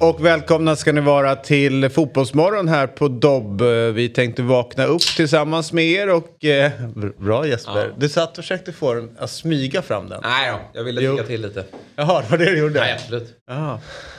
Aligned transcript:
Och 0.00 0.24
välkomna 0.24 0.76
ska 0.76 0.92
ni 0.92 1.00
vara 1.00 1.36
till 1.36 1.88
Fotbollsmorgon 1.88 2.68
här 2.68 2.86
på 2.86 3.08
Dobb. 3.08 3.62
Vi 3.94 4.08
tänkte 4.08 4.42
vakna 4.42 4.84
upp 4.84 5.00
tillsammans 5.00 5.72
med 5.72 5.84
er 5.84 6.08
och... 6.14 6.44
Eh, 6.44 6.72
bra 7.18 7.46
Jesper. 7.46 7.86
Ja. 7.86 7.94
Du 7.98 8.08
satt 8.08 8.30
och 8.30 8.44
försökte 8.44 8.72
få 8.72 8.94
den 8.94 9.10
att 9.18 9.30
smyga 9.30 9.82
fram 9.82 10.08
den. 10.08 10.20
Nej 10.22 10.50
då, 10.52 10.58
jag 10.78 10.84
ville 10.84 11.00
Jo. 11.02 11.12
tycka 11.16 11.26
till 11.26 11.42
lite. 11.42 11.64
Jaha, 11.96 12.22
det 12.22 12.30
var 12.30 12.38
det 12.38 12.44
du 12.44 12.58
gjorde? 12.58 12.80
Nej, 12.80 12.92
absolut. 12.92 13.34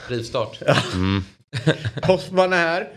Rivstart. 0.08 0.58
Hoffman 2.02 2.52
är 2.52 2.56
här. 2.56 2.88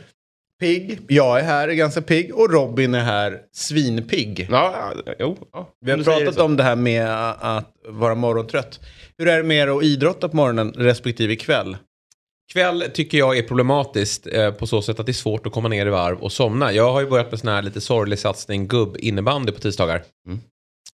Pigg. 0.59 0.99
Jag 1.07 1.39
är 1.39 1.43
här, 1.43 1.67
är 1.67 1.73
ganska 1.73 2.01
pigg. 2.01 2.35
Och 2.35 2.51
Robin 2.53 2.95
är 2.95 3.03
här, 3.03 3.39
svinpigg. 3.53 4.47
Ja, 4.51 4.93
ja, 5.05 5.13
jo. 5.19 5.37
Ja, 5.53 5.69
Vi 5.85 5.91
har 5.91 5.97
pratat 5.97 6.35
så. 6.35 6.43
om 6.43 6.57
det 6.57 6.63
här 6.63 6.75
med 6.75 7.09
att 7.39 7.73
vara 7.89 8.15
morgontrött. 8.15 8.79
Hur 9.17 9.27
är 9.27 9.37
det 9.37 9.43
med 9.43 9.57
er 9.57 9.77
att 9.77 9.83
idrotta 9.83 10.29
på 10.29 10.35
morgonen 10.35 10.73
respektive 10.77 11.35
kväll? 11.35 11.77
Kväll 12.53 12.83
tycker 12.93 13.17
jag 13.17 13.37
är 13.37 13.43
problematiskt 13.43 14.27
eh, 14.27 14.51
på 14.51 14.67
så 14.67 14.81
sätt 14.81 14.99
att 14.99 15.05
det 15.05 15.11
är 15.11 15.13
svårt 15.13 15.45
att 15.45 15.53
komma 15.53 15.67
ner 15.69 15.85
i 15.85 15.89
varv 15.89 16.19
och 16.19 16.31
somna. 16.31 16.73
Jag 16.73 16.91
har 16.91 17.01
ju 17.01 17.07
börjat 17.07 17.31
med 17.31 17.39
sån 17.39 17.49
här 17.49 17.61
lite 17.61 17.81
sorglig 17.81 18.19
satsning 18.19 18.67
gubb 18.67 18.97
innebandy 18.99 19.51
på 19.51 19.59
tisdagar. 19.59 20.03
Mm. 20.27 20.39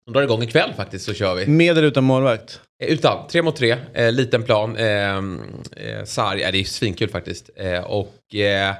De 0.07 0.13
drar 0.13 0.23
igång 0.23 0.43
ikväll 0.43 0.75
faktiskt 0.77 1.05
så 1.05 1.15
kör 1.15 1.35
vi. 1.35 1.47
Med 1.47 1.79
eller 1.79 1.89
utan 1.89 2.05
målvakt? 2.05 2.61
Eh, 2.83 2.89
Utan, 2.89 3.27
tre 3.29 3.43
mot 3.43 3.57
tre, 3.57 3.77
eh, 3.95 4.13
liten 4.13 4.43
plan, 4.43 4.77
eh, 4.77 5.17
eh, 5.17 6.05
sarg, 6.05 6.41
ja, 6.41 6.51
det 6.51 6.59
är 6.59 6.65
svinkul 6.65 7.09
faktiskt. 7.09 7.51
Eh, 7.57 7.81
och 7.81 8.35
eh, 8.35 8.75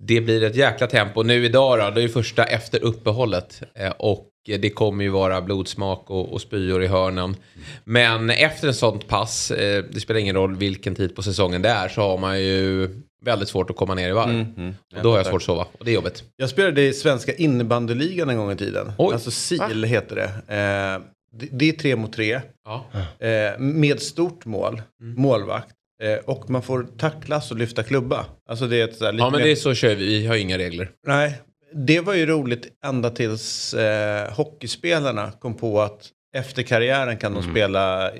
det 0.00 0.20
blir 0.20 0.42
ett 0.44 0.56
jäkla 0.56 0.86
tempo. 0.86 1.22
Nu 1.22 1.44
idag 1.44 1.78
då, 1.78 1.90
det 1.90 2.02
är 2.02 2.08
första 2.08 2.44
efter 2.44 2.84
uppehållet. 2.84 3.62
Eh, 3.74 3.90
och 3.98 4.28
det 4.60 4.70
kommer 4.70 5.04
ju 5.04 5.10
vara 5.10 5.42
blodsmak 5.42 6.10
och, 6.10 6.32
och 6.32 6.40
spyor 6.40 6.82
i 6.82 6.86
hörnen. 6.86 7.36
Men 7.84 8.30
efter 8.30 8.68
ett 8.68 8.76
sånt 8.76 9.08
pass, 9.08 9.50
eh, 9.50 9.84
det 9.90 10.00
spelar 10.00 10.20
ingen 10.20 10.36
roll 10.36 10.56
vilken 10.56 10.94
tid 10.94 11.16
på 11.16 11.22
säsongen 11.22 11.62
det 11.62 11.68
är, 11.68 11.88
så 11.88 12.00
har 12.00 12.18
man 12.18 12.40
ju 12.40 12.88
väldigt 13.24 13.48
svårt 13.48 13.70
att 13.70 13.76
komma 13.76 13.94
ner 13.94 14.08
i 14.08 14.12
varv. 14.12 14.30
Mm, 14.30 14.74
Och 14.96 15.02
då 15.02 15.10
har 15.10 15.16
jag 15.16 15.26
svårt 15.26 15.36
att 15.36 15.42
sova, 15.42 15.66
och 15.78 15.84
det 15.84 15.90
är 15.90 15.94
jobbigt. 15.94 16.24
Jag 16.36 16.50
spelade 16.50 16.82
i 16.82 16.92
svenska 16.92 17.34
innebandyligan 17.34 18.30
en 18.30 18.36
gång 18.36 18.52
i 18.52 18.56
tiden. 18.56 18.92
Oj. 18.98 19.14
Alltså 19.14 19.30
SIL 19.30 19.84
heter 19.84 20.16
det. 20.16 20.24
Eh, 20.54 21.02
det. 21.40 21.48
Det 21.52 21.68
är 21.68 21.72
tre 21.72 21.96
mot 21.96 22.12
tre. 22.12 22.40
Ja. 22.64 22.84
Eh, 23.26 23.58
med 23.58 24.00
stort 24.00 24.44
mål, 24.44 24.82
Mm. 25.00 25.22
målvakt. 25.22 25.68
Eh, 26.02 26.18
och 26.24 26.50
man 26.50 26.62
får 26.62 26.82
tacklas 26.98 27.50
och 27.50 27.56
lyfta 27.56 27.82
klubba. 27.82 28.26
Alltså 28.48 28.66
det 28.66 28.80
är 28.80 28.84
ett 28.84 28.96
så 28.96 29.04
här 29.04 29.12
lite 29.12 29.22
ja, 29.24 29.30
men 29.30 29.38
mer- 29.38 29.44
det 29.46 29.52
är 29.52 29.56
så 29.56 29.74
kör 29.74 29.94
vi, 29.94 30.18
vi 30.20 30.26
har 30.26 30.36
inga 30.36 30.58
regler. 30.58 30.90
Nej, 31.06 31.40
det 31.72 32.00
var 32.00 32.14
ju 32.14 32.26
roligt 32.26 32.68
ända 32.84 33.10
tills 33.10 33.74
eh, 33.74 34.32
hockeyspelarna 34.34 35.32
kom 35.32 35.54
på 35.54 35.80
att 35.80 36.10
efter 36.36 36.62
karriären 36.62 37.16
kan 37.16 37.34
de 37.34 37.42
spela 37.42 38.12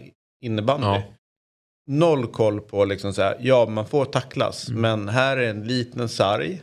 innebandy. 0.44 0.86
Ja. 0.86 1.02
Noll 1.88 2.26
koll 2.26 2.60
på 2.60 2.84
liksom 2.84 3.12
så 3.14 3.22
här, 3.22 3.36
ja 3.40 3.66
man 3.68 3.86
får 3.86 4.04
tacklas, 4.04 4.68
Mm. 4.68 4.80
men 4.80 5.08
här 5.08 5.36
är 5.36 5.50
en 5.50 5.64
liten 5.66 6.08
sarg, 6.08 6.62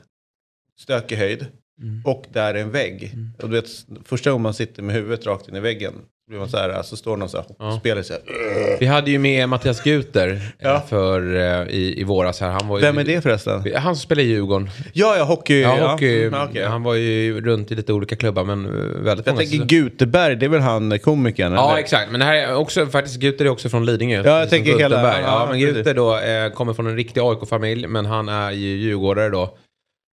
stökig 0.82 1.16
höjd 1.16 1.46
Mm. 1.82 2.02
och 2.06 2.26
där 2.34 2.54
är 2.54 2.60
en 2.62 2.72
vägg. 2.72 3.12
Och 3.42 3.50
du 3.50 3.56
vet, 3.56 3.68
första 4.06 4.30
gången 4.32 4.42
man 4.44 4.54
sitter 4.54 4.84
med 4.84 4.96
huvudet 4.96 5.26
rakt 5.26 5.48
in 5.48 5.56
i 5.56 5.60
väggen, 5.60 5.94
blir 6.30 6.40
man 6.40 6.50
så 6.50 6.58
här, 6.58 6.82
så 6.84 6.96
står 6.98 7.18
någon 7.18 7.30
så 7.30 7.38
här 7.38 7.46
hockeyspelare 7.60 8.04
så 8.04 8.14
här. 8.14 8.22
Vi 8.80 8.86
hade 8.86 9.12
ju 9.12 9.20
med 9.20 9.50
Mattias 9.50 9.82
Guter 9.84 10.30
eh, 10.32 10.40
Ja. 10.60 10.84
för, 10.90 11.36
eh, 11.36 11.68
i, 11.76 11.96
i 12.00 12.04
våras 12.04 12.42
här. 12.42 12.50
Han 12.50 12.68
var 12.68 12.78
ju, 12.78 12.82
Vem 12.86 12.98
är 12.98 13.04
det 13.04 13.22
förresten? 13.22 13.64
Han 13.76 13.96
som 13.96 14.02
spelar 14.02 14.22
i 14.24 14.26
Djurgården. 14.26 14.70
Ja, 14.94 15.18
ja, 15.18 15.24
hockey. 15.24 15.62
Ja, 15.62 15.92
hockey, 15.92 16.24
Mm, 16.28 16.42
okej. 16.50 16.66
Han 16.66 16.84
var 16.84 16.94
ju 16.96 17.42
runt 17.42 17.72
i 17.72 17.76
lite 17.76 17.94
olika 17.94 18.16
klubbar 18.16 18.44
men 18.44 18.66
eh, 18.66 18.72
väldigt 19.04 19.26
Jag 19.28 19.36
många. 19.36 19.46
tänker 19.48 19.66
Guteberg, 19.66 20.36
det 20.36 20.46
är 20.46 20.50
väl 20.50 20.62
han 20.62 21.00
komikern? 21.00 21.54
Ja, 21.54 21.70
eller? 21.72 21.80
exakt. 21.80 22.12
Men 22.12 22.20
det 22.20 22.26
här 22.26 22.36
är 22.36 22.56
också, 22.56 22.86
faktiskt 22.86 23.20
Guter 23.20 23.46
är 23.46 23.50
också 23.50 23.70
från 23.70 23.86
Lidingö. 23.86 24.16
jag 24.16 24.24
precis 24.26 24.50
som 24.50 24.58
tänker 24.58 24.72
hela- 24.80 24.96
Gutenberg. 24.96 25.22
ja, 25.22 25.40
Ja, 25.46 25.48
men. 25.52 25.60
Guter 25.60 25.94
då 25.94 26.18
eh, 26.18 26.50
kommer 26.50 26.74
från 26.74 26.88
en 26.88 26.96
riktig 26.96 27.22
AIK-familj 27.22 27.88
men 27.88 28.06
han 28.06 28.30
är 28.30 28.52
ju 28.52 28.68
djurgårdare 28.68 29.30
då. 29.30 29.58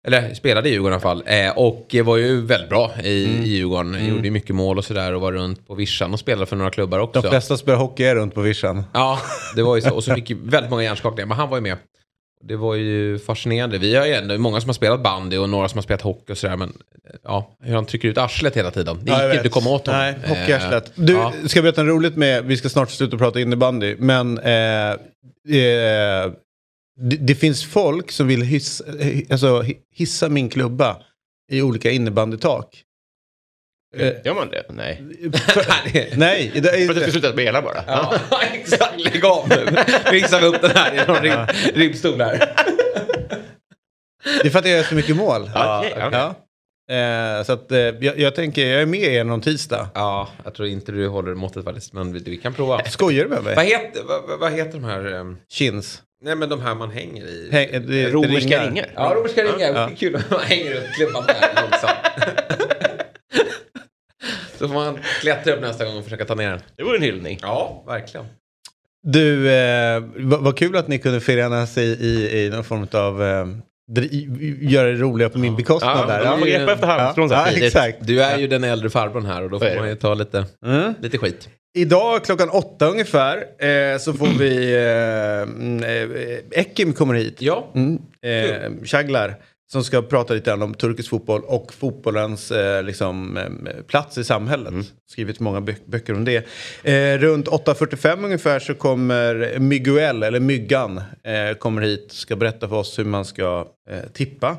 Eller 0.07 0.35
spelade 0.35 0.69
i 0.69 0.73
Djurgården 0.73 0.93
i 0.93 0.95
alla 0.95 1.01
fall. 1.01 1.23
Eh, 1.27 1.59
och 1.59 1.97
var 2.05 2.17
ju 2.17 2.41
väldigt 2.47 2.69
bra 2.69 2.91
i, 3.05 3.25
Mm. 3.27 3.43
i 3.43 3.49
Djurgården. 3.49 4.07
Gjorde 4.09 4.25
ju 4.25 4.31
mycket 4.31 4.55
mål 4.57 4.79
och 4.79 4.85
sådär 4.85 5.15
och 5.15 5.21
var 5.21 5.33
runt 5.33 5.67
på 5.67 5.75
vischan 5.75 6.13
och 6.13 6.21
spelade 6.21 6.47
för 6.47 6.57
några 6.57 6.71
klubbar 6.71 6.99
också. 6.99 7.21
De 7.21 7.29
flesta 7.29 7.57
spelar 7.57 7.79
hockey 7.79 8.05
är 8.05 8.15
runt 8.15 8.35
på 8.35 8.41
vischan. 8.41 8.85
Ja, 8.93 9.19
det 9.57 9.63
var 9.63 9.77
ju 9.77 9.83
så. 9.83 9.95
Och 9.95 10.05
så 10.05 10.15
fick 10.15 10.31
ju 10.31 10.37
väldigt 10.45 10.71
många 10.71 10.83
hjärnskakningar. 10.83 11.27
Men 11.27 11.37
han 11.37 11.49
var 11.49 11.57
ju 11.57 11.61
med. 11.63 11.77
Det 12.43 12.57
var 12.57 12.75
ju 12.75 13.19
fascinerande. 13.19 13.79
Vi 13.79 13.97
har 13.97 14.07
ju 14.07 14.13
ändå 14.15 14.39
många 14.39 14.61
som 14.61 14.69
har 14.69 14.75
spelat 14.75 15.03
bandy 15.03 15.37
och 15.37 15.49
några 15.49 15.69
som 15.69 15.77
har 15.79 15.83
spelat 15.83 16.03
hockey 16.03 16.33
och 16.33 16.39
sådär. 16.39 16.57
Men 16.57 16.73
ja, 17.25 17.57
hur 17.63 17.75
han 17.75 17.87
trycker 17.87 18.09
ut 18.09 18.19
arslet 18.19 18.57
hela 18.57 18.71
tiden. 18.71 18.99
Det 19.03 19.11
Ja, 19.13 19.23
gick 19.23 19.33
ju 19.33 19.37
inte 19.39 19.47
att 19.47 19.53
komma 19.55 19.71
åt 19.71 19.87
honom. 19.87 20.01
Nej, 20.01 20.15
hockeyarslet. 20.29 20.93
Du, 20.95 21.13
ja. 21.13 21.33
ska 21.47 21.63
berätta 21.63 21.81
en 21.81 21.87
roligt 21.87 22.17
med, 22.17 22.45
vi 22.45 22.57
ska 22.57 22.69
snart 22.69 22.91
sluta 22.91 23.19
prata 23.19 23.41
innebandy, 23.41 23.97
men 23.99 24.39
eh, 24.39 24.91
eh, 24.91 24.97
det, 27.01 27.17
det 27.17 27.35
finns 27.35 27.65
folk 27.65 28.11
som 28.13 28.27
vill 28.27 28.43
hissa, 28.43 28.85
eh, 28.99 29.19
alltså, 29.31 29.63
hi- 29.63 29.79
hissa 29.95 30.29
min 30.29 30.49
klubba 30.49 30.97
i 31.53 31.63
olika 31.63 31.91
innebandytak. 31.91 32.83
Eh, 33.97 34.13
Gör 34.25 34.35
man 34.35 34.51
det? 34.51 34.65
Nej. 34.75 35.03
nej, 36.17 36.51
det 36.55 36.69
är 36.69 36.87
För 36.87 36.91
att 36.91 36.95
du 36.97 37.01
ska 37.03 37.11
sluta 37.11 37.33
spela 37.33 37.63
bara. 37.63 37.85
Ja, 37.87 38.15
exakt. 38.53 39.01
Lägg 39.01 39.25
av 39.25 39.49
nu. 39.49 39.67
Fixar 40.11 40.41
vi 40.41 40.47
upp 40.47 40.61
den 40.63 40.71
här 40.71 40.95
i 40.95 41.07
någon 41.07 41.23
rib, 41.23 41.39
ribbstol 41.77 42.21
här. 42.21 42.39
Det 44.43 44.47
är 44.47 44.51
för 44.51 44.59
att 44.59 44.65
jag 44.69 44.77
gör 44.77 44.83
så 44.85 44.95
mycket 44.95 45.17
mål. 45.17 45.51
Ja. 45.55 45.85
Ja. 46.13 46.35
Eh, 46.97 47.45
så 47.45 47.53
att, 47.53 47.73
eh, 47.73 47.79
jag, 47.79 48.19
jag 48.19 48.35
tänker, 48.35 48.67
jag 48.67 48.83
är 48.83 48.87
med 48.87 49.01
er 49.03 49.25
någon 49.25 49.41
tisdag. 49.41 49.89
Ja, 49.95 50.29
jag 50.45 50.55
tror 50.55 50.69
inte 50.69 50.93
du 50.93 51.09
håller 51.09 51.35
måttet 51.35 51.65
faktiskt. 51.65 51.93
Men 51.93 52.13
vi, 52.13 52.19
vi 52.19 52.37
kan 52.37 52.55
prova. 52.55 52.85
Skojar 52.85 53.23
du 53.25 53.29
med 53.31 53.39
Vad 53.43 53.57
mig? 53.57 53.67
heter, 53.69 54.03
vad, 54.09 54.23
vad- 54.29 54.39
vad 54.39 54.53
heter 54.53 54.73
de 54.73 54.85
här? 54.85 55.13
ehm, 55.13 55.37
Chins. 55.49 56.03
Nej 56.23 56.37
men 56.37 56.49
de 56.49 56.61
här 56.61 56.75
man 56.75 56.91
hänger 56.91 57.25
i. 57.25 57.49
Häng, 57.53 57.69
det, 57.73 57.79
det 57.79 58.11
Romerska 58.11 58.67
ringar. 58.67 58.87
Ja, 58.95 59.13
romerska 59.17 59.45
ringar. 59.45 59.73
Ja. 59.75 59.91
Kul 59.97 60.17
att 60.17 60.31
man 60.31 60.41
hänger 60.41 60.75
ut 60.75 60.95
klubban 60.95 61.25
där 61.27 61.63
långsamt. 61.63 61.99
Så 64.59 64.69
får 64.69 64.75
man 64.75 64.99
klättra 65.21 65.55
upp 65.55 65.61
nästa 65.61 65.85
gång 65.85 65.97
och 65.97 66.05
försöka 66.05 66.25
ta 66.25 66.35
ner 66.35 66.51
den. 66.51 66.61
Det 66.77 66.83
vore 66.83 66.97
en 66.97 67.03
hyllning. 67.03 67.39
Ja, 67.43 67.85
verkligen. 67.87 68.27
Du, 69.03 69.51
eh, 69.53 70.03
vad, 70.17 70.41
vad 70.41 70.59
kul 70.59 70.77
att 70.77 70.89
ni 70.89 70.99
kunde 70.99 71.21
förenas 71.21 71.79
i, 71.79 71.83
i, 71.83 72.45
i 72.45 72.51
någon 72.51 72.65
form 72.65 72.87
av... 72.93 73.23
Eh, 73.23 73.47
göra 74.61 74.87
det 74.89 74.95
roliga 74.95 75.29
på 75.29 75.39
min 75.39 75.57
bekostnad 75.57 75.99
Ja, 75.99 76.07
där. 76.19 76.25
man 76.25 76.39
får 76.39 76.47
greppa 76.47 76.73
efter 76.73 76.87
halmstrån 76.87 77.29
ja, 77.31 77.47
exakt. 77.51 77.97
Du 78.01 78.23
är 78.23 78.39
ju 78.39 78.47
den 78.47 78.65
äldre 78.65 78.91
farbrorn 78.91 79.27
här 79.27 79.43
och 79.43 79.51
då 79.51 79.59
får 79.59 79.77
man 79.79 79.89
ju 79.89 79.95
ta 79.95 80.15
lite, 80.15 80.45
Mm. 80.67 80.95
lite 81.01 81.19
skit. 81.19 81.49
Idag 81.79 82.25
klockan 82.25 82.49
åtta 82.51 82.87
ungefär 82.89 83.37
eh, 83.37 83.99
så 83.99 84.13
får 84.13 84.39
vi... 84.39 84.75
Eh, 84.75 85.43
mm, 85.43 85.83
eh, 86.53 86.61
Ekim 86.61 86.93
kommer 86.93 87.15
hit. 87.15 87.37
Ja, 87.39 87.71
Mm. 87.75 87.99
Eh, 88.27 88.85
Chaglar. 88.85 89.35
Som 89.73 89.85
ska 89.85 90.03
prata 90.03 90.35
lite 90.35 90.51
grann 90.51 90.63
om 90.63 90.75
turkisk 90.75 91.11
fotboll 91.11 91.43
och 91.45 91.73
fotbollens 91.75 92.51
eh, 92.51 92.83
liksom, 92.83 93.37
eh, 93.37 93.83
plats 93.87 94.19
i 94.19 94.25
samhället. 94.25 94.75
Skrivit 95.11 95.41
många 95.41 95.61
bö- 95.61 95.81
böcker 95.91 96.15
om 96.15 96.25
det. 96.25 96.47
Eh, 96.85 97.19
runt 97.19 97.49
8.45 97.49 98.25
ungefär 98.25 98.59
så 98.61 98.75
kommer 98.75 99.59
Miguel, 99.59 100.23
eller 100.23 100.41
Myggan, 100.41 100.99
eh, 100.99 101.57
kommer 101.59 101.83
hit. 101.83 102.13
Ska 102.13 102.37
berätta 102.37 102.69
för 102.69 102.77
oss 102.77 102.99
hur 102.99 103.05
man 103.05 103.25
ska 103.25 103.67
eh, 103.91 104.11
tippa. 104.13 104.57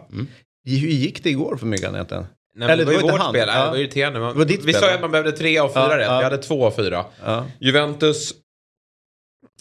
Hur 0.66 0.78
gick 0.88 1.24
det 1.24 1.30
igår 1.30 1.58
för 1.58 1.66
Myggan 1.66 1.96
egentligen? 1.96 2.24
Nej, 2.24 2.68
men 2.68 2.70
Eller 2.70 2.86
det 2.86 2.92
var 2.92 3.02
ju 3.02 3.12
vårt 3.12 3.30
spel. 3.30 3.48
Ja. 3.48 3.64
Det 3.66 3.70
var 3.70 3.78
irriterande. 3.78 4.20
Man, 4.20 4.34
Det 4.34 4.40
var 4.58 4.66
vi 4.66 4.74
sa 4.74 4.88
ju 4.90 4.94
att 4.96 5.02
man 5.02 5.12
behövde 5.12 5.32
tre 5.32 5.60
av 5.60 5.68
fyra 5.70 5.82
Ja, 5.92 5.98
rätt. 5.98 6.06
ja. 6.08 6.18
Vi 6.18 6.24
hade 6.24 6.38
två 6.38 6.66
av 6.66 6.72
fyra. 6.72 7.06
Ja. 7.26 7.46
Juventus 7.60 8.34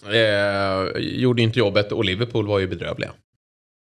eh, 0.07 1.01
gjorde 1.01 1.43
inte 1.43 1.59
jobbet 1.59 1.93
och 1.93 2.05
Liverpool 2.05 2.47
var 2.47 2.59
ju 2.59 2.67
bedrövliga. 2.69 3.11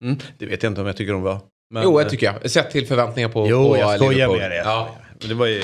Mm. 0.04 0.16
Det 0.38 0.46
vet 0.46 0.62
jag 0.62 0.70
inte 0.70 0.80
om 0.80 0.86
jag 0.86 0.96
tycker 0.96 1.12
de 1.12 1.22
var. 1.22 1.40
Men, 1.70 1.82
jo, 1.82 1.98
eh, 2.00 2.04
det 2.04 2.10
tycker 2.10 2.26
jag. 2.42 2.50
Sett 2.50 2.70
till 2.70 2.86
förväntningar 2.86 3.28
på, 3.28 3.46
Jo, 3.48 3.68
på 3.68 3.78
jag 3.78 3.96
skojar 3.96 4.28
med 4.28 4.50
det. 4.50 4.56
Ja. 4.56 4.96
Men 5.20 5.28
Det 5.28 5.34
var 5.34 5.46
ju... 5.46 5.62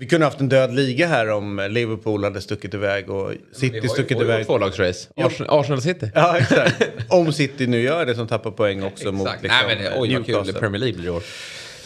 Vi 0.00 0.06
kunde 0.06 0.26
haft 0.26 0.40
en 0.40 0.48
död 0.48 0.74
liga 0.74 1.06
här 1.06 1.30
om 1.30 1.68
Liverpool 1.70 2.24
hade 2.24 2.40
stuckit 2.40 2.74
iväg 2.74 3.10
och 3.10 3.32
City 3.52 3.88
stuckit 3.88 4.20
iväg. 4.20 4.46
Tvålagsrace. 4.46 5.08
Ja. 5.14 5.26
Arsenal, 5.26 5.60
Arsenal 5.60 5.82
City. 5.82 6.10
Ja, 6.14 6.38
exakt. 6.38 6.82
Om 7.08 7.32
City 7.32 7.66
nu 7.66 7.80
gör 7.80 8.06
det 8.06 8.14
som 8.14 8.26
tappar 8.26 8.50
poäng 8.50 8.82
också 8.82 9.12
mot 9.12 9.26
Exakt. 9.26 9.42
liksom, 9.42 9.58
Nej, 9.66 9.76
men 9.76 9.84
det, 9.84 10.00
oj 10.00 10.08
kul 10.08 10.18
Newcastle. 10.26 10.52
det 10.52 10.60
Premier 10.60 10.80
League 10.80 10.98
blir 10.98 11.06
i 11.06 11.10
år. 11.10 11.22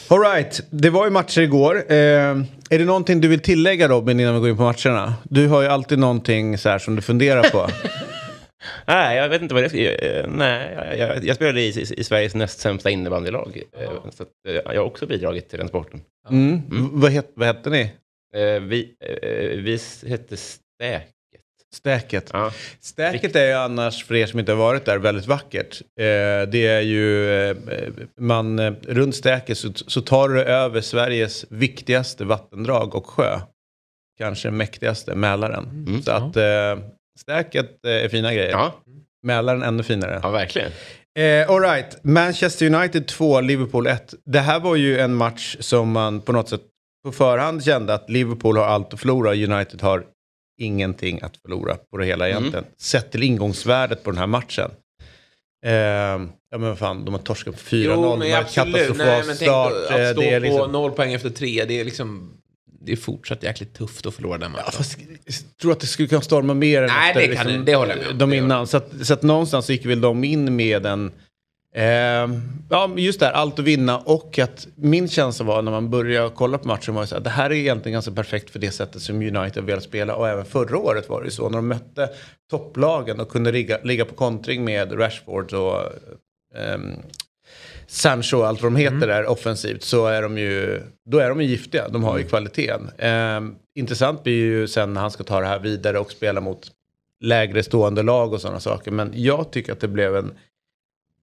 All 0.09 0.21
right, 0.21 0.61
det 0.71 0.91
var 0.91 1.05
ju 1.05 1.11
matcher 1.11 1.41
igår. 1.41 1.77
Eh, 1.89 1.97
är 1.97 2.79
det 2.79 2.85
någonting 2.85 3.21
du 3.21 3.29
vill 3.29 3.41
tillägga 3.41 3.89
Robin 3.89 4.21
innan 4.21 4.35
vi 4.35 4.41
går 4.41 4.49
in 4.51 4.57
på 4.57 4.63
matcherna? 4.63 5.15
Du 5.25 5.47
har 5.49 5.63
ju 5.63 5.69
alltid 5.69 5.99
någonting 5.99 6.59
så 6.59 6.69
här 6.69 6.79
som 6.79 6.97
du 6.97 7.03
funderar 7.03 7.43
på. 7.51 7.69
Nej, 8.87 9.17
jag 9.17 9.29
vet 9.29 9.43
inte 9.43 9.55
vad 9.55 9.63
det 9.63 9.69
ska... 9.69 9.79
eh, 9.79 10.27
Nej, 10.29 10.75
jag, 10.77 10.99
jag, 10.99 11.25
jag 11.25 11.37
spelade 11.37 11.61
i, 11.61 11.69
i, 11.69 11.83
i 12.01 12.05
Sveriges 12.05 12.35
näst 12.35 12.61
sämsta 12.61 12.91
innebandylag. 12.91 13.63
eh, 13.73 13.91
Så 14.11 14.23
att, 14.23 14.29
eh, 14.49 14.55
jag 14.55 14.81
har 14.81 14.87
också 14.87 15.07
bidragit 15.07 15.49
till 15.49 15.59
den 15.59 15.69
sporten. 15.69 16.01
Mm. 16.31 16.57
V- 16.57 16.89
Vad, 16.93 17.11
het, 17.11 17.31
vad 17.35 17.47
hette 17.47 17.71
ni? 17.71 17.93
Vi, 18.61 18.95
vi 19.65 19.79
hette 20.09 20.37
Stäket. 20.37 21.09
Stäket. 21.75 22.31
Ja. 22.33 22.53
Stäket 22.81 23.37
är 23.37 23.47
ju 23.47 23.53
annars, 23.53 24.05
för 24.05 24.15
er 24.15 24.27
som 24.27 24.39
inte 24.41 24.53
har 24.53 24.57
varit 24.59 24.85
där, 24.85 24.99
väldigt 24.99 25.27
vackert. 25.27 25.81
Eh, 26.01 26.05
det 26.51 26.67
är 26.67 26.81
ju, 26.81 27.33
eh, 27.51 27.57
man, 28.21 28.75
runt 28.77 29.17
Stäket 29.17 29.59
så, 29.59 29.73
så 29.75 30.01
tar 30.01 30.29
du 30.29 30.43
över 30.43 30.81
Sveriges 30.81 31.45
viktigaste 31.49 32.25
vattendrag 32.25 32.95
och 32.95 33.07
sjö. 33.07 33.41
Kanske 34.19 34.51
mäktigaste, 34.51 35.15
Mälaren. 35.15 35.65
Mm. 35.87 36.03
Så 36.03 36.11
att 36.13 36.37
eh, 36.37 36.79
Stäket 37.21 37.85
eh, 37.87 37.93
är 37.93 38.09
fina 38.09 38.35
grejer. 38.35 38.51
Ja, 38.51 38.75
Mälaren 39.23 39.63
ännu 39.63 39.83
finare. 39.83 40.21
ja, 40.23 40.31
verkligen. 40.31 40.71
Eh, 41.19 41.51
all 41.51 41.61
right. 41.61 42.05
Manchester 42.05 42.75
United 42.75 43.07
2, 43.07 43.41
Liverpool 43.41 43.87
1. 43.87 44.15
Det 44.25 44.39
här 44.41 44.61
var 44.61 44.77
ju 44.77 44.99
en 44.99 45.15
match 45.15 45.57
som 45.61 45.93
man 45.93 46.21
på 46.21 46.33
något 46.33 46.49
sätt 46.49 46.61
på 47.05 47.13
förhand 47.13 47.65
kände 47.65 47.95
att 47.95 48.11
Liverpool 48.11 48.57
har 48.57 48.65
allt 48.65 48.95
att 48.95 49.01
förlora 49.01 49.31
och 49.31 49.37
United 49.37 49.83
har 49.83 50.05
ingenting 50.61 51.21
att 51.23 51.37
förlora 51.37 51.77
på 51.91 51.97
det 51.99 52.05
hela 52.07 52.29
egentligen. 52.29 52.65
Sett 52.81 53.11
till 53.11 53.23
ingångsvärdet 53.23 54.05
på 54.05 54.11
den 54.11 54.19
här 54.19 54.27
matchen. 54.27 54.71
Eh, 55.67 55.73
ja 56.51 56.59
men 56.59 56.77
fan, 56.77 57.05
de 57.05 57.15
har 57.15 57.21
torskat 57.21 57.55
på 57.55 57.61
4-0. 57.61 57.83
Jo, 57.85 58.17
de 58.17 58.33
har 58.33 58.43
katastrofal 58.43 58.97
Nej, 58.97 59.19
men 59.27 59.37
tänk 59.37 59.51
start. 59.51 59.73
att 59.73 59.91
Eh, 60.01 60.11
stå 60.13 60.21
det 60.21 60.31
är 60.31 60.41
på 60.41 60.45
liksom... 60.47 60.73
noll 60.73 60.91
poäng 60.91 61.13
efter 61.13 61.31
tre, 61.31 61.65
det 61.65 61.81
är 61.81 61.85
liksom... 61.85 62.33
Det 62.85 62.93
är 62.93 62.97
fortsatt 62.97 63.43
jäkligt 63.43 63.75
tufft 63.75 64.07
att 64.07 64.15
förlora 64.15 64.39
den 64.39 64.53
matchen. 64.53 64.65
Ja, 64.67 64.73
fast, 64.73 64.99
jag 65.25 65.35
tror 65.61 65.73
att 65.73 65.81
det 65.81 65.87
skulle 65.87 66.09
kunna 66.09 66.21
storma 66.21 66.55
mer 66.55 66.83
än 66.83 66.89
Nej, 66.89 67.11
efter, 67.11 67.29
det 67.29 67.37
kan- 67.53 67.65
det 67.65 67.75
håller 67.75 67.91
jag 67.97 68.03
med 68.03 68.11
om. 68.13 68.19
de 68.31 68.33
innan. 68.33 68.67
Så 68.67 68.77
att, 68.77 68.91
så 69.03 69.13
att 69.13 69.23
någonstans 69.23 69.71
gick 69.71 69.87
väl 69.87 70.01
de 70.01 70.25
in 70.25 70.57
med 70.57 70.87
en... 70.87 71.13
Eh, 71.75 71.85
ja, 72.71 72.91
just 72.97 73.21
det 73.21 73.27
här, 73.27 73.33
allt 73.33 73.59
att 73.59 73.65
vinna 73.65 73.99
och 73.99 74.39
att 74.39 74.67
min 74.75 75.09
känsla 75.09 75.45
var 75.45 75.63
när 75.63 75.71
man 75.73 75.91
började 75.91 76.31
kolla 76.35 76.59
på 76.59 76.69
matchen 76.69 76.95
var 76.95 77.07
här, 77.15 77.21
det 77.21 77.31
här 77.31 77.51
är 77.51 77.55
egentligen 77.55 77.93
ganska 77.93 78.11
perfekt 78.13 78.51
för 78.51 78.59
det 78.59 78.71
sättet 78.71 79.03
som 79.03 79.17
United 79.37 79.65
vill 79.65 79.81
spela 79.81 80.15
och 80.15 80.29
även 80.29 80.45
förra 80.45 80.79
året 80.79 81.09
var 81.09 81.23
det 81.23 81.31
så 81.31 81.49
när 81.49 81.59
de 81.59 81.69
mötte 81.69 82.09
topplagen 82.51 83.21
och 83.21 83.29
kunde 83.29 83.53
ligga, 83.53 83.79
ligga 83.85 84.05
på 84.05 84.15
kontring 84.15 84.65
med 84.65 84.99
Rashford 85.01 85.53
och 85.53 85.81
ehm, 86.57 86.93
Sancho 87.93 88.37
och 88.37 88.47
allt 88.47 88.63
vad 88.63 88.73
de 88.73 88.77
heter 88.77 89.07
där 89.07 89.27
offensivt 89.27 89.83
så 89.83 90.07
är 90.07 90.23
de 90.23 90.39
ju, 90.39 90.83
då 91.11 91.19
är 91.19 91.29
de 91.29 91.41
ju 91.41 91.49
giftiga. 91.49 91.89
De 91.89 92.05
har 92.05 92.19
ju 92.19 92.25
kvaliteten. 92.25 92.91
Ehm, 92.99 93.55
intressant 93.75 94.23
blir 94.23 94.35
ju 94.35 94.69
sen 94.69 94.95
när 94.95 95.01
han 95.01 95.11
ska 95.11 95.25
ta 95.25 95.41
det 95.41 95.47
här 95.47 95.59
vidare 95.59 95.99
och 95.99 96.11
spela 96.11 96.41
mot 96.41 96.71
lägre 97.21 97.63
stående 97.63 98.03
lag 98.03 98.33
och 98.33 98.41
sådana 98.41 98.61
saker. 98.61 98.91
Men 98.91 99.13
jag 99.15 99.53
tycker 99.53 99.73
att 99.73 99.81
det 99.81 99.89
blev 99.89 100.17
en, 100.17 100.33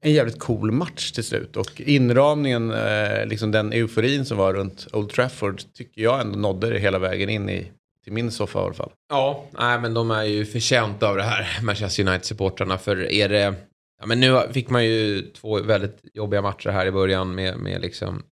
en 0.04 0.14
jävligt 0.14 0.40
cool 0.40 0.72
match 0.72 1.12
till 1.12 1.24
slut. 1.24 1.58
Och 1.58 1.82
inramningen, 1.82 2.72
eh, 2.72 3.26
liksom 3.26 3.52
den 3.52 3.74
euforin 3.74 4.26
som 4.26 4.38
var 4.38 4.54
runt 4.54 4.88
Old 4.94 5.10
Trafford 5.10 5.62
tycker 5.74 6.02
jag 6.02 6.22
ändå 6.22 6.40
nådde 6.40 6.70
det 6.70 6.80
hela 6.80 7.00
vägen 7.00 7.30
in 7.30 7.50
i, 7.50 7.72
till 8.04 8.14
min 8.14 8.32
soffa 8.32 8.60
i 8.60 8.62
alla 8.62 8.74
fall. 8.74 8.92
Ja, 9.10 9.46
nej, 9.52 9.80
men 9.80 9.94
de 9.94 10.12
är 10.12 10.24
ju 10.24 10.46
förtjänta 10.46 11.10
av 11.10 11.16
det 11.16 11.24
här, 11.24 11.64
Manchester 11.64 12.04
United-supportrarna. 12.04 12.78
För 12.78 13.12
är 13.12 13.30
det... 13.30 13.54
Ja, 14.00 14.06
men 14.06 14.20
nu 14.20 14.42
fick 14.52 14.70
man 14.70 14.86
ju 14.86 15.22
två 15.22 15.62
väldigt 15.62 16.00
jobbiga 16.14 16.42
matcher 16.42 16.70
här 16.70 16.86
i 16.86 16.92
början 16.92 17.36
med, 17.36 17.58
med 17.58 17.82
liksom... 17.82 18.24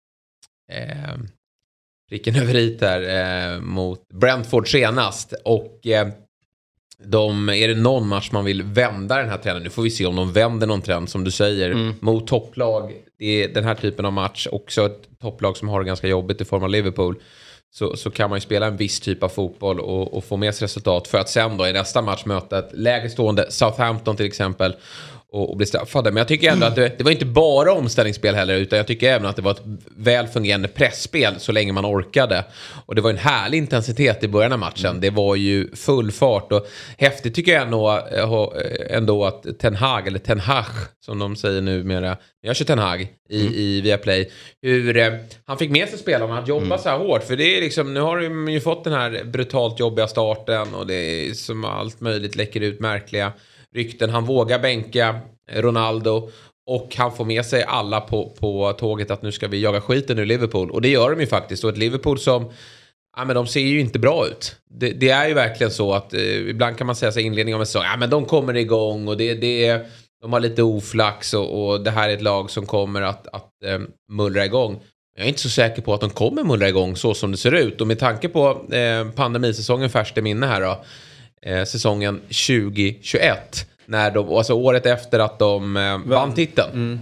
Eh, 0.72 1.18
pricken 2.10 2.36
över 2.36 2.56
i 2.56 2.70
där 2.76 3.56
eh, 3.56 3.62
mot 3.62 4.08
Brentford 4.14 4.72
senast. 4.72 5.34
Och 5.46 5.88
eh, 5.88 6.08
de, 7.04 7.50
är 7.50 7.68
det 7.68 7.76
någon 7.76 8.08
match 8.08 8.32
man 8.32 8.46
vill 8.46 8.64
vända 8.64 9.18
den 9.18 9.30
här 9.30 9.38
trenden, 9.38 9.64
nu 9.64 9.70
får 9.70 9.82
vi 9.82 9.90
se 9.90 10.06
om 10.06 10.16
de 10.16 10.34
vänder 10.34 10.68
någon 10.68 10.82
trend 10.82 11.10
som 11.10 11.24
du 11.24 11.32
säger, 11.32 11.94
mot 12.00 12.28
topplag. 12.28 12.94
Det 13.20 13.44
är 13.44 13.48
den 13.48 13.64
här 13.64 13.76
typen 13.76 14.06
av 14.06 14.14
match, 14.14 14.48
också 14.52 14.86
ett 14.86 15.10
topplag 15.22 15.58
som 15.58 15.70
har 15.70 15.80
det 15.80 15.86
ganska 15.86 16.08
jobbigt 16.08 16.42
i 16.42 16.46
form 16.46 16.64
av 16.64 16.70
Liverpool. 16.70 17.16
Så, 17.76 17.96
så 17.96 18.12
kan 18.12 18.30
man 18.30 18.38
ju 18.38 18.42
spela 18.42 18.66
en 18.68 18.78
viss 18.78 19.00
typ 19.00 19.24
av 19.24 19.30
fotboll 19.30 19.80
och, 19.80 20.14
och 20.14 20.24
få 20.24 20.38
med 20.38 20.56
sig 20.56 20.66
resultat 20.66 21.08
för 21.08 21.18
att 21.18 21.30
sen 21.30 21.58
då 21.58 21.68
i 21.68 21.74
nästa 21.74 22.02
match 22.02 22.26
möta 22.26 22.60
ett 22.60 22.70
lägre 22.74 23.10
stående 23.10 23.52
Southampton 23.52 24.16
till 24.16 24.26
exempel 24.26 24.76
och, 25.32 25.50
och 25.50 25.58
bli 25.58 25.66
straffade. 25.66 26.12
Men 26.12 26.18
jag 26.18 26.28
tycker 26.28 26.52
ändå 26.52 26.66
att 26.66 26.76
det, 26.76 26.98
det 26.98 27.04
var 27.04 27.12
inte 27.12 27.26
bara 27.26 27.74
omställningsspel 27.74 28.36
heller 28.36 28.56
utan 28.56 28.78
jag 28.78 28.88
tycker 28.88 29.10
även 29.10 29.26
att 29.26 29.36
det 29.36 29.42
var 29.42 29.52
ett 29.52 29.62
väl 29.98 30.28
fungerande 30.28 30.68
pressspel 30.68 31.40
så 31.40 31.52
länge 31.52 31.74
man 31.74 31.86
orkade. 31.86 32.46
Och 32.86 32.96
det 32.96 33.02
var 33.02 33.10
en 33.10 33.18
härlig 33.18 33.58
intensitet 33.58 34.24
i 34.24 34.28
början 34.28 34.54
av 34.54 34.60
matchen. 34.60 35.00
Det 35.02 35.10
var 35.10 35.36
ju 35.36 35.76
full 35.76 36.12
fart 36.12 36.52
och 36.52 36.68
häftigt 36.98 37.36
tycker 37.36 37.54
jag 37.54 37.62
ändå, 37.62 37.92
eh, 38.12 38.98
ändå 38.98 39.26
att 39.26 39.60
Ten 39.60 39.76
Hag, 39.76 40.08
eller 40.08 40.20
Ten 40.20 40.40
Hag 40.40 40.66
som 41.06 41.20
de 41.20 41.36
säger 41.36 41.62
numera, 41.62 42.18
jag 42.42 42.56
kör 42.56 42.66
Ten 42.66 42.80
Hag 42.80 43.08
i, 43.30 43.64
i 43.64 43.82
Viaplay, 43.82 44.32
hur 44.62 44.98
eh, 44.98 45.14
han 45.46 45.58
fick 45.58 45.72
med 45.72 45.90
sig 45.90 46.00
spelarna 46.00 46.40
att 46.40 46.48
jobba 46.48 46.78
så 46.78 46.90
här 46.90 46.98
hårt. 46.98 47.24
För 47.24 47.36
det 47.36 47.58
är 47.58 47.62
liksom, 47.62 47.94
nu 47.94 48.00
har 48.00 48.18
de 48.18 48.48
ju 48.48 48.60
fått 48.60 48.84
den 48.84 48.94
här 48.94 49.24
brutalt 49.24 49.80
jobbiga 49.80 50.08
starten 50.08 50.74
och 50.74 50.88
det 50.88 50.96
är 50.96 51.34
som 51.34 51.66
allt 51.66 52.02
möjligt 52.02 52.36
läcker 52.36 52.62
ut 52.62 52.80
märkliga 52.80 53.34
rykten. 53.76 54.10
Han 54.10 54.26
vågar 54.26 54.60
bänka 54.60 55.20
eh, 55.52 55.62
Ronaldo 55.62 56.30
och 56.68 56.96
han 56.96 57.16
får 57.16 57.26
med 57.26 57.46
sig 57.46 57.64
alla 57.64 58.02
på, 58.02 58.30
på 58.40 58.74
tåget 58.74 59.12
att 59.12 59.22
nu 59.22 59.32
ska 59.32 59.48
vi 59.48 59.62
jaga 59.62 59.82
skiten 59.82 60.20
ur 60.20 60.26
Liverpool. 60.26 60.72
Och 60.72 60.82
det 60.82 60.90
gör 60.90 61.12
de 61.12 61.20
ju 61.20 61.28
faktiskt. 61.28 61.64
Och 61.64 61.70
ett 61.70 61.78
Liverpool 61.78 62.20
som, 62.20 62.46
ja 63.18 63.26
men 63.26 63.36
de 63.36 63.48
ser 63.48 63.60
ju 63.60 63.80
inte 63.80 64.00
bra 64.00 64.28
ut. 64.28 64.56
Det, 64.70 64.92
det 64.92 65.10
är 65.10 65.28
ju 65.28 65.34
verkligen 65.34 65.72
så 65.72 65.94
att 65.94 66.14
eh, 66.14 66.50
ibland 66.50 66.78
kan 66.78 66.88
man 66.88 66.96
säga 66.96 67.12
så 67.12 67.20
här 67.20 67.24
i 67.24 67.28
inledningen 67.28 67.56
av 67.56 67.62
en 67.62 67.66
säsong, 67.66 67.84
ja 67.84 67.98
men 67.98 68.10
de 68.10 68.26
kommer 68.26 68.56
igång 68.56 69.08
och 69.08 69.18
det, 69.18 69.34
det 69.34 69.82
de 70.22 70.34
har 70.34 70.40
lite 70.40 70.64
oflax 70.64 71.34
och, 71.34 71.70
och 71.70 71.82
det 71.82 71.92
här 71.92 72.10
är 72.10 72.14
ett 72.14 72.22
lag 72.22 72.52
som 72.52 72.66
kommer 72.66 73.02
att, 73.02 73.28
att 73.28 73.64
eh, 73.66 73.80
mullra 74.12 74.46
igång. 74.46 74.80
Jag 75.16 75.24
är 75.24 75.30
inte 75.30 75.42
så 75.42 75.50
säker 75.50 75.82
på 75.82 75.94
att 75.94 76.02
de 76.02 76.10
kommer 76.10 76.44
mullra 76.44 76.70
igång 76.70 76.96
så 76.96 77.14
som 77.14 77.32
det 77.32 77.38
ser 77.38 77.52
ut. 77.52 77.82
Och 77.82 77.88
med 77.88 78.00
tanke 78.00 78.30
på 78.30 78.74
eh, 78.76 79.10
pandemisäsongen 79.10 79.90
färskt 79.90 80.18
i 80.18 80.22
minne 80.22 80.46
här 80.46 80.62
då, 80.62 80.84
eh, 81.42 81.64
säsongen 81.64 82.20
2021, 82.20 83.68
när 83.86 84.12
de, 84.12 84.30
alltså 84.30 84.54
året 84.54 84.86
efter 84.86 85.20
att 85.20 85.40
de 85.40 85.78
eh, 85.78 85.98
vann 86.06 86.34
titeln. 86.34 87.00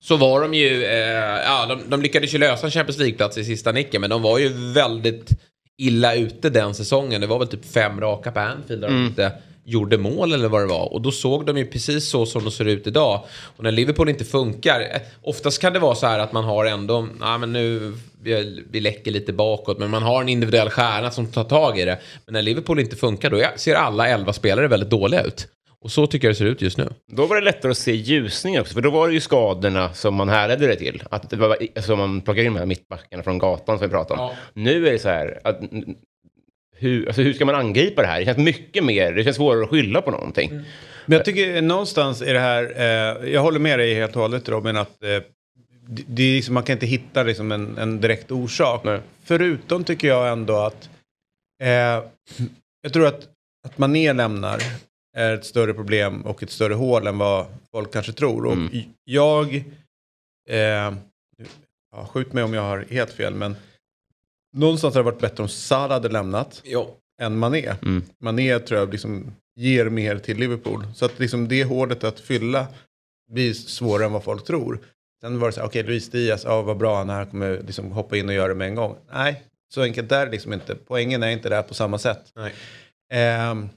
Så 0.00 0.16
var 0.16 0.40
de 0.40 0.54
ju, 0.54 0.84
eh, 0.84 1.42
ja 1.44 1.66
de, 1.68 1.90
de 1.90 2.02
lyckades 2.02 2.34
ju 2.34 2.38
lösa 2.38 2.66
en 2.66 2.70
Champions 2.70 2.98
League-plats 2.98 3.38
i 3.38 3.44
sista 3.44 3.72
nicken, 3.72 4.00
men 4.00 4.10
de 4.10 4.22
var 4.22 4.38
ju 4.38 4.72
väldigt 4.72 5.30
illa 5.78 6.14
ute 6.14 6.50
den 6.50 6.74
säsongen. 6.74 7.20
Det 7.20 7.26
var 7.26 7.38
väl 7.38 7.48
typ 7.48 7.72
fem 7.72 8.00
raka 8.00 8.32
på 8.32 8.40
Anfield 8.40 8.82
där 8.82 8.88
de 8.88 9.06
inte 9.06 9.32
gjorde 9.64 9.98
mål 9.98 10.32
eller 10.32 10.48
vad 10.48 10.60
det 10.60 10.66
var. 10.66 10.92
Och 10.92 11.00
då 11.00 11.10
såg 11.10 11.46
de 11.46 11.58
ju 11.58 11.66
precis 11.66 12.08
så 12.08 12.26
som 12.26 12.44
de 12.44 12.50
ser 12.50 12.64
ut 12.64 12.86
idag. 12.86 13.24
Och 13.56 13.64
när 13.64 13.72
Liverpool 13.72 14.08
inte 14.08 14.24
funkar, 14.24 14.80
eh, 14.80 15.00
oftast 15.22 15.60
kan 15.60 15.72
det 15.72 15.78
vara 15.78 15.94
så 15.94 16.06
här 16.06 16.18
att 16.18 16.32
man 16.32 16.44
har 16.44 16.64
ändå, 16.64 17.08
ja 17.20 17.38
men 17.38 17.52
nu, 17.52 17.92
vi, 18.22 18.62
vi 18.70 18.80
läcker 18.80 19.10
lite 19.10 19.32
bakåt, 19.32 19.78
men 19.78 19.90
man 19.90 20.02
har 20.02 20.22
en 20.22 20.28
individuell 20.28 20.70
stjärna 20.70 21.10
som 21.10 21.26
tar 21.26 21.44
tag 21.44 21.78
i 21.78 21.84
det. 21.84 21.98
Men 22.26 22.32
när 22.32 22.42
Liverpool 22.42 22.80
inte 22.80 22.96
funkar, 22.96 23.30
då 23.30 23.44
ser 23.56 23.74
alla 23.74 24.08
elva 24.08 24.32
spelare 24.32 24.68
väldigt 24.68 24.90
dåliga 24.90 25.22
ut. 25.22 25.48
Och 25.84 25.90
så 25.90 26.06
tycker 26.06 26.28
jag 26.28 26.34
det 26.34 26.38
ser 26.38 26.44
ut 26.44 26.62
just 26.62 26.78
nu. 26.78 26.88
Då 27.12 27.26
var 27.26 27.36
det 27.36 27.42
lättare 27.42 27.70
att 27.70 27.78
se 27.78 27.92
ljusningar 27.92 28.60
också, 28.60 28.74
för 28.74 28.80
då 28.80 28.90
var 28.90 29.08
det 29.08 29.14
ju 29.14 29.20
skadorna 29.20 29.94
som 29.94 30.14
man 30.14 30.28
härledde 30.28 30.66
det 30.66 30.76
till. 30.76 31.02
Att 31.10 31.30
det 31.30 31.36
var, 31.36 31.56
alltså 31.76 31.96
man 31.96 32.20
plockar 32.20 32.42
in 32.42 32.52
de 32.52 32.58
här 32.58 32.66
mittbackarna 32.66 33.22
från 33.22 33.38
gatan 33.38 33.78
som 33.78 33.86
vi 33.86 33.90
pratade 33.90 34.20
om. 34.20 34.26
Ja. 34.26 34.36
Nu 34.54 34.86
är 34.88 34.92
det 34.92 34.98
så 34.98 35.08
här, 35.08 35.40
att, 35.44 35.60
hur, 36.82 37.06
alltså 37.06 37.22
hur 37.22 37.32
ska 37.32 37.44
man 37.44 37.54
angripa 37.54 38.02
det 38.02 38.08
här? 38.08 38.18
Det 38.20 38.24
känns 38.26 38.38
mycket 38.38 38.84
mer, 38.84 39.12
det 39.12 39.24
känns 39.24 39.36
svårare 39.36 39.62
att 39.64 39.70
skylla 39.70 40.02
på 40.02 40.10
någonting. 40.10 40.50
Men 41.06 41.16
jag 41.16 41.24
tycker 41.24 41.62
någonstans 41.62 42.22
är 42.22 42.34
det 42.34 42.40
här, 42.40 42.72
eh, 42.76 43.30
jag 43.32 43.40
håller 43.42 43.58
med 43.58 43.78
dig 43.78 43.94
helt 43.94 44.16
och 44.16 44.22
hållet 44.22 44.48
Robin, 44.48 44.76
att 44.76 45.02
eh, 45.02 45.08
det, 45.08 46.02
det 46.06 46.22
är 46.22 46.34
liksom, 46.36 46.54
man 46.54 46.62
kan 46.62 46.72
inte 46.72 46.86
hitta 46.86 47.22
liksom 47.22 47.52
en, 47.52 47.78
en 47.78 48.00
direkt 48.00 48.30
orsak. 48.30 48.84
Nej. 48.84 49.00
Förutom 49.24 49.84
tycker 49.84 50.08
jag 50.08 50.32
ändå 50.32 50.56
att, 50.56 50.90
eh, 51.62 52.02
jag 52.82 52.92
tror 52.92 53.06
att, 53.06 53.28
att 53.66 53.78
Mané 53.78 54.12
lämnar 54.12 54.58
är 55.16 55.34
ett 55.34 55.44
större 55.44 55.74
problem 55.74 56.22
och 56.22 56.42
ett 56.42 56.50
större 56.50 56.74
hål 56.74 57.06
än 57.06 57.18
vad 57.18 57.46
folk 57.70 57.92
kanske 57.92 58.12
tror. 58.12 58.46
Och 58.46 58.52
Mm. 58.52 58.70
jag, 59.04 59.54
eh, 60.50 60.92
ja, 61.92 62.06
skjut 62.12 62.32
mig 62.32 62.44
om 62.44 62.54
jag 62.54 62.62
har 62.62 62.84
helt 62.90 63.10
fel, 63.12 63.34
men 63.34 63.56
någonstans 64.52 64.94
har 64.94 65.02
det 65.02 65.10
varit 65.10 65.20
bättre 65.20 65.42
om 65.42 65.48
Salah 65.48 65.90
hade 65.90 66.08
lämnat 66.08 66.60
Ja. 66.64 66.88
än 67.22 67.38
Mané. 67.38 67.74
Mm. 67.82 68.02
Mané 68.20 68.58
tror 68.58 68.80
jag 68.80 68.92
liksom 68.92 69.32
ger 69.56 69.88
mer 69.88 70.18
till 70.18 70.36
Liverpool. 70.38 70.84
Så 70.94 71.04
att 71.04 71.18
liksom 71.18 71.48
det 71.48 71.64
hålet 71.64 72.04
att 72.04 72.20
fylla 72.20 72.66
blir 73.30 73.52
svårare 73.52 74.06
än 74.06 74.12
vad 74.12 74.24
folk 74.24 74.44
tror. 74.44 74.78
Sen 75.20 75.38
var 75.38 75.46
det 75.48 75.52
så 75.52 75.60
här, 75.60 75.66
okej 75.68 75.82
Luis 75.82 76.10
Diaz, 76.10 76.44
ja 76.44 76.62
vad 76.62 76.76
bra 76.76 76.96
han 76.96 77.10
är, 77.10 77.24
kommer 77.24 77.62
liksom 77.66 77.92
hoppa 77.92 78.16
in 78.16 78.28
och 78.28 78.34
göra 78.34 78.48
det 78.48 78.54
med 78.54 78.68
en 78.68 78.74
gång. 78.74 78.96
Nej, 79.12 79.42
så 79.74 79.82
enkelt 79.82 80.12
är 80.12 80.26
det 80.26 80.32
liksom 80.32 80.52
inte. 80.52 80.74
Poängen 80.74 81.22
är 81.22 81.30
inte 81.30 81.48
där 81.48 81.62
på 81.62 81.74
samma 81.74 81.98
sätt. 81.98 82.32
Nej. 82.36 82.52
Ehm, 83.12 83.68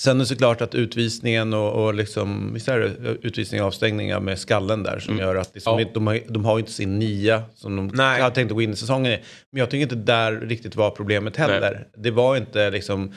sen 0.00 0.16
är 0.16 0.18
det 0.20 0.26
såklart 0.26 0.60
att 0.60 0.74
utvisningen 0.74 1.54
och, 1.54 1.84
och 1.84 1.94
liksom, 1.94 2.54
visst 2.54 2.68
är 2.68 2.78
det 2.78 3.16
utvisning 3.22 3.60
och 3.60 3.66
avstängningar 3.66 4.20
med 4.20 4.38
skallen 4.38 4.82
där 4.82 4.98
som 4.98 5.18
gör 5.18 5.36
att 5.36 5.54
liksom, 5.54 5.78
Ja. 5.80 5.86
de, 5.94 6.06
har, 6.06 6.20
de 6.28 6.44
har 6.44 6.58
ju 6.58 6.60
inte 6.60 6.72
sin 6.72 6.98
nia 6.98 7.42
som 7.54 7.76
de 7.76 7.90
Nej. 7.94 8.20
hade 8.20 8.34
tänkt 8.34 8.50
att 8.50 8.54
gå 8.54 8.62
in 8.62 8.72
i 8.72 8.76
säsongen 8.76 9.12
i. 9.12 9.18
Men 9.52 9.60
jag 9.60 9.70
tycker 9.70 9.82
inte 9.82 9.94
där 9.94 10.32
riktigt 10.32 10.76
var 10.76 10.90
problemet 10.90 11.36
heller. 11.36 11.86
Det 11.96 12.10
var 12.10 12.36
inte 12.36 12.70
liksom 12.70 13.12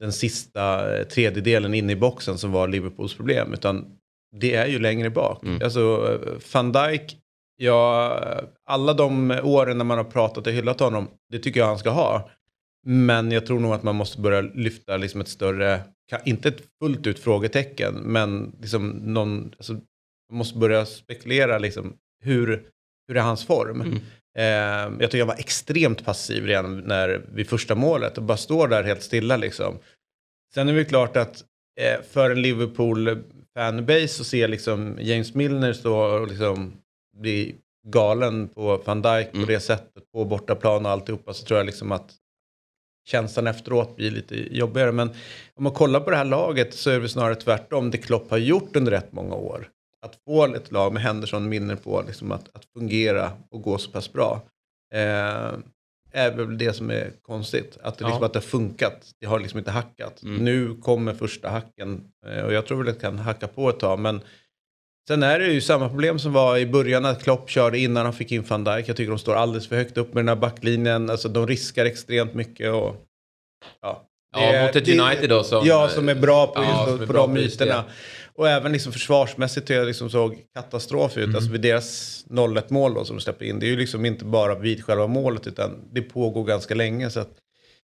den 0.00 0.12
sista 0.12 0.96
eh, 0.98 1.04
tredjedelen 1.04 1.74
inne 1.74 1.92
i 1.92 1.96
boxen 1.96 2.38
som 2.38 2.52
var 2.52 2.68
Liverpools 2.68 3.14
problem. 3.14 3.52
Utan 3.52 3.84
det 4.40 4.54
är 4.54 4.66
ju 4.66 4.78
längre 4.78 5.10
bak. 5.10 5.42
Mm. 5.42 5.62
Alltså 5.64 5.80
eh, 6.24 6.38
van 6.52 6.72
Dijk, 6.72 7.16
ja, 7.56 8.20
alla 8.66 8.92
de 8.94 9.30
åren 9.42 9.78
när 9.78 9.84
man 9.84 9.98
har 9.98 10.04
pratat 10.04 10.46
och 10.46 10.52
hyllat 10.52 10.80
honom, 10.80 11.08
det 11.32 11.38
tycker 11.38 11.60
jag 11.60 11.66
han 11.66 11.78
ska 11.78 11.90
ha. 11.90 12.30
Men 12.86 13.30
jag 13.30 13.46
tror 13.46 13.60
nog 13.60 13.72
att 13.72 13.82
man 13.82 13.96
måste 13.96 14.20
börja 14.20 14.40
lyfta 14.40 14.96
liksom 14.96 15.20
ett 15.20 15.28
större, 15.28 15.80
inte 16.24 16.48
ett 16.48 16.62
fullt 16.82 17.06
ut 17.06 17.18
frågetecken, 17.18 17.94
men 17.94 18.56
liksom 18.60 18.88
någon, 18.88 19.54
alltså, 19.56 19.72
man 19.72 20.38
måste 20.38 20.58
börja 20.58 20.86
spekulera 20.86 21.58
liksom, 21.58 21.96
hur, 22.24 22.62
hur 23.08 23.16
är 23.16 23.20
hans 23.20 23.46
form? 23.46 23.80
Mm. 23.80 23.98
Eh, 24.38 25.00
jag 25.00 25.10
tycker 25.10 25.18
jag 25.18 25.26
var 25.26 25.34
extremt 25.38 26.04
passiv 26.04 26.46
redan 26.46 26.78
när, 26.78 27.22
vid 27.32 27.48
första 27.48 27.74
målet 27.74 28.18
och 28.18 28.24
bara 28.24 28.36
står 28.38 28.68
där 28.68 28.84
helt 28.84 29.02
stilla 29.02 29.36
liksom. 29.36 29.78
Sen 30.54 30.68
är 30.68 30.72
det 30.72 30.84
klart 30.84 31.16
att 31.16 31.44
eh, 31.80 32.02
för 32.10 32.30
en 32.30 32.42
Liverpool-fanbase 32.42 34.06
så 34.08 34.24
ser 34.24 34.48
liksom 34.48 34.96
James 35.00 35.34
Milner 35.34 35.72
stå 35.72 35.96
och 35.96 36.28
liksom 36.28 36.72
bli 37.16 37.54
galen 37.86 38.48
på 38.48 38.82
Van 38.84 39.02
Dijk 39.02 39.28
Mm. 39.32 39.46
på 39.46 39.52
det 39.52 39.60
sättet 39.60 40.12
på 40.12 40.24
bortaplan 40.24 40.86
och 40.86 40.92
alltihopa 40.92 41.34
så 41.34 41.44
tror 41.46 41.58
jag 41.58 41.66
liksom 41.66 41.92
att 41.92 42.14
känslan 43.08 43.46
efteråt 43.46 43.96
blir 43.96 44.10
lite 44.10 44.56
jobbigare. 44.56 44.92
Men 44.92 45.08
om 45.54 45.64
man 45.64 45.72
kollar 45.72 46.00
på 46.00 46.10
det 46.10 46.16
här 46.16 46.24
laget 46.24 46.74
så 46.74 46.90
är 46.90 47.00
det 47.00 47.08
snarare 47.08 47.34
tvärtom. 47.34 47.90
Det 47.90 47.98
Klopp 47.98 48.30
har 48.30 48.38
gjort 48.38 48.76
under 48.76 48.92
rätt 48.92 49.12
många 49.12 49.34
år. 49.34 49.68
Att 50.06 50.16
få 50.24 50.54
ett 50.54 50.72
lag 50.72 50.92
med 50.92 51.02
Henderson 51.02 51.48
minner 51.48 51.76
på 51.76 52.04
liksom 52.06 52.32
att, 52.32 52.48
att 52.52 52.64
fungera 52.76 53.32
och 53.50 53.62
gå 53.62 53.78
så 53.78 53.90
pass 53.90 54.12
bra. 54.12 54.42
Eh, 54.94 55.52
är 56.12 56.30
väl 56.36 56.58
det 56.58 56.72
som 56.72 56.90
är 56.90 57.12
konstigt. 57.22 57.78
Att 57.82 57.98
det, 57.98 58.04
liksom, 58.04 58.20
Ja. 58.20 58.26
att 58.26 58.32
det 58.32 58.38
har 58.38 58.42
funkat. 58.42 59.10
Det 59.20 59.26
har 59.26 59.40
liksom 59.40 59.58
inte 59.58 59.70
hackat. 59.70 60.22
Mm. 60.22 60.44
Nu 60.44 60.74
kommer 60.74 61.14
första 61.14 61.48
hacken. 61.48 62.04
Eh, 62.26 62.44
och 62.44 62.52
jag 62.52 62.66
tror 62.66 62.78
väl 62.78 62.88
att 62.88 62.94
det 62.94 63.00
kan 63.00 63.18
hacka 63.18 63.46
på 63.48 63.68
ett 63.70 63.80
tag. 63.80 63.98
Men 63.98 64.20
Sen 65.08 65.22
är 65.22 65.38
det 65.38 65.46
ju 65.46 65.60
samma 65.60 65.88
problem 65.88 66.18
som 66.18 66.32
var 66.32 66.56
i 66.58 66.66
början 66.66 67.02
när 67.02 67.14
Klopp 67.14 67.50
körde 67.50 67.78
innan 67.78 68.04
han 68.04 68.14
fick 68.14 68.32
in 68.32 68.42
van 68.48 68.64
Dijk. 68.64 68.88
Jag 68.88 68.96
tycker 68.96 69.10
de 69.10 69.18
står 69.18 69.34
alldeles 69.34 69.68
för 69.68 69.76
högt 69.76 69.96
upp 69.96 70.14
med 70.14 70.20
den 70.24 70.28
här 70.28 70.36
backlinjen. 70.36 71.10
Alltså 71.10 71.28
de 71.28 71.46
riskar 71.46 71.84
extremt 71.84 72.34
mycket. 72.34 72.72
Och, 72.72 72.96
ja, 73.82 74.04
Ja, 74.32 74.40
Det 74.40 74.56
är- 74.56 74.66
mot 74.66 74.76
ett 74.76 74.88
United 74.88 75.30
då 75.30 75.44
som... 75.44 75.66
ja, 75.66 75.88
som 75.88 76.08
är 76.08 76.14
bra 76.14 76.46
på, 76.46 76.62
Ja, 76.62 76.86
just, 76.90 77.00
på 77.06 77.12
bra 77.12 77.26
de 77.26 77.36
ytorna. 77.36 77.84
Och 78.34 78.48
även 78.48 78.72
liksom 78.72 78.92
försvarsmässigt 78.92 79.66
tycker 79.66 79.78
jag 79.78 79.86
liksom 79.86 80.10
såg 80.10 80.38
katastrof 80.54 81.16
ut. 81.16 81.24
Mm. 81.24 81.36
Alltså 81.36 81.50
vid 81.52 81.60
deras 81.60 82.24
0-1 82.30 82.62
mål 82.68 82.94
då 82.94 83.04
som 83.04 83.16
de 83.16 83.22
släpper 83.22 83.44
in. 83.44 83.58
Det 83.58 83.66
är 83.66 83.70
ju 83.70 83.76
liksom 83.76 84.04
inte 84.04 84.24
bara 84.24 84.54
vid 84.58 84.84
själva 84.84 85.06
målet 85.06 85.46
utan 85.46 85.88
det 85.92 86.02
pågår 86.02 86.44
ganska 86.44 86.74
länge. 86.74 87.10
Så 87.10 87.20
att 87.20 87.30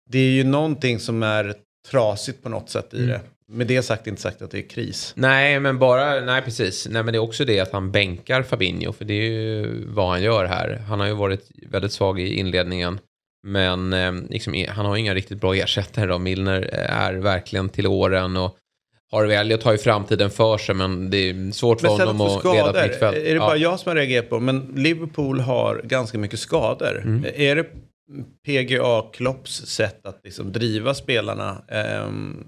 det 0.09 0.17
är 0.19 0.31
ju 0.31 0.43
någonting 0.43 0.99
som 0.99 1.23
är 1.23 1.55
trasigt 1.91 2.43
på 2.43 2.49
något 2.49 2.69
sätt 2.69 2.93
i 2.93 2.97
Mm. 2.97 3.09
det. 3.09 3.21
Med 3.53 3.67
det 3.67 3.81
sagt 3.81 4.07
inte 4.07 4.21
sagt 4.21 4.41
att 4.41 4.51
det 4.51 4.57
är 4.57 4.69
kris. 4.69 5.13
Nej, 5.15 5.59
men 5.59 5.79
bara, 5.79 6.19
nej 6.19 6.41
precis. 6.41 6.87
Nej, 6.91 7.03
men 7.03 7.13
det 7.13 7.17
är 7.17 7.21
också 7.21 7.45
det 7.45 7.59
att 7.59 7.71
han 7.71 7.91
bänkar 7.91 8.43
Fabinho, 8.43 8.91
för 8.93 9.05
det 9.05 9.13
är 9.13 9.31
ju 9.31 9.83
vad 9.87 10.09
han 10.09 10.21
gör 10.23 10.45
här. 10.45 10.83
Han 10.87 10.99
har 10.99 11.07
ju 11.07 11.13
varit 11.13 11.51
väldigt 11.69 11.91
svag 11.91 12.19
i 12.19 12.33
inledningen, 12.39 12.99
men 13.47 13.93
eh, 13.93 14.13
liksom, 14.29 14.53
eh, 14.53 14.69
han 14.69 14.85
har 14.85 14.97
inga 14.97 15.13
riktigt 15.13 15.41
bra 15.41 15.55
ersättare 15.55 16.05
då. 16.05 16.17
Milner 16.19 16.61
är 16.73 17.13
verkligen 17.13 17.69
till 17.69 17.87
åren 17.87 18.37
och 18.37 18.57
har 19.11 19.25
väl 19.25 19.53
att 19.53 19.61
ta 19.61 19.73
i 19.73 19.77
framtiden 19.77 20.29
för 20.29 20.57
sig, 20.57 20.75
men 20.75 21.09
det 21.09 21.17
är 21.17 21.51
svårt 21.51 21.81
för 21.81 21.87
honom 21.87 22.21
att 22.21 22.43
leda 22.43 22.83
ett 22.83 22.89
mittfält. 22.91 23.17
är 23.17 23.21
det 23.23 23.29
Ja. 23.29 23.39
bara 23.39 23.57
jag 23.57 23.79
som 23.79 23.89
har 23.89 23.95
reagerat 23.95 24.29
på, 24.29 24.39
men 24.39 24.73
Liverpool 24.75 25.39
har 25.39 25.81
ganska 25.83 26.17
mycket 26.17 26.39
skador. 26.39 27.01
Mm. 27.05 27.25
Är 27.35 27.55
det 27.55 27.65
PGA 28.45 29.01
Klopps 29.13 29.65
sätt 29.65 30.05
att 30.05 30.21
liksom 30.23 30.51
driva 30.51 30.93
spelarna? 30.93 31.61
ehm, 31.67 32.43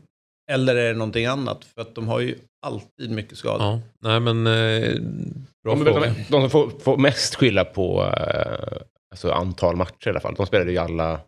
eller 0.52 0.75
är 0.75 0.88
det 0.88 0.98
någonting 0.98 1.25
annat? 1.25 1.66
För 1.66 1.82
att 1.82 1.96
de 1.96 2.08
har 2.08 2.20
ju 2.20 2.36
alltid 2.66 3.12
mycket 3.12 3.38
skador. 3.38 3.62
Ja, 3.68 3.82
nej 4.02 4.20
men 4.20 4.48
eh, 4.48 4.94
bra 5.64 5.75
De, 5.75 5.86
fråga. 5.86 6.00
de, 6.00 6.14
de 6.30 6.42
som 6.42 6.50
får, 6.50 6.70
får 6.80 6.98
mest 6.98 7.36
skylla 7.36 7.66
på 7.66 8.04
eh, 8.18 8.78
alltså 9.12 9.32
antal 9.32 9.75
matcher 9.75 10.08
i 10.08 10.10
alla 10.10 10.20
fall. 10.20 10.36
De 10.36 10.46
spelade 10.46 10.72
ju 10.72 10.78
alla... 10.78 11.20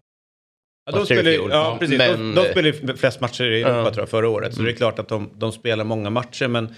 Ja, 0.86 0.92
de 0.98 1.06
spelar, 1.06 1.32
fjol. 1.32 1.50
ja, 1.52 1.78
precis. 1.80 1.98
Men- 1.98 2.36
de, 2.36 2.42
de 2.44 2.52
spelar 2.52 2.96
flest 2.96 3.22
matcher 3.22 3.44
i 3.44 3.62
Europa 3.62 3.78
Ja. 3.78 3.92
tror 3.94 4.02
jag, 4.02 4.10
förra 4.10 4.30
året. 4.30 4.54
Så 4.54 4.60
Mm. 4.60 4.66
det 4.72 4.76
är 4.76 4.78
klart 4.78 5.00
att 5.00 5.08
de, 5.10 5.30
de 5.36 5.52
spelar 5.52 5.84
många 5.84 6.10
matcher. 6.10 6.48
Men 6.48 6.76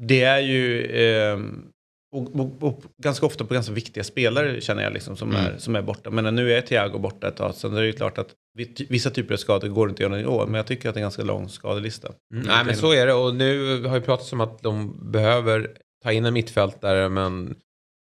det 0.00 0.22
är 0.22 0.38
ju 0.38 0.86
ehm, 1.02 1.64
och, 2.12 2.40
och, 2.40 2.62
och 2.62 2.82
ganska 3.02 3.26
ofta 3.26 3.44
på 3.44 3.54
ganska 3.54 3.72
viktiga 3.72 4.04
spelare 4.04 4.60
känner 4.60 4.82
jag 4.82 4.92
liksom, 4.92 5.16
som, 5.16 5.30
Mm. 5.30 5.44
är, 5.46 5.58
som 5.58 5.76
är 5.76 5.82
borta. 5.82 6.10
Men 6.10 6.34
nu 6.34 6.52
är 6.52 6.60
Thiago 6.60 6.98
borta 6.98 7.28
ett 7.28 7.36
tag. 7.36 7.54
Så 7.54 7.68
det 7.68 7.78
är 7.80 7.82
ju 7.84 7.92
klart 7.92 8.18
att 8.18 8.28
vi- 8.54 8.86
vissa 8.88 9.10
typer 9.10 9.34
av 9.34 9.38
skador 9.38 9.68
går 9.68 9.88
inte 9.88 10.04
att 10.06 10.10
göra 10.10 10.20
i 10.20 10.26
år. 10.26 10.46
Men 10.46 10.54
jag 10.54 10.66
tycker 10.66 10.88
att 10.88 10.94
det 10.94 10.98
är 10.98 11.02
en 11.02 11.04
ganska 11.04 11.22
lång 11.22 11.48
skadelista. 11.48 12.08
Mm, 12.34 12.46
nej 12.46 12.64
men 12.64 12.76
så 12.76 12.92
är 12.92 13.06
det 13.06 13.12
och 13.14 13.34
nu 13.34 13.82
har 13.84 13.94
ju 13.96 14.02
pratats 14.02 14.32
om 14.32 14.40
att 14.40 14.62
de 14.62 14.98
behöver 15.12 15.70
ta 16.04 16.12
in 16.12 16.24
en 16.24 16.34
mittfältare 16.34 17.08
men 17.08 17.54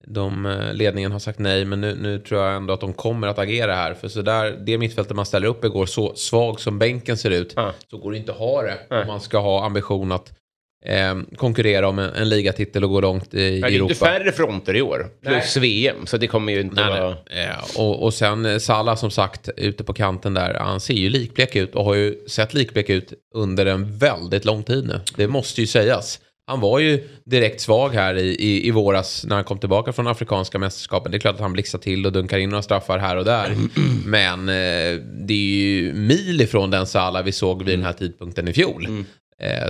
de, 0.06 0.46
eh, 0.46 0.74
ledningen 0.74 1.12
har 1.12 1.18
sagt 1.18 1.38
nej 1.38 1.64
men 1.64 1.80
nu, 1.80 1.94
nu 2.02 2.18
tror 2.18 2.40
jag 2.42 2.56
ändå 2.56 2.74
att 2.74 2.80
de 2.80 2.92
kommer 2.92 3.28
att 3.28 3.38
agera 3.38 3.74
här 3.74 3.94
för 3.94 4.08
så 4.08 4.22
där, 4.22 4.50
det 4.66 4.78
mittfältet 4.78 5.16
man 5.16 5.26
ställer 5.26 5.48
upp 5.48 5.64
igår 5.64 5.86
så 5.86 6.14
svag 6.14 6.60
som 6.60 6.78
bänken 6.78 7.16
ser 7.16 7.30
ut 7.30 7.52
Ja. 7.56 7.72
så 7.90 7.98
går 7.98 8.12
det 8.12 8.18
inte 8.18 8.32
att 8.32 8.38
ha 8.38 8.62
det 8.62 8.78
om 8.90 9.06
man 9.06 9.20
ska 9.20 9.38
ha 9.38 9.64
ambition 9.66 10.12
att 10.12 10.37
eh, 10.86 11.14
konkurrera 11.36 11.88
om 11.88 11.98
en, 11.98 12.14
en 12.14 12.28
ligatitel 12.28 12.84
och 12.84 12.90
gå 12.90 13.00
långt 13.00 13.34
i, 13.34 13.40
i 13.40 13.50
Men 13.50 13.60
det 13.60 13.66
är 13.66 13.72
Europa. 13.76 13.92
inte 13.92 14.04
färre 14.04 14.32
fronter 14.32 14.76
i 14.76 14.82
år. 14.82 15.06
Plus 15.26 15.56
VM. 15.56 16.06
Så 16.06 16.16
det 16.16 16.26
kommer 16.26 16.52
ju 16.52 16.60
inte 16.60 16.74
Nej, 16.86 17.00
vara... 17.00 17.16
nej. 17.30 17.46
Eh, 17.46 17.80
och, 17.80 18.02
och 18.02 18.14
sen 18.14 18.46
eh, 18.46 18.58
Salah 18.58 18.96
som 18.96 19.10
sagt 19.10 19.48
ute 19.56 19.84
på 19.84 19.92
kanten 19.92 20.34
där. 20.34 20.54
Han 20.54 20.80
ser 20.80 20.94
ju 20.94 21.10
likblek 21.10 21.56
ut 21.56 21.74
och 21.74 21.84
har 21.84 21.94
ju 21.94 22.18
sett 22.28 22.54
likblek 22.54 22.90
ut 22.90 23.12
under 23.34 23.66
en 23.66 23.98
väldigt 23.98 24.44
lång 24.44 24.62
tid 24.62 24.86
nu. 24.86 25.00
Det 25.16 25.28
måste 25.28 25.60
ju 25.60 25.66
sägas. 25.66 26.20
Han 26.46 26.60
var 26.60 26.78
ju 26.78 27.08
direkt 27.24 27.60
svag 27.60 27.88
här 27.94 28.14
i, 28.14 28.28
i, 28.28 28.66
i 28.66 28.70
våras 28.70 29.24
när 29.26 29.34
han 29.36 29.44
kom 29.44 29.58
tillbaka 29.58 29.92
från 29.92 30.06
afrikanska 30.06 30.58
mästerskapen. 30.58 31.12
Det 31.12 31.16
är 31.16 31.20
klart 31.20 31.34
att 31.34 31.40
han 31.40 31.52
blixtrar 31.52 31.80
till 31.80 32.06
och 32.06 32.12
dunkar 32.12 32.38
in 32.38 32.50
några 32.50 32.62
straffar 32.62 32.98
här 32.98 33.16
och 33.16 33.24
där. 33.24 33.52
Men 34.06 34.48
eh, 34.48 35.00
det 35.26 35.34
är 35.34 35.56
ju 35.56 35.92
mil 35.94 36.40
ifrån 36.40 36.70
den 36.70 36.86
Salah 36.86 37.24
vi 37.24 37.32
såg 37.32 37.64
vid 37.64 37.78
den 37.78 37.84
här 37.84 37.92
tidpunkten 37.92 38.48
i 38.48 38.52
fjol. 38.52 38.86
Eh, 38.86 38.90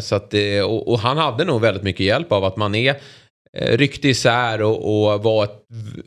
så 0.00 0.14
att, 0.14 0.34
och, 0.64 0.88
och 0.88 0.98
han 0.98 1.18
hade 1.18 1.44
nog 1.44 1.60
väldigt 1.60 1.82
mycket 1.82 2.06
hjälp 2.06 2.32
av 2.32 2.44
att 2.44 2.56
man 2.56 2.74
är 2.74 3.00
eh, 3.52 3.76
ryckte 3.76 4.08
isär 4.08 4.62
och, 4.62 5.12
och 5.12 5.22
var 5.22 5.44
ett, 5.44 5.64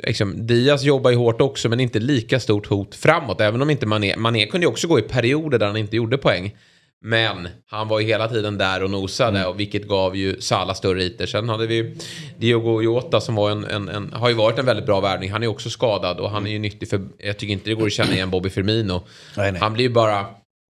liksom, 0.08 0.48
Diaz 0.48 0.84
jobbar 0.84 1.12
ju 1.12 1.18
hårt 1.18 1.42
också 1.42 1.70
men 1.70 1.80
inte 1.80 2.00
lika 2.00 2.40
stort 2.40 2.68
hot 2.68 2.96
framåt. 2.96 3.42
Även 3.42 3.62
om 3.62 3.70
inte 3.70 3.86
Mané, 3.86 4.16
Mané 4.18 4.46
kunde 4.46 4.66
ju 4.66 4.72
också 4.72 4.88
gå 4.88 5.00
i 5.00 5.02
perioder 5.02 5.60
där 5.60 5.68
han 5.68 5.78
inte 5.78 5.96
gjorde 5.96 6.18
poäng. 6.18 6.56
Men 7.04 7.48
han 7.66 7.88
var 7.88 8.00
ju 8.00 8.08
hela 8.08 8.28
tiden 8.28 8.58
där 8.58 8.84
och 8.84 8.90
nosade 8.90 9.46
och 9.46 9.60
vilket 9.60 9.88
gav 9.88 10.16
ju 10.16 10.42
Salah 10.42 10.76
större 10.76 11.04
ytor. 11.04 11.26
Sen 11.26 11.50
hade 11.50 11.68
vi 11.68 11.98
Diogo 12.38 12.82
Jota 12.82 13.22
som 13.22 13.36
var 13.36 13.52
en, 13.52 13.66
en, 13.66 13.90
en, 13.90 14.14
har 14.14 14.30
ju 14.30 14.36
varit 14.36 14.60
en 14.60 14.66
väldigt 14.66 14.86
bra 14.86 15.00
värvning. 15.00 15.32
Han 15.32 15.44
är 15.44 15.48
också 15.48 15.70
skadad 15.70 16.20
och 16.20 16.30
han 16.30 16.48
är 16.48 16.52
ju 16.52 16.60
nyttig 16.60 16.90
för, 16.90 17.02
jag 17.18 17.38
tycker 17.38 17.54
inte 17.54 17.70
det 17.70 17.76
går 17.76 17.86
att 17.86 17.94
känna 17.94 18.14
igen 18.14 18.30
Bobby 18.30 18.50
Firmino. 18.50 19.04
Nej, 19.38 19.52
nej. 19.52 19.62
Han 19.62 19.74
blir 19.74 19.86
ju 19.86 19.94
bara 19.94 20.26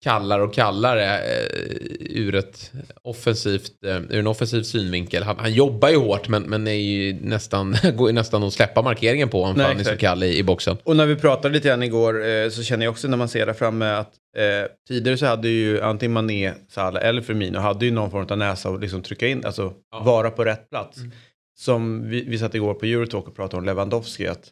kallare 0.03 0.43
och 0.43 0.55
kallare 0.55 1.19
eh, 1.19 1.47
ur, 2.01 2.35
ett 2.35 2.73
offensivt, 3.03 3.85
eh, 3.85 3.97
ur 3.97 4.19
en 4.19 4.27
offensiv 4.27 4.63
synvinkel. 4.63 5.23
Han, 5.23 5.39
han 5.39 5.53
jobbar 5.53 5.89
ju 5.89 5.97
hårt 5.97 6.29
men, 6.29 6.43
men 6.43 6.67
är 6.67 6.73
ju 6.73 7.13
nästan, 7.21 7.77
går 7.97 8.09
ju 8.09 8.15
nästan 8.15 8.43
att 8.43 8.53
släppa 8.53 8.83
markeringen 8.83 9.29
på 9.29 9.45
han 9.45 9.61
är 9.61 9.85
så 9.85 9.97
kall 9.97 10.23
i, 10.23 10.39
i 10.39 10.43
boxen. 10.43 10.77
Och 10.85 10.97
när 10.97 11.07
vi 11.07 11.17
pratade 11.17 11.55
lite 11.55 11.69
grann 11.69 11.83
igår 11.83 12.27
eh, 12.27 12.49
så 12.49 12.63
känner 12.63 12.85
jag 12.85 12.93
också 12.93 13.09
när 13.09 13.17
man 13.17 13.29
ser 13.29 13.47
där 13.47 13.53
framme 13.53 13.87
att 13.87 14.13
eh, 14.37 14.71
tidigare 14.89 15.19
så 15.19 15.27
hade 15.27 15.49
ju 15.49 15.81
antingen 15.81 16.13
Mané, 16.13 16.53
Salah 16.69 17.05
eller 17.07 17.23
Firmino 17.23 17.59
hade 17.59 17.85
ju 17.85 17.91
någon 17.91 18.11
form 18.11 18.27
av 18.31 18.39
näsa 18.39 18.71
och 18.71 18.81
liksom 18.81 19.03
trycka 19.03 19.29
in, 19.29 19.45
alltså 19.47 19.73
Ja. 19.93 20.03
vara 20.03 20.31
på 20.31 20.45
rätt 20.45 20.71
plats. 20.71 20.99
Som 21.59 22.09
vi, 22.09 22.25
vi 22.25 22.39
satt 22.39 22.55
igår 22.55 22.75
på 22.75 22.87
Eurotalk 22.87 23.29
och 23.29 23.37
pratade 23.37 23.59
om 23.59 23.65
Lewandowski, 23.65 24.27
att 24.27 24.51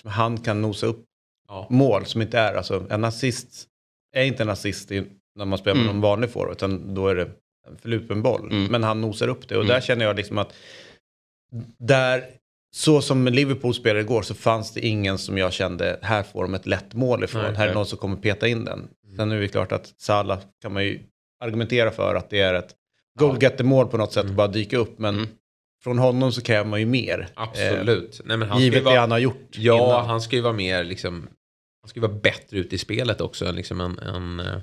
som 0.00 0.10
han 0.10 0.38
kan 0.40 0.62
nosa 0.62 0.86
upp 0.86 1.04
Ja. 1.48 1.66
mål 1.70 2.06
som 2.06 2.22
inte 2.22 2.38
är, 2.38 2.54
alltså 2.54 2.86
en 2.90 3.04
assist 3.04 3.68
är 4.12 4.24
inte 4.24 4.42
en 4.42 4.48
assist 4.48 4.90
när 5.36 5.44
man 5.44 5.58
spelar 5.58 5.74
med 5.74 5.82
Mm. 5.84 5.94
någon 5.96 6.02
vanlig 6.02 6.30
forward, 6.30 6.52
utan 6.52 6.94
då 6.94 7.08
är 7.08 7.14
det 7.14 7.28
en 7.68 7.76
förlupen 7.78 8.22
boll. 8.22 8.50
Mm. 8.50 8.64
Men 8.72 8.82
han 8.84 9.00
nosar 9.00 9.28
upp 9.28 9.48
det 9.48 9.56
och 9.56 9.64
Mm. 9.64 9.74
där 9.74 9.80
känner 9.80 10.04
jag 10.04 10.16
liksom 10.16 10.38
att 10.38 10.52
där, 11.78 12.24
så 12.74 13.02
som 13.02 13.26
Liverpool 13.26 13.74
spelade 13.74 14.00
igår 14.00 14.22
så 14.22 14.34
fanns 14.34 14.72
det 14.74 14.80
ingen 14.80 15.18
som 15.18 15.38
jag 15.38 15.52
kände, 15.52 15.98
här 16.02 16.22
får 16.22 16.42
de 16.42 16.54
ett 16.54 16.66
lätt 16.66 16.94
mål 16.94 17.24
ifrån. 17.24 17.42
Nej, 17.42 17.54
här 17.54 17.68
är 17.68 17.74
någon 17.74 17.86
som 17.86 17.98
kommer 17.98 18.16
peta 18.16 18.48
in 18.48 18.64
den. 18.64 18.88
Sen 19.16 19.32
är 19.32 19.40
det 19.40 19.48
klart 19.48 19.72
att 19.72 19.86
Salah 20.00 20.38
kan 20.62 20.72
man 20.72 20.84
ju 20.84 21.00
argumentera 21.44 21.90
för 21.90 22.14
att 22.14 22.30
det 22.30 22.40
är 22.40 22.54
ett 22.54 22.74
goalgetter-mål 23.18 23.86
på 23.86 23.96
något 23.96 24.12
sätt 24.12 24.24
att 24.26 24.30
bara 24.32 24.48
dyka 24.48 24.76
upp. 24.76 24.98
Men 24.98 25.14
Mm. 25.14 25.28
från 25.84 25.98
honom 25.98 26.32
så 26.32 26.42
kräver 26.42 26.70
man 26.70 26.80
ju 26.80 26.86
mer. 26.86 27.28
Absolut. 27.34 28.20
Nej, 28.24 28.36
men 28.36 28.42
Eh, 28.42 28.48
han 28.48 28.58
ska 28.58 28.64
ju 28.64 28.70
givet 28.70 28.84
vara, 28.84 28.94
det 28.94 29.00
han 29.00 29.10
har 29.10 29.18
gjort 29.18 29.48
Ja, 29.56 29.74
innan. 29.88 30.06
han 30.06 30.20
ska 30.20 30.36
ju 30.36 30.42
vara 30.42 30.52
mer 30.52 30.84
liksom, 30.84 31.28
han 31.82 31.88
ska 31.88 32.00
ju 32.00 32.06
vara 32.06 32.20
bättre 32.20 32.58
ute 32.58 32.74
i 32.74 32.78
spelet 32.78 33.20
också. 33.20 33.52
Liksom 33.52 33.80
en, 33.80 33.98
en, 33.98 34.40
eh, 34.40 34.58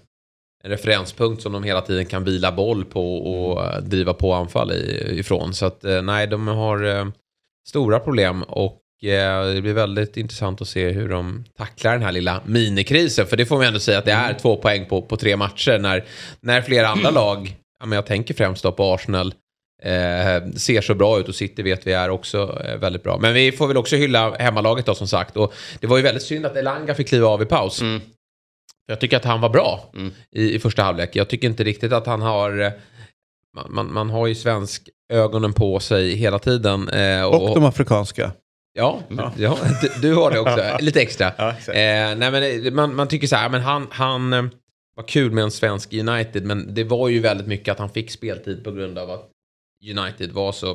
en 0.63 0.71
referenspunkt 0.71 1.41
som 1.41 1.53
de 1.53 1.63
hela 1.63 1.81
tiden 1.81 2.05
kan 2.05 2.23
vila 2.23 2.51
boll 2.51 2.85
på 2.85 3.17
och 3.17 3.65
eh, 3.65 3.81
driva 3.81 4.13
på 4.13 4.33
anfall 4.33 4.71
ifrån. 4.71 5.53
Så 5.53 5.65
att 5.65 5.83
eh, 5.83 6.01
nej, 6.01 6.27
de 6.27 6.47
har 6.47 6.83
eh, 6.83 7.07
stora 7.67 7.99
problem 7.99 8.43
och 8.43 8.81
det 9.01 9.61
blir 9.61 9.73
väldigt 9.73 10.17
intressant 10.17 10.61
att 10.61 10.67
se 10.67 10.89
hur 10.89 11.09
de 11.09 11.43
tacklar 11.57 11.91
den 11.91 12.01
här 12.01 12.11
lilla 12.11 12.41
minikrisen. 12.45 13.27
För 13.27 13.37
det 13.37 13.45
får 13.45 13.57
man 13.57 13.65
ändå 13.65 13.79
säga 13.79 13.97
att 13.97 14.05
det 14.05 14.11
är 14.11 14.33
två 14.33 14.57
poäng 14.57 14.85
på, 14.85 15.01
på 15.01 15.17
tre 15.17 15.35
matcher. 15.35 15.79
När, 15.79 16.05
när 16.39 16.61
flera 16.61 16.87
andra 16.87 17.09
lag, 17.11 17.55
ja, 17.79 17.85
men 17.85 17.95
jag 17.95 18.05
tänker 18.05 18.33
främst 18.33 18.63
då 18.63 18.71
på 18.71 18.93
Arsenal, 18.93 19.33
eh, 19.83 20.51
ser 20.55 20.81
så 20.81 20.95
bra 20.95 21.19
ut 21.19 21.27
och 21.27 21.35
City 21.35 21.61
vet 21.63 21.87
vi 21.87 21.91
är 21.93 22.09
också 22.09 22.61
eh, 22.65 22.77
väldigt 22.77 23.03
bra. 23.03 23.17
Men 23.21 23.33
vi 23.33 23.51
får 23.51 23.67
väl 23.67 23.77
också 23.77 23.95
hylla 23.95 24.35
hemmalaget 24.39 24.85
då 24.85 24.95
som 24.95 25.07
sagt. 25.07 25.37
Och 25.37 25.53
det 25.79 25.87
var 25.87 25.97
ju 25.97 26.03
väldigt 26.03 26.23
synd 26.23 26.45
att 26.45 26.55
Elanga 26.57 26.93
fick 26.95 27.07
kliva 27.07 27.27
av 27.27 27.41
i 27.41 27.45
paus. 27.45 27.81
Mm. 27.81 28.01
Jag 28.87 28.99
tycker 28.99 29.17
att 29.17 29.25
han 29.25 29.41
var 29.41 29.49
bra 29.49 29.89
Mm. 29.95 30.11
i, 30.35 30.55
i 30.55 30.59
första 30.59 30.83
halvlek. 30.83 31.15
Jag 31.15 31.27
tycker 31.27 31.47
inte 31.47 31.63
riktigt 31.63 31.91
att 31.93 32.05
han 32.07 32.21
har... 32.21 32.59
eh, 32.61 32.71
Man, 33.55 33.65
man, 33.73 33.93
man 33.93 34.09
har 34.09 34.27
ju 34.27 34.35
svensk 34.35 34.89
ögonen 35.13 35.53
på 35.53 35.79
sig 35.79 36.15
hela 36.15 36.39
tiden. 36.39 36.89
Eh, 36.89 37.23
Och 37.23 37.55
de 37.55 37.65
afrikanska. 37.65 38.31
Ja, 38.73 38.99
ja. 39.37 39.57
Du, 39.81 39.89
du 40.01 40.13
har 40.15 40.31
det 40.31 40.39
också. 40.39 40.63
Lite 40.79 41.01
extra. 41.01 41.31
Ja, 41.37 41.49
eh, 41.49 42.15
nej, 42.17 42.31
men 42.31 42.65
eh, 42.65 42.71
man, 42.73 42.95
man 42.95 43.07
tycker 43.07 43.27
så 43.27 43.35
här, 43.35 43.49
men 43.49 43.61
han, 43.61 43.87
han 43.91 44.33
eh, 44.33 44.43
var 44.95 45.03
kul 45.07 45.31
med 45.31 45.43
en 45.43 45.51
svensk 45.51 45.93
United, 45.93 46.43
men 46.45 46.73
det 46.73 46.83
var 46.83 47.07
ju 47.09 47.19
väldigt 47.19 47.47
mycket 47.47 47.71
att 47.71 47.79
han 47.79 47.89
fick 47.89 48.11
speltid 48.11 48.63
på 48.63 48.71
grund 48.71 48.97
av 48.97 49.09
att 49.11 49.29
United 49.97 50.31
var 50.31 50.51
så 50.51 50.69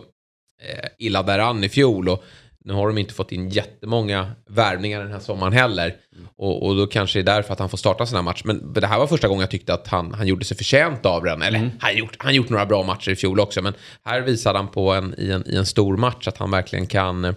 eh, 0.63 0.89
illa 0.99 1.23
däran 1.23 1.65
i 1.65 1.69
fjol. 1.69 2.09
Och 2.09 2.25
nu 2.67 2.73
har 2.73 2.87
de 2.87 2.99
inte 2.99 3.15
fått 3.15 3.33
in 3.33 3.49
jättemånga 3.49 4.31
värvningar 4.51 5.01
den 5.03 5.13
här 5.13 5.19
sommaren 5.19 5.53
heller. 5.53 5.95
Och, 6.37 6.67
och 6.67 6.77
då 6.77 6.87
kanske 6.87 7.23
det 7.23 7.31
är 7.33 7.35
därför 7.37 7.53
att 7.53 7.59
han 7.59 7.69
får 7.69 7.79
starta 7.79 8.07
sån 8.07 8.17
här 8.17 8.23
match. 8.23 8.43
Men 8.45 8.73
det 8.73 8.87
här 8.87 8.99
var 8.99 9.07
första 9.07 9.29
gången 9.29 9.41
jag 9.41 9.51
tyckte 9.51 9.75
att 9.75 9.89
han, 9.89 10.15
han 10.15 10.27
gjorde 10.27 10.45
sig 10.45 10.57
förtjänt 10.57 11.07
av 11.07 11.25
den. 11.25 11.43
Eller 11.43 11.71
han 11.81 11.97
gjort, 11.97 12.17
han 12.19 12.35
gjort 12.35 12.49
några 12.49 12.67
bra 12.67 12.83
matcher 12.83 13.11
i 13.11 13.17
fjol 13.17 13.41
också. 13.41 13.63
Men 13.63 13.75
här 14.05 14.21
visade 14.21 14.59
han 14.59 14.69
på 14.69 14.93
en, 14.93 15.15
i, 15.19 15.31
en, 15.31 15.49
i 15.49 15.57
en 15.57 15.67
stor 15.67 15.97
match 15.97 16.29
att 16.29 16.37
han 16.39 16.51
verkligen 16.51 16.87
kan, 16.87 17.25
eh, 17.25 17.35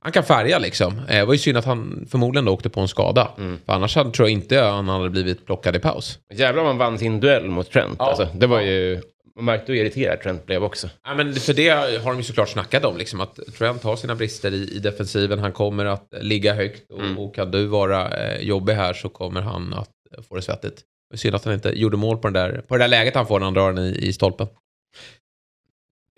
han 0.00 0.12
kan 0.12 0.24
färga 0.24 0.58
liksom. 0.58 0.98
Eh, 0.98 1.06
Det 1.18 1.24
var 1.24 1.32
ju 1.32 1.38
synd 1.38 1.58
att 1.58 1.64
han 1.64 2.06
förmodligen 2.10 2.44
då 2.44 2.52
åkte 2.52 2.68
på 2.70 2.80
en 2.80 2.88
skada. 2.88 3.28
För 3.66 3.72
annars 3.72 3.96
hade, 3.96 4.10
tror 4.10 4.28
jag 4.28 4.32
inte 4.32 4.60
han 4.60 4.88
hade 4.88 5.10
blivit 5.10 5.46
plockad 5.46 5.76
i 5.76 5.78
paus. 5.78 6.18
Jävlar 6.34 6.64
man 6.64 6.78
vann 6.78 6.98
sin 6.98 7.20
duell 7.20 7.44
mot 7.48 7.70
Trent. 7.70 7.96
Ja. 7.98 8.04
Alltså, 8.08 8.28
det 8.34 8.46
var 8.46 8.60
ju... 8.60 9.00
Man 9.36 9.44
märkte 9.44 9.72
hur 9.72 9.80
irriterad 9.80 10.20
Trent 10.20 10.46
blev 10.46 10.64
också. 10.64 10.90
Ja, 11.04 11.14
men 11.14 11.34
för 11.34 11.54
det 11.54 11.68
har 11.98 12.10
de 12.10 12.16
ju 12.16 12.22
såklart 12.22 12.48
snackat 12.48 12.84
om, 12.84 12.96
liksom, 12.96 13.20
att 13.20 13.38
Trent 13.58 13.82
har 13.82 13.96
sina 13.96 14.14
brister 14.14 14.54
i, 14.54 14.76
i 14.76 14.78
defensiven. 14.78 15.38
Han 15.38 15.52
kommer 15.52 15.84
att 15.84 16.14
ligga 16.20 16.54
högt 16.54 16.90
och, 16.90 17.24
och 17.24 17.34
kan 17.34 17.50
du 17.50 17.66
vara 17.66 18.18
eh, 18.18 18.40
jobbig 18.40 18.74
här 18.74 18.92
så 18.92 19.08
kommer 19.08 19.40
han 19.40 19.74
att 19.74 19.90
få 20.28 20.36
det 20.36 20.42
svettigt. 20.42 20.82
Det 21.10 21.16
synd 21.16 21.34
att 21.34 21.44
han 21.44 21.54
inte 21.54 21.80
gjorde 21.80 21.96
mål 21.96 22.16
på, 22.16 22.28
den 22.28 22.32
där, 22.32 22.60
på 22.60 22.76
det 22.76 22.82
där 22.84 22.88
läget 22.88 23.14
han 23.14 23.26
får 23.26 23.38
när 23.38 23.44
han 23.44 23.54
drar 23.54 23.72
den 23.72 23.84
i, 23.84 23.90
i 23.90 24.12
stolpen. 24.12 24.46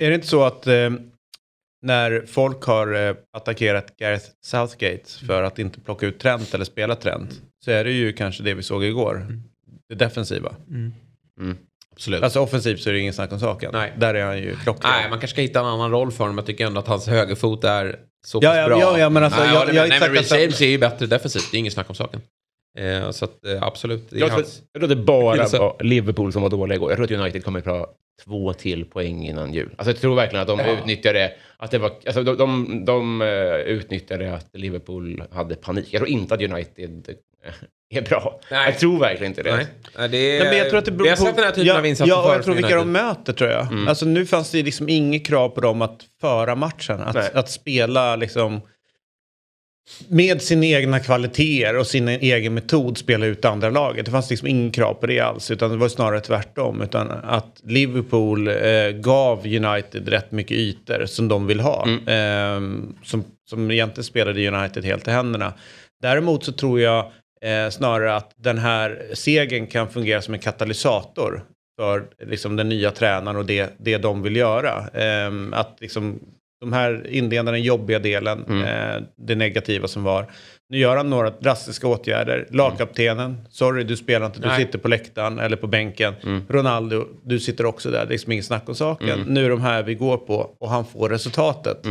Är 0.02 0.08
det 0.08 0.14
inte 0.14 0.26
så 0.26 0.44
att 0.44 0.66
eh, 0.66 0.90
när 1.82 2.26
folk 2.26 2.62
har 2.62 2.94
eh, 2.94 3.16
attackerat 3.32 3.96
Gareth 3.96 4.26
Southgate 4.44 5.10
för 5.26 5.42
att 5.42 5.58
inte 5.58 5.80
plocka 5.80 6.06
ut 6.06 6.18
Trent 6.18 6.54
eller 6.54 6.64
spela 6.64 6.96
Trent 6.96 7.42
så 7.64 7.70
är 7.70 7.84
det 7.84 7.92
ju 7.92 8.12
kanske 8.12 8.42
det 8.42 8.54
vi 8.54 8.62
såg 8.62 8.84
igår. 8.84 9.26
Det 9.88 9.94
defensiva. 9.94 10.54
Absolut. 11.92 12.22
Alltså 12.22 12.40
offensivt 12.40 12.80
så 12.80 12.88
är 12.90 12.94
det 12.94 13.00
ingen 13.00 13.12
snack 13.12 13.32
om 13.32 13.40
saken. 13.40 13.70
Nej. 13.72 13.92
Där 13.98 14.14
är 14.14 14.24
han 14.24 14.38
ju 14.38 14.56
klockren. 14.56 14.90
Nej, 14.92 15.10
man 15.10 15.18
kanske 15.20 15.34
ska 15.34 15.40
hitta 15.42 15.60
en 15.60 15.66
annan 15.66 15.90
roll 15.90 16.12
för 16.12 16.18
honom. 16.24 16.38
Jag 16.38 16.46
tycker 16.46 16.66
ändå 16.66 16.80
att 16.80 16.86
hans 16.86 17.06
högerfot 17.08 17.64
är 17.64 17.96
så 18.26 18.40
pass 18.40 18.44
Ja, 18.44 18.56
ja, 18.56 18.66
bra. 18.66 18.80
ja, 18.80 18.98
ja, 18.98 19.08
men 19.08 19.24
alltså, 19.24 19.40
Nej, 19.40 19.54
jag- 19.54 19.74
jag 19.74 19.86
inte 19.86 19.88
Nej, 19.88 20.00
men 20.00 20.10
Reece 20.12 20.32
James 20.32 20.60
är 20.60 20.66
ju 20.66 20.78
bättre 20.78 21.06
defensivt. 21.06 21.50
Det 21.50 21.56
är 21.56 21.58
inget 21.58 21.72
snack 21.72 21.88
om 21.88 21.94
saken. 21.94 22.20
Eh, 22.78 23.10
så 23.10 23.24
att, 23.24 23.44
eh, 23.46 23.62
absolut. 23.62 24.10
Det 24.10 24.16
är 24.16 24.20
Jag 24.20 24.28
tror, 24.28 24.36
hans... 24.38 24.62
jag 24.72 24.80
tror 24.80 24.88
det 24.88 24.96
bara 24.96 25.36
var 25.58 25.82
Liverpool 25.82 26.32
som 26.32 26.42
var 26.42 26.50
dåliga 26.50 26.76
igår. 26.76 26.90
Jag 26.90 26.96
tror 26.96 27.04
att 27.04 27.20
United 27.20 27.44
kommer 27.44 27.58
att 27.58 27.64
ta 27.64 27.86
två 28.24 28.52
till 28.52 28.84
poäng 28.84 29.26
innan 29.26 29.52
jul. 29.54 29.68
Alltså 29.76 29.90
jag 29.90 30.00
tror 30.00 30.14
verkligen 30.14 30.42
att 30.42 30.48
de 30.48 30.58
Ja. 30.58 30.66
utnyttjade 30.78 31.32
att 31.56 31.70
det 31.70 31.78
var, 31.78 31.90
alltså 32.06 32.22
de, 32.22 32.36
de, 32.36 32.84
de 32.84 33.22
eh, 33.22 33.28
utnyttjade 33.54 34.34
att 34.34 34.48
Liverpool 34.52 35.22
hade 35.30 35.54
panik. 35.54 35.88
Jag 35.90 36.00
tror 36.00 36.08
inte 36.08 36.34
att 36.34 36.42
United 36.42 37.14
är 37.98 38.02
bra. 38.02 38.40
Nej. 38.50 38.70
Jag 38.70 38.78
tror 38.78 38.98
verkligen 38.98 39.30
inte 39.30 39.42
det. 39.42 39.56
Nej, 39.56 39.66
Nej, 39.98 40.08
det 40.08 40.36
är... 40.36 40.40
Nej, 40.40 40.48
men 40.48 40.58
jag 40.58 40.68
tror 40.68 40.78
att 40.78 40.84
det 40.84 40.90
beror 40.90 41.04
vi 41.04 41.10
har 41.10 41.16
på... 41.16 41.22
sett 41.22 41.36
den 41.36 41.44
här 41.44 41.52
typen 41.52 41.66
ja, 41.66 41.78
av 41.78 41.86
insatser 41.86 42.10
Ja, 42.10 42.28
och 42.28 42.34
jag 42.34 42.44
tror 42.44 42.54
vilka 42.54 42.76
de 42.76 42.92
möter 42.92 43.32
tror 43.32 43.50
jag. 43.50 43.88
Alltså 43.88 44.06
nu 44.06 44.26
fanns 44.26 44.50
det 44.50 44.62
liksom 44.62 44.88
inget 44.88 45.26
krav 45.26 45.48
på 45.48 45.60
dem 45.60 45.82
att 45.82 46.00
föra 46.20 46.54
matchen. 46.54 47.00
Nej. 47.14 47.26
Att, 47.26 47.34
att 47.34 47.50
spela 47.50 48.16
liksom 48.16 48.60
med 50.08 50.42
sina 50.42 50.66
egna 50.66 51.00
kvaliteter 51.00 51.76
och 51.76 51.86
sin 51.86 52.08
egen 52.08 52.54
metod 52.54 52.98
spela 52.98 53.26
ut 53.26 53.44
andra 53.44 53.70
laget. 53.70 54.04
Det 54.04 54.12
fanns 54.12 54.30
liksom 54.30 54.48
ingen 54.48 54.70
krav 54.70 54.94
på 54.94 55.06
det 55.06 55.20
alls. 55.20 55.50
Utan 55.50 55.70
det 55.70 55.76
var 55.76 55.88
snarare 55.88 56.20
tvärtom. 56.20 56.82
Utan 56.82 57.10
att 57.10 57.60
Liverpool 57.64 58.48
eh, 58.48 58.88
gav 58.94 59.46
United 59.46 60.08
rätt 60.08 60.32
mycket 60.32 60.56
ytor 60.56 61.06
som 61.06 61.28
de 61.28 61.46
vill 61.46 61.60
ha. 61.60 61.88
Eh, 61.88 62.60
som, 63.04 63.24
som 63.50 63.70
egentligen 63.70 64.04
spelade 64.04 64.48
United 64.48 64.84
helt 64.84 65.08
i 65.08 65.10
händerna. 65.10 65.52
Däremot 66.02 66.44
så 66.44 66.52
tror 66.52 66.80
jag 66.80 67.12
eh, 67.42 67.70
snarare 67.70 68.16
att 68.16 68.32
den 68.36 68.58
här 68.58 69.02
segern 69.12 69.66
kan 69.66 69.88
fungera 69.88 70.22
som 70.22 70.34
en 70.34 70.40
katalysator 70.40 71.44
för 71.80 72.04
liksom, 72.26 72.56
den 72.56 72.68
nya 72.68 72.90
tränaren 72.90 73.36
och 73.36 73.46
det, 73.46 73.74
det 73.78 73.98
de 73.98 74.22
vill 74.22 74.36
göra. 74.36 74.88
Ehm, 74.88 75.54
att 75.54 75.76
liksom, 75.80 76.20
de 76.60 76.72
här 76.72 77.06
inleder 77.06 77.52
den 77.52 77.62
jobbiga 77.62 77.98
delen, 77.98 78.64
eh, 78.64 79.02
det 79.16 79.34
negativa 79.34 79.88
som 79.88 80.04
var. 80.04 80.30
Nu 80.68 80.78
gör 80.78 80.96
han 80.96 81.10
några 81.10 81.30
drastiska 81.30 81.86
åtgärder. 81.86 82.46
Lagkaptenen, 82.50 83.40
sorry 83.50 83.84
du 83.84 83.96
spelar 83.96 84.26
inte, 84.26 84.40
du 84.40 84.48
Nej. 84.48 84.64
sitter 84.64 84.78
på 84.78 84.88
läktaren 84.88 85.38
eller 85.38 85.56
på 85.56 85.66
bänken. 85.66 86.14
Ronaldo, 86.48 87.06
du 87.24 87.40
sitter 87.40 87.66
också 87.66 87.90
där, 87.90 87.98
det 87.98 88.04
är 88.04 88.10
liksom 88.10 88.32
inget 88.32 88.44
snack 88.44 88.68
om 88.68 88.74
saken. 88.74 89.20
Nu 89.26 89.44
är 89.44 89.50
de 89.50 89.60
här 89.60 89.82
vi 89.82 89.94
går 89.94 90.16
på 90.16 90.56
och 90.60 90.70
han 90.70 90.84
får 90.86 91.08
resultatet. 91.08 91.82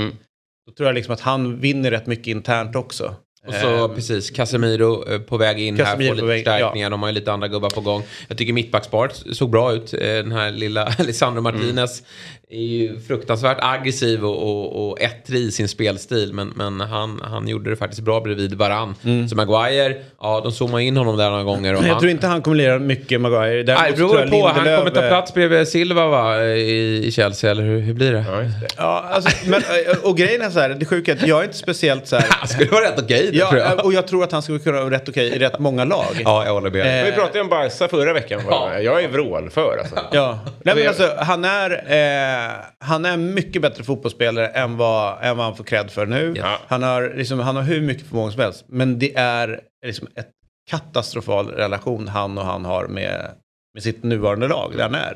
Då 0.67 0.73
tror 0.77 0.87
jag 0.87 0.93
liksom 0.95 1.13
att 1.13 1.21
han 1.21 1.59
vinner 1.59 1.91
rätt 1.91 2.07
mycket 2.07 2.27
internt 2.27 2.75
också. 2.75 3.15
Och 3.47 3.53
så 3.53 3.85
Ehm, 3.85 3.95
precis, 3.95 4.29
Casemiro 4.29 5.13
eh, 5.13 5.19
på 5.19 5.37
väg 5.37 5.59
in 5.59 5.77
Casemiro 5.77 6.09
här, 6.09 6.15
får 6.15 6.21
på 6.21 6.25
lite 6.27 6.37
förstärkningar. 6.37 6.89
De 6.89 7.01
har 7.01 7.09
ju 7.09 7.15
lite 7.15 7.31
andra 7.31 7.47
gubbar 7.47 7.69
på 7.69 7.81
gång. 7.81 8.03
Jag 8.27 8.37
tycker 8.37 8.53
mittbacksparet 8.53 9.23
såg 9.31 9.49
bra 9.49 9.73
ut. 9.73 9.93
Eh, 9.93 9.99
Den 9.99 10.31
här 10.31 10.51
lilla 10.51 10.93
Lisandro 10.99 11.41
Martinez 11.41 12.03
är 12.51 12.61
ju 12.61 12.99
fruktansvärt 12.99 13.57
aggressiv 13.61 14.25
och, 14.25 14.43
och, 14.43 14.89
och 14.89 15.01
ettrig 15.01 15.39
i 15.41 15.51
sin 15.51 15.67
spelstil. 15.67 16.33
Men, 16.33 16.47
men 16.55 16.81
han, 16.81 17.21
han 17.23 17.47
gjorde 17.47 17.69
det 17.69 17.75
faktiskt 17.75 18.01
bra 18.01 18.19
bredvid 18.21 18.53
Varann. 18.53 18.95
Så 19.29 19.35
Maguire, 19.35 19.95
ja 20.21 20.41
de 20.43 20.51
zoomade 20.51 20.83
in 20.83 20.97
honom 20.97 21.17
där 21.17 21.29
några 21.29 21.43
gånger. 21.43 21.73
Och 21.73 21.79
Mm. 21.81 21.87
jag 21.87 21.93
han, 21.93 22.01
tror 22.01 22.11
inte 22.11 22.27
han 22.27 22.41
kommer 22.41 22.57
lira 22.57 22.79
mycket 22.79 23.21
Maguire. 23.21 23.63
Däremot 23.63 23.81
Nej, 23.81 23.91
det 23.91 23.97
beror 23.97 24.27
på. 24.41 24.47
Han 24.47 24.77
kommer 24.77 24.89
ta 24.91 25.01
plats 25.01 25.33
bredvid 25.33 25.67
Silva 25.67 26.07
va, 26.07 26.43
i, 26.43 27.05
i 27.07 27.11
Chelsea, 27.11 27.51
eller 27.51 27.63
hur, 27.63 27.79
hur 27.79 27.93
blir 27.93 28.11
det? 28.11 28.25
Ja, 28.27 28.37
det. 28.37 28.51
Ja, 28.77 29.05
alltså, 29.11 29.29
men, 29.49 29.59
eh, 29.61 29.97
och 30.03 30.17
grejen 30.17 30.41
är 30.41 30.49
så 30.49 30.59
här, 30.59 30.69
det 30.69 30.85
sjuka 30.85 31.11
är 31.11 31.15
att 31.15 31.27
jag 31.27 31.39
är 31.39 31.43
inte 31.43 31.57
speciellt 31.57 32.07
så 32.07 32.15
här... 32.15 32.25
Han 32.29 32.47
skulle 32.47 32.69
vara 32.71 32.85
rätt 32.85 32.99
okej, 33.03 33.29
det 33.31 33.37
ja, 33.37 33.49
tror 33.49 33.61
jag. 33.61 33.85
och 33.85 33.93
jag 33.93 34.07
tror 34.07 34.23
att 34.23 34.31
han 34.31 34.41
skulle 34.41 34.59
kunna 34.59 34.79
vara 34.81 34.89
rätt 34.93 35.09
okej 35.09 35.27
i 35.27 35.39
rätt 35.39 35.59
många 35.59 35.83
lag. 35.85 36.05
Ja, 36.25 36.45
jag 36.45 36.53
håller 36.53 36.69
med. 36.71 36.99
Eh, 36.99 37.05
Vi 37.05 37.11
pratade 37.11 37.37
ju 37.37 37.41
om 37.41 37.49
Barca 37.49 37.87
förra 37.87 38.13
veckan. 38.13 38.41
Ja. 38.49 38.79
Jag 38.79 39.03
är 39.03 39.07
vrål 39.07 39.49
för 39.49 39.77
alltså. 39.77 39.95
Ja, 40.11 40.39
Nej, 40.63 40.75
men 40.75 40.87
alltså, 40.87 41.09
han, 41.17 41.45
är, 41.45 41.71
eh, 41.71 42.40
han 42.79 43.05
är 43.05 43.13
en 43.13 43.33
mycket 43.33 43.61
bättre 43.61 43.83
fotbollsspelare 43.83 44.47
än 44.47 44.77
vad, 44.77 45.23
än 45.23 45.37
vad 45.37 45.45
han 45.45 45.55
får 45.57 45.63
cred 45.63 45.91
för 45.91 46.05
nu. 46.05 46.33
Ja. 46.37 46.59
Han, 46.67 46.83
har, 46.83 47.13
liksom, 47.15 47.39
han 47.39 47.55
har 47.55 47.63
hur 47.63 47.81
mycket 47.81 48.07
förmåga 48.07 48.31
som 48.31 48.41
helst. 48.41 48.65
Men 48.67 48.99
det 48.99 49.15
är 49.15 49.61
liksom 49.85 50.07
ett 50.15 50.29
katastrofal 50.69 51.47
relation 51.47 52.07
han 52.07 52.37
och 52.37 52.45
han 52.45 52.65
har 52.65 52.87
med, 52.87 53.31
med 53.73 53.83
sitt 53.83 54.03
nuvarande 54.03 54.47
lag, 54.47 54.73
där 54.77 54.83
han 54.83 54.95
är. 54.95 55.15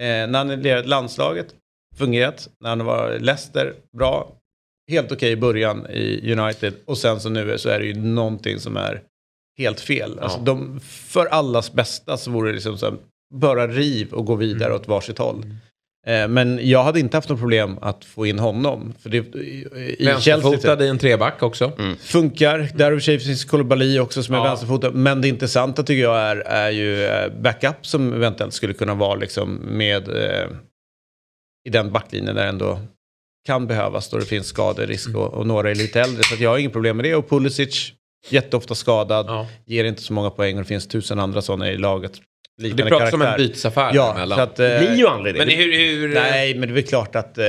Eh, 0.00 0.30
när 0.30 0.38
han 0.38 0.48
leder 0.48 0.84
landslaget, 0.84 1.46
fungerat. 1.96 2.48
När 2.60 2.68
han 2.68 2.84
var 2.84 3.18
Leicester, 3.18 3.74
bra. 3.96 4.32
Helt 4.90 5.12
okej 5.12 5.30
i 5.32 5.36
början 5.36 5.86
i 5.90 6.32
United. 6.32 6.74
Och 6.84 6.98
sen 6.98 7.20
så 7.20 7.28
nu 7.28 7.58
så 7.58 7.68
är 7.68 7.78
det 7.78 7.86
ju 7.86 7.94
någonting 7.94 8.58
som 8.60 8.76
är 8.76 9.02
helt 9.58 9.80
fel. 9.80 10.18
Alltså, 10.18 10.38
Ja. 10.38 10.44
de, 10.44 10.80
för 10.80 11.26
allas 11.26 11.72
bästa 11.72 12.16
så 12.16 12.30
vore 12.30 12.48
det 12.48 12.54
liksom 12.54 12.78
så 12.78 12.86
här, 12.86 12.94
bara 13.34 13.66
riv 13.66 14.12
och 14.12 14.24
gå 14.26 14.34
vidare 14.34 14.70
Mm. 14.70 14.80
åt 14.80 14.88
varsitt 14.88 15.18
håll. 15.18 15.44
Eh, 16.06 16.28
men 16.28 16.60
jag 16.68 16.84
hade 16.84 17.00
inte 17.00 17.16
haft 17.16 17.28
något 17.28 17.38
problem 17.40 17.78
att 17.80 18.04
få 18.04 18.26
in 18.26 18.38
honom. 18.38 18.94
För 18.98 19.10
det, 19.10 19.16
i, 19.16 19.66
i 19.98 20.04
Chelsea 20.04 20.36
Vänsterfotad 20.36 20.84
i 20.84 20.88
en 20.88 20.98
treback 20.98 21.42
också. 21.42 21.72
funkar. 22.00 22.68
Där 22.74 22.92
i 22.92 22.94
och 22.94 22.98
för 22.98 23.04
sig 23.04 23.18
finns 23.18 23.44
Koulibaly 23.44 23.98
också 23.98 24.22
som 24.22 24.34
är 24.34 24.38
Ja. 24.38 24.44
vänsterfotad. 24.44 24.90
Men 24.90 25.20
det 25.20 25.28
intressanta 25.28 25.82
tycker 25.82 26.02
jag 26.02 26.18
är, 26.20 26.36
är 26.36 26.70
ju 26.70 27.04
eh, 27.04 27.32
backup 27.40 27.86
som 27.86 28.12
eventuellt 28.12 28.54
skulle 28.54 28.72
kunna 28.74 28.94
vara 28.94 29.14
liksom 29.14 29.54
med 29.54 30.08
eh, 30.08 30.46
i 31.66 31.70
den 31.70 31.92
backlinjen 31.92 32.34
där 32.36 32.46
ändå 32.46 32.78
kan 33.46 33.66
behövas 33.66 34.10
då 34.10 34.18
det 34.18 34.24
finns 34.24 34.46
skaderisk 34.46 35.08
Mm. 35.08 35.20
och, 35.20 35.34
och 35.34 35.46
några 35.46 35.70
är 35.70 35.74
lite 35.74 36.00
äldre. 36.00 36.22
Så 36.22 36.34
att 36.34 36.40
jag 36.40 36.50
har 36.50 36.58
inget 36.58 36.72
problem 36.72 36.96
med 36.96 37.04
det. 37.06 37.14
Och 37.14 37.28
Pulisic, 37.30 37.92
jätteofta 38.30 38.74
skadad, 38.74 39.26
Ja. 39.28 39.46
ger 39.66 39.84
inte 39.84 40.02
så 40.02 40.12
många 40.12 40.30
poäng 40.30 40.56
och 40.56 40.62
det 40.62 40.68
finns 40.68 40.86
tusen 40.88 41.18
andra 41.20 41.42
sådana 41.42 41.70
i 41.70 41.76
laget. 41.76 42.12
Det 42.56 42.62
Liknande 42.62 42.90
pratas 42.90 43.14
om 43.14 43.20
en 43.20 43.26
karaktär. 43.26 43.44
bytesaffär 43.46 43.90
Ja, 43.94 44.14
emellan. 44.14 44.36
så 44.38 44.42
att, 44.42 44.56
Det 44.56 44.74
eh, 44.74 44.78
blir 44.88 44.96
ju 44.98 45.06
aldrig 45.06 45.34
det. 45.34 45.38
Men 45.38 45.48
hur... 45.48 45.72
hur 45.72 46.14
Nej, 46.14 46.54
men 46.54 46.74
det 46.74 46.80
är 46.80 46.82
klart 46.82 47.16
att, 47.16 47.38
eh, 47.38 47.44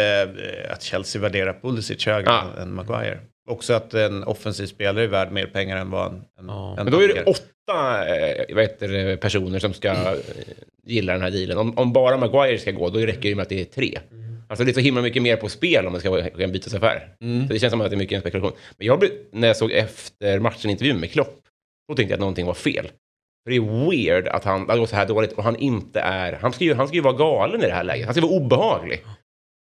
att 0.69 0.81
Chelsea 0.83 1.21
värderar 1.21 1.53
Pulisic 1.61 2.05
högre 2.05 2.25
Ja. 2.31 2.61
än 2.61 2.73
Maguire. 2.73 3.19
Också 3.49 3.73
att 3.73 3.93
en 3.93 4.23
offensiv 4.23 4.65
spelare 4.65 5.03
är 5.03 5.07
värd 5.07 5.31
mer 5.31 5.45
pengar 5.45 5.77
än 5.77 5.89
vad 5.89 6.07
en, 6.11 6.15
en, 6.39 6.45
Ja. 6.47 6.75
en 6.79 6.83
Men 6.83 6.93
då 6.93 7.03
är 7.03 7.07
det 7.07 7.23
åtta 7.23 8.07
eh, 8.17 8.55
vad 8.55 8.63
heter 8.63 8.87
det, 8.87 9.17
personer 9.17 9.59
som 9.59 9.73
ska 9.73 9.87
eh, 9.91 10.13
gilla 10.87 11.13
den 11.13 11.21
här 11.21 11.31
dealen. 11.31 11.57
Om, 11.57 11.77
om 11.77 11.93
bara 11.93 12.17
Maguire 12.17 12.57
ska 12.57 12.71
gå, 12.71 12.89
då 12.89 12.99
räcker 12.99 13.29
det 13.29 13.35
med 13.35 13.43
att 13.43 13.49
det 13.49 13.61
är 13.61 13.65
tre. 13.65 13.99
Alltså 14.47 14.63
det 14.65 14.71
är 14.71 14.73
så 14.73 14.79
himla 14.79 15.01
mycket 15.01 15.21
mer 15.23 15.35
på 15.35 15.49
spel 15.49 15.85
om 15.85 15.93
det 15.93 15.99
ska 15.99 16.09
vara 16.09 16.21
en 16.37 16.51
bytesaffär. 16.51 17.07
Så 17.47 17.53
det 17.53 17.59
känns 17.59 17.71
som 17.71 17.81
att 17.81 17.89
det 17.89 17.95
är 17.95 17.97
mycket 17.97 18.15
en 18.15 18.21
spekulation. 18.21 18.51
Men 18.77 18.87
jag, 18.87 18.99
blev- 18.99 19.11
när 19.31 19.47
jag 19.47 19.57
såg 19.57 19.71
efter 19.71 20.39
matchen 20.39 20.69
intervjun 20.71 20.99
med 20.99 21.11
Klopp, 21.11 21.39
då 21.89 21.95
tänkte 21.95 22.11
jag 22.11 22.17
att 22.17 22.19
någonting 22.19 22.45
var 22.45 22.53
fel. 22.53 22.87
För 23.45 23.49
det 23.51 23.55
är 23.57 23.89
weird 23.89 24.27
att 24.27 24.43
han, 24.43 24.67
det 24.67 24.77
går 24.77 24.85
så 24.85 24.95
här 24.95 25.05
dåligt 25.05 25.31
och 25.33 25.43
han 25.43 25.55
inte 25.55 25.99
är, 25.99 26.33
han 26.33 26.53
ska, 26.53 26.63
ju, 26.63 26.73
han 26.73 26.87
ska 26.87 26.95
ju 26.95 27.01
vara 27.01 27.13
galen 27.17 27.61
i 27.63 27.65
det 27.65 27.73
här 27.73 27.83
läget. 27.83 28.05
Han 28.05 28.13
ska 28.13 28.21
vara 28.21 28.31
obehaglig. 28.31 29.03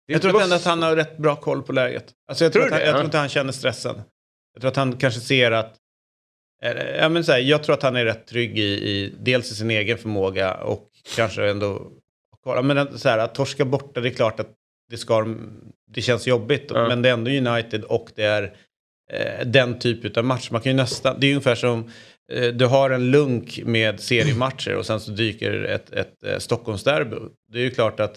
Det- 0.08 0.13
Jag 0.13 0.21
tror 0.21 0.32
var 0.32 0.41
ändå 0.41 0.55
att 0.55 0.65
han 0.65 0.82
har 0.82 0.95
rätt 0.95 1.17
bra 1.17 1.36
koll 1.36 1.62
på 1.63 1.73
läget. 1.73 2.05
Alltså 2.27 2.43
jag 2.45 2.53
tror, 2.53 2.62
Tror 2.62 2.71
han, 2.71 2.79
jag 2.79 2.88
Ja. 2.89 2.93
tror 2.93 3.05
inte 3.05 3.17
han 3.17 3.29
känner 3.29 3.51
stressen. 3.51 4.01
Jag 4.53 4.62
tror 4.62 4.69
att 4.71 4.75
han 4.77 4.97
kanske 4.97 5.19
ser 5.19 5.51
att... 5.51 5.75
eh, 6.63 6.71
Ja, 6.97 7.10
men 7.10 7.23
så 7.23 7.32
här, 7.32 7.39
jag 7.39 7.63
tror 7.63 7.73
att 7.73 7.84
han 7.84 7.95
är 7.95 8.05
rätt 8.05 8.27
trygg 8.27 8.60
i, 8.60 8.62
i 8.89 9.13
dels 9.19 9.51
i 9.51 9.55
sin 9.55 9.71
egen 9.71 9.97
förmåga 9.97 10.53
och 10.53 10.89
kanske 11.15 11.49
ändå... 11.49 11.91
Men 12.63 12.97
så 12.99 13.10
här, 13.10 13.17
att 13.17 13.36
torska 13.36 13.65
borta, 13.65 14.01
det 14.01 14.10
är 14.10 14.13
klart 14.13 14.39
att 14.39 14.51
det, 14.89 14.97
ska, 14.97 15.36
det 15.91 16.01
känns 16.01 16.27
jobbigt. 16.27 16.65
Ja. 16.73 16.88
Men 16.88 17.01
det 17.01 17.10
är 17.10 17.13
ändå 17.13 17.32
United 17.51 17.84
och 17.84 18.10
det 18.15 18.23
är 18.23 18.43
eh, 19.13 19.45
den 19.45 19.79
typ 19.79 20.17
av 20.17 20.25
match. 20.25 20.51
Man 20.51 20.62
kan 20.62 20.71
ju 20.71 20.75
nästan, 20.77 21.19
det 21.19 21.27
är 21.27 21.32
ungefär 21.32 21.55
som 21.55 21.91
du 22.53 22.65
har 22.65 22.89
en 22.89 23.11
lunk 23.11 23.61
med 23.65 23.99
seriematcher 23.99 24.75
och 24.75 24.85
sen 24.85 24.99
så 24.99 25.11
dyker 25.11 25.63
ett, 25.63 25.93
ett 25.93 26.23
eh, 26.23 26.37
Stockholmsderby. 26.37 27.15
Det 27.51 27.59
är 27.59 27.63
ju 27.63 27.71
klart 27.71 27.99
att 27.99 28.15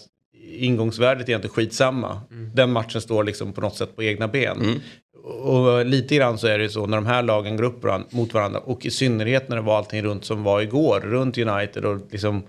ingångsvärdet 0.57 1.27
är 1.27 1.29
egentligen 1.29 1.53
skitsamma. 1.53 2.21
Den 2.53 2.71
matchen 2.71 3.01
står 3.01 3.23
liksom 3.23 3.53
på 3.53 3.61
något 3.61 3.75
sätt 3.75 3.95
på 3.95 4.03
egna 4.03 4.27
ben. 4.27 4.61
Mm. 4.61 4.79
Och 5.23 5.85
lite 5.85 6.15
grann 6.15 6.37
så 6.37 6.47
är 6.47 6.57
det 6.57 6.63
ju 6.63 6.69
så 6.69 6.85
när 6.85 6.97
de 6.97 7.05
här 7.05 7.23
lagen 7.23 7.57
går 7.57 7.63
upp 7.63 8.13
mot 8.13 8.33
varandra 8.33 8.59
och 8.59 8.85
i 8.85 8.91
synnerhet 8.91 9.49
när 9.49 9.55
det 9.55 9.61
var 9.61 9.77
allting 9.77 10.03
runt 10.03 10.25
som 10.25 10.43
var 10.43 10.61
igår, 10.61 10.99
runt 10.99 11.37
United 11.37 11.85
och 11.85 11.99
liksom 12.11 12.43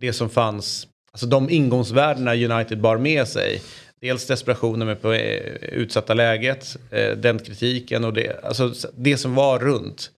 det 0.00 0.12
som 0.12 0.30
fanns, 0.30 0.86
alltså 1.12 1.26
de 1.26 1.50
ingångsvärdena 1.50 2.34
United 2.34 2.80
bar 2.80 2.96
med 2.96 3.28
sig. 3.28 3.62
Dels 4.06 4.26
desperationen 4.26 4.86
med 4.86 5.02
på 5.02 5.12
eh, 5.12 5.54
utsatta 5.72 6.14
läget, 6.14 6.76
eh, 6.90 7.10
den 7.16 7.38
kritiken 7.38 8.04
och 8.04 8.12
det, 8.12 8.44
alltså 8.44 8.72
det 8.96 9.16
som 9.16 9.34
var 9.34 9.58
runt 9.58 10.10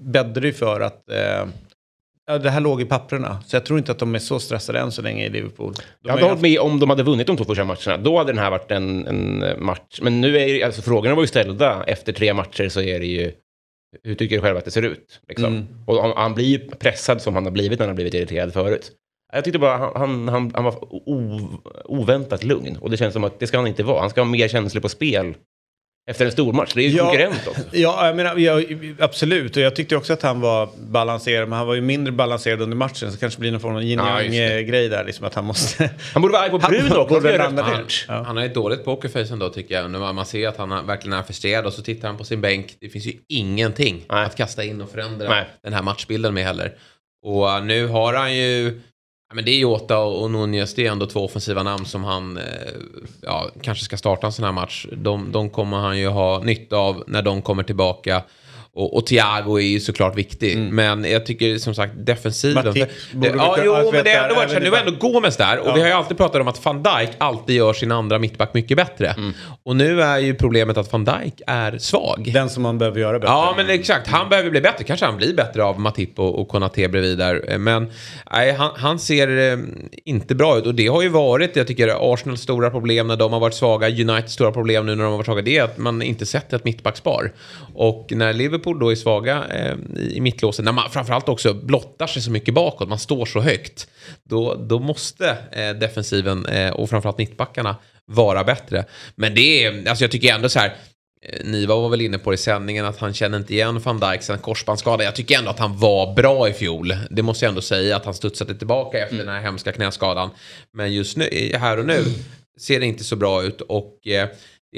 bäddade 0.00 0.46
ju 0.46 0.52
för 0.52 0.80
att 0.80 1.10
eh, 1.10 1.46
ja, 2.26 2.38
det 2.38 2.50
här 2.50 2.60
låg 2.60 2.82
i 2.82 2.84
papperna. 2.84 3.42
Så 3.46 3.56
jag 3.56 3.64
tror 3.66 3.78
inte 3.78 3.92
att 3.92 3.98
de 3.98 4.14
är 4.14 4.18
så 4.18 4.38
stressade 4.38 4.78
än 4.78 4.92
så 4.92 5.02
länge 5.02 5.26
i 5.26 5.30
Liverpool. 5.30 5.72
De 5.74 5.82
Jag 6.02 6.10
hade 6.10 6.22
hållit 6.22 6.32
haft- 6.32 6.42
med 6.42 6.58
om 6.58 6.80
de 6.80 6.90
hade 6.90 7.02
vunnit 7.02 7.26
de 7.26 7.36
två 7.36 7.44
första 7.44 7.64
matcherna. 7.64 7.96
Då 7.96 8.18
hade 8.18 8.32
den 8.32 8.38
här 8.38 8.50
varit 8.50 8.70
en, 8.70 9.06
en 9.06 9.44
match. 9.64 9.98
Men 10.02 10.20
nu 10.20 10.36
är 10.36 10.66
alltså 10.66 10.82
frågorna 10.82 11.14
var 11.14 11.22
ju 11.22 11.26
ställda. 11.26 11.84
Efter 11.86 12.12
tre 12.12 12.34
matcher 12.34 12.68
så 12.68 12.80
är 12.80 12.98
det 13.00 13.06
ju... 13.06 13.32
Hur 14.02 14.14
tycker 14.14 14.36
du 14.36 14.42
själv 14.42 14.56
att 14.56 14.64
det 14.64 14.70
ser 14.70 14.82
ut? 14.82 15.20
Liksom? 15.28 15.46
Mm. 15.46 15.66
Och 15.86 16.02
han, 16.02 16.12
han 16.16 16.34
blir 16.34 16.44
ju 16.46 16.58
pressad 16.58 17.22
som 17.22 17.34
han 17.34 17.44
har 17.44 17.50
blivit 17.50 17.78
när 17.78 17.86
han 17.86 17.90
har 17.90 17.94
blivit 17.94 18.14
irriterad 18.14 18.52
förut. 18.52 18.92
Jag 19.32 19.44
tyckte 19.44 19.58
bara 19.58 19.76
han, 19.76 19.92
han, 19.96 20.28
han, 20.28 20.52
han 20.54 20.64
var 20.64 20.74
o, 20.94 21.40
oväntat 21.84 22.44
lugn. 22.44 22.76
Och 22.80 22.90
det 22.90 22.96
känns 22.96 23.12
som 23.12 23.24
att 23.24 23.40
det 23.40 23.46
ska 23.46 23.56
han 23.56 23.66
inte 23.66 23.82
vara. 23.82 24.00
Han 24.00 24.10
ska 24.10 24.20
ha 24.20 24.28
mer 24.28 24.48
känslor 24.48 24.82
på 24.82 24.88
spel 24.88 25.34
efter 26.10 26.24
en 26.24 26.32
stor 26.32 26.52
match. 26.52 26.72
Det 26.74 26.80
är 26.80 26.88
ju 26.88 26.96
Ja. 26.96 27.04
konkurrent 27.04 27.46
också. 27.48 27.62
Ja, 27.72 28.06
jag 28.06 28.16
menar, 28.16 28.36
ja, 28.36 28.62
absolut. 28.98 29.56
Och 29.56 29.62
jag 29.62 29.76
tyckte 29.76 29.96
också 29.96 30.12
att 30.12 30.22
han 30.22 30.40
var 30.40 30.68
balanserad. 30.90 31.48
Men 31.48 31.58
han 31.58 31.66
var 31.66 31.74
ju 31.74 31.80
mindre 31.80 32.12
balanserad 32.12 32.60
under 32.62 32.76
matchen. 32.76 32.94
Så 32.94 33.06
det 33.06 33.20
kanske 33.20 33.40
blir 33.40 33.50
någon 33.52 33.60
form 33.60 33.76
av 33.76 33.82
yin 33.82 33.98
Ja, 33.98 34.22
yang 34.22 34.66
grej 34.66 34.88
där. 34.88 35.04
Liksom 35.04 35.26
att 35.26 35.34
han 35.34 35.44
måste... 35.44 35.90
Han 36.12 36.22
borde 36.22 36.32
vara 36.32 36.42
arg 36.42 36.50
på 36.50 36.58
Han 36.58 36.70
Bruno 36.70 36.94
också. 36.96 37.20
ner. 37.20 37.50
match. 37.50 38.04
Ja. 38.08 38.22
Han 38.22 38.36
har 38.36 38.44
ett 38.44 38.54
dåligt 38.54 38.84
pokerface 38.84 39.32
ändå 39.32 39.48
tycker 39.48 39.74
jag. 39.74 39.90
När 39.90 40.12
man, 40.12 40.26
ser 40.26 40.48
att 40.48 40.56
han 40.56 40.86
verkligen 40.86 41.18
är 41.18 41.22
frustrerad 41.22 41.66
och 41.66 41.72
så 41.72 41.82
tittar 41.82 42.08
han 42.08 42.16
på 42.16 42.24
sin 42.24 42.40
bänk. 42.40 42.76
Det 42.80 42.88
finns 42.88 43.06
ju 43.06 43.12
ingenting 43.28 44.04
Nej. 44.08 44.24
att 44.24 44.36
kasta 44.36 44.64
in 44.64 44.80
och 44.80 44.90
förändra 44.90 45.28
Nej. 45.28 45.44
den 45.62 45.72
här 45.72 45.82
matchbilden 45.82 46.34
med 46.34 46.44
heller. 46.44 46.72
Och 47.26 47.44
uh, 47.46 47.64
nu 47.64 47.86
har 47.86 48.14
han 48.14 48.36
ju... 48.36 48.80
Ja, 49.28 49.34
men 49.34 49.44
det 49.44 49.50
är 49.50 49.58
Jota 49.58 49.98
och 49.98 50.30
Nunez, 50.30 50.74
det 50.74 50.86
är 50.86 50.90
ändå 50.92 51.06
två 51.06 51.24
offensiva 51.24 51.62
namn 51.62 51.84
som 51.84 52.04
han 52.04 52.36
eh, 52.36 52.44
ja, 53.22 53.50
kanske 53.62 53.84
ska 53.84 53.96
starta 53.96 54.26
en 54.26 54.32
sån 54.32 54.44
här 54.44 54.52
match. 54.52 54.86
De, 54.92 55.32
de 55.32 55.50
kommer 55.50 55.76
han 55.76 55.98
ju 55.98 56.08
ha 56.08 56.38
nytta 56.38 56.76
av 56.76 57.04
när 57.06 57.22
de 57.22 57.42
kommer 57.42 57.62
tillbaka. 57.62 58.22
Och, 58.76 58.96
och 58.96 59.06
Thiago 59.06 59.58
är 59.58 59.66
ju 59.66 59.80
såklart 59.80 60.16
viktig. 60.16 60.58
Men 60.58 61.04
jag 61.04 61.26
tycker 61.26 61.58
som 61.58 61.74
sagt 61.74 61.92
defensiven... 61.96 62.64
Borde 62.64 62.80
det, 63.12 63.28
ja, 63.36 63.58
jo, 63.64 63.74
alltså, 63.74 63.92
men 63.92 64.04
det 64.04 64.10
har 64.10 64.22
ändå 64.22 64.34
varit 64.34 64.50
så 64.50 64.58
nu 64.58 64.66
är 64.66 64.86
ändå 64.86 64.92
Gomes 65.10 65.36
där. 65.36 65.58
Och 65.58 65.68
Ja. 65.68 65.74
vi 65.74 65.80
har 65.80 65.88
ju 65.88 65.94
alltid 65.94 66.16
pratat 66.16 66.40
om 66.40 66.48
att 66.48 66.64
van 66.64 66.82
Dijk 66.82 67.10
alltid 67.18 67.56
gör 67.56 67.72
sin 67.72 67.92
andra 67.92 68.18
mittback 68.18 68.54
mycket 68.54 68.76
bättre. 68.76 69.14
Och 69.62 69.76
nu 69.76 70.02
är 70.02 70.18
ju 70.18 70.34
problemet 70.34 70.76
att 70.76 70.92
van 70.92 71.04
Dijk 71.04 71.40
är 71.46 71.78
svag. 71.78 72.30
Den 72.34 72.50
som 72.50 72.62
man 72.62 72.78
behöver 72.78 73.00
göra 73.00 73.18
bättre. 73.18 73.32
Ja, 73.32 73.54
men 73.56 73.70
exakt. 73.70 74.08
Han 74.08 74.28
behöver 74.28 74.50
bli 74.50 74.60
bättre. 74.60 74.84
Kanske 74.84 75.06
han 75.06 75.16
blir 75.16 75.34
bättre 75.34 75.64
av 75.64 75.80
Matip 75.80 76.18
och, 76.18 76.40
och 76.40 76.48
Konaté 76.48 76.88
bredvid 76.88 77.18
där. 77.18 77.58
Men 77.58 77.90
nej, 78.32 78.52
han, 78.52 78.70
han 78.76 78.98
ser 78.98 79.52
eh, 79.52 79.58
inte 80.04 80.34
bra 80.34 80.58
ut. 80.58 80.66
Och 80.66 80.74
det 80.74 80.86
har 80.86 81.02
ju 81.02 81.08
varit, 81.08 81.56
jag 81.56 81.66
tycker, 81.66 82.12
Arsenals 82.14 82.40
stora 82.40 82.70
problem 82.70 83.06
när 83.06 83.16
de 83.16 83.32
har 83.32 83.40
varit 83.40 83.54
svaga. 83.54 83.88
Uniteds 83.88 84.32
stora 84.32 84.52
problem 84.52 84.86
nu 84.86 84.94
när 84.94 85.04
de 85.04 85.10
har 85.10 85.16
varit 85.16 85.26
svaga. 85.26 85.42
Det 85.42 85.58
är 85.58 85.62
att 85.64 85.78
man 85.78 86.02
inte 86.02 86.26
sett 86.26 86.52
ett 86.52 86.64
mittbackspar. 86.64 87.32
Och 87.74 88.06
när 88.10 88.32
Liverpool 88.32 88.65
då 88.74 88.90
är 88.90 88.94
svaga 88.94 89.44
eh, 89.50 89.76
i, 89.96 90.20
mittlåset, 90.20 90.64
när 90.64 90.72
man 90.72 90.90
framförallt 90.90 91.28
också 91.28 91.54
blottar 91.54 92.06
sig 92.06 92.22
så 92.22 92.30
mycket 92.30 92.54
bakåt, 92.54 92.88
man 92.88 92.98
står 92.98 93.26
så 93.26 93.40
högt. 93.40 93.88
Då, 94.24 94.54
då 94.54 94.78
måste 94.78 95.36
eh, 95.52 95.70
defensiven 95.70 96.46
eh, 96.46 96.72
och 96.72 96.90
framförallt 96.90 97.18
mittbackarna 97.18 97.76
vara 98.06 98.44
bättre. 98.44 98.84
Men 99.14 99.34
det 99.34 99.64
är, 99.64 99.88
alltså 99.88 100.04
jag 100.04 100.10
tycker 100.10 100.34
ändå 100.34 100.48
så 100.48 100.58
här, 100.58 100.76
eh, 101.22 101.46
Niva 101.46 101.74
var 101.74 101.88
väl 101.88 102.00
inne 102.00 102.18
på 102.18 102.30
det 102.30 102.34
i 102.34 102.38
sändningen 102.38 102.84
att 102.84 102.98
han 102.98 103.14
känner 103.14 103.38
inte 103.38 103.54
igen 103.54 103.80
van 103.80 104.00
Dijk 104.00 104.22
sen 104.22 104.38
korsbandsskada. 104.38 105.04
Jag 105.04 105.14
tycker 105.14 105.38
ändå 105.38 105.50
att 105.50 105.58
han 105.58 105.78
var 105.78 106.14
bra 106.14 106.48
i 106.48 106.52
fjol. 106.52 106.94
Det 107.10 107.22
måste 107.22 107.44
jag 107.44 107.50
ändå 107.50 107.62
säga 107.62 107.96
att 107.96 108.04
han 108.04 108.14
studsade 108.14 108.54
tillbaka 108.54 108.98
efter 108.98 109.16
den 109.16 109.28
här 109.28 109.40
hemska 109.40 109.72
knäskadan. 109.72 110.30
Men 110.72 110.92
just 110.92 111.16
nu, 111.16 111.50
här 111.54 111.78
och 111.78 111.86
nu 111.86 112.04
ser 112.58 112.80
det 112.80 112.86
inte 112.86 113.04
så 113.04 113.16
bra 113.16 113.42
ut 113.42 113.60
och 113.60 114.06
eh, 114.06 114.28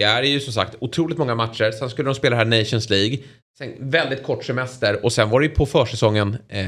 det 0.07 0.29
är 0.29 0.31
ju 0.31 0.41
som 0.41 0.53
sagt 0.53 0.77
otroligt 0.79 1.19
många 1.19 1.35
matcher. 1.35 1.71
Sen 1.71 1.91
skulle 1.91 2.09
de 2.09 2.15
spela 2.15 2.37
här 2.37 2.45
Nations 2.45 2.91
League. 2.91 3.19
Sen 3.59 3.75
väldigt 3.79 4.23
kort 4.23 4.45
semester 4.45 5.05
och 5.05 5.13
sen 5.13 5.31
var 5.31 5.41
det 5.41 5.47
ju 5.47 5.53
på 5.53 5.67
försäsongen 5.67 6.37
eh, 6.49 6.67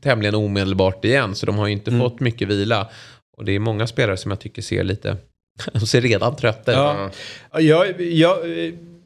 tämligen 0.00 0.34
omedelbart 0.34 1.04
igen. 1.04 1.34
Så 1.34 1.46
de 1.46 1.58
har 1.58 1.66
ju 1.66 1.72
inte 1.72 1.98
fått 1.98 2.20
mycket 2.20 2.48
vila. 2.48 2.88
Och 3.36 3.44
det 3.44 3.52
är 3.52 3.58
många 3.58 3.86
spelare 3.86 4.16
som 4.16 4.30
jag 4.30 4.40
tycker 4.40 4.62
ser 4.62 4.84
lite, 4.84 5.16
de 5.72 5.80
ser 5.80 6.00
redan 6.00 6.36
trötta 6.36 6.72
ut. 6.72 6.78
Ja. 6.78 7.10
Ja, 7.60 7.86
jag, 7.98 8.38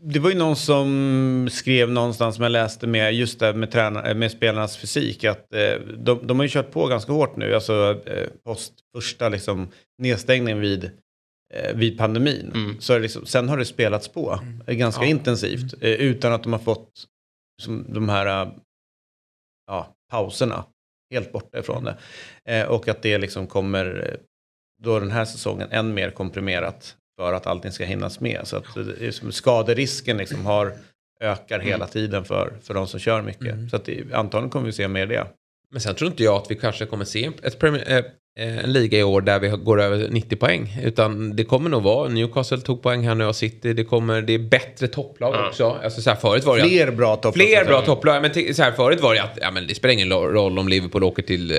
det 0.04 0.18
var 0.18 0.30
ju 0.30 0.36
någon 0.36 0.56
som 0.56 1.48
skrev 1.52 1.90
någonstans 1.90 2.34
som 2.36 2.42
jag 2.42 2.52
läste 2.52 2.86
med 2.86 3.14
just 3.14 3.40
det 3.40 3.54
med, 3.54 3.70
träna, 3.70 4.14
med 4.14 4.30
spelarnas 4.30 4.76
fysik. 4.76 5.24
Att 5.24 5.54
eh, 5.54 5.80
de, 5.98 6.26
de 6.26 6.38
har 6.38 6.44
ju 6.44 6.50
kört 6.50 6.70
på 6.70 6.86
ganska 6.86 7.12
hårt 7.12 7.36
nu. 7.36 7.54
Alltså 7.54 8.00
eh, 8.06 8.26
post 8.44 8.72
första 8.94 9.28
liksom, 9.28 9.68
nedstängningen 9.98 10.60
vid, 10.60 10.90
vid 11.74 11.98
pandemin. 11.98 12.52
Mm. 12.54 12.80
Så 12.80 12.98
liksom, 12.98 13.26
sen 13.26 13.48
har 13.48 13.56
det 13.56 13.64
spelats 13.64 14.08
på 14.08 14.40
eh, 14.66 14.74
ganska 14.74 15.02
Ja. 15.02 15.08
intensivt. 15.08 15.74
Eh, 15.80 15.90
utan 15.90 16.32
att 16.32 16.42
de 16.42 16.52
har 16.52 16.60
fått 16.60 16.90
som, 17.62 17.86
de 17.88 18.08
här 18.08 18.42
eh, 18.46 18.52
ja, 19.66 19.94
pauserna 20.10 20.64
helt 21.14 21.32
borta 21.32 21.58
ifrån 21.58 21.84
det. 21.84 21.96
Eh, 22.44 22.66
och 22.68 22.88
att 22.88 23.02
det 23.02 23.18
liksom 23.18 23.46
kommer 23.46 24.08
eh, 24.10 24.18
då 24.82 25.00
den 25.00 25.10
här 25.10 25.24
säsongen 25.24 25.68
än 25.70 25.94
mer 25.94 26.10
komprimerat 26.10 26.96
för 27.18 27.32
att 27.32 27.46
allting 27.46 27.72
ska 27.72 27.84
hinnas 27.84 28.20
med. 28.20 28.40
Så 28.44 28.56
att 28.56 28.74
det 28.74 29.06
är 29.06 29.10
som 29.10 29.32
skaderisken 29.32 30.16
liksom 30.16 30.46
har, 30.46 30.72
ökar 31.20 31.60
hela 31.60 31.86
tiden 31.86 32.24
för, 32.24 32.52
för 32.62 32.74
de 32.74 32.86
som 32.86 33.00
kör 33.00 33.22
mycket. 33.22 33.70
Så 33.70 33.76
att 33.76 33.84
det, 33.84 34.12
antagligen 34.12 34.50
kommer 34.50 34.66
vi 34.66 34.72
se 34.72 34.88
mer 34.88 35.06
det. 35.06 35.26
Men 35.70 35.80
sen 35.80 35.94
tror 35.94 36.10
inte 36.10 36.22
jag 36.22 36.36
att 36.36 36.50
vi 36.50 36.54
kanske 36.56 36.86
kommer 36.86 37.04
se 37.04 37.30
ett 37.42 37.58
Premier, 37.58 37.90
eh, 37.90 37.96
eh, 37.96 38.04
en 38.36 38.72
liga 38.72 38.98
i 38.98 39.02
år 39.02 39.20
där 39.20 39.38
vi 39.38 39.48
går 39.48 39.80
över 39.80 40.08
90 40.08 40.36
poäng. 40.36 40.76
Utan 40.84 41.36
det 41.36 41.44
kommer 41.44 41.70
nog 41.70 41.82
vara, 41.82 42.08
Newcastle 42.08 42.60
tog 42.60 42.82
poäng 42.82 43.08
här 43.08 43.14
nu 43.14 43.24
av 43.24 43.32
City, 43.32 43.72
det, 43.72 43.84
kommer, 43.84 44.22
det 44.22 44.32
är 44.32 44.38
bättre 44.38 44.88
topplag 44.88 45.46
också. 45.48 45.78
Alltså 45.84 46.02
så 46.02 46.10
här, 46.10 46.16
förut 46.16 46.44
var 46.44 46.56
det 46.56 46.62
Fler 46.62 46.90
bra 46.90 47.16
toppar. 47.16 47.32
Fler 47.32 47.64
bra 47.64 47.82
topplag. 47.82 48.22
Men 48.22 48.54
så 48.54 48.62
här, 48.62 48.72
förut 48.72 49.00
var 49.00 49.14
det 49.14 49.22
att 49.22 49.38
ja, 49.40 49.50
men 49.50 49.66
det 49.66 49.74
spelar 49.74 49.92
ingen 49.92 50.10
roll 50.12 50.58
om 50.58 50.68
Liverpool 50.68 51.04
åker 51.04 51.22
till, 51.22 51.50
eh, 51.50 51.58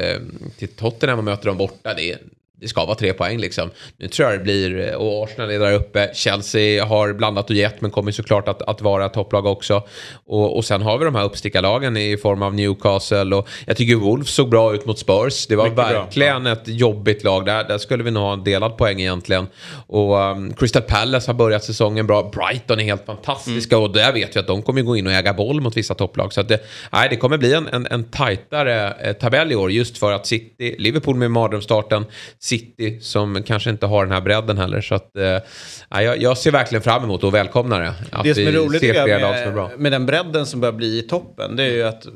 till 0.58 0.68
Tottenham 0.68 1.18
och 1.18 1.24
möter 1.24 1.46
dem 1.48 1.58
borta. 1.58 1.94
Det, 1.94 2.18
det 2.64 2.70
ska 2.70 2.86
vara 2.86 2.96
tre 2.96 3.14
poäng 3.14 3.38
liksom. 3.38 3.70
Nu 3.98 4.08
tror 4.08 4.30
jag 4.30 4.40
det 4.40 4.44
blir, 4.44 4.90
eh, 4.90 4.96
och 4.96 5.24
Arsenal 5.24 5.52
är 5.52 5.60
där 5.60 5.74
uppe. 5.74 6.12
Chelsea 6.14 6.86
har 6.86 7.14
blandat 7.14 7.50
och 7.50 7.56
gett 7.56 7.82
men 7.82 7.92
kommer 7.92 8.12
såklart 8.12 8.48
att, 8.48 8.62
att 8.62 8.82
vara 8.82 9.10
topplag 9.10 9.46
också. 9.46 9.84
Och, 10.26 10.58
och 10.58 10.66
sen 10.66 10.82
har 10.82 10.98
vi 10.98 11.06
de 11.06 11.16
här 11.16 11.24
uppstickarlagen 11.24 11.98
i 11.98 12.18
form 12.18 12.42
av 12.42 12.54
Newcastle 12.54 13.36
och 13.36 13.50
jag 13.66 13.78
tycker 13.78 13.96
Wolves 13.96 14.30
såg 14.30 14.50
bra 14.50 14.76
ut 14.76 14.86
mot 14.86 15.00
Spurs. 15.00 15.48
Det 15.48 15.56
var 15.56 15.64
Mycket 15.64 15.76
bra, 15.76 15.86
verkligen 15.86 16.46
ett 16.46 16.68
jobbigt 16.68 17.24
lag 17.24 17.46
där. 17.46 17.64
Där 17.64 17.78
skulle 17.78 18.04
vi 18.04 18.12
nog 18.12 18.24
ha 18.24 18.34
en 18.34 18.44
delad 18.44 18.78
poäng 18.78 19.02
egentligen. 19.02 19.48
Och 19.88 20.18
um, 20.18 20.54
Crystal 20.54 20.82
Palace 20.82 21.30
har 21.30 21.34
börjat 21.34 21.64
säsongen 21.64 22.08
bra. 22.08 22.32
Brighton 22.34 22.80
är 22.80 22.84
helt 22.84 23.06
fantastiska 23.06 23.78
och 23.78 23.94
där 23.94 24.14
vet 24.14 24.36
vi 24.36 24.40
att 24.40 24.48
de 24.48 24.62
kommer 24.62 24.82
gå 24.82 24.98
in 24.98 25.08
och 25.08 25.14
äga 25.14 25.34
boll 25.34 25.62
mot 25.62 25.78
vissa 25.78 25.94
topplag. 25.94 26.34
Så 26.34 26.42
att 26.42 26.48
det, 26.48 26.60
nej, 26.92 27.08
det 27.10 27.16
kommer 27.16 27.38
bli 27.38 27.54
en, 27.54 27.68
en, 27.68 27.88
en 27.92 28.04
tajtare 28.04 28.94
eh, 28.94 29.14
tabell 29.14 29.52
i 29.52 29.56
år 29.56 29.72
just 29.72 29.98
för 29.98 30.12
att 30.12 30.28
City, 30.28 30.76
Liverpool 30.80 31.16
med 31.16 31.32
mardrömsstarten, 31.32 32.06
City 32.54 33.00
som 33.00 33.44
kanske 33.44 33.70
inte 33.70 33.86
har 33.86 34.06
den 34.06 34.14
här 34.14 34.22
bredden 34.22 34.58
heller. 34.58 34.82
Så 34.82 34.96
att 34.96 35.18
eh, 35.18 35.40
jag, 35.90 36.22
jag 36.22 36.38
ser 36.38 36.52
verkligen 36.52 36.82
fram 36.82 37.04
emot 37.04 37.24
och 37.24 37.34
välkomnar 37.34 37.82
det. 37.82 37.94
Att 38.12 38.24
Det 38.24 38.36
som 38.36 38.48
är 38.48 38.52
roligt 38.52 38.82
ser 38.82 39.20
lag 39.20 39.38
som 39.40 39.48
är 39.48 39.52
bra. 39.52 39.68
med, 39.68 39.80
med 39.80 39.92
den 39.92 40.06
bredden 40.06 40.46
som 40.46 40.60
börjar 40.60 40.74
bli 40.74 41.00
i 41.00 41.02
toppen, 41.02 41.56
det 41.56 41.64
är 41.64 41.72
ju 41.72 41.84
att 41.84 42.06
eh, 42.06 42.12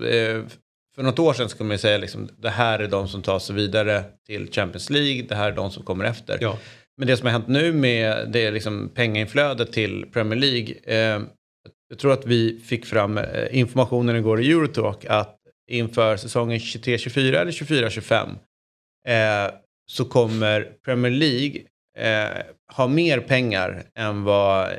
för 0.95 1.04
något 1.04 1.19
år 1.19 1.34
sedan 1.34 1.50
skulle 1.50 1.67
man 1.67 1.73
ju 1.73 1.80
säga 1.80 1.97
liksom, 1.97 2.30
det 2.38 2.50
här 2.50 2.80
är 2.80 2.88
de 2.88 3.08
som 3.08 3.21
tar 3.21 3.39
sig 3.39 3.56
vidare 3.56 4.04
till 4.28 4.52
Champions 4.52 4.89
League, 4.89 5.26
det 5.30 5.36
här 5.36 5.52
är 5.52 5.56
de 5.56 5.71
som 5.71 5.84
kommer 5.84 6.06
efter. 6.06 6.38
Ja. 6.41 6.58
men 6.97 7.08
det 7.08 7.17
som 7.17 7.26
har 7.26 7.32
hänt 7.32 7.47
nu 7.47 7.73
med 7.73 8.30
det 8.32 8.52
liksom 8.52 8.89
pengainflödet 8.95 9.73
till 9.73 10.06
Premier 10.13 10.39
League. 10.39 10.73
Eh, 10.84 11.21
jag 11.89 12.00
tror 12.00 12.13
att 12.13 12.26
vi 12.26 12.60
fick 12.65 12.86
fram 12.86 13.17
eh, 13.17 13.26
informationen 13.52 14.15
igår 14.15 14.41
i 14.41 14.52
Eurotalk 14.52 15.06
att 15.06 15.36
inför 15.71 16.17
säsongen 16.17 16.60
23-24 16.60 17.36
eller 17.36 17.52
24-25 17.52 18.36
eh, 19.08 19.52
så 19.91 20.06
kommer 20.06 20.67
Premier 20.86 21.12
League 21.12 21.62
eh, 21.97 22.43
ha 22.73 22.88
mer 22.88 23.19
pengar 23.19 23.84
än 23.95 24.23
vad 24.23 24.69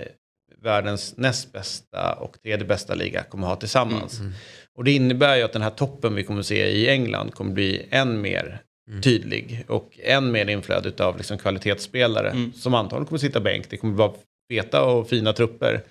världens 0.62 1.16
näst 1.16 1.52
bästa 1.52 2.12
och 2.12 2.42
tredje 2.42 2.66
bästa 2.66 2.94
liga 2.94 3.22
kommer 3.22 3.46
ha 3.46 3.56
tillsammans. 3.56 4.20
Mm. 4.20 4.32
Och 4.74 4.84
det 4.84 4.92
innebär 4.92 5.36
ju 5.36 5.42
att 5.42 5.52
den 5.52 5.62
här 5.62 5.70
toppen 5.70 6.14
vi 6.14 6.24
kommer 6.24 6.42
se 6.42 6.66
i 6.66 6.88
England 6.88 7.34
kommer 7.34 7.52
bli 7.52 7.86
än 7.90 8.20
mer 8.20 8.62
mm. 8.88 9.02
tydlig 9.02 9.64
och 9.68 9.98
än 10.02 10.32
mer 10.32 10.48
inflöde 10.48 11.04
av 11.04 11.16
liksom 11.16 11.38
kvalitetsspelare 11.38 12.30
mm. 12.30 12.52
som 12.52 12.74
antagligen 12.74 13.06
kommer 13.06 13.18
sitta 13.18 13.40
bänk. 13.40 13.70
Det 13.70 13.76
kommer 13.76 13.94
vara 13.94 14.12
feta 14.50 14.84
och 14.84 15.08
fina 15.08 15.32
trupper. 15.32 15.82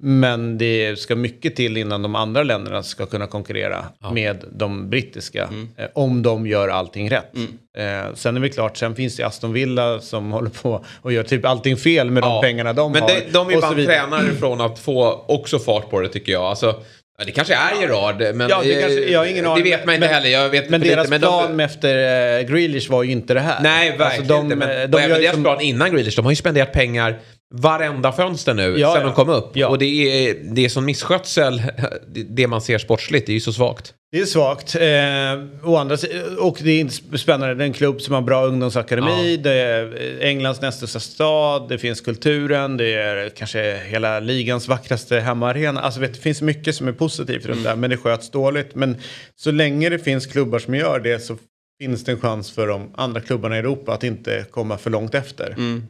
Men 0.00 0.58
det 0.58 0.98
ska 0.98 1.16
mycket 1.16 1.56
till 1.56 1.76
innan 1.76 2.02
de 2.02 2.14
andra 2.14 2.42
länderna 2.42 2.82
ska 2.82 3.06
kunna 3.06 3.26
konkurrera 3.26 3.84
ja. 4.00 4.10
med 4.10 4.44
de 4.52 4.90
brittiska. 4.90 5.44
Mm. 5.44 5.68
Eh, 5.76 5.86
om 5.94 6.22
de 6.22 6.46
gör 6.46 6.68
allting 6.68 7.10
rätt. 7.10 7.34
Mm. 7.34 8.06
Eh, 8.08 8.14
sen 8.14 8.36
är 8.36 8.40
det 8.40 8.48
klart, 8.48 8.76
sen 8.76 8.94
finns 8.94 9.16
det 9.16 9.22
Aston 9.22 9.52
Villa 9.52 10.00
som 10.00 10.32
håller 10.32 10.50
på 10.50 10.84
och 11.02 11.12
gör 11.12 11.22
typ 11.22 11.44
allting 11.44 11.76
fel 11.76 12.10
med 12.10 12.24
ja. 12.24 12.34
de 12.34 12.42
pengarna 12.42 12.72
de 12.72 12.92
Men 12.92 13.02
har. 13.02 13.08
Men 13.08 13.32
de 13.32 13.50
är 13.50 13.60
bara 13.60 13.74
tränare 13.74 14.34
från 14.40 14.60
att 14.60 14.78
få 14.78 15.24
också 15.28 15.58
fart 15.58 15.90
på 15.90 16.00
det 16.00 16.08
tycker 16.08 16.32
jag. 16.32 16.42
Alltså, 16.42 16.82
Ja, 17.20 17.24
det 17.24 17.32
kanske 17.32 17.54
är 17.54 17.80
Gerard, 17.80 18.36
men 18.36 18.48
ja, 18.48 18.60
det, 18.62 18.80
kanske, 18.80 19.00
jag 19.00 19.18
har 19.18 19.26
ingen 19.26 19.46
aning, 19.46 19.64
det 19.64 19.70
vet 19.70 19.86
man 19.86 19.94
inte 19.94 20.06
men, 20.06 20.14
heller. 20.14 20.30
Jag 20.30 20.48
vet 20.48 20.70
men 20.70 20.80
deras 20.80 21.10
lite, 21.10 21.18
plan 21.18 21.56
de, 21.56 21.64
efter 21.64 21.94
uh, 22.40 22.50
Grealish 22.50 22.90
var 22.90 23.02
ju 23.02 23.12
inte 23.12 23.34
det 23.34 23.40
här. 23.40 23.62
Nej, 23.62 23.90
verkligen 23.90 24.06
alltså 24.06 24.34
de, 24.34 24.44
inte. 24.44 24.56
Men, 24.56 24.68
de, 24.68 24.86
de 24.86 24.98
även 24.98 25.20
deras 25.20 25.34
som... 25.34 25.42
plan 25.42 25.60
innan 25.60 25.90
Grealish, 25.90 26.16
de 26.16 26.24
har 26.24 26.32
ju 26.32 26.36
spenderat 26.36 26.72
pengar 26.72 27.18
varenda 27.54 28.12
fönster 28.12 28.54
nu 28.54 28.78
ja, 28.78 28.92
sen 28.92 29.00
ja. 29.00 29.06
de 29.06 29.14
kom 29.14 29.28
upp. 29.28 29.50
Ja. 29.54 29.68
Och 29.68 29.78
det 29.78 29.86
är, 30.28 30.34
det 30.34 30.64
är 30.64 30.68
sån 30.68 30.84
misskötsel, 30.84 31.62
det 32.28 32.46
man 32.46 32.60
ser 32.60 32.78
sportsligt, 32.78 33.26
det 33.26 33.32
är 33.32 33.34
ju 33.34 33.40
så 33.40 33.52
svagt. 33.52 33.94
Det 34.12 34.18
är 34.18 34.24
svagt. 34.24 34.74
Eh, 34.74 35.68
och, 35.70 35.80
andra, 35.80 35.96
och 36.38 36.58
det 36.62 36.80
är 36.80 37.16
spännande, 37.16 37.54
det 37.54 37.64
är 37.64 37.66
en 37.66 37.72
klubb 37.72 38.00
som 38.00 38.14
har 38.14 38.22
bra 38.22 38.46
ungdomsakademi, 38.46 39.34
ja. 39.34 39.42
det 39.42 39.52
är 39.52 40.18
Englands 40.20 40.60
näst 40.60 40.78
största 40.78 41.00
stad, 41.00 41.68
det 41.68 41.78
finns 41.78 42.00
kulturen, 42.00 42.76
det 42.76 42.94
är 42.94 43.28
kanske 43.28 43.80
hela 43.86 44.20
ligans 44.20 44.68
vackraste 44.68 45.20
hemmaarena. 45.20 45.80
Alltså 45.80 46.00
vet, 46.00 46.14
det 46.14 46.20
finns 46.20 46.42
mycket 46.42 46.74
som 46.74 46.88
är 46.88 46.92
positivt 46.92 47.46
runt 47.46 47.60
mm. 47.60 47.70
det 47.70 47.76
men 47.76 47.90
det 47.90 47.96
sköts 47.96 48.30
dåligt. 48.30 48.74
Men 48.74 48.96
så 49.36 49.50
länge 49.50 49.88
det 49.88 49.98
finns 49.98 50.26
klubbar 50.26 50.58
som 50.58 50.74
gör 50.74 51.00
det 51.00 51.18
så 51.18 51.36
finns 51.80 52.04
det 52.04 52.12
en 52.12 52.20
chans 52.20 52.50
för 52.50 52.66
de 52.66 52.90
andra 52.94 53.20
klubbarna 53.20 53.56
i 53.56 53.58
Europa 53.58 53.92
att 53.92 54.04
inte 54.04 54.44
komma 54.50 54.78
för 54.78 54.90
långt 54.90 55.14
efter. 55.14 55.50
Mm. 55.50 55.82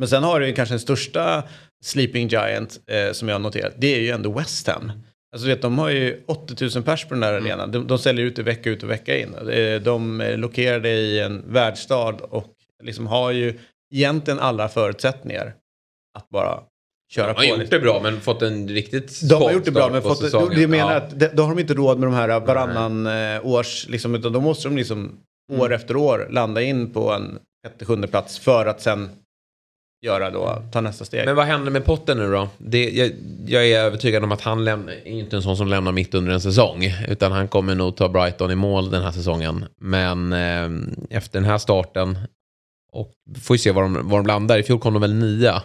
Men 0.00 0.08
sen 0.08 0.22
har 0.22 0.40
du 0.40 0.52
kanske 0.52 0.72
den 0.72 0.80
största 0.80 1.42
sleeping 1.84 2.28
giant 2.28 2.80
eh, 2.86 3.12
som 3.12 3.28
jag 3.28 3.34
har 3.34 3.40
noterat. 3.40 3.72
Det 3.78 3.94
är 3.94 4.00
ju 4.00 4.10
ändå 4.10 4.32
West 4.32 4.66
Ham. 4.66 4.92
Alltså 5.32 5.48
vet, 5.48 5.62
de 5.62 5.78
har 5.78 5.90
ju 5.90 6.24
80 6.26 6.70
000 6.74 6.84
pers 6.84 7.04
på 7.04 7.14
den 7.14 7.22
här 7.22 7.32
mm. 7.32 7.44
arenan. 7.44 7.70
De, 7.72 7.86
de 7.86 7.98
säljer 7.98 8.26
ut 8.26 8.36
det 8.36 8.42
vecka 8.42 8.70
ut 8.70 8.82
och 8.82 8.90
vecka 8.90 9.18
in. 9.18 9.34
De 9.82 10.20
är 10.20 10.36
lokerade 10.36 10.88
i 10.88 11.20
en 11.20 11.52
världsstad 11.52 12.14
och 12.20 12.46
liksom 12.82 13.06
har 13.06 13.30
ju 13.30 13.58
egentligen 13.94 14.40
alla 14.40 14.68
förutsättningar 14.68 15.54
att 16.18 16.28
bara 16.28 16.60
köra 17.12 17.34
på. 17.34 17.40
De 17.40 17.50
har 17.50 17.58
gjort 17.58 17.70
det 17.70 17.80
bra 17.80 18.00
men 18.02 18.20
fått 18.20 18.42
en 18.42 18.68
riktigt 18.68 19.28
De 19.28 19.42
har 19.42 19.52
gjort 19.52 19.64
det 19.64 19.70
bra 19.70 19.88
men 19.90 20.02
fått 20.02 20.18
säsongen. 20.18 20.58
det, 20.60 20.66
menar 20.66 20.92
ja. 20.92 20.96
att 20.96 21.36
då 21.36 21.42
har 21.42 21.50
de 21.50 21.58
inte 21.58 21.74
råd 21.74 21.98
med 21.98 22.06
de 22.08 22.14
här 22.14 22.40
varannan 22.40 23.02
Nej. 23.02 23.36
Eh, 23.36 23.46
års, 23.46 23.88
liksom, 23.88 24.14
utan 24.14 24.32
då 24.32 24.40
måste 24.40 24.68
de 24.68 24.76
liksom 24.76 25.18
år 25.52 25.66
mm. 25.66 25.72
efter 25.72 25.96
år 25.96 26.28
landa 26.30 26.62
in 26.62 26.92
på 26.92 27.12
en 27.12 27.38
sjätte, 27.66 27.84
sjunde 27.84 28.08
plats 28.08 28.38
för 28.38 28.66
att 28.66 28.80
sen 28.80 29.08
göra 30.02 30.30
då, 30.30 30.62
ta 30.72 30.80
nästa 30.80 31.04
steg. 31.04 31.24
Men 31.24 31.36
vad 31.36 31.46
händer 31.46 31.70
med 31.70 31.84
Potter 31.84 32.14
nu 32.14 32.30
då? 32.30 32.48
Det, 32.58 32.90
jag, 32.90 33.12
jag, 33.46 33.68
är 33.68 33.78
övertygad 33.78 34.24
om 34.24 34.32
att 34.32 34.40
han 34.40 34.64
lämnar, 34.64 34.92
är 34.92 35.06
inte 35.06 35.36
en 35.36 35.42
sån 35.42 35.56
som 35.56 35.68
lämnar 35.68 35.92
mitt 35.92 36.14
under 36.14 36.32
en 36.32 36.40
säsong. 36.40 36.84
Utan 37.08 37.32
han 37.32 37.48
kommer 37.48 37.74
nog 37.74 37.96
ta 37.96 38.08
Brighton 38.08 38.50
i 38.50 38.54
mål 38.54 38.90
den 38.90 39.02
här 39.02 39.10
säsongen. 39.10 39.64
Men 39.80 40.32
eh, 40.32 41.16
efter 41.16 41.40
den 41.40 41.50
här 41.50 41.58
starten, 41.58 42.18
och 42.92 43.12
får 43.42 43.54
vi 43.54 43.58
se 43.58 43.72
var 43.72 43.82
de, 43.82 44.08
var 44.08 44.18
de 44.18 44.26
landar. 44.26 44.58
I 44.58 44.62
fjol 44.62 44.78
kom 44.78 44.92
de 44.92 45.02
väl 45.02 45.14
nia. 45.14 45.62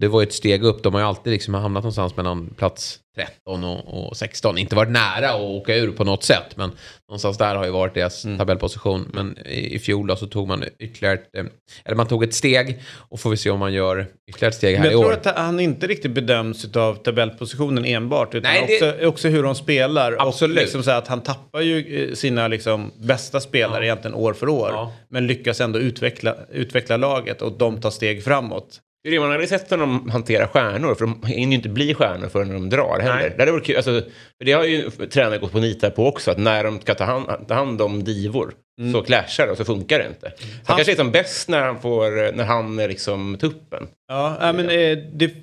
Det 0.00 0.08
var 0.08 0.20
ju 0.20 0.26
ett 0.26 0.34
steg 0.34 0.64
upp. 0.64 0.82
De 0.82 0.94
har 0.94 1.00
ju 1.00 1.06
alltid 1.06 1.32
liksom 1.32 1.54
hamnat 1.54 1.82
någonstans 1.82 2.16
mellan 2.16 2.54
plats 2.56 3.00
13 3.16 3.64
och, 3.64 4.08
och 4.08 4.16
16. 4.16 4.58
Inte 4.58 4.76
varit 4.76 4.90
nära 4.90 5.30
att 5.30 5.40
åka 5.40 5.76
ur 5.76 5.92
på 5.92 6.04
något 6.04 6.24
sätt. 6.24 6.56
Men 6.56 6.72
någonstans 7.08 7.38
där 7.38 7.54
har 7.54 7.64
ju 7.64 7.70
varit 7.70 7.94
deras 7.94 8.24
mm. 8.24 8.38
tabellposition. 8.38 9.10
Men 9.12 9.38
i, 9.46 9.74
i 9.74 9.78
fjol 9.78 10.06
då 10.06 10.16
så 10.16 10.26
tog 10.26 10.48
man 10.48 10.64
ytterligare 10.78 11.14
ett, 11.14 11.36
eh, 11.36 11.44
eller 11.84 11.96
man 11.96 12.06
tog 12.06 12.24
ett 12.24 12.34
steg. 12.34 12.82
Och 12.94 13.20
får 13.20 13.30
vi 13.30 13.36
se 13.36 13.50
om 13.50 13.58
man 13.58 13.72
gör 13.72 14.06
ytterligare 14.30 14.50
ett 14.50 14.56
steg 14.56 14.76
här 14.76 14.90
i 14.90 14.94
år. 14.94 15.02
Men 15.02 15.10
jag 15.10 15.22
tror 15.22 15.32
att 15.32 15.38
han 15.38 15.60
inte 15.60 15.86
riktigt 15.86 16.10
bedöms 16.10 16.76
av 16.76 16.94
tabellpositionen 16.94 17.84
enbart. 17.84 18.34
Utan 18.34 18.52
Nej, 18.52 18.66
det... 18.80 18.86
också, 18.86 19.06
också 19.06 19.28
hur 19.28 19.42
de 19.42 19.54
spelar. 19.54 20.16
Absolut. 20.18 20.56
Och 20.56 20.62
liksom 20.62 20.82
så 20.82 20.90
att 20.90 21.08
han 21.08 21.22
tappar 21.22 21.60
ju 21.60 22.08
eh, 22.08 22.14
sina 22.14 22.48
liksom 22.48 22.92
bästa 22.98 23.40
spelare 23.40 23.78
ja. 23.78 23.84
egentligen 23.84 24.14
år 24.14 24.32
för 24.32 24.48
år. 24.48 24.68
Ja. 24.72 24.92
Men 25.08 25.26
lyckas 25.26 25.60
ändå 25.60 25.78
utveckla, 25.78 26.36
utveckla 26.52 26.96
laget 26.96 27.42
och 27.42 27.52
de 27.52 27.80
tar 27.80 27.90
steg 27.90 28.24
framåt. 28.24 28.80
Det 29.04 29.16
är 29.16 29.20
man 29.20 29.30
hade 29.30 29.46
sett 29.46 29.70
när 29.70 29.78
de 29.78 30.10
hanterar 30.10 30.46
stjärnor, 30.46 30.94
för 30.94 31.06
de 31.06 31.22
hinner 31.26 31.50
ju 31.50 31.56
inte 31.56 31.68
bli 31.68 31.94
stjärnor 31.94 32.28
förrän 32.28 32.52
de 32.52 32.70
drar 32.70 33.00
heller. 33.00 33.34
Det, 33.38 33.52
varit 33.52 33.64
kul, 33.64 33.76
alltså, 33.76 34.02
för 34.38 34.44
det 34.44 34.52
har 34.52 34.64
ju 34.64 34.90
tränare 34.90 35.38
gått 35.38 35.52
på 35.52 35.58
nitar 35.58 35.90
på 35.90 36.06
också, 36.06 36.30
att 36.30 36.38
när 36.38 36.64
de 36.64 36.80
ska 36.80 36.94
ta 36.94 37.04
hand, 37.04 37.48
ta 37.48 37.54
hand 37.54 37.82
om 37.82 38.04
divor 38.04 38.54
mm. 38.80 38.92
så 38.92 39.02
clashar 39.02 39.46
det 39.46 39.52
och 39.52 39.58
så 39.58 39.64
funkar 39.64 39.98
det 39.98 40.06
inte. 40.06 40.32
Så 40.38 40.46
han 40.64 40.76
kanske 40.76 40.92
är 40.92 40.96
som 40.96 41.10
bäst 41.10 41.48
när 41.48 41.62
han, 41.62 41.80
får, 41.80 42.32
när 42.32 42.44
han 42.44 42.78
är 42.78 42.88
liksom 42.88 43.36
tuppen. 43.40 43.86
Ja, 44.08 44.38
äh, 44.42 44.52
men 44.52 44.70
eh, 44.70 44.98
det, 45.12 45.34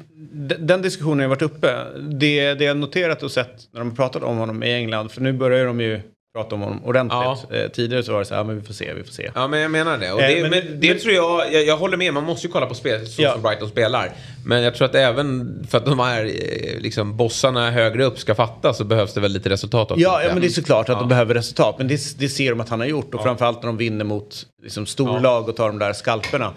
den 0.60 0.82
diskussionen 0.82 1.20
har 1.20 1.28
varit 1.28 1.42
uppe. 1.42 1.76
Det, 2.00 2.54
det 2.54 2.64
jag 2.64 2.78
noterat 2.78 3.24
och 3.24 3.32
sett 3.32 3.74
när 3.74 3.80
de 3.80 3.96
pratat 3.96 4.24
om 4.24 4.38
honom 4.38 4.64
i 4.64 4.74
England, 4.74 5.12
för 5.12 5.22
nu 5.22 5.34
börjar 5.34 5.66
de 5.66 5.82
ju 5.82 6.02
prata 6.34 6.56
om 6.56 6.62
honom 6.62 6.84
ordentligt. 6.84 7.48
Ja. 7.50 7.56
Eh, 7.56 7.68
tidigare 7.68 8.04
så 8.04 8.12
var 8.12 8.20
det 8.20 8.26
så 8.26 8.36
här, 8.36 8.44
men 8.44 8.60
vi 8.60 8.62
får 8.62 8.74
se, 8.74 8.94
vi 8.94 9.04
får 9.04 9.12
se. 9.12 9.32
Ja, 9.36 9.48
men 9.48 9.60
jag 9.60 9.72
menar 9.72 9.98
det. 9.98 10.12
Och 10.12 10.20
det, 10.20 10.38
eh, 10.38 10.42
men, 10.42 10.50
men, 10.50 10.80
det 10.80 10.90
men, 10.90 11.00
tror 11.00 11.14
jag, 11.14 11.54
jag, 11.54 11.66
jag, 11.66 11.78
håller 11.78 11.98
med, 11.98 12.14
man 12.14 12.24
måste 12.24 12.48
ju 12.48 12.54
kolla 12.54 12.66
på 12.66 12.74
spel 12.74 13.08
så 13.08 13.22
ja. 13.22 13.34
som 13.34 13.42
Brighton 13.42 13.70
spelar. 13.70 14.12
Men 14.46 14.64
jag 14.64 14.76
tror 14.76 14.86
att 14.86 14.96
även 14.96 15.60
för 15.70 15.78
att 15.78 15.86
de 15.86 16.00
här 16.00 16.26
eh, 16.26 16.80
liksom, 16.80 17.18
bossarna 17.18 17.72
högre 17.72 18.06
upp 18.06 18.20
ska 18.20 18.36
fatta 18.36 18.74
så 18.74 18.84
behövs 18.84 19.14
det 19.14 19.22
väl 19.22 19.32
lite 19.32 19.50
resultat 19.50 19.92
också. 19.92 20.02
Ja, 20.04 20.24
ja 20.24 20.30
men 20.30 20.42
det 20.42 20.48
är 20.48 20.50
såklart 20.50 20.90
att 20.90 20.96
ja. 20.96 21.00
de 21.00 21.10
behöver 21.10 21.34
resultat. 21.34 21.76
Men 21.78 21.88
det, 21.88 22.20
det 22.20 22.30
ser 22.30 22.50
de 22.50 22.62
att 22.62 22.70
han 22.70 22.80
har 22.80 22.88
gjort. 22.88 23.14
Och 23.14 23.20
ja. 23.20 23.24
framförallt 23.24 23.62
när 23.62 23.68
de 23.68 23.78
vinner 23.78 24.06
mot 24.06 24.46
liksom, 24.64 24.86
storlag 24.86 25.50
och 25.50 25.56
tar 25.56 25.68
de 25.68 25.80
där 25.80 25.94
skalperna. 25.94 26.54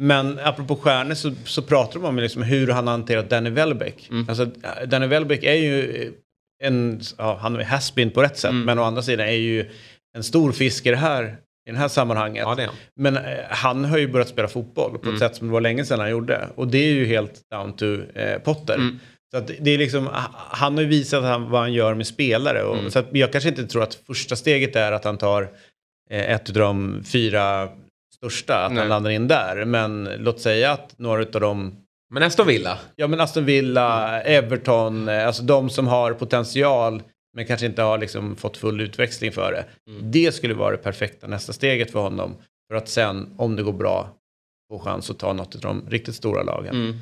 Men 0.00 0.38
apropå 0.44 0.76
stjärnor 0.76 1.14
så, 1.14 1.32
så 1.44 1.62
pratar 1.62 2.00
de 2.00 2.04
om 2.04 2.16
liksom 2.16 2.42
hur 2.42 2.68
han 2.68 2.86
har 2.86 2.94
hanterat 2.94 3.30
Danny 3.30 3.50
Welbeck. 3.50 4.08
Mm. 4.10 4.28
Alltså, 4.28 4.46
Danny 4.86 5.06
Welbeck 5.06 5.44
är 5.44 5.54
ju 5.54 6.12
en, 6.64 7.00
ja, 7.18 7.38
han 7.40 7.56
är 7.56 7.64
haspin 7.64 8.10
på 8.10 8.22
rätt 8.22 8.38
sätt, 8.38 8.50
mm. 8.50 8.64
men 8.64 8.78
å 8.78 8.82
andra 8.82 9.02
sidan 9.02 9.26
är 9.26 9.32
ju 9.32 9.70
en 10.16 10.22
stor 10.22 10.52
fisk 10.52 10.86
i 10.86 10.90
det 10.90 10.96
här, 10.96 11.36
i 11.68 11.70
det 11.70 11.78
här 11.78 11.88
sammanhanget. 11.88 12.44
Ja, 12.46 12.54
det 12.54 12.70
men 12.96 13.16
eh, 13.16 13.22
han 13.50 13.84
har 13.84 13.98
ju 13.98 14.08
börjat 14.08 14.28
spela 14.28 14.48
fotboll 14.48 14.98
på 14.98 15.04
mm. 15.04 15.14
ett 15.14 15.20
sätt 15.20 15.36
som 15.36 15.46
det 15.46 15.52
var 15.52 15.60
länge 15.60 15.84
sedan 15.84 16.00
han 16.00 16.10
gjorde. 16.10 16.48
Och 16.54 16.68
det 16.68 16.78
är 16.78 16.92
ju 16.92 17.06
helt 17.06 17.40
down 17.50 17.76
to 17.76 17.84
eh, 18.14 18.38
Potter. 18.38 18.74
Mm. 18.74 18.98
Så 19.30 19.38
att 19.38 19.50
det 19.60 19.70
är 19.70 19.78
liksom, 19.78 20.08
han 20.50 20.74
har 20.74 20.82
ju 20.82 20.88
visat 20.88 21.24
han, 21.24 21.50
vad 21.50 21.60
han 21.60 21.72
gör 21.72 21.94
med 21.94 22.06
spelare. 22.06 22.62
Och, 22.62 22.78
mm. 22.78 22.90
Så 22.90 22.98
att 22.98 23.06
jag 23.12 23.32
kanske 23.32 23.48
inte 23.48 23.66
tror 23.66 23.82
att 23.82 23.94
första 23.94 24.36
steget 24.36 24.76
är 24.76 24.92
att 24.92 25.04
han 25.04 25.18
tar 25.18 25.42
eh, 26.10 26.30
ett 26.30 26.48
av 26.48 26.54
de 26.54 27.04
fyra 27.04 27.68
största, 28.16 28.54
att 28.54 28.72
Nej. 28.72 28.80
han 28.80 28.88
landar 28.88 29.10
in 29.10 29.28
där. 29.28 29.64
Men 29.64 30.08
låt 30.18 30.40
säga 30.40 30.72
att 30.72 30.98
några 30.98 31.22
av 31.22 31.40
de 31.40 31.83
men 32.14 32.22
Aston 32.22 32.46
Villa? 32.46 32.78
Ja, 32.96 33.06
men 33.06 33.20
Aston 33.20 33.44
Villa, 33.44 34.20
Everton, 34.22 35.08
eh, 35.08 35.26
alltså 35.26 35.42
de 35.42 35.70
som 35.70 35.86
har 35.86 36.12
potential 36.12 37.02
men 37.34 37.46
kanske 37.46 37.66
inte 37.66 37.82
har 37.82 37.98
liksom 37.98 38.36
fått 38.36 38.56
full 38.56 38.80
utväxling 38.80 39.32
för 39.32 39.52
det. 39.52 39.90
Mm. 39.90 40.10
Det 40.10 40.34
skulle 40.34 40.54
vara 40.54 40.70
det 40.70 40.76
perfekta 40.76 41.26
nästa 41.26 41.52
steget 41.52 41.90
för 41.90 42.00
honom. 42.00 42.36
För 42.70 42.76
att 42.76 42.88
sen, 42.88 43.34
om 43.36 43.56
det 43.56 43.62
går 43.62 43.72
bra, 43.72 44.08
få 44.70 44.78
chans 44.78 45.10
att 45.10 45.18
ta 45.18 45.32
något 45.32 45.54
av 45.54 45.60
de 45.60 45.84
riktigt 45.88 46.14
stora 46.14 46.42
lagen. 46.42 46.74
Mm. 46.74 46.96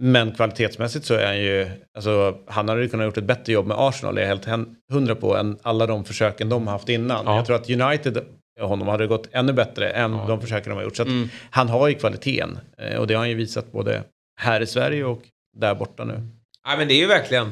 Men 0.00 0.34
kvalitetsmässigt 0.34 1.04
så 1.04 1.14
är 1.14 1.26
han 1.26 1.38
ju, 1.38 1.70
alltså 1.96 2.38
han 2.46 2.68
hade 2.68 2.88
kunnat 2.88 3.04
gjort 3.04 3.16
ett 3.16 3.24
bättre 3.24 3.52
jobb 3.52 3.66
med 3.66 3.76
Arsenal, 3.80 4.18
är 4.18 4.22
jag 4.22 4.28
helt 4.28 4.68
hundra 4.92 5.14
på, 5.14 5.36
än 5.36 5.58
alla 5.62 5.86
de 5.86 6.04
försöken 6.04 6.48
de 6.48 6.66
har 6.66 6.72
haft 6.72 6.88
innan. 6.88 7.26
Ja. 7.26 7.36
Jag 7.36 7.46
tror 7.46 7.56
att 7.56 7.70
United 7.70 8.24
honom 8.60 8.88
hade 8.88 9.06
gått 9.06 9.28
ännu 9.32 9.52
bättre 9.52 9.90
än 9.90 10.12
ja. 10.12 10.24
de 10.28 10.40
försöken 10.40 10.70
de 10.70 10.76
har 10.76 10.82
gjort. 10.82 10.96
Så 10.96 11.02
mm. 11.02 11.28
han 11.50 11.68
har 11.68 11.88
ju 11.88 11.94
kvaliteten 11.94 12.58
eh, 12.78 12.96
och 12.96 13.06
det 13.06 13.14
har 13.14 13.18
han 13.18 13.28
ju 13.28 13.34
visat 13.34 13.72
både 13.72 14.02
här 14.42 14.60
i 14.60 14.66
Sverige 14.66 15.04
och 15.04 15.22
där 15.56 15.74
borta 15.74 16.04
nu. 16.04 16.28
Ja, 16.64 16.76
men 16.76 16.88
det 16.88 16.94
är 16.94 16.98
ju 16.98 17.06
verkligen 17.06 17.46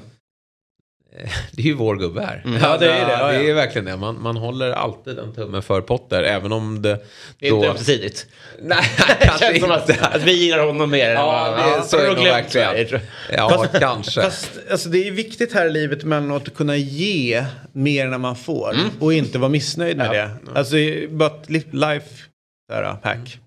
eh, 1.16 1.30
det 1.52 1.62
är 1.62 1.66
ju 1.66 1.74
vår 1.74 1.96
gubbe 1.96 2.20
här. 2.20 2.42
Mm. 2.44 2.60
Ja, 2.62 2.76
det 2.76 2.92
är 2.92 3.06
det. 3.06 3.12
Ja, 3.12 3.32
det 3.32 3.50
är 3.50 3.54
verkligen 3.54 3.84
det. 3.84 3.96
Man, 3.96 4.22
man 4.22 4.36
håller 4.36 4.70
alltid 4.70 5.18
en 5.18 5.34
tumme 5.34 5.62
för 5.62 5.80
Potter, 5.80 6.22
även 6.22 6.52
om 6.52 6.82
det... 6.82 6.98
Det 7.38 7.46
är 7.46 7.50
då... 7.50 7.56
inte 7.56 7.68
ömsesidigt. 7.68 8.26
Nej, 8.58 8.84
kanske 9.20 9.54
inte. 9.54 9.74
Att, 9.74 10.14
att, 10.14 10.22
vi 10.22 10.32
gillar 10.32 10.66
honom 10.66 10.90
mer 10.90 11.10
ja, 11.10 11.46
än 11.46 11.52
vad... 11.52 11.60
Ja, 11.60 11.82
så 11.82 11.96
är 11.96 12.02
det 12.02 12.14
nog 12.14 12.24
verkligen. 12.24 13.00
Ja, 13.32 13.50
fast, 13.50 13.78
kanske. 13.80 14.22
Fast, 14.22 14.50
alltså, 14.70 14.88
det 14.88 15.08
är 15.08 15.10
viktigt 15.10 15.52
här 15.52 15.66
i 15.66 15.72
livet 15.72 16.02
emellanåt 16.02 16.48
att 16.48 16.54
kunna 16.54 16.76
ge 16.76 17.44
mer 17.72 18.06
när 18.06 18.18
man 18.18 18.36
får 18.36 18.74
mm. 18.74 18.90
och 19.00 19.12
inte 19.12 19.38
vara 19.38 19.48
missnöjd 19.50 19.96
med 19.96 20.06
ja. 20.06 20.12
det. 20.12 20.58
Alltså, 20.58 20.76
but 21.08 21.50
life, 21.72 22.24
där, 22.68 22.96
hack. 23.02 23.38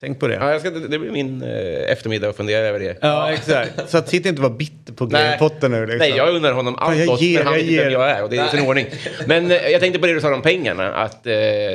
Tänk 0.00 0.20
på 0.20 0.26
det. 0.28 0.34
Ja, 0.34 0.50
jag 0.52 0.60
ska, 0.60 0.70
det 0.70 0.98
blir 0.98 1.10
min 1.10 1.42
eh, 1.42 1.92
eftermiddag 1.92 2.28
att 2.28 2.36
fundera 2.36 2.66
över 2.66 2.78
det. 2.80 2.98
Ja, 3.00 3.32
exakt. 3.32 3.90
Så 3.90 3.98
att 3.98 4.08
sitt 4.08 4.26
inte 4.26 4.42
var 4.42 4.50
bitter 4.50 4.92
på 4.92 5.06
Graham. 5.06 5.38
Potter 5.38 5.68
nu. 5.68 5.80
Liksom. 5.86 5.98
Nej, 5.98 6.10
jag 6.16 6.34
undrar 6.34 6.52
honom 6.52 6.74
allt 6.78 6.98
jag 6.98 7.18
ger, 7.20 7.38
men 7.38 7.46
han 7.46 7.54
vet 7.54 7.62
inte 7.64 7.82
vem 7.84 7.92
jag 7.92 8.10
är 8.10 8.22
och 8.22 8.30
det 8.30 8.36
är 8.36 8.46
i 8.46 8.50
sin 8.50 8.66
ordning. 8.66 8.86
Men 9.26 9.50
eh, 9.50 9.68
jag 9.68 9.80
tänkte 9.80 9.98
på 10.00 10.06
det 10.06 10.14
du 10.14 10.20
sa 10.20 10.34
om 10.34 10.42
pengarna, 10.42 10.94
att 10.94 11.26
eh, 11.26 11.34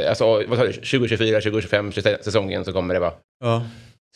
alltså, 0.10 0.44
vad 0.48 0.58
sa 0.60 0.66
du, 0.66 0.74
2024, 0.74 1.42
2025 1.42 1.92
säsongen 2.22 2.66
så 2.66 2.74
kommer 2.74 2.94
det 2.94 3.00
vara. 3.00 3.14
Ja. 3.44 3.66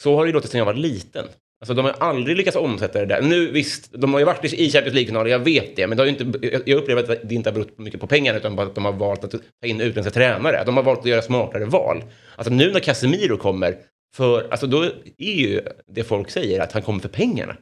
Så 0.01 0.15
har 0.15 0.23
det 0.23 0.27
ju 0.29 0.33
låtit 0.33 0.51
sedan 0.51 0.57
jag 0.59 0.65
var 0.65 0.73
liten. 0.73 1.25
Alltså 1.61 1.73
de 1.73 1.85
har 1.85 1.95
aldrig 1.99 2.37
lyckats 2.37 2.57
omsätta 2.57 2.99
det 2.99 3.05
där. 3.05 3.21
Nu 3.21 3.51
visst, 3.51 3.89
de 3.93 4.13
har 4.13 4.19
ju 4.19 4.25
varit 4.25 4.53
i 4.53 4.71
Champions 4.71 4.93
League-finaler, 4.95 5.29
jag 5.31 5.39
vet 5.39 5.75
det. 5.75 5.87
Men 5.87 5.97
det 5.97 6.03
har 6.03 6.07
inte, 6.07 6.47
jag- 6.47 6.61
jag 6.65 6.77
upplever 6.77 7.03
att 7.13 7.29
det 7.29 7.35
inte 7.35 7.49
har 7.49 7.53
berott 7.53 7.77
mycket 7.77 7.99
på 7.99 8.07
pengarna 8.07 8.37
utan 8.37 8.55
bara 8.55 8.67
att 8.67 8.75
de 8.75 8.85
har 8.85 8.91
valt 8.91 9.23
att 9.23 9.31
ta 9.31 9.37
in 9.65 9.81
utländska 9.81 10.11
tränare. 10.13 10.63
De 10.65 10.77
har 10.77 10.83
valt 10.83 10.99
att 10.99 11.05
göra 11.05 11.21
smartare 11.21 11.65
val. 11.65 12.03
Alltså 12.35 12.53
nu 12.53 12.71
när 12.71 12.79
Casemiro 12.79 13.37
kommer, 13.37 13.75
för, 14.15 14.47
alltså 14.51 14.67
då 14.67 14.83
är 15.17 15.33
ju 15.33 15.61
det 15.87 16.03
folk 16.03 16.29
säger 16.29 16.59
att 16.59 16.71
han 16.71 16.81
kommer 16.81 16.99
för 16.99 17.09
pengarna. 17.09 17.55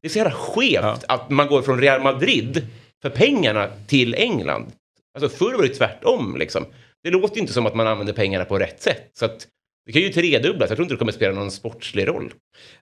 Det 0.00 0.06
är 0.06 0.08
så 0.08 0.18
jävla 0.18 0.34
skevt 0.34 1.04
att 1.08 1.30
man 1.30 1.46
går 1.46 1.62
från 1.62 1.80
Real 1.80 2.02
Madrid 2.02 2.66
för 3.02 3.10
pengarna 3.10 3.68
till 3.86 4.14
England. 4.14 4.72
Alltså 5.14 5.38
förr 5.38 5.54
var 5.54 5.62
det 5.62 5.68
tvärtom 5.68 6.36
liksom. 6.38 6.64
Det 7.02 7.10
låter 7.10 7.40
inte 7.40 7.52
som 7.52 7.66
att 7.66 7.74
man 7.74 7.86
använder 7.86 8.12
pengarna 8.12 8.44
på 8.44 8.58
rätt 8.58 8.82
sätt. 8.82 9.10
Så 9.14 9.24
att 9.24 9.46
det 9.86 9.92
kan 9.92 10.02
ju 10.02 10.08
tredubblas. 10.08 10.70
Jag 10.70 10.76
tror 10.76 10.84
inte 10.84 10.94
det 10.94 10.98
kommer 10.98 11.12
spela 11.12 11.34
någon 11.34 11.50
sportslig 11.50 12.08
roll. 12.08 12.32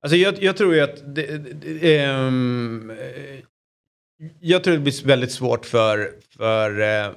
Alltså 0.00 0.16
jag, 0.16 0.42
jag 0.42 0.56
tror 0.56 0.74
ju 0.74 0.80
att 0.80 1.14
det, 1.14 1.38
det, 1.38 2.04
eh, 2.04 2.32
jag 4.40 4.64
tror 4.64 4.74
det 4.74 4.80
blir 4.80 5.06
väldigt 5.06 5.32
svårt 5.32 5.66
för, 5.66 6.12
för 6.36 6.80
eh, 6.80 7.12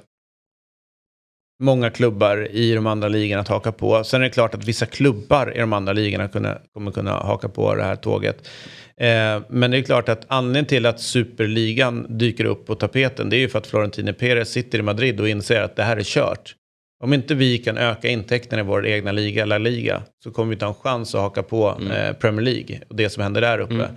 många 1.60 1.90
klubbar 1.90 2.48
i 2.50 2.74
de 2.74 2.86
andra 2.86 3.08
ligorna 3.08 3.40
att 3.40 3.48
haka 3.48 3.72
på. 3.72 4.04
Sen 4.04 4.20
är 4.20 4.24
det 4.24 4.30
klart 4.30 4.54
att 4.54 4.64
vissa 4.64 4.86
klubbar 4.86 5.56
i 5.56 5.60
de 5.60 5.72
andra 5.72 5.92
ligorna 5.92 6.28
kunna, 6.28 6.58
kommer 6.74 6.90
kunna 6.90 7.12
haka 7.12 7.48
på 7.48 7.74
det 7.74 7.82
här 7.82 7.96
tåget. 7.96 8.48
Eh, 8.96 9.42
men 9.48 9.70
det 9.70 9.78
är 9.78 9.82
klart 9.82 10.08
att 10.08 10.24
anledningen 10.28 10.66
till 10.66 10.86
att 10.86 11.00
superligan 11.00 12.18
dyker 12.18 12.44
upp 12.44 12.66
på 12.66 12.74
tapeten 12.74 13.30
det 13.30 13.36
är 13.36 13.40
ju 13.40 13.48
för 13.48 13.58
att 13.58 13.66
Florentino 13.66 14.12
Perez 14.12 14.50
sitter 14.50 14.78
i 14.78 14.82
Madrid 14.82 15.20
och 15.20 15.28
inser 15.28 15.62
att 15.62 15.76
det 15.76 15.82
här 15.82 15.96
är 15.96 16.02
kört. 16.02 16.54
Om 17.02 17.12
inte 17.12 17.34
vi 17.34 17.58
kan 17.58 17.78
öka 17.78 18.08
intäkterna 18.08 18.62
i 18.62 18.64
vår 18.64 18.86
egna 18.86 19.12
liga, 19.12 19.44
La 19.44 19.58
Liga, 19.58 20.02
så 20.24 20.30
kommer 20.30 20.48
vi 20.48 20.54
inte 20.54 20.64
ha 20.64 20.72
en 20.72 20.80
chans 20.80 21.14
att 21.14 21.20
haka 21.20 21.42
på 21.42 21.80
eh, 21.94 22.12
Premier 22.12 22.42
League 22.42 22.80
och 22.88 22.96
det 22.96 23.10
som 23.10 23.22
händer 23.22 23.40
där 23.40 23.58
uppe. 23.58 23.88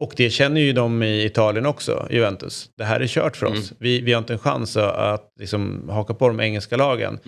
Och 0.00 0.12
det 0.16 0.30
känner 0.30 0.60
ju 0.60 0.72
de 0.72 1.02
i 1.02 1.24
Italien 1.24 1.66
också, 1.66 2.06
Juventus. 2.10 2.70
Det 2.76 2.84
här 2.84 3.00
är 3.00 3.06
kört 3.06 3.36
för 3.36 3.46
oss. 3.46 3.72
Vi, 3.78 4.00
vi 4.00 4.12
har 4.12 4.18
inte 4.18 4.32
en 4.32 4.38
chans 4.38 4.76
att, 4.76 5.32
liksom 5.40 5.88
haka 5.88 6.14
på 6.14 6.28
de 6.28 6.40
engelska 6.40 6.76
lagen. 6.76 7.18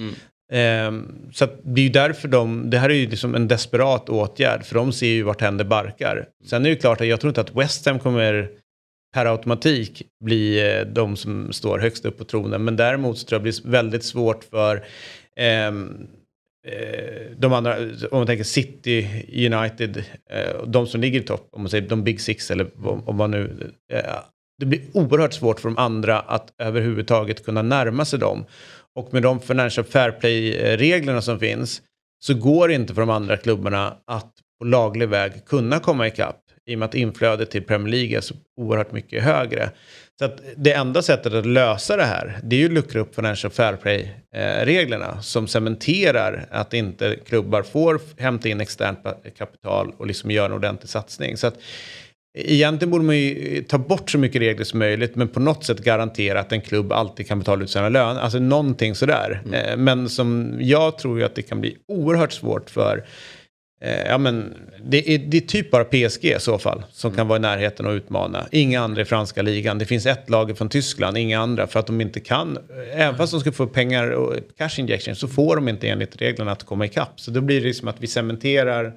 Ehm, 0.52 1.09
så 1.33 1.44
att 1.44 1.61
det 1.62 1.80
är 1.80 1.85
ju 1.85 1.90
därför 1.90 2.28
de, 2.28 2.70
det 2.70 2.78
här 2.78 2.90
är 2.90 2.94
ju 2.94 3.09
liksom 3.09 3.35
en 3.35 3.48
desperat 3.48 4.09
åtgärd, 4.09 4.64
för 4.64 4.74
de 4.74 4.92
ser 4.92 5.06
ju 5.06 5.22
vart 5.22 5.40
händer 5.40 5.64
barkar. 5.64 6.26
Sen 6.46 6.62
är 6.62 6.64
det 6.64 6.70
ju 6.70 6.76
klart 6.76 7.00
att 7.00 7.06
jag 7.06 7.20
tror 7.20 7.28
inte 7.28 7.40
att 7.40 7.56
West 7.56 7.87
Ham 7.87 7.98
kommer 7.98 8.50
per 9.14 9.26
automatik 9.26 10.02
bli 10.24 10.72
eh, 10.72 10.87
de 10.87 11.16
som 11.16 11.52
står 11.52 11.78
högst 11.78 12.04
upp 12.04 12.18
på 12.18 12.24
tronen. 12.24 12.64
Men 12.64 12.76
däremot 12.76 13.18
så 13.18 13.26
tror 13.26 13.40
jag 13.40 13.46
det 13.46 13.62
blir 13.62 13.72
väldigt 13.72 14.04
svårt 14.04 14.44
för 14.44 14.76
eh, 15.37 15.72
Eh, 16.68 17.30
de 17.36 17.52
andra, 17.52 17.76
om 18.10 18.18
man 18.18 18.26
tänker 18.26 18.44
City, 18.44 19.08
United, 19.52 19.96
eh, 20.30 20.64
de 20.66 20.86
som 20.86 21.00
ligger 21.00 21.20
i 21.20 21.22
topp, 21.22 21.48
om 21.52 21.62
man 21.62 21.70
säger 21.70 21.88
de 21.88 22.04
Big 22.04 22.20
Six 22.20 22.50
eller 22.50 22.70
vad- 22.74 23.08
om 23.08 23.16
man 23.16 23.30
nu... 23.30 23.72
Eh, 23.92 24.00
det 24.58 24.66
blir 24.66 24.80
oerhört 24.92 25.32
svårt 25.32 25.60
för 25.60 25.68
de 25.68 25.78
andra 25.78 26.20
att 26.20 26.52
överhuvudtaget 26.58 27.44
kunna 27.44 27.62
närma 27.62 28.04
sig 28.04 28.18
dem. 28.18 28.44
Och 28.96 29.12
med 29.12 29.22
de 29.22 29.40
Financial 29.40 29.84
Fair 29.86 30.10
Play-reglerna 30.10 31.22
som 31.22 31.38
finns 31.38 31.82
så 32.24 32.34
går 32.34 32.68
det 32.68 32.74
inte 32.74 32.94
för 32.94 33.00
de 33.02 33.10
andra 33.10 33.36
klubbarna 33.36 33.96
att 34.06 34.32
på 34.58 34.64
laglig 34.64 35.08
väg 35.08 35.44
kunna 35.46 35.78
komma 35.78 36.06
ikapp 36.06 36.40
i 36.66 36.74
och 36.74 36.78
med 36.78 36.86
att 36.86 36.94
inflödet 36.94 37.50
till 37.50 37.62
Premier 37.62 37.88
League 37.92 38.16
är 38.16 38.20
så 38.20 38.34
oerhört 38.60 38.92
mycket 38.92 39.22
högre. 39.22 39.70
Så 40.20 40.24
att 40.26 40.40
det 40.56 40.72
enda 40.72 41.02
sättet 41.02 41.35
att 41.35 41.46
lösa 41.46 41.96
det 41.96 42.04
här, 42.04 42.38
det 42.42 42.56
är 42.56 42.61
ju 42.61 42.66
att 42.66 42.72
luckra 42.72 43.00
upp 43.00 43.14
Financial 43.14 43.52
Fair 43.52 43.76
Play-reglerna 43.76 45.22
som 45.22 45.48
cementerar 45.48 46.46
att 46.50 46.74
inte 46.74 47.16
klubbar 47.26 47.62
får 47.62 48.00
hämta 48.18 48.48
in 48.48 48.61
externt 48.61 48.98
kapital 49.38 49.92
och 49.98 50.06
liksom 50.06 50.30
göra 50.30 50.46
en 50.46 50.52
ordentlig 50.52 50.88
satsning. 50.90 51.37
Så 51.37 51.46
att 51.46 51.54
Egentligen 52.38 52.90
borde 52.90 53.04
man 53.04 53.18
ju 53.18 53.62
ta 53.62 53.78
bort 53.78 54.11
så 54.11 54.18
mycket 54.18 54.42
regler 54.42 54.64
som 54.64 54.78
möjligt 54.78 55.16
men 55.16 55.28
på 55.28 55.40
något 55.40 55.64
sätt 55.64 55.78
garantera 55.78 56.40
att 56.40 56.52
en 56.52 56.61
klubb 56.61 56.92
alltid 56.92 57.28
kan 57.28 57.38
betala 57.38 57.64
ut 57.64 57.70
sina 57.70 57.88
lön. 57.88 58.16
Alltså 58.16 58.38
någonting 58.38 58.94
sådär. 58.94 59.42
Eh, 59.52 59.76
Men 59.76 60.09
som 60.09 60.59
jag 60.61 60.98
tror 60.98 61.18
ju 61.18 61.24
att 61.24 61.35
det 61.35 61.42
kan 61.42 61.61
bli 61.61 61.76
oerhört 61.88 62.33
svårt 62.33 62.70
för 62.70 63.04
ja, 64.06 64.18
men 64.18 64.54
det, 64.84 65.14
är, 65.14 65.18
det 65.18 65.36
är 65.36 65.40
typ 65.40 65.70
bara 65.70 65.84
PSG 65.84 66.24
i 66.24 66.36
så 66.38 66.58
fall 66.58 66.82
som 66.92 67.12
kan 67.12 67.28
vara 67.28 67.36
i 67.36 67.40
närheten 67.40 67.86
och 67.86 67.92
utmana. 67.92 68.46
Inga 68.52 68.80
andra 68.80 69.02
i 69.02 69.04
franska 69.04 69.42
ligan. 69.42 69.78
Det 69.78 69.84
finns 69.84 70.06
ett 70.06 70.30
lag 70.30 70.58
från 70.58 70.68
Tyskland, 70.68 71.18
inga 71.18 71.40
andra. 71.40 71.66
För 71.66 71.80
att 71.80 71.86
de 71.86 72.00
inte 72.00 72.20
kan, 72.20 72.58
även 72.92 73.16
fast 73.16 73.32
de 73.32 73.40
ska 73.40 73.52
få 73.52 73.66
pengar 73.66 74.10
och 74.10 74.34
cash 74.58 74.78
injection 74.78 75.16
så 75.16 75.28
får 75.28 75.56
de 75.56 75.68
inte 75.68 75.88
enligt 75.88 76.22
reglerna 76.22 76.52
att 76.52 76.64
komma 76.64 76.84
ikapp. 76.84 77.20
Så 77.20 77.30
då 77.30 77.40
blir 77.40 77.60
det 77.60 77.74
som 77.74 77.88
att 77.88 78.00
vi 78.00 78.06
cementerar 78.06 78.94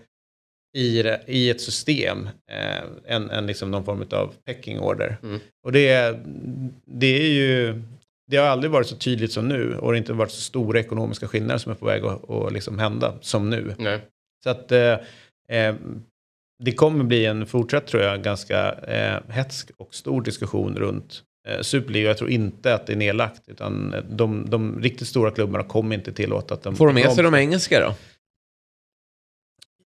i, 0.78 1.04
i 1.28 1.50
ett 1.50 1.62
system 1.62 2.30
eh, 2.52 3.15
en, 3.15 3.30
en 3.30 3.48
liksom 3.48 3.72
någon 3.72 3.86
form 3.86 4.06
av 4.12 4.34
pecking 4.46 4.80
order. 4.80 5.17
Och 5.63 5.72
det, 5.72 6.19
det 6.86 7.22
är 7.22 7.32
ju... 7.32 7.82
Det 8.28 8.38
har 8.38 8.48
aldrig 8.48 8.72
varit 8.72 8.88
så 8.88 8.96
tydligt 8.96 9.32
som 9.32 9.48
nu 9.48 9.76
och 9.76 9.82
det 9.82 9.88
har 9.88 9.93
inte 9.93 10.13
varit 10.13 10.32
så 10.32 10.41
stora 10.41 10.80
ekonomiska 10.80 11.28
skillnader 11.28 11.58
som 11.58 11.72
är 11.72 11.76
på 11.76 11.86
väg 11.86 12.04
att, 12.04 12.30
att 12.30 12.54
liksom 12.54 12.80
hända 12.80 13.13
som 13.22 13.50
nu. 13.50 13.76
Nej. 13.78 14.00
Så 14.44 14.50
att 14.50 14.72
eh, 14.72 14.98
eh, 15.50 15.76
det 16.64 16.72
kommer 16.72 17.04
bli 17.04 17.26
en 17.26 17.46
fortsatt, 17.46 17.88
tror 17.88 18.04
jag, 18.04 18.24
ganska 18.24 18.72
eh, 18.72 19.22
hetsk 19.30 19.72
och 19.78 19.96
stor 19.96 20.22
diskussion 20.22 20.76
runt 20.76 21.24
eh, 21.48 21.62
Superliga. 21.62 22.08
Jag 22.08 22.18
tror 22.18 22.30
inte 22.30 22.76
att 22.76 22.88
det 22.88 22.94
är 22.94 22.98
nedlagt, 22.98 23.42
utan 23.48 23.94
eh, 23.94 24.04
de, 24.04 24.50
de 24.50 24.82
riktigt 24.82 25.08
stora 25.08 25.32
klubbarna 25.32 25.64
kommer 25.64 25.96
inte 25.96 26.14
tillåta 26.14 26.54
att 26.54 26.64
de... 26.64 26.76
Får 26.76 26.88
de 26.88 26.94
med 26.94 27.12
sig 27.12 27.24
de 27.24 27.36
engelska 27.36 27.80
då? 27.80 27.96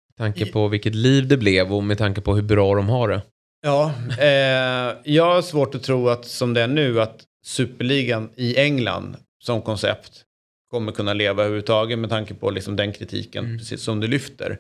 Med 0.08 0.18
tanke 0.18 0.52
på 0.52 0.68
vilket 0.68 0.96
liv 0.96 1.28
det 1.28 1.38
blev 1.38 1.74
och 1.74 1.84
med 1.84 1.98
tanke 1.98 2.22
på 2.22 2.36
hur 2.36 2.42
bra 2.42 2.76
de 2.76 2.90
har 2.90 3.10
det. 3.10 3.22
Ja, 3.62 3.94
eh, 4.20 4.98
jag 5.04 5.34
har 5.34 5.42
svårt 5.42 5.76
att 5.76 5.84
tro 5.84 6.10
att 6.10 6.26
som 6.26 6.54
det 6.54 6.62
är 6.62 6.68
nu 6.68 7.02
att 7.02 7.24
Superligan 7.46 8.30
i 8.36 8.58
England 8.58 9.18
som 9.44 9.62
koncept 9.62 10.26
kommer 10.72 10.92
kunna 10.92 11.14
leva 11.14 11.44
överhuvudtaget 11.44 12.00
med 12.00 12.10
tanke 12.10 12.34
på 12.34 12.50
liksom 12.50 12.76
den 12.76 12.92
kritiken 12.92 13.58
precis 13.58 13.82
som 13.82 14.00
du 14.00 14.08
lyfter. 14.08 14.60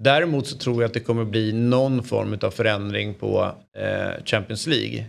Däremot 0.00 0.46
så 0.46 0.58
tror 0.58 0.82
jag 0.82 0.88
att 0.88 0.94
det 0.94 1.00
kommer 1.00 1.24
bli 1.24 1.52
någon 1.52 2.02
form 2.02 2.38
av 2.42 2.50
förändring 2.50 3.14
på 3.14 3.54
eh, 3.76 4.24
Champions 4.24 4.66
League. 4.66 5.06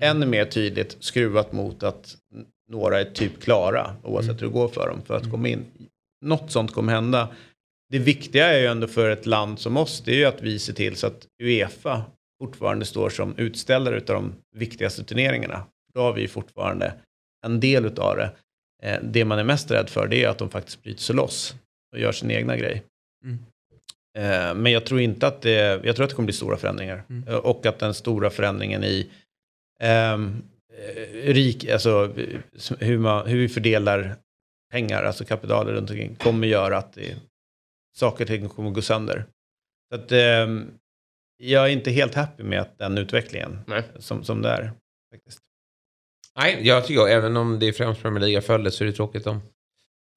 Ännu 0.00 0.26
mer 0.26 0.44
tydligt 0.44 0.96
skruvat 1.00 1.52
mot 1.52 1.82
att 1.82 2.16
några 2.70 3.00
är 3.00 3.04
typ 3.04 3.42
klara 3.42 3.96
oavsett 4.02 4.42
hur 4.42 4.46
det 4.46 4.52
går 4.52 4.68
för 4.68 4.88
dem 4.88 5.02
för 5.06 5.16
att 5.16 5.30
komma 5.30 5.48
in. 5.48 5.64
Något 6.24 6.50
sånt 6.50 6.72
kommer 6.72 6.92
hända. 6.92 7.28
Det 7.90 7.98
viktiga 7.98 8.46
är 8.46 8.60
ju 8.60 8.66
ändå 8.66 8.86
för 8.86 9.10
ett 9.10 9.26
land 9.26 9.58
som 9.58 9.76
oss, 9.76 10.02
det 10.04 10.12
är 10.12 10.16
ju 10.16 10.24
att 10.24 10.42
vi 10.42 10.58
ser 10.58 10.72
till 10.72 10.96
så 10.96 11.06
att 11.06 11.26
Uefa 11.42 12.04
fortfarande 12.42 12.84
står 12.84 13.10
som 13.10 13.34
utställare 13.36 13.96
av 13.96 14.02
de 14.02 14.34
viktigaste 14.56 15.04
turneringarna. 15.04 15.66
Då 15.94 16.00
har 16.00 16.12
vi 16.12 16.28
fortfarande 16.28 16.94
en 17.46 17.60
del 17.60 17.84
utav 17.84 18.16
det. 18.16 18.30
Eh, 18.82 18.98
det 19.02 19.24
man 19.24 19.38
är 19.38 19.44
mest 19.44 19.70
rädd 19.70 19.90
för 19.90 20.06
det 20.08 20.24
är 20.24 20.28
att 20.28 20.38
de 20.38 20.50
faktiskt 20.50 20.82
bryter 20.82 21.00
sig 21.02 21.16
loss 21.16 21.54
och 21.92 21.98
gör 21.98 22.12
sin 22.12 22.30
egna 22.30 22.56
grej. 22.56 22.82
Eh, 24.18 24.54
men 24.54 24.72
jag 24.72 24.86
tror 24.86 25.00
inte 25.00 25.26
att 25.26 25.42
det, 25.42 25.84
jag 25.84 25.96
tror 25.96 26.04
att 26.04 26.10
det 26.10 26.16
kommer 26.16 26.26
bli 26.26 26.32
stora 26.32 26.56
förändringar. 26.56 27.04
Eh, 27.26 27.34
Och 27.34 27.66
att 27.66 27.78
den 27.78 27.94
stora 27.94 28.30
förändringen 28.30 28.84
i 28.84 29.10
eh, 29.80 30.18
rik, 31.24 31.68
alltså 31.68 32.14
hur, 32.78 32.98
man, 32.98 33.26
hur 33.26 33.38
vi 33.38 33.48
fördelar 33.48 34.16
pengar, 34.72 35.02
alltså 35.04 35.24
kapital 35.24 35.66
runt 35.68 35.90
omkring, 35.90 36.14
kommer 36.14 36.46
göra 36.46 36.78
att 36.78 36.92
det, 36.92 37.16
saker 37.96 38.24
och 38.24 38.28
ting 38.28 38.48
kommer 38.48 38.70
gå 38.70 38.82
sönder. 38.82 39.24
Så 39.88 40.00
att, 40.00 40.12
ehm, 40.12 40.70
jag 41.36 41.64
är 41.64 41.68
inte 41.68 41.90
helt 41.90 42.14
happy 42.14 42.42
med 42.42 42.60
att 42.60 42.78
den 42.78 42.98
utvecklingen 42.98 43.58
Nej. 43.66 43.82
som, 43.98 44.24
som 44.24 44.42
det 44.42 44.48
är. 44.48 44.72
Faktiskt. 45.14 45.40
Nej, 46.38 46.58
jag 46.62 46.86
tycker 46.86 47.08
även 47.08 47.36
om 47.36 47.58
det 47.58 47.68
är 47.68 47.72
främst 47.72 48.02
Premier 48.02 48.20
League 48.20 48.34
jag 48.34 48.44
följer 48.44 48.70
så 48.70 48.84
är 48.84 48.86
det 48.86 48.92
tråkigt 48.92 49.26
om 49.26 49.40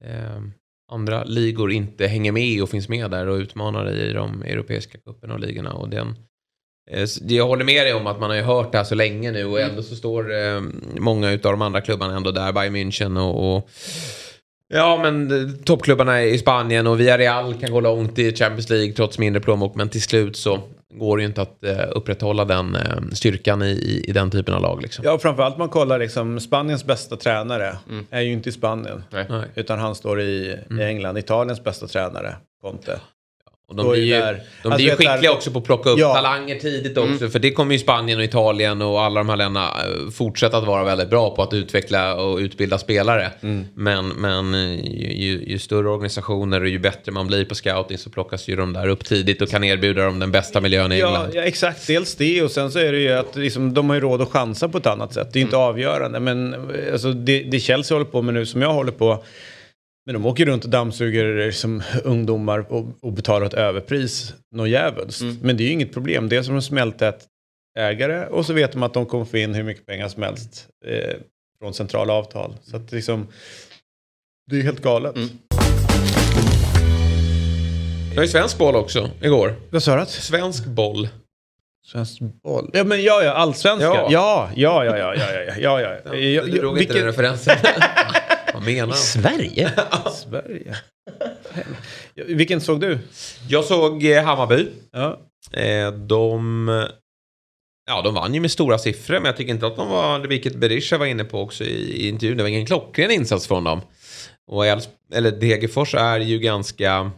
eh, 0.04 0.40
andra 0.92 1.24
ligor 1.24 1.72
inte 1.72 2.06
hänger 2.06 2.32
med 2.32 2.62
och 2.62 2.68
finns 2.68 2.88
med 2.88 3.10
där 3.10 3.26
och 3.26 3.36
utmanar 3.36 3.90
i 3.90 4.12
de 4.12 4.42
europeiska 4.42 4.98
cuperna 4.98 5.34
och 5.34 5.40
ligorna. 5.40 5.72
Och 5.72 5.88
den, 5.88 6.16
eh, 6.90 7.08
jag 7.28 7.46
håller 7.46 7.64
med 7.64 7.86
dig 7.86 7.94
om 7.94 8.06
att 8.06 8.20
man 8.20 8.30
har 8.30 8.36
ju 8.36 8.42
hört 8.42 8.72
det 8.72 8.78
här 8.78 8.84
så 8.84 8.94
länge 8.94 9.32
nu 9.32 9.44
och 9.44 9.60
ändå 9.60 9.82
så 9.82 9.96
står 9.96 10.34
eh, 10.34 10.62
många 10.98 11.30
av 11.32 11.38
de 11.38 11.62
andra 11.62 11.80
klubbarna 11.80 12.16
ändå 12.16 12.30
där, 12.30 12.52
Bayern 12.52 12.76
München 12.76 13.18
och, 13.18 13.56
och 13.56 13.70
Ja, 14.68 14.98
men 15.02 15.30
eh, 15.30 15.54
toppklubbarna 15.64 16.22
i 16.22 16.38
Spanien 16.38 16.86
och 16.86 17.00
Villarreal 17.00 17.54
kan 17.54 17.70
gå 17.70 17.80
långt 17.80 18.18
i 18.18 18.36
Champions 18.36 18.70
League 18.70 18.92
trots 18.92 19.18
mindre 19.18 19.40
plånbok. 19.40 19.74
Men 19.74 19.88
till 19.88 20.02
slut 20.02 20.36
så 20.36 20.60
går 20.94 21.16
det 21.16 21.20
ju 21.20 21.26
inte 21.26 21.42
att 21.42 21.64
eh, 21.64 21.78
upprätthålla 21.90 22.44
den 22.44 22.74
eh, 22.74 22.82
styrkan 23.12 23.62
i, 23.62 23.70
i, 23.70 24.04
i 24.08 24.12
den 24.12 24.30
typen 24.30 24.54
av 24.54 24.62
lag. 24.62 24.82
Liksom. 24.82 25.04
Ja, 25.04 25.12
och 25.12 25.22
framförallt 25.22 25.58
man 25.58 25.68
kollar 25.68 25.98
liksom, 25.98 26.40
Spaniens 26.40 26.84
bästa 26.84 27.16
tränare 27.16 27.76
är 28.10 28.20
ju 28.20 28.32
inte 28.32 28.48
i 28.48 28.52
Spanien. 28.52 29.04
Nej. 29.10 29.26
Utan 29.54 29.78
han 29.78 29.94
står 29.94 30.20
i, 30.20 30.58
i 30.70 30.82
England. 30.82 31.18
Italiens 31.18 31.64
bästa 31.64 31.86
tränare, 31.86 32.36
Conte. 32.62 33.00
Och 33.68 33.76
de 33.76 33.90
blir 33.90 34.02
ju, 34.04 34.10
där. 34.12 34.32
de 34.62 34.68
Alltså, 34.68 34.76
blir 34.76 34.84
ju 34.84 34.90
skickliga 34.90 35.16
där- 35.16 35.30
också 35.32 35.50
på 35.50 35.58
att 35.58 35.64
plocka 35.64 35.90
upp 35.90 35.98
Ja. 35.98 36.14
talanger 36.14 36.58
tidigt 36.58 36.98
också. 36.98 37.28
För 37.28 37.38
det 37.38 37.50
kommer 37.52 37.72
ju 37.72 37.78
Spanien 37.78 38.18
och 38.18 38.24
Italien 38.24 38.82
och 38.82 39.00
alla 39.02 39.20
de 39.20 39.28
här 39.28 39.36
länderna 39.36 39.66
eh, 39.68 40.10
fortsätta 40.10 40.56
att 40.58 40.66
vara 40.66 40.84
väldigt 40.84 41.10
bra 41.10 41.30
på 41.36 41.42
att 41.42 41.52
utveckla 41.52 42.14
och 42.14 42.38
utbilda 42.38 42.78
spelare. 42.78 43.30
Men, 43.74 44.08
men 44.08 44.54
eh, 44.54 44.74
ju, 44.74 45.12
ju, 45.12 45.44
ju 45.46 45.58
större 45.58 45.88
organisationer 45.88 46.60
och 46.60 46.68
ju 46.68 46.78
bättre 46.78 47.12
man 47.12 47.26
blir 47.26 47.44
på 47.44 47.54
scouting 47.54 47.98
så 47.98 48.10
plockas 48.10 48.48
ju 48.48 48.56
de 48.56 48.72
där 48.72 48.88
upp 48.88 49.04
tidigt 49.04 49.42
och 49.42 49.48
kan 49.48 49.64
erbjuda 49.64 50.02
dem 50.04 50.18
den 50.18 50.30
bästa 50.32 50.60
miljön 50.60 50.92
i 50.92 50.98
Ja, 50.98 51.06
England. 51.06 51.30
ja, 51.34 51.42
exakt. 51.42 51.86
Dels 51.86 52.14
det 52.14 52.42
och 52.42 52.50
sen 52.50 52.70
så 52.70 52.78
är 52.78 52.92
det 52.92 52.98
ju 52.98 53.12
att 53.12 53.36
liksom, 53.36 53.74
de 53.74 53.88
har 53.88 53.94
ju 53.96 54.00
råd 54.00 54.22
att 54.22 54.30
chansa 54.30 54.68
på 54.68 54.78
ett 54.78 54.86
annat 54.86 55.12
sätt. 55.14 55.32
Det 55.32 55.36
är 55.38 55.40
ju 55.40 55.44
inte 55.44 55.56
avgörande. 55.56 56.20
Men 56.20 56.54
eh, 56.54 56.92
alltså, 56.92 57.12
det, 57.12 57.42
det 57.42 57.60
Chelsea 57.60 57.94
håller 57.94 58.10
på 58.10 58.22
med 58.22 58.34
nu 58.34 58.46
som 58.46 58.62
jag 58.62 58.72
håller 58.72 58.92
på. 58.92 59.24
Men 60.06 60.12
de 60.12 60.26
åker 60.26 60.46
runt 60.46 60.64
och 60.64 60.70
dammsuger 60.70 61.46
liksom, 61.46 61.82
ungdomar 62.04 62.72
och, 62.72 62.86
och 63.02 63.12
betalar 63.12 63.46
ett 63.46 63.54
överpris. 63.54 64.34
Något 64.54 64.68
djävulskt. 64.68 65.24
Men 65.42 65.56
det 65.56 65.62
är 65.62 65.66
ju 65.66 65.72
inget 65.72 65.92
problem. 65.92 66.28
Dels 66.28 66.48
är 66.48 66.52
de 66.52 66.62
smältät 66.62 67.24
ägare 67.78 68.26
och 68.26 68.46
så 68.46 68.52
vet 68.52 68.72
de 68.72 68.82
att 68.82 68.94
de 68.94 69.06
kommer 69.06 69.24
få 69.24 69.36
in 69.36 69.54
hur 69.54 69.62
mycket 69.62 69.86
pengar 69.86 70.08
som 70.08 70.22
helst 70.22 70.68
eh, 70.86 71.14
från 71.58 71.74
centrala 71.74 72.12
avtal. 72.12 72.54
Så 72.62 72.76
att 72.76 72.92
liksom, 72.92 73.26
det 74.50 74.54
är 74.56 74.58
ju 74.58 74.64
helt 74.64 74.82
galet. 74.82 75.14
Det 78.10 78.16
var 78.16 78.22
ju 78.22 78.28
svensk 78.28 78.58
boll 78.58 78.76
också 78.76 79.10
igår. 79.22 79.54
Vad 79.70 79.82
sa 79.82 79.96
du? 80.00 80.06
Svensk 80.06 80.66
boll. 80.66 81.08
Svensk 81.86 82.20
boll. 82.42 82.70
Ja, 82.72 82.84
men 82.84 83.02
ja, 83.02 83.22
ja, 83.22 83.30
allsvenska. 83.32 83.86
Ja. 83.86 84.08
Ja, 84.10 84.50
ja, 84.56 84.84
ja, 84.84 84.98
ja, 84.98 85.14
ja, 85.14 85.32
ja, 85.32 85.54
ja, 85.58 85.80
ja. 85.80 85.96
ja. 86.04 86.14
ja, 86.14 86.42
Du 86.44 86.50
drog 86.50 86.70
inte 86.72 86.78
vilken- 86.78 86.96
den 86.96 87.06
referensen. 87.06 87.56
Vad 88.56 88.64
menar 88.64 88.86
han? 88.86 88.96
Sverige? 88.96 89.72
Sverige. 90.12 90.76
Vilken 92.14 92.60
såg 92.60 92.80
du? 92.80 92.98
Jag 93.48 93.64
såg 93.64 94.04
eh, 94.04 94.24
Hammarby. 94.24 94.68
Ja. 94.92 95.20
Eh, 95.52 95.92
de, 95.92 96.68
ja, 97.86 98.02
de 98.02 98.14
vann 98.14 98.34
ju 98.34 98.40
med 98.40 98.50
stora 98.50 98.78
siffror, 98.78 99.14
men 99.14 99.24
jag 99.24 99.36
tycker 99.36 99.52
inte 99.52 99.66
att 99.66 99.76
de 99.76 99.88
var, 99.88 100.18
vilket 100.18 100.56
Berisha 100.56 100.98
var 100.98 101.06
inne 101.06 101.24
på 101.24 101.40
också 101.40 101.64
i, 101.64 102.02
i 102.02 102.08
intervjun, 102.08 102.36
det 102.36 102.42
var 102.42 102.50
ingen 102.50 102.66
klockren 102.66 103.10
insats 103.10 103.46
från 103.46 103.64
dem. 103.64 103.80
Och 104.46 104.64
eller 105.14 105.30
Degerfors 105.30 105.94
är 105.94 106.20
ju 106.20 106.38
ganska 106.38 107.10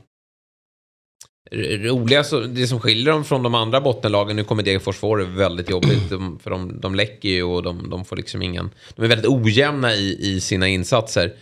roliga, 1.50 2.24
det 2.48 2.66
som 2.66 2.80
skiljer 2.80 3.12
dem 3.12 3.24
från 3.24 3.42
de 3.42 3.54
andra 3.54 3.80
bottenlagen, 3.80 4.36
nu 4.36 4.44
kommer 4.44 4.62
Degerfors 4.62 4.96
få 4.96 5.16
det 5.16 5.24
väldigt 5.24 5.70
jobbigt, 5.70 6.08
de, 6.10 6.38
för 6.38 6.50
de, 6.50 6.80
de 6.80 6.94
läcker 6.94 7.28
ju 7.28 7.42
och 7.42 7.62
de, 7.62 7.90
de 7.90 8.04
får 8.04 8.16
liksom 8.16 8.42
ingen, 8.42 8.70
de 8.96 9.04
är 9.04 9.08
väldigt 9.08 9.30
ojämna 9.30 9.94
i, 9.94 10.18
i 10.20 10.40
sina 10.40 10.68
insatser. 10.68 11.32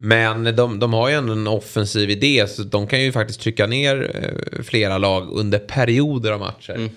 Men 0.00 0.56
de, 0.56 0.78
de 0.78 0.92
har 0.92 1.08
ju 1.08 1.14
ändå 1.14 1.32
en 1.32 1.46
offensiv 1.46 2.10
idé 2.10 2.46
så 2.48 2.62
de 2.62 2.86
kan 2.86 3.02
ju 3.02 3.12
faktiskt 3.12 3.40
trycka 3.40 3.66
ner 3.66 4.10
eh, 4.14 4.62
flera 4.62 4.98
lag 4.98 5.28
under 5.32 5.58
perioder 5.58 6.32
av 6.32 6.40
matcher. 6.40 6.90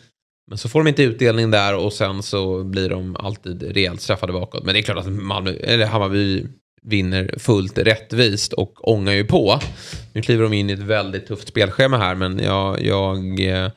Men 0.48 0.58
så 0.58 0.70
får 0.70 0.80
de 0.80 0.88
inte 0.88 1.04
utdelning 1.04 1.52
där 1.52 1.76
och 1.76 1.94
sen 1.94 2.24
så 2.24 2.64
blir 2.64 2.90
de 2.90 3.16
alltid 3.16 3.64
rejält 3.64 4.02
straffade 4.02 4.34
bakåt. 4.34 4.64
Men 4.64 4.74
det 4.74 4.80
är 4.80 4.84
klart 4.84 4.98
att 4.98 5.12
Malmö, 5.12 5.52
eller 5.52 5.86
Hammarby 5.86 6.46
vinner 6.86 7.36
fullt 7.38 7.78
rättvist 7.78 8.54
och 8.54 8.90
ångar 8.90 9.14
ju 9.14 9.26
på. 9.26 9.60
Nu 10.14 10.22
kliver 10.22 10.44
de 10.44 10.54
in 10.54 10.70
i 10.70 10.74
ett 10.74 10.80
väldigt 10.80 11.28
tufft 11.28 11.48
spelschema 11.48 11.98
här 11.98 12.16
men 12.16 12.40
jag, 12.40 12.82
jag 12.82 13.40
eh, 13.40 13.72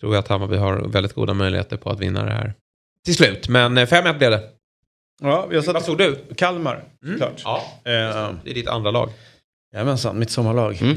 tror 0.00 0.16
att 0.16 0.28
Hammarby 0.28 0.56
har 0.56 0.88
väldigt 0.88 1.12
goda 1.14 1.34
möjligheter 1.34 1.76
på 1.76 1.90
att 1.90 2.00
vinna 2.00 2.24
det 2.24 2.30
här. 2.32 2.54
Till 3.04 3.14
slut, 3.14 3.48
men 3.48 3.78
eh, 3.78 3.86
5-1 3.86 4.18
blev 4.18 4.30
det. 4.30 4.42
ja, 5.22 5.46
jag 5.50 5.62
Vad 5.62 5.64
satt 5.64 5.84
såg 5.84 5.98
du? 5.98 6.16
Kalmar, 6.36 6.84
klart. 7.16 7.40
Ja, 7.44 7.62
Eh, 7.84 8.30
det 8.44 8.50
är 8.50 8.54
ditt 8.54 8.68
andra 8.68 8.90
lag. 8.90 9.10
Jajamensan, 9.74 10.18
mitt 10.18 10.30
sommarlag. 10.30 10.82
Mm. 10.82 10.92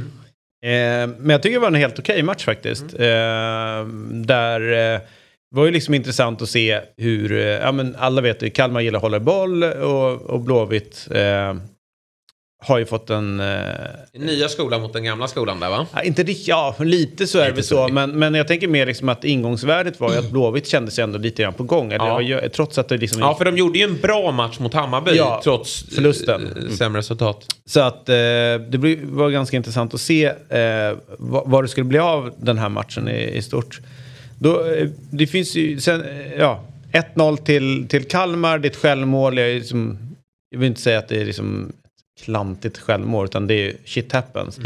Eh, 0.64 1.16
men 1.20 1.30
jag 1.30 1.44
tycker 1.44 1.54
det 1.56 1.60
var 1.62 1.68
en 1.68 1.76
helt 1.76 2.00
okej 2.00 2.24
match 2.24 2.46
faktiskt. 2.46 2.84
Eh, 2.84 3.86
där 4.12 5.02
eh, 5.56 5.58
var 5.58 5.66
ju 5.66 5.72
liksom 5.72 5.94
intressant 5.94 6.42
att 6.42 6.50
se 6.50 6.82
hur, 6.98 7.32
eh, 7.32 7.44
ja 7.44 7.72
men 7.72 7.96
alla 8.00 8.22
vet 8.22 8.44
ju, 8.44 8.50
Kalmar 8.50 8.82
gillar 8.82 9.00
hålla 9.00 9.20
boll 9.20 9.64
och, 9.64 10.22
och 10.22 10.40
Blåvitt 10.40 11.08
eh, 11.12 11.54
har 12.64 12.78
ju 12.78 12.86
fått 12.86 13.10
en... 13.10 13.40
Eh, 13.40 13.58
nya 14.14 14.50
skolan 14.50 14.82
mot 14.82 14.94
den 14.94 15.04
gamla 15.04 15.28
skolan 15.28 15.60
där 15.60 15.70
va? 15.70 15.88
Inte 16.04 16.24
riktigt, 16.24 16.48
ja 16.48 16.76
lite 16.80 17.28
så 17.28 17.40
är 17.40 17.46
det 17.46 17.52
väl 17.52 17.64
så. 17.64 17.88
Men, 17.88 18.20
men 18.20 18.34
jag 18.34 18.48
tänker 18.48 18.68
mer 18.68 18.86
liksom 18.86 19.10
att 19.10 19.24
ingångsvärdet 19.24 20.00
var 20.00 20.12
ju 20.12 20.18
att 20.20 20.32
Blåvitt 20.32 20.68
kändes 20.68 21.00
ändå 21.00 21.18
lite 21.18 21.42
grann 21.44 21.54
på 21.54 21.64
gång. 21.64 21.92
Ja. 21.92 22.18
det 22.18 22.24
ju- 22.24 22.50
trots 22.50 22.78
att 22.78 22.90
det 22.90 22.98
liksom... 22.98 23.20
Ja, 23.22 23.36
för 23.36 23.46
de 23.46 23.58
gjorde 23.58 23.80
ju 23.80 23.84
en 23.84 24.02
bra 24.02 24.32
match 24.32 24.60
mot 24.60 24.74
Hammarby 24.74 25.12
Ja, 25.16 25.42
trots 25.44 25.84
eh, 25.84 25.96
förlusten. 25.96 26.68
eh, 26.70 26.76
sämre 26.76 27.00
resultat. 27.00 27.46
Så 27.66 27.80
att 27.80 28.10
eh, 28.10 28.16
det 28.70 28.98
var 29.04 29.30
ganska 29.30 29.58
intressant 29.58 29.94
att 29.94 30.02
se 30.02 30.26
eh, 30.50 30.98
vad, 31.18 31.50
vad 31.50 31.64
det 31.64 31.68
skulle 31.68 31.86
bli 31.86 32.00
av 32.00 32.34
den 32.38 32.58
här 32.58 32.70
matchen 32.70 33.10
i, 33.10 33.32
i 33.38 33.42
stort. 33.42 33.80
Då, 34.46 34.66
eh, 34.66 34.90
det 35.12 35.28
finns 35.28 35.56
ju 35.56 35.80
sen, 35.80 36.02
eh, 36.02 36.34
ja, 36.34 36.64
1-0 36.92 37.38
till, 37.38 37.88
till 37.88 38.08
Kalmar, 38.08 38.60
det 38.60 38.68
är 38.68 38.70
ett 38.70 38.76
självmål. 38.76 39.38
Jag, 39.38 39.56
liksom, 39.56 39.98
jag 40.50 40.60
vill 40.60 40.68
inte 40.68 40.82
säga 40.82 41.00
att 41.00 41.08
det 41.08 41.22
är 41.22 41.26
liksom 41.26 41.70
ett 41.70 42.24
klantigt 42.24 42.78
självmål, 42.78 43.26
utan 43.26 43.48
det 43.48 43.54
är 43.54 43.76
shit 43.86 44.12
happens. 44.12 44.60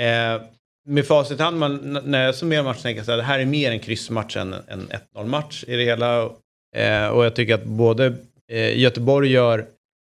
Eh, 0.00 0.42
med 0.88 1.06
facit 1.06 1.40
i 1.40 1.42
hand, 1.42 1.58
man, 1.58 2.00
när 2.04 2.24
jag 2.24 2.34
summerar 2.34 2.62
matchen 2.62 2.82
tänker 2.82 2.98
jag 2.98 3.06
så 3.06 3.12
här, 3.12 3.18
det 3.18 3.24
här 3.24 3.38
är 3.38 3.44
mer 3.44 3.70
en 3.70 3.78
kryssmatch 3.78 4.36
än 4.36 4.54
en 4.68 4.88
1-0 5.16 5.26
match 5.26 5.64
i 5.66 5.76
det 5.76 5.84
hela. 5.84 6.22
Eh, 6.76 7.06
och 7.06 7.24
jag 7.24 7.34
tycker 7.34 7.54
att 7.54 7.64
både 7.64 8.14
eh, 8.52 8.78
Göteborg 8.78 9.30
gör 9.30 9.66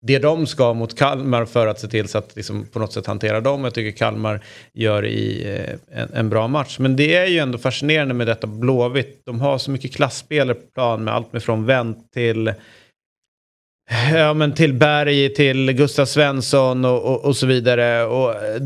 det 0.06 0.18
de 0.18 0.46
ska 0.46 0.74
mot 0.74 0.98
Kalmar 0.98 1.44
för 1.44 1.66
att 1.66 1.80
se 1.80 1.88
till 1.88 2.08
så 2.08 2.18
att 2.18 2.36
liksom 2.36 2.66
på 2.66 2.78
något 2.78 2.92
sätt 2.92 3.06
hantera 3.06 3.40
dem. 3.40 3.64
Jag 3.64 3.74
tycker 3.74 3.98
Kalmar 3.98 4.40
gör 4.72 5.06
i 5.06 5.54
eh, 5.56 6.00
en, 6.02 6.12
en 6.14 6.28
bra 6.28 6.48
match. 6.48 6.78
Men 6.78 6.96
det 6.96 7.16
är 7.16 7.26
ju 7.26 7.38
ändå 7.38 7.58
fascinerande 7.58 8.14
med 8.14 8.26
detta 8.26 8.46
Blåvitt. 8.46 9.20
De 9.24 9.40
har 9.40 9.58
så 9.58 9.70
mycket 9.70 9.94
klassspelare 9.94 10.54
på 10.54 10.66
plan 10.74 11.04
med 11.04 11.14
allt 11.14 11.32
med 11.32 11.42
från 11.42 11.66
Wendt 11.66 12.12
till 12.12 12.52
Ja, 14.14 14.34
men 14.34 14.54
till 14.54 14.74
Berg, 14.74 15.34
till 15.34 15.72
Gustav 15.72 16.06
Svensson 16.06 16.84
och, 16.84 17.02
och, 17.02 17.24
och 17.24 17.36
så 17.36 17.46
vidare. 17.46 18.04
Och, 18.04 18.34
eh, 18.34 18.62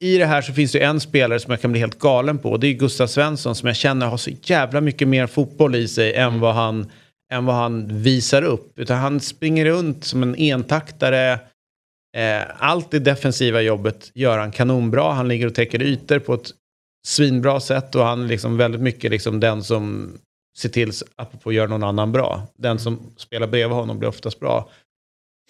I 0.00 0.18
det 0.18 0.26
här 0.26 0.42
så 0.42 0.52
finns 0.52 0.72
det 0.72 0.80
en 0.80 1.00
spelare 1.00 1.40
som 1.40 1.50
jag 1.50 1.60
kan 1.60 1.72
bli 1.72 1.80
helt 1.80 1.98
galen 1.98 2.38
på. 2.38 2.56
Det 2.56 2.66
är 2.66 2.72
Gustav 2.72 3.06
Svensson 3.06 3.54
som 3.54 3.66
jag 3.66 3.76
känner 3.76 4.06
har 4.06 4.16
så 4.16 4.30
jävla 4.42 4.80
mycket 4.80 5.08
mer 5.08 5.26
fotboll 5.26 5.74
i 5.74 5.88
sig 5.88 6.14
än 6.14 6.40
vad 6.40 6.54
han, 6.54 6.90
än 7.30 7.44
vad 7.44 7.56
han 7.56 8.02
visar 8.02 8.42
upp. 8.42 8.78
Utan 8.78 8.98
han 8.98 9.20
springer 9.20 9.64
runt 9.64 10.04
som 10.04 10.22
en 10.22 10.34
entaktare. 10.34 11.32
Eh, 12.16 12.42
allt 12.58 12.90
det 12.90 12.98
defensiva 12.98 13.60
jobbet 13.60 14.10
gör 14.14 14.38
han 14.38 14.52
kanonbra. 14.52 15.12
Han 15.12 15.28
ligger 15.28 15.46
och 15.46 15.54
täcker 15.54 15.82
ytor 15.82 16.18
på 16.18 16.34
ett 16.34 16.50
svinbra 17.06 17.60
sätt 17.60 17.94
och 17.94 18.04
han 18.04 18.22
är 18.22 18.28
liksom 18.28 18.56
väldigt 18.56 18.80
mycket 18.80 19.10
liksom 19.10 19.40
den 19.40 19.62
som 19.62 20.12
ser 20.58 20.68
till 20.68 20.92
att 21.16 21.54
göra 21.54 21.68
någon 21.68 21.82
annan 21.82 22.12
bra. 22.12 22.42
Den 22.56 22.78
som 22.78 22.98
spelar 23.16 23.46
bredvid 23.46 23.76
honom 23.76 23.98
blir 23.98 24.08
oftast 24.08 24.40
bra. 24.40 24.70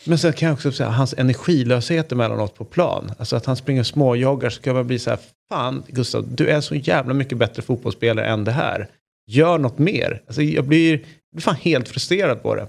Men 0.05 0.19
sen 0.19 0.33
kan 0.33 0.49
jag 0.49 0.55
också 0.55 0.73
säga 0.73 0.89
hans 0.89 1.15
energilöshet 1.19 2.13
emellanåt 2.13 2.55
på 2.55 2.65
plan. 2.65 3.13
Alltså 3.19 3.37
att 3.37 3.47
han 3.47 3.57
springer 3.57 3.83
småjoggar 3.83 4.51
så 4.51 4.63
kan 4.63 4.75
man 4.75 4.87
bli 4.87 4.99
så 4.99 5.11
här, 5.11 5.19
fan 5.49 5.83
Gustav, 5.89 6.29
du 6.29 6.49
är 6.49 6.61
så 6.61 6.75
jävla 6.75 7.15
mycket 7.15 7.39
bättre 7.39 7.63
fotbollsspelare 7.63 8.27
än 8.27 8.45
det 8.45 8.53
här. 8.53 8.89
Gör 9.27 9.59
något 9.59 9.79
mer. 9.79 10.23
Alltså 10.27 10.43
jag 10.43 10.65
blir, 10.65 11.05
blir 11.33 11.43
fan 11.43 11.55
helt 11.55 11.89
frustrerad 11.89 12.43
på 12.43 12.55
det. 12.55 12.67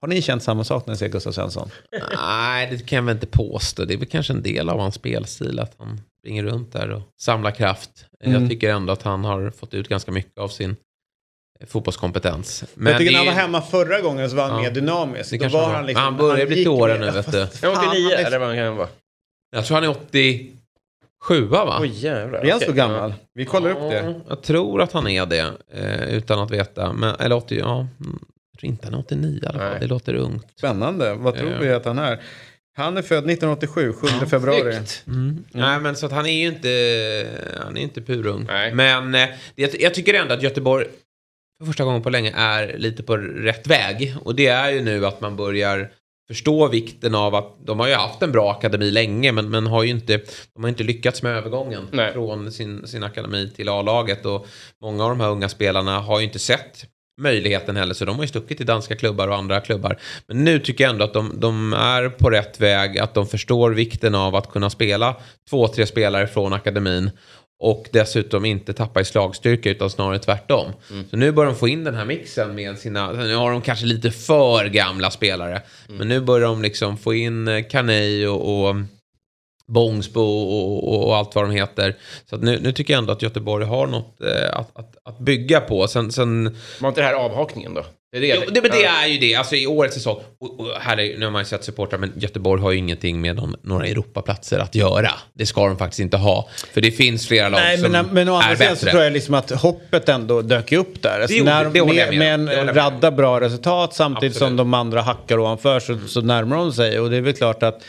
Har 0.00 0.08
ni 0.08 0.22
känt 0.22 0.42
samma 0.42 0.64
sak 0.64 0.86
när 0.86 0.94
ni 0.94 0.98
ser 0.98 1.08
Gustav 1.08 1.32
Svensson? 1.32 1.70
Nej, 2.16 2.68
det 2.70 2.86
kan 2.86 2.96
jag 2.96 3.02
väl 3.02 3.14
inte 3.14 3.26
påstå. 3.26 3.84
Det 3.84 3.94
är 3.94 3.98
väl 3.98 4.06
kanske 4.08 4.32
en 4.32 4.42
del 4.42 4.68
av 4.68 4.78
hans 4.80 4.94
spelstil 4.94 5.60
att 5.60 5.74
han 5.78 6.00
springer 6.20 6.44
runt 6.44 6.72
där 6.72 6.90
och 6.90 7.02
samlar 7.22 7.50
kraft. 7.50 7.90
Mm. 8.24 8.40
Jag 8.40 8.50
tycker 8.50 8.70
ändå 8.70 8.92
att 8.92 9.02
han 9.02 9.24
har 9.24 9.50
fått 9.50 9.74
ut 9.74 9.88
ganska 9.88 10.12
mycket 10.12 10.38
av 10.38 10.48
sin 10.48 10.76
eh, 11.60 11.66
fotbollskompetens. 11.66 12.64
Men 12.74 12.92
jag 12.92 12.98
tycker 13.00 13.12
det 13.12 13.18
när 13.18 13.24
är- 13.24 13.26
han 13.30 13.34
var 13.36 13.42
hemma 13.42 13.62
förra 13.62 14.00
gången 14.00 14.30
så 14.30 14.36
var 14.36 14.48
han 14.48 14.56
Ja. 14.56 14.62
mer 14.62 14.70
dynamisk. 14.70 15.30
Det 15.30 15.36
Då 15.38 15.48
var 15.48 15.62
han 15.64 15.72
var. 15.72 15.82
liksom, 15.82 16.04
Han 16.04 16.16
börjar 16.16 16.46
bli 16.46 16.56
till 16.56 16.68
åren 16.68 17.00
nu, 17.00 17.10
vet 17.10 17.32
du. 17.32 17.46
Fast 17.46 17.62
Jag 17.62 17.74
fan, 17.74 17.88
89 17.88 18.08
han 18.10 18.12
är- 18.24 18.26
eller 18.26 18.38
vad 18.38 18.56
kan 18.56 18.64
han 18.64 18.76
vara? 18.76 18.88
Jag 19.56 19.66
tror 19.66 19.74
han 19.74 19.84
är 19.84 19.88
87 21.24 21.40
va? 21.46 21.78
Oj 21.80 21.88
jävlar. 22.04 22.38
Är 22.46 22.50
han 22.50 22.60
så 22.60 22.72
gammal? 22.72 23.14
Vi 23.34 23.44
kollar 23.44 23.70
upp 23.70 23.90
det. 23.90 23.96
Ja, 24.04 24.14
Jag 24.28 24.42
tror 24.42 24.82
att 24.82 24.92
han 24.92 25.06
är 25.08 25.26
det, 25.26 25.52
eh, 25.74 26.14
utan 26.16 26.38
att 26.38 26.50
veta. 26.50 26.92
Men, 26.92 27.14
eller 27.14 27.36
80, 27.36 27.58
ja. 27.58 27.74
mm, 28.00 28.18
Jag 28.52 28.60
tror 28.60 28.68
inte 28.70 28.86
han 28.86 28.94
är 28.94 28.98
89 28.98 29.40
i 29.42 29.46
alla 29.46 29.58
fall. 29.58 29.80
Det 29.80 29.86
låter 29.86 30.14
ungt. 30.14 30.46
Spännande. 30.58 31.14
Vad 31.14 31.36
tror 31.36 31.50
Ja. 31.52 31.58
vi 31.60 31.70
att 31.72 31.84
han 31.84 31.98
är? 31.98 32.20
Han 32.76 32.96
är 32.96 33.02
född 33.02 33.18
1987, 33.30 33.92
7 33.92 34.06
februari. 34.26 34.72
Snyggt. 34.72 35.02
Mm. 35.06 35.44
Nej, 35.52 35.80
men 35.80 35.96
så 35.96 36.06
att 36.06 36.12
han 36.12 36.26
är 36.26 36.32
ju 36.42 36.46
inte, 36.48 36.68
han 37.64 37.76
är 37.76 37.80
inte 37.82 38.00
purung. 38.02 38.44
Nej. 38.48 38.74
Men 38.74 39.14
eh, 39.14 39.28
det, 39.54 39.80
jag 39.80 39.94
tycker 39.94 40.14
ändå 40.14 40.34
att 40.34 40.42
Göteborg 40.42 40.86
för 41.58 41.66
första 41.66 41.84
gången 41.84 42.02
på 42.02 42.10
länge 42.10 42.32
är 42.36 42.78
lite 42.78 43.02
på 43.02 43.16
rätt 43.16 43.66
väg. 43.66 44.16
Och 44.24 44.34
det 44.34 44.46
är 44.46 44.70
ju 44.70 44.80
nu 44.82 45.06
att 45.06 45.20
man 45.20 45.36
börjar 45.36 45.90
förstå 46.28 46.68
vikten 46.68 47.14
av 47.14 47.34
att 47.34 47.66
de 47.66 47.80
har 47.80 47.88
ju 47.88 47.94
haft 47.94 48.22
en 48.22 48.32
bra 48.32 48.50
akademi 48.50 48.90
länge 48.90 49.32
men, 49.32 49.50
men 49.50 49.66
har 49.66 49.82
ju 49.82 49.90
inte, 49.90 50.20
de 50.54 50.62
har 50.62 50.68
inte 50.68 50.82
lyckats 50.82 51.22
med 51.22 51.36
övergången 51.36 51.88
Nej. 51.92 52.12
från 52.12 52.52
sin, 52.52 52.86
sin 52.86 53.02
akademi 53.02 53.50
till 53.56 53.68
A-laget. 53.68 54.26
Och 54.26 54.46
många 54.80 55.04
av 55.04 55.10
de 55.10 55.20
här 55.20 55.30
unga 55.30 55.48
spelarna 55.48 56.00
har 56.00 56.18
ju 56.18 56.24
inte 56.24 56.38
sett 56.38 56.86
möjligheten 57.20 57.76
heller 57.76 57.94
så 57.94 58.04
de 58.04 58.16
har 58.16 58.22
ju 58.22 58.28
stuckit 58.28 58.56
till 58.56 58.66
danska 58.66 58.96
klubbar 58.96 59.28
och 59.28 59.36
andra 59.36 59.60
klubbar. 59.60 59.98
Men 60.26 60.44
nu 60.44 60.58
tycker 60.58 60.84
jag 60.84 60.90
ändå 60.90 61.04
att 61.04 61.14
de, 61.14 61.40
de 61.40 61.72
är 61.72 62.08
på 62.08 62.30
rätt 62.30 62.60
väg, 62.60 62.98
att 62.98 63.14
de 63.14 63.26
förstår 63.26 63.70
vikten 63.70 64.14
av 64.14 64.36
att 64.36 64.50
kunna 64.50 64.70
spela 64.70 65.16
två, 65.50 65.68
tre 65.68 65.86
spelare 65.86 66.26
från 66.26 66.52
akademin 66.52 67.10
Och 67.64 67.88
dessutom 67.92 68.44
inte 68.44 68.72
tappa 68.72 69.00
i 69.00 69.04
slagstyrka 69.04 69.70
utan 69.70 69.90
snarare 69.90 70.18
tvärtom. 70.18 70.72
Så 71.10 71.16
nu 71.16 71.32
börjar 71.32 71.50
de 71.50 71.58
få 71.58 71.68
in 71.68 71.84
den 71.84 71.94
här 71.94 72.04
mixen 72.04 72.54
med 72.54 72.78
sina, 72.78 73.12
nu 73.12 73.34
har 73.34 73.50
de 73.50 73.62
kanske 73.62 73.86
lite 73.86 74.10
för 74.10 74.66
gamla 74.66 75.10
spelare. 75.10 75.62
Men 75.88 76.08
nu 76.08 76.20
börjar 76.20 76.48
de 76.48 76.62
liksom 76.62 76.96
få 76.98 77.14
in 77.14 77.48
eh, 77.48 77.62
Kanei 77.70 78.26
och, 78.26 78.68
och 78.68 78.76
Bångsbo 79.68 80.20
och, 80.20 80.88
och, 80.88 81.06
och 81.08 81.16
allt 81.16 81.34
vad 81.34 81.44
de 81.44 81.50
heter. 81.50 81.96
Så 82.30 82.36
att 82.36 82.42
nu, 82.42 82.58
nu 82.60 82.72
tycker 82.72 82.92
jag 82.92 82.98
ändå 82.98 83.12
att 83.12 83.22
Göteborg 83.22 83.64
har 83.66 83.86
något 83.86 84.20
eh, 84.20 84.58
att, 84.58 84.70
att, 84.78 84.96
att 85.04 85.18
bygga 85.18 85.60
på. 85.60 85.88
Sen, 85.88 86.12
sen 86.12 86.56
Var 86.80 86.88
inte 86.88 87.00
det 87.00 87.06
här 87.06 87.14
avhakningen 87.14 87.74
då? 87.74 87.84
Det 88.14 88.18
är 88.18 88.20
det 88.20 88.26
Jo, 88.46 88.52
det, 88.52 88.62
men 88.62 88.70
det 88.70 88.84
är 88.84 89.06
ju 89.06 89.18
det. 89.18 89.34
Alltså 89.34 89.56
i 89.56 89.66
årets 89.66 89.94
säsong. 89.94 90.20
Och, 90.40 90.60
och 90.60 90.66
här 90.80 91.00
är, 91.00 91.18
nu 91.18 91.24
har 91.24 91.32
man 91.32 91.40
ju 91.40 91.46
sett 91.46 91.64
supportrar, 91.64 91.98
men 91.98 92.12
Göteborg 92.16 92.62
har 92.62 92.72
ju 92.72 92.78
ingenting 92.78 93.20
med 93.20 93.36
någon, 93.36 93.56
några 93.62 93.86
Europaplatser 93.86 94.58
att 94.58 94.74
göra. 94.74 95.10
Det 95.32 95.46
ska 95.46 95.66
de 95.68 95.78
faktiskt 95.78 96.00
inte 96.00 96.16
ha. 96.16 96.48
För 96.72 96.80
det 96.80 96.90
finns 96.90 97.28
flera 97.28 97.48
lag 97.48 97.60
Nej, 97.60 97.78
som 97.78 97.92
men, 97.92 98.06
men 98.06 98.28
å 98.28 98.34
andra 98.34 98.56
sidan 98.56 98.76
så 98.76 98.86
tror 98.86 99.02
jag 99.02 99.12
liksom 99.12 99.34
att 99.34 99.50
hoppet 99.50 100.08
ändå 100.08 100.42
dök 100.42 100.72
upp 100.72 101.02
där. 101.02 101.20
Alltså 101.20 101.36
gjorde- 101.36 101.50
när, 101.50 101.64
det 101.64 101.78
jag 101.78 101.86
med, 102.14 102.40
med 102.40 102.56
Det 102.56 102.60
en 102.60 102.66
med 102.66 102.76
radda 102.76 103.10
bra 103.10 103.40
resultat 103.40 103.94
samtidigt 103.94 104.36
Absolut. 104.36 104.48
som 104.50 104.56
de 104.56 104.74
andra 104.74 105.02
hackar 105.02 105.38
ovanför 105.38 105.80
så, 105.80 105.98
så 106.08 106.20
närmar 106.20 106.56
de 106.56 106.72
sig. 106.72 107.00
Och 107.00 107.10
det 107.10 107.16
är 107.16 107.20
väl 107.20 107.34
klart 107.34 107.62
att 107.62 107.82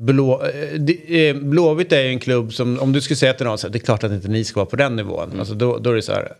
Blå, 0.00 0.42
eh, 0.42 1.18
eh, 1.18 1.36
Blåvitt 1.36 1.92
är 1.92 2.02
ju 2.02 2.08
en 2.08 2.18
klubb 2.18 2.52
som, 2.52 2.78
om 2.80 2.92
du 2.92 3.00
skulle 3.00 3.16
säga 3.16 3.32
till 3.32 3.46
någon 3.46 3.58
så 3.58 3.66
här, 3.66 3.72
det 3.72 3.78
är 3.78 3.80
klart 3.80 4.04
att 4.04 4.12
inte 4.12 4.28
ni 4.28 4.44
ska 4.44 4.60
vara 4.60 4.70
på 4.70 4.76
den 4.76 4.96
nivån. 4.96 5.28
Mm. 5.28 5.40
Alltså 5.40 5.54
då, 5.54 5.78
då 5.78 5.90
är 5.90 5.94
det 5.94 6.02
så 6.02 6.12
här, 6.12 6.32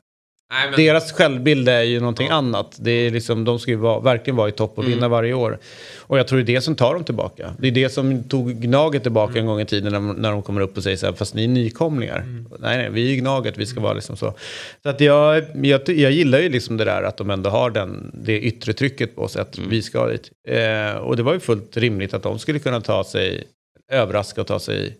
Nej, 0.52 0.70
men, 0.70 0.76
deras 0.80 1.12
självbild 1.12 1.68
är 1.68 1.82
ju 1.82 2.00
någonting 2.00 2.28
annat. 2.28 2.76
Det 2.80 2.90
är 2.90 3.10
liksom, 3.10 3.44
de 3.44 3.58
ska 3.58 3.70
ju 3.70 3.76
vara, 3.76 4.00
verkligen 4.00 4.36
vara 4.36 4.48
i 4.48 4.52
topp 4.52 4.72
och 4.78 4.84
Mm. 4.84 4.94
vinna 4.96 5.08
varje 5.08 5.34
år. 5.34 5.58
Och 5.98 6.18
jag 6.18 6.28
tror 6.28 6.38
det 6.38 6.52
är 6.52 6.54
det 6.54 6.60
som 6.60 6.74
tar 6.76 6.94
dem 6.94 7.04
tillbaka. 7.04 7.54
Det 7.58 7.66
är 7.68 7.72
det 7.72 7.88
som 7.88 8.22
tog 8.22 8.54
Gnaget 8.54 9.02
tillbaka 9.02 9.30
Mm. 9.32 9.40
en 9.42 9.46
gång 9.46 9.60
i 9.60 9.64
tiden 9.66 9.92
när, 9.92 10.00
när 10.14 10.30
de 10.30 10.42
kommer 10.42 10.60
upp 10.60 10.76
och 10.76 10.82
säger 10.82 10.96
så 10.96 11.06
här, 11.06 11.12
fast 11.12 11.34
ni 11.34 11.44
är 11.44 11.48
nykomlingar. 11.48 12.18
Mm. 12.18 12.46
Nej, 12.58 12.76
nej, 12.78 12.90
vi 12.90 13.06
är 13.06 13.10
ju 13.10 13.16
Gnaget, 13.16 13.58
vi 13.58 13.66
ska 13.66 13.80
vara 13.80 13.92
liksom 13.92 14.16
så. 14.16 14.34
Så 14.82 14.88
att 14.88 15.00
jag, 15.00 15.44
jag, 15.62 15.88
jag 15.88 16.12
gillar 16.12 16.38
ju 16.38 16.48
liksom 16.48 16.76
det 16.76 16.84
där 16.84 17.02
att 17.02 17.16
de 17.16 17.30
ändå 17.30 17.50
har 17.50 17.70
den, 17.70 18.10
det 18.24 18.40
yttre 18.40 18.72
trycket 18.72 19.16
på 19.16 19.28
sig 19.28 19.42
att 19.42 19.58
Mm. 19.58 19.70
vi 19.70 19.82
ska 19.82 20.06
dit. 20.06 20.30
Eh, 20.48 20.96
och 20.96 21.16
det 21.16 21.22
var 21.22 21.32
ju 21.34 21.40
fullt 21.40 21.76
rimligt 21.76 22.14
att 22.14 22.22
de 22.22 22.38
skulle 22.38 22.58
kunna 22.58 22.80
ta 22.80 23.04
sig, 23.04 23.44
överraska 23.92 24.40
och 24.40 24.46
ta 24.46 24.58
sig 24.58 24.96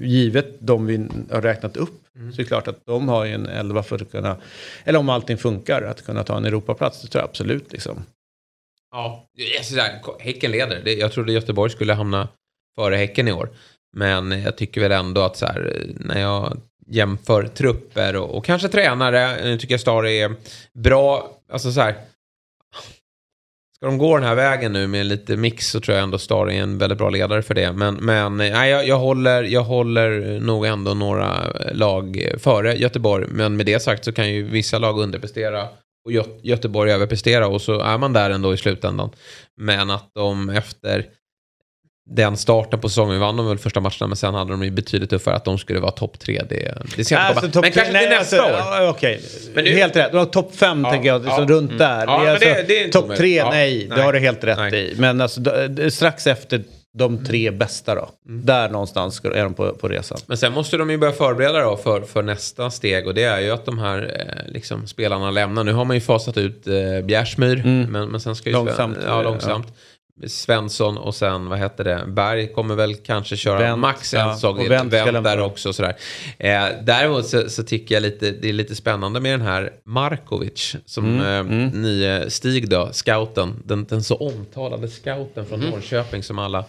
givet 0.00 0.56
de 0.58 0.86
vi 0.86 1.08
har 1.30 1.42
räknat 1.42 1.76
upp 1.76 2.06
Mm. 2.16 2.32
så 2.32 2.40
är 2.40 2.44
det 2.44 2.48
klart 2.48 2.68
att 2.68 2.86
de 2.86 3.08
har 3.08 3.24
ju 3.24 3.32
en 3.32 3.46
elva 3.46 3.82
för 3.82 4.02
att 4.02 4.10
kunna, 4.10 4.36
eller 4.84 4.98
om 4.98 5.08
allting 5.08 5.38
funkar, 5.38 5.82
att 5.82 6.04
kunna 6.04 6.24
ta 6.24 6.36
en 6.36 6.44
Europaplats. 6.44 7.02
Det 7.02 7.08
tror 7.08 7.22
jag 7.22 7.28
absolut 7.28 7.72
liksom. 7.72 8.04
Ja, 8.90 9.28
sådär, 9.62 10.00
Häcken 10.18 10.50
leder. 10.50 10.88
Jag 10.88 11.12
trodde 11.12 11.32
Göteborg 11.32 11.70
skulle 11.70 11.94
hamna 11.94 12.28
före 12.76 12.96
Häcken 12.96 13.28
i 13.28 13.32
år. 13.32 13.48
Men 13.96 14.42
jag 14.42 14.56
tycker 14.56 14.80
väl 14.80 14.92
ändå 14.92 15.20
att 15.20 15.36
så 15.36 15.46
här, 15.46 15.86
när 16.00 16.20
jag 16.20 16.60
jämför 16.86 17.46
trupper 17.46 18.16
och, 18.16 18.36
och 18.36 18.44
kanske 18.44 18.68
tränare, 18.68 19.44
nu 19.44 19.58
tycker 19.58 19.74
jag 19.74 19.80
Stare 19.80 20.12
är 20.12 20.34
bra. 20.72 21.30
Alltså 21.52 21.72
så 21.72 21.80
här, 21.80 21.94
ska 23.76 23.86
de 23.86 23.98
gå 23.98 24.16
den 24.16 24.26
här 24.26 24.34
vägen 24.34 24.72
nu 24.72 24.86
med 24.86 25.06
lite 25.06 25.36
mix 25.36 25.70
så 25.70 25.80
tror 25.80 25.94
jag 25.96 26.04
ändå 26.04 26.18
Star 26.18 26.50
är 26.50 26.62
en 26.62 26.78
väldigt 26.78 26.98
bra 26.98 27.10
ledare 27.10 27.42
för 27.42 27.54
det. 27.54 27.72
Men, 27.72 27.94
men 27.94 28.40
eh, 28.40 28.52
nej, 28.52 28.70
jag, 28.70 28.86
jag, 28.86 28.98
håller, 28.98 29.42
jag 29.42 29.62
håller 29.62 30.40
nog 30.40 30.66
ändå 30.66 30.94
några 30.94 31.52
lag 31.72 32.32
före 32.38 32.74
Göteborg. 32.76 33.26
Men 33.28 33.56
med 33.56 33.66
det 33.66 33.80
sagt 33.80 34.04
så 34.04 34.12
kan 34.12 34.32
ju 34.32 34.42
vissa 34.42 34.78
lag 34.78 34.98
underprestera 34.98 35.68
och 36.04 36.12
Göteborg 36.42 36.92
överprestera 36.92 37.48
och 37.48 37.62
så 37.62 37.80
är 37.80 37.98
man 37.98 38.12
där 38.12 38.30
ändå 38.30 38.54
i 38.54 38.56
slutändan. 38.56 39.10
Men 39.56 39.90
att 39.90 40.10
de 40.14 40.50
efter 40.50 41.06
den 42.08 42.36
starten 42.36 42.80
på 42.80 42.88
säsongen 42.88 43.20
vann 43.20 43.36
de 43.36 43.48
väl 43.48 43.58
första 43.58 43.80
matcherna 43.80 44.06
men 44.06 44.16
sen 44.16 44.34
hade 44.34 44.50
de 44.50 44.62
ju 44.64 44.70
betydligt 44.70 45.10
tuffare 45.10 45.34
att 45.34 45.44
de 45.44 45.58
skulle 45.58 45.80
vara 45.80 45.92
topp 45.92 46.18
tre. 46.18 46.42
Det, 46.48 46.78
det 46.96 47.04
ska 47.04 47.14
jag 47.14 47.28
inte 47.30 47.40
komma. 47.40 47.52
topp 47.52 47.62
Men 47.62 47.72
kanske 47.72 47.98
till 48.00 48.08
nästa 48.10 48.18
alltså, 48.18 48.36
år. 48.36 48.82
ja, 48.82 48.88
Okej, 48.88 49.20
du- 49.54 49.70
helt 49.70 49.96
rätt. 49.96 50.32
Topp 50.32 50.56
fem 50.56 50.82
Ja, 50.84 50.90
tänker 50.90 51.08
jag, 51.08 51.26
ja, 51.26 51.36
så 51.36 51.44
runt 51.44 51.70
mm. 51.70 51.78
där. 51.78 52.06
Ja, 52.06 52.30
alltså, 52.30 52.48
topp 52.92 53.16
tre, 53.16 53.36
Ja, 53.36 53.50
nej, 53.50 53.86
nej. 53.88 53.98
det 53.98 54.02
har 54.04 54.12
du 54.12 54.18
helt 54.18 54.44
rätt 54.44 54.58
Nej. 54.58 54.92
i. 54.92 54.94
Men 54.98 55.20
alltså, 55.20 55.40
strax 55.90 56.26
efter 56.26 56.62
de 56.98 57.24
tre 57.24 57.50
bästa 57.50 57.94
då. 57.94 58.08
Mm. 58.28 58.46
Där 58.46 58.68
någonstans 58.68 59.24
är 59.24 59.42
de 59.42 59.54
på, 59.54 59.72
på 59.74 59.88
resan. 59.88 60.18
Men 60.26 60.36
sen 60.38 60.52
måste 60.52 60.76
de 60.76 60.90
ju 60.90 60.98
börja 60.98 61.12
förbereda 61.12 61.60
då 61.60 61.76
för, 61.76 62.00
för 62.00 62.22
nästa 62.22 62.70
steg 62.70 63.06
och 63.06 63.14
det 63.14 63.22
är 63.22 63.40
ju 63.40 63.50
att 63.50 63.64
de 63.64 63.78
här 63.78 63.98
eh, 64.46 64.52
liksom, 64.52 64.86
spelarna 64.86 65.30
lämnar. 65.30 65.64
Nu 65.64 65.72
har 65.72 65.84
man 65.84 65.96
ju 65.96 66.00
fasat 66.00 66.38
ut 66.38 66.66
eh, 66.66 67.04
Bjärsmyr, 67.04 67.62
men, 67.90 68.08
men 68.08 68.20
sen 68.20 68.36
ska 68.36 68.48
ju 68.50 68.52
Långsamt, 68.52 68.98
ja, 69.06 69.18
eh, 69.18 69.24
långsamt. 69.24 69.66
Svensson 70.26 70.98
och 70.98 71.14
sen, 71.14 71.48
vad 71.48 71.58
heter 71.58 71.84
det, 71.84 72.04
Berg 72.06 72.52
kommer 72.52 72.74
väl 72.74 72.94
kanske 72.94 73.36
köra 73.36 73.58
Wendt, 73.58 73.78
max 73.78 74.14
en 74.14 74.20
ja, 74.20 74.34
säsong. 74.34 74.58
och 74.58 74.70
Wendt 74.70 74.92
lämna. 74.92 75.20
där 75.20 75.40
också 75.40 75.72
sådär. 75.72 75.96
Eh, 76.38 76.64
däremot 76.82 77.26
så, 77.26 77.50
så 77.50 77.62
tycker 77.62 77.94
jag 77.94 78.02
lite, 78.02 78.30
det 78.30 78.48
är 78.48 78.52
lite 78.52 78.74
spännande 78.74 79.20
med 79.20 79.32
den 79.32 79.40
här 79.46 79.72
Markovic, 79.84 80.76
som 80.86 81.20
Mm, 81.20 81.50
eh, 81.60 81.72
nye 81.74 82.30
Stig 82.30 82.68
då, 82.70 82.88
scouten, 82.92 83.62
den, 83.64 83.84
den 83.84 84.02
så 84.02 84.16
omtalade 84.16 84.88
scouten 84.88 85.46
från 85.46 85.60
Mm. 85.60 85.70
Norrköping 85.70 86.22
som 86.22 86.38
alla 86.38 86.64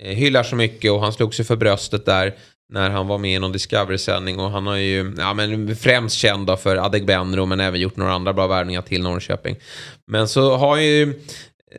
eh, 0.00 0.14
hyllar 0.14 0.42
så 0.42 0.56
mycket 0.56 0.92
och 0.92 1.00
han 1.00 1.12
slog 1.12 1.34
sig 1.34 1.44
för 1.44 1.56
bröstet 1.56 2.06
där 2.06 2.34
när 2.72 2.90
han 2.90 3.06
var 3.06 3.18
med 3.18 3.34
i 3.34 3.38
någon 3.38 3.52
Discovery-sändning 3.52 4.38
och 4.40 4.50
han 4.50 4.66
har 4.66 4.76
ju 4.76 5.14
ja, 5.18 5.34
men 5.34 5.76
främst 5.76 6.16
känd 6.16 6.58
för 6.58 6.76
Adegbenro 6.76 7.46
men 7.46 7.60
även 7.60 7.80
gjort 7.80 7.96
några 7.96 8.12
andra 8.12 8.32
bra 8.32 8.46
värvningar 8.46 8.82
till 8.82 9.02
Norrköping. 9.02 9.56
Men 10.06 10.28
så 10.28 10.56
har 10.56 10.76
ju 10.76 11.14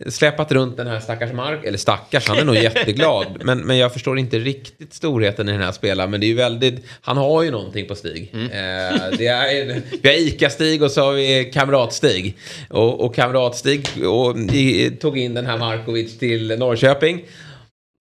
släpat 0.07 0.51
runt 0.51 0.77
den 0.77 0.88
här 0.88 0.99
stackars 0.99 1.33
Mark, 1.33 1.65
eller 1.65 1.77
stackars, 1.77 2.27
han 2.27 2.38
är 2.38 2.45
nog 2.45 2.55
jätteglad. 2.55 3.27
Men, 3.43 3.59
men 3.59 3.77
jag 3.77 3.93
förstår 3.93 4.19
inte 4.19 4.39
riktigt 4.39 4.93
storheten 4.93 5.49
i 5.49 5.51
den 5.51 5.61
här 5.61 5.71
spelaren. 5.71 6.11
Men 6.11 6.19
det 6.19 6.25
är 6.25 6.27
ju 6.27 6.33
väldigt, 6.35 6.85
han 7.01 7.17
har 7.17 7.43
ju 7.43 7.51
någonting 7.51 7.88
på 7.88 7.95
Stig. 7.95 8.31
Eh, 8.33 8.49
det 9.17 9.27
är, 9.27 9.81
vi 10.01 10.09
har 10.09 10.15
ICA-Stig 10.15 10.83
och 10.83 10.91
så 10.91 11.01
har 11.01 11.13
vi 11.13 11.51
Kamrat-Stig. 11.53 12.33
Och, 12.69 13.05
och 13.05 13.15
Kamrat-Stig 13.15 14.99
tog 14.99 15.17
in 15.17 15.33
den 15.33 15.45
här 15.45 15.57
Markovic 15.57 16.17
till 16.19 16.59
Norrköping. 16.59 17.23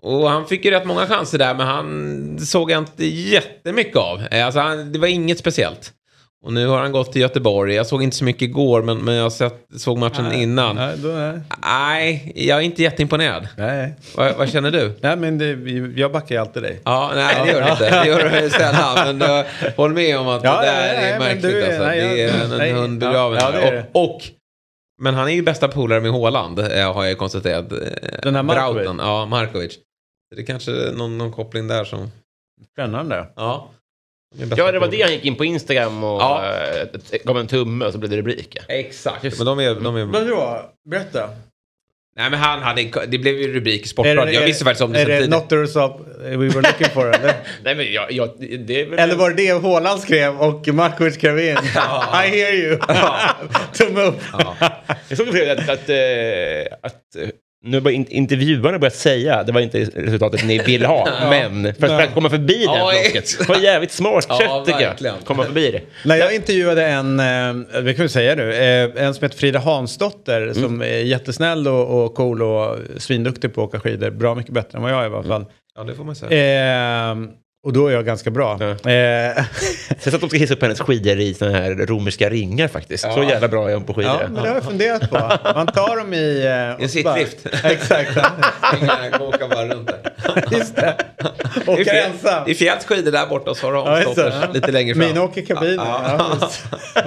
Och 0.02 0.30
han 0.30 0.46
fick 0.46 0.64
ju 0.64 0.70
rätt 0.70 0.84
många 0.84 1.06
chanser 1.06 1.38
där, 1.38 1.54
men 1.54 1.66
han 1.66 2.38
såg 2.38 2.70
jag 2.70 2.78
inte 2.78 3.06
jättemycket 3.06 3.96
av. 3.96 4.22
Eh, 4.30 4.46
Alltså 4.46 4.60
han, 4.60 4.92
det 4.92 4.98
var 4.98 5.08
inget 5.08 5.38
speciellt. 5.38 5.92
Och 6.46 6.52
nu 6.52 6.66
har 6.66 6.78
han 6.78 6.92
gått 6.92 7.12
till 7.12 7.22
Göteborg. 7.22 7.74
Jag 7.74 7.86
såg 7.86 8.02
inte 8.02 8.16
så 8.16 8.24
mycket 8.24 8.42
igår, 8.42 8.82
men, 8.82 8.98
men 8.98 9.14
jag 9.14 9.32
sett, 9.32 9.68
såg 9.76 9.98
matchen 9.98 10.32
innan. 10.32 10.76
Nej, 10.76 10.94
då, 10.98 11.08
nej. 11.08 11.40
Nej, 11.62 12.32
jag 12.36 12.58
är 12.58 12.62
inte 12.62 12.82
jätteimponerad. 12.82 13.48
nej. 13.56 13.94
Vad, 14.16 14.36
vad 14.36 14.50
känner 14.50 14.70
du? 14.70 14.92
nej 15.00 15.16
men 15.16 15.38
det, 15.38 15.52
jag 16.00 16.12
backar 16.12 16.34
ju 16.34 16.40
alltid 16.40 16.62
dig. 16.62 16.80
Ja, 16.84 17.10
nej 17.14 17.36
det 17.44 17.52
gör 17.52 17.62
du 17.62 17.70
inte. 17.70 17.90
Det 17.90 18.06
gör 18.06 18.42
du 18.42 18.50
sällan. 18.50 19.16
Men 19.18 19.30
uh, 19.30 19.46
håll 19.76 19.92
med 19.92 20.18
om 20.18 20.28
att 20.28 20.44
Ja, 20.44 20.60
det 20.60 20.66
där 20.66 20.94
ja, 20.94 21.00
är 21.00 21.18
märkligt. 21.18 21.42
du 21.42 21.64
alltså. 21.66 21.82
nej, 21.82 22.00
det 22.00 22.22
är 22.22 22.44
en, 22.44 22.58
nej, 22.58 22.72
hund 22.72 23.00
begraven. 23.00 23.38
ja, 23.40 23.82
och, 23.94 24.04
och, 24.14 24.22
men 25.02 25.14
han 25.14 25.28
är 25.28 25.32
ju 25.32 25.42
bästa 25.42 25.68
polare 25.68 26.00
med 26.00 26.10
Håland, 26.10 26.58
eh, 26.58 26.92
har 26.94 27.04
jag 27.04 27.18
konstaterat. 27.18 27.72
Eh, 27.72 27.78
Den 28.22 28.34
här 28.34 28.42
Markovic? 28.42 28.74
Brauten, 28.84 28.98
Ja, 29.06 29.26
Markovic. 29.26 29.78
Det 30.36 30.42
är 30.42 30.46
kanske 30.46 30.70
någon, 30.70 31.18
någon 31.18 31.32
koppling 31.32 31.68
där 31.68 31.84
som... 31.84 32.10
Spännande. 32.72 33.26
Ja. 33.36 33.68
Ja, 34.56 34.72
det 34.72 34.78
var 34.78 34.88
det 34.88 35.02
han 35.02 35.12
gick 35.12 35.24
in 35.24 35.36
på 35.36 35.44
Instagram 35.44 36.04
och 36.04 36.20
Ja. 36.22 36.42
eh, 37.12 37.18
gav 37.24 37.38
en 37.38 37.46
tumme 37.46 37.84
och 37.84 37.92
så 37.92 37.98
blev 37.98 38.10
det 38.10 38.16
rubrik. 38.16 38.56
Exakt. 38.68 39.22
Men 39.38 39.46
de 39.46 39.58
är... 39.60 39.74
De 39.74 39.96
är 39.96 40.04
Vadå? 40.04 40.70
Berätta. 40.90 41.30
nej, 42.16 42.30
men 42.30 42.38
han 42.40 42.62
hade... 42.62 42.82
Det 43.08 43.18
blev 43.18 43.40
ju 43.40 43.54
rubrik 43.54 43.84
i 43.84 43.88
Sportbladet. 43.88 44.34
Jag 44.34 44.42
visste 44.46 44.64
faktiskt 44.64 44.82
om 44.82 44.92
det 44.92 45.00
Är 45.00 45.06
det 45.20 45.26
not 45.28 45.48
the 45.48 45.56
result 45.56 45.96
we 46.22 46.36
were 46.36 46.46
looking 46.60 46.88
for? 46.94 47.14
eller? 47.14 47.34
Nej, 47.64 47.74
men 47.74 47.92
jag, 47.92 48.12
jag, 48.12 48.30
det 48.66 48.80
är 48.80 48.86
väl... 48.90 48.98
Eller 48.98 49.14
var 49.14 49.30
det 49.30 49.36
det 49.36 49.62
Haaland 49.62 50.00
skrev 50.00 50.36
och 50.40 50.68
Markovic 50.68 51.14
skrev 51.14 51.38
in? 51.38 51.44
I 52.24 52.28
hear 52.28 52.52
you. 52.54 52.78
Tumme 53.72 54.02
upp. 54.02 54.20
Jag 55.08 55.18
såg 55.18 55.28
att, 55.28 55.68
att, 55.68 55.88
eh, 55.88 56.76
att 56.82 57.16
eh, 57.16 57.28
nu 57.66 57.80
har 57.80 57.90
in, 57.90 58.06
intervjuarna 58.08 58.78
börjat 58.78 58.94
säga, 58.94 59.42
det 59.42 59.52
var 59.52 59.60
inte 59.60 59.78
resultatet 59.84 60.44
ni 60.44 60.58
ville 60.58 60.86
ha, 60.86 61.08
men 61.30 61.74
för 61.74 62.00
att 62.00 62.14
komma 62.14 62.30
förbi 62.30 62.64
Ja, 62.64 62.74
flocken. 62.92 63.00
exakt. 63.14 63.38
Det 63.46 63.52
var 63.52 63.60
jävligt 63.60 63.92
smart 63.92 64.26
Ja, 64.28 64.38
sätt 64.38 64.66
tycker 64.66 64.86
verkligen. 64.88 65.14
jag. 65.18 65.24
Komma 65.26 65.44
förbi 65.44 65.70
det. 65.70 65.80
När 66.08 66.16
jag 66.16 66.34
intervjuade 66.34 66.86
en, 66.86 67.20
eh, 67.20 67.80
vi 67.82 67.94
kan 67.94 68.02
väl 68.02 68.08
säga 68.08 68.34
nu, 68.34 68.54
eh, 68.54 69.04
en 69.06 69.14
som 69.14 69.22
heter 69.24 69.38
Frida 69.38 69.58
Hansdotter 69.58 70.52
som 70.52 70.80
är 70.82 70.86
jättesnäll 70.86 71.68
och, 71.68 72.04
och 72.04 72.14
cool 72.14 72.42
och 72.42 72.76
svinduktig 72.96 73.54
på 73.54 73.62
att 73.62 73.68
åka 73.68 73.80
skidor. 73.80 74.10
Bra 74.10 74.34
mycket 74.34 74.52
bättre 74.52 74.76
än 74.78 74.82
vad 74.82 74.92
jag 74.92 75.04
är 75.04 75.10
i 75.10 75.14
alla 75.14 75.22
fall. 75.22 75.44
Ja, 75.76 75.84
det 75.84 75.94
får 75.94 76.04
man 76.04 76.14
säga. 76.16 77.10
Eh, 77.10 77.16
och 77.66 77.72
då 77.72 77.86
är 77.86 77.92
jag 77.92 78.04
ganska 78.06 78.30
bra. 78.30 78.56
Ja. 78.60 78.90
Eh, 78.90 79.44
Sen 79.98 80.10
så 80.10 80.14
att 80.14 80.20
de 80.20 80.28
ska 80.28 80.38
hissa 80.38 80.54
upp 80.54 80.62
hennes 80.62 80.80
skidor 80.80 81.18
i 81.20 81.34
såna 81.34 81.50
här 81.50 81.70
romerska 81.86 82.30
ringar 82.30 82.68
faktiskt. 82.68 83.02
Så 83.04 83.08
Ja. 83.16 83.24
jävla 83.30 83.48
bra 83.48 83.70
är 83.70 83.74
hon 83.74 83.84
på 83.84 83.94
skidor. 83.94 84.12
ja, 84.12 84.28
men 84.28 84.34
det 84.42 84.48
har 84.48 84.54
jag 84.56 84.64
funderat 84.64 85.10
på. 85.10 85.38
Man 85.54 85.66
tar 85.66 85.96
dem 85.96 86.14
i... 86.14 86.44
Eh, 86.46 86.82
En 86.84 86.88
sittlift. 86.88 87.46
Exakt. 87.64 88.10
Inga 88.82 89.18
åka 89.20 89.48
bara 89.48 89.66
runt 89.68 89.86
där. 89.88 90.44
Just 90.50 90.76
det. 90.76 90.96
I 91.66 91.70
Åka 91.70 91.82
fjäll- 91.84 92.10
ensam. 92.10 92.48
I 92.48 92.54
Fjälls 92.54 92.84
skidor 92.84 93.12
där 93.12 93.26
borta 93.26 93.50
och 93.50 93.56
så 93.56 93.66
har 93.72 93.72
du 94.16 94.22
Ja, 94.22 94.48
lite 94.54 94.72
längre 94.72 94.94
fram. 94.94 95.06
Min 95.08 95.18
åker 95.18 95.42
kabinen. 95.46 95.74
Ja. 95.86 96.48
Ja. 96.94 97.02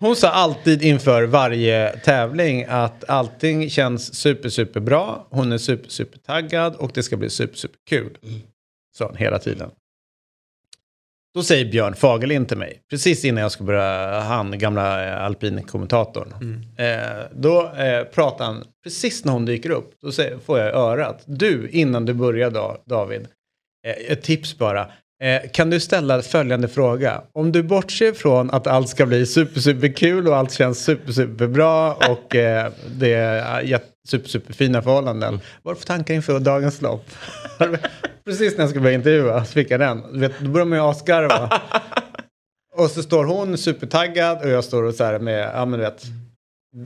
Hon 0.00 0.16
sa 0.16 0.28
alltid 0.28 0.82
inför 0.82 1.22
varje 1.22 1.88
tävling 2.04 2.64
att 2.68 3.04
allting 3.08 3.70
känns 3.70 4.14
super, 4.14 4.48
super 4.48 4.80
bra. 4.80 5.26
Hon 5.30 5.52
är 5.52 5.58
super, 5.58 5.90
super 5.90 6.18
taggad 6.18 6.74
och 6.76 6.90
det 6.94 7.02
ska 7.02 7.16
bli 7.16 7.30
super, 7.30 7.56
super 7.56 7.76
kul. 7.88 8.16
Sa 8.96 9.06
hon 9.06 9.16
hela 9.16 9.38
tiden. 9.38 9.70
Då 11.34 11.42
säger 11.42 11.70
Björn 11.70 11.94
Fagerlind 11.94 12.48
till 12.48 12.56
mig, 12.56 12.80
precis 12.90 13.24
innan 13.24 13.42
jag 13.42 13.52
ska 13.52 13.64
börja, 13.64 14.20
han 14.20 14.58
gamla 14.58 15.06
eh, 15.06 15.24
alpinkommentatorn. 15.24 16.34
Eh, 16.76 17.24
då 17.32 17.72
eh, 17.72 18.04
pratar 18.04 18.44
han, 18.44 18.64
precis 18.84 19.24
när 19.24 19.32
hon 19.32 19.44
dyker 19.44 19.70
upp, 19.70 19.92
då 20.02 20.12
säger, 20.12 20.38
får 20.38 20.58
jag 20.58 20.74
örat. 20.74 21.22
Du, 21.26 21.68
innan 21.68 22.04
du 22.04 22.14
börjar 22.14 22.50
da, 22.50 22.76
David, 22.86 23.28
eh, 23.86 24.12
ett 24.12 24.22
tips 24.22 24.58
bara. 24.58 24.90
Eh, 25.22 25.50
kan 25.52 25.70
du 25.70 25.80
ställa 25.80 26.22
följande 26.22 26.68
fråga? 26.68 27.22
Om 27.32 27.52
du 27.52 27.62
bortser 27.62 28.12
från 28.12 28.50
att 28.50 28.66
allt 28.66 28.88
ska 28.88 29.06
bli 29.06 29.26
super, 29.26 29.60
super 29.60 29.88
kul 29.88 30.28
och 30.28 30.36
allt 30.36 30.52
känns 30.52 30.84
super, 30.84 31.12
super 31.12 31.46
bra 31.46 31.94
och 31.94 32.36
eh, 32.36 32.72
det 32.98 33.12
är 33.12 33.62
jätte, 33.62 33.86
super, 34.06 34.28
super 34.28 34.52
fina 34.52 34.82
förhållanden. 34.82 35.40
Vad 35.62 35.72
är 35.72 35.74
det 35.74 35.80
för 35.80 35.86
tankar 35.86 36.14
inför 36.14 36.40
dagens 36.40 36.82
lopp? 36.82 37.10
Precis 38.24 38.56
när 38.56 38.64
jag 38.64 38.70
ska 38.70 38.80
börja 38.80 38.94
intervjua 38.94 39.44
så 39.44 39.52
fick 39.52 39.70
jag 39.70 39.80
den. 39.80 40.20
Vet, 40.20 40.32
då 40.40 40.48
börjar 40.50 40.66
man 40.66 40.78
ju 40.78 40.84
asgarva. 40.84 41.60
och 42.76 42.90
så 42.90 43.02
står 43.02 43.24
hon 43.24 43.58
supertaggad 43.58 44.42
och 44.42 44.48
jag 44.48 44.64
står 44.64 44.82
och 44.82 44.94
så 44.94 45.04
här 45.04 45.18
med, 45.18 45.50
ja 45.54 45.64
men 45.64 45.78
du 45.78 45.84
vet, 45.84 46.02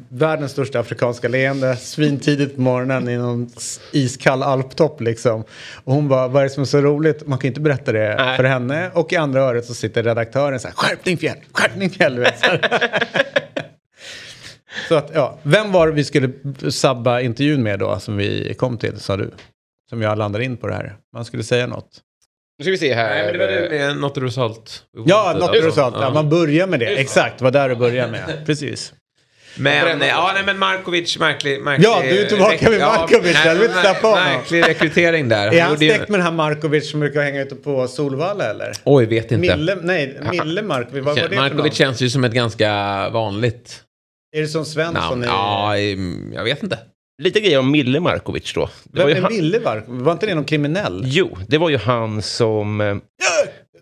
världens 0.09 0.53
största 0.53 0.81
afrikanska 0.81 1.29
leende, 1.29 1.77
svintidigt 1.77 2.57
på 2.57 2.61
morgonen 2.61 3.09
i 3.09 3.17
någon 3.17 3.51
iskall 3.93 4.43
alptopp 4.43 5.01
liksom. 5.01 5.45
Och 5.85 5.95
hon 5.95 6.09
bara, 6.09 6.29
vad 6.29 6.43
är 6.43 6.45
det 6.45 6.51
som 6.51 6.63
är 6.63 6.67
så 6.67 6.81
roligt? 6.81 7.27
Man 7.27 7.39
kan 7.39 7.43
ju 7.43 7.49
inte 7.49 7.61
berätta 7.61 7.93
det 7.93 8.17
Nej. 8.19 8.37
för 8.37 8.45
henne. 8.45 8.91
Och 8.95 9.13
i 9.13 9.17
andra 9.17 9.43
öret 9.43 9.67
så 9.67 9.75
sitter 9.75 10.03
redaktören 10.03 10.61
så 10.61 10.69
här, 10.69 10.75
skärpning 10.75 11.19
fjäll, 11.19 11.39
skärpning 11.53 11.91
fjäll. 11.91 12.27
så 14.91 14.97
att, 14.97 15.11
ja, 15.15 15.39
vem 15.43 15.73
var 15.73 15.87
det 15.87 15.93
vi 15.93 16.05
skulle 16.05 16.31
sabba 16.71 17.21
intervjun 17.21 17.63
med 17.63 17.79
då, 17.79 17.99
som 17.99 18.17
vi 18.17 18.55
kom 18.55 18.79
till, 18.79 19.01
sa 19.01 19.17
du? 19.17 19.31
Som 19.91 20.03
jag 20.03 20.19
landade 20.19 20.45
in 20.45 20.57
på 20.57 20.67
det 20.67 20.75
här. 20.75 20.97
Man 21.15 21.25
skulle 21.25 21.43
säga 21.43 21.67
något. 21.67 21.89
Nu 22.59 22.65
ska 22.65 22.71
vi 22.71 22.79
se 22.79 22.95
här. 22.95 23.15
Nej, 23.15 23.25
men 23.25 23.33
det 23.33 23.39
var 23.39 23.53
det 23.53 23.69
med 23.71 23.97
något 23.97 24.19
result. 24.19 24.85
Ja, 25.07 25.37
något 25.41 25.55
result. 25.55 25.95
Ja, 26.01 26.11
man 26.15 26.29
börjar 26.29 26.67
med 26.67 26.81
det. 26.81 26.87
Exakt, 26.87 27.39
det 27.39 27.45
var 27.45 27.51
där 27.51 27.69
du 27.69 27.75
började 27.75 28.13
med. 28.13 28.43
Precis. 28.47 28.93
Men, 29.57 30.01
ja, 30.01 30.31
nej, 30.35 30.43
men 30.47 30.59
Markovic, 30.59 31.19
märklig, 31.19 31.63
märklig... 31.63 31.87
Ja, 31.87 32.03
du 32.03 32.23
är 32.23 32.27
tillbaka 32.27 32.71
med 32.71 32.81
Markovic 32.81 33.43
där, 33.43 33.55
du 33.55 33.61
vill 33.61 33.69
inte 33.69 33.81
släppa 33.81 34.07
honom. 34.07 34.25
Märklig 34.25 34.69
rekrytering 34.69 35.29
där. 35.29 35.55
Är 35.55 35.63
han 35.63 35.79
släkt 35.79 36.09
med 36.09 36.21
den 36.21 36.27
här 36.27 36.33
Markovic 36.33 36.91
som 36.91 37.01
brukar 37.01 37.23
hänga 37.23 37.43
ute 37.43 37.55
på 37.55 37.89
Solvalla 37.89 38.51
eller? 38.51 38.73
Oj, 38.85 39.07
vet 39.07 39.33
inte. 39.33 39.37
Mille, 39.37 39.77
nej, 39.83 40.21
Mille 40.31 40.63
Markovic, 40.63 41.05
vad 41.05 41.17
var 41.17 41.23
det 41.23 41.29
för 41.29 41.37
Markovic 41.37 41.63
någon? 41.63 41.71
känns 41.71 42.01
ju 42.01 42.11
som 42.11 42.25
ett 42.25 42.33
ganska 42.33 42.69
vanligt 43.09 43.85
Är 44.37 44.41
det 44.41 44.49
som 44.49 44.65
Svensson? 44.65 45.25
i- 45.25 45.27
Ja, 45.27 45.79
jag 46.35 46.45
vet 46.45 46.63
inte. 46.63 46.79
Lite 47.23 47.41
grejer 47.41 47.59
om 47.59 47.71
Mille 47.71 48.01
Markovic 48.01 48.53
då. 48.55 48.69
Det 48.85 48.99
Vem 48.99 49.09
var 49.09 49.17
är 49.17 49.21
han... 49.23 49.33
Mille 49.33 49.61
Markovic? 49.61 50.03
Var 50.05 50.13
inte 50.13 50.27
det 50.27 50.35
någon 50.35 50.45
kriminell? 50.45 51.03
Jo, 51.07 51.39
det 51.49 51.59
var 51.59 51.69
ju 51.71 51.77
han 51.77 52.23
som... 52.23 52.81
eh, 52.81 52.97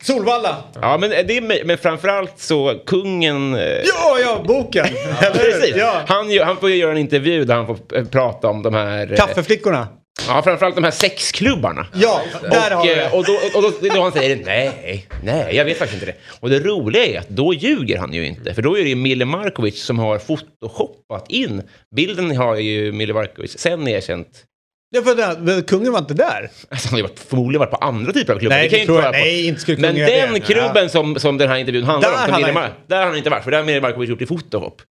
Solvalla! 0.02 0.56
Ja, 0.74 0.98
men, 1.00 1.10
det 1.10 1.36
är, 1.36 1.64
men 1.64 1.78
framförallt 1.78 2.38
så 2.38 2.74
kungen... 2.86 3.54
eh, 3.54 3.60
Ja, 3.62 4.18
ja, 4.22 4.44
boken! 4.46 4.86
Hur? 5.20 5.30
Precis. 5.30 5.76
Ja. 5.76 6.00
Han, 6.06 6.26
han 6.44 6.56
får 6.56 6.70
ju 6.70 6.76
göra 6.76 6.92
en 6.92 6.98
intervju 6.98 7.44
där 7.44 7.54
han 7.54 7.66
får 7.66 7.78
eh, 7.94 8.04
prata 8.04 8.48
om 8.48 8.62
de 8.62 8.74
här... 8.74 9.16
Kaffeflickorna! 9.16 9.88
Ja, 10.28 10.42
framförallt 10.42 10.74
de 10.74 10.84
här 10.84 10.90
sexklubbarna. 10.90 11.86
Ja, 11.94 12.20
där 12.50 12.70
har 12.70 12.80
och, 12.80 12.86
vi 12.86 12.90
eh, 12.92 12.96
det. 12.96 13.10
och, 13.10 13.24
då, 13.24 13.32
och 13.54 13.62
då, 13.62 13.88
då 13.94 14.02
han 14.02 14.12
säger 14.12 14.36
nej, 14.44 15.06
nej, 15.22 15.56
jag 15.56 15.64
vet 15.64 15.78
faktiskt 15.78 16.02
inte 16.02 16.12
det. 16.12 16.18
Och 16.40 16.50
det 16.50 16.60
roliga 16.60 17.06
är 17.06 17.18
att 17.18 17.28
då 17.28 17.54
ljuger 17.54 17.98
han 17.98 18.12
ju 18.12 18.26
inte. 18.26 18.54
För 18.54 18.62
då 18.62 18.78
är 18.78 18.82
det 18.82 18.88
ju 18.88 18.94
Mille 18.96 19.24
Markovic 19.24 19.82
som 19.84 19.98
har 19.98 20.18
photoshoppat 20.18 21.30
in. 21.30 21.62
Bilden 21.96 22.36
har 22.36 22.56
ju 22.56 22.92
Mille 22.92 23.14
Markovic 23.14 23.58
sen 23.58 23.88
erkänt. 23.88 24.44
Ja, 24.90 25.02
för 25.02 25.14
det, 25.14 25.36
men 25.40 25.62
kungen 25.62 25.92
var 25.92 25.98
inte 25.98 26.14
där. 26.14 26.50
Alltså 26.68 26.88
han 26.88 27.00
har 27.00 27.08
ju 27.08 27.14
förmodligen 27.28 27.58
varit 27.60 27.70
på 27.70 27.76
andra 27.76 28.12
typer 28.12 28.34
av 28.34 28.38
klubbar. 28.38 28.56
Nej, 28.56 28.68
det 28.68 28.70
kan 28.70 28.80
inte 28.96 29.02
på. 29.02 29.10
nej, 29.10 29.46
inte 29.46 29.60
skulle 29.60 29.78
Men 29.78 29.94
den 29.94 30.32
det. 30.32 30.40
klubben 30.40 30.90
som, 30.90 31.18
som 31.18 31.38
den 31.38 31.48
här 31.48 31.56
intervjun 31.56 31.84
handlar 31.84 32.10
Där 32.10 32.16
om, 32.16 32.32
har 32.32 32.40
han 32.42 32.54
Mar- 32.54 32.72
där 32.86 32.96
har 32.98 33.06
han 33.06 33.16
inte 33.16 33.30
varit. 33.30 33.44
För 33.44 33.50
där 33.50 33.58
har 33.58 33.64
Mille 33.64 33.80
Markovic 33.80 34.10
gjort 34.10 34.22
i 34.22 34.26
fotohop. 34.26 34.82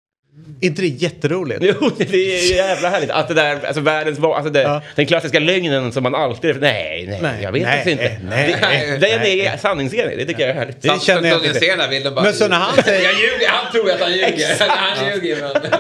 Inte 0.61 0.83
det 0.83 0.89
jätteroligt? 0.89 1.61
Jo, 1.63 1.91
det 1.99 2.15
är 2.15 2.55
jävla 2.57 2.89
härligt. 2.91 3.11
Att 3.11 3.29
det 3.29 3.35
där, 3.35 3.67
alltså 3.67 3.81
världens, 3.81 4.19
alltså 4.19 4.51
det, 4.51 4.63
Ja. 4.63 4.83
den 4.95 5.07
klassiska 5.07 5.39
lögnen 5.39 5.93
som 5.93 6.03
man 6.03 6.15
alltid, 6.15 6.61
nej, 6.61 7.07
nej, 7.09 7.19
Nej, 7.23 7.43
jag 7.43 7.53
vet 7.53 7.63
nej, 7.63 7.91
inte. 7.93 8.03
nej, 8.29 8.59
det, 8.61 8.67
nej, 8.69 8.99
den 9.01 9.21
nej. 9.21 9.41
är 9.41 9.57
sanningsenlig, 9.57 10.19
det 10.19 10.25
tycker 10.25 10.41
jag 10.41 10.51
är 10.51 10.55
härligt. 10.55 10.83
Det 10.83 11.03
känner 11.03 11.29
jag 11.29 11.45
inte. 11.45 11.59
här 11.79 11.89
bilden 11.89 12.15
bara... 12.15 12.25
Men 12.25 12.35
så 12.35 12.49
när 12.49 12.57
han 12.57 12.83
säger- 12.85 13.05
Jag 13.05 13.13
ljuger, 13.13 13.49
han 13.49 13.73
tror 13.73 13.91
att 13.91 14.01
han 14.01 14.13
ljuger. 14.13 14.57
han 14.69 15.09
ljuger, 15.15 15.37
men... 15.41 15.73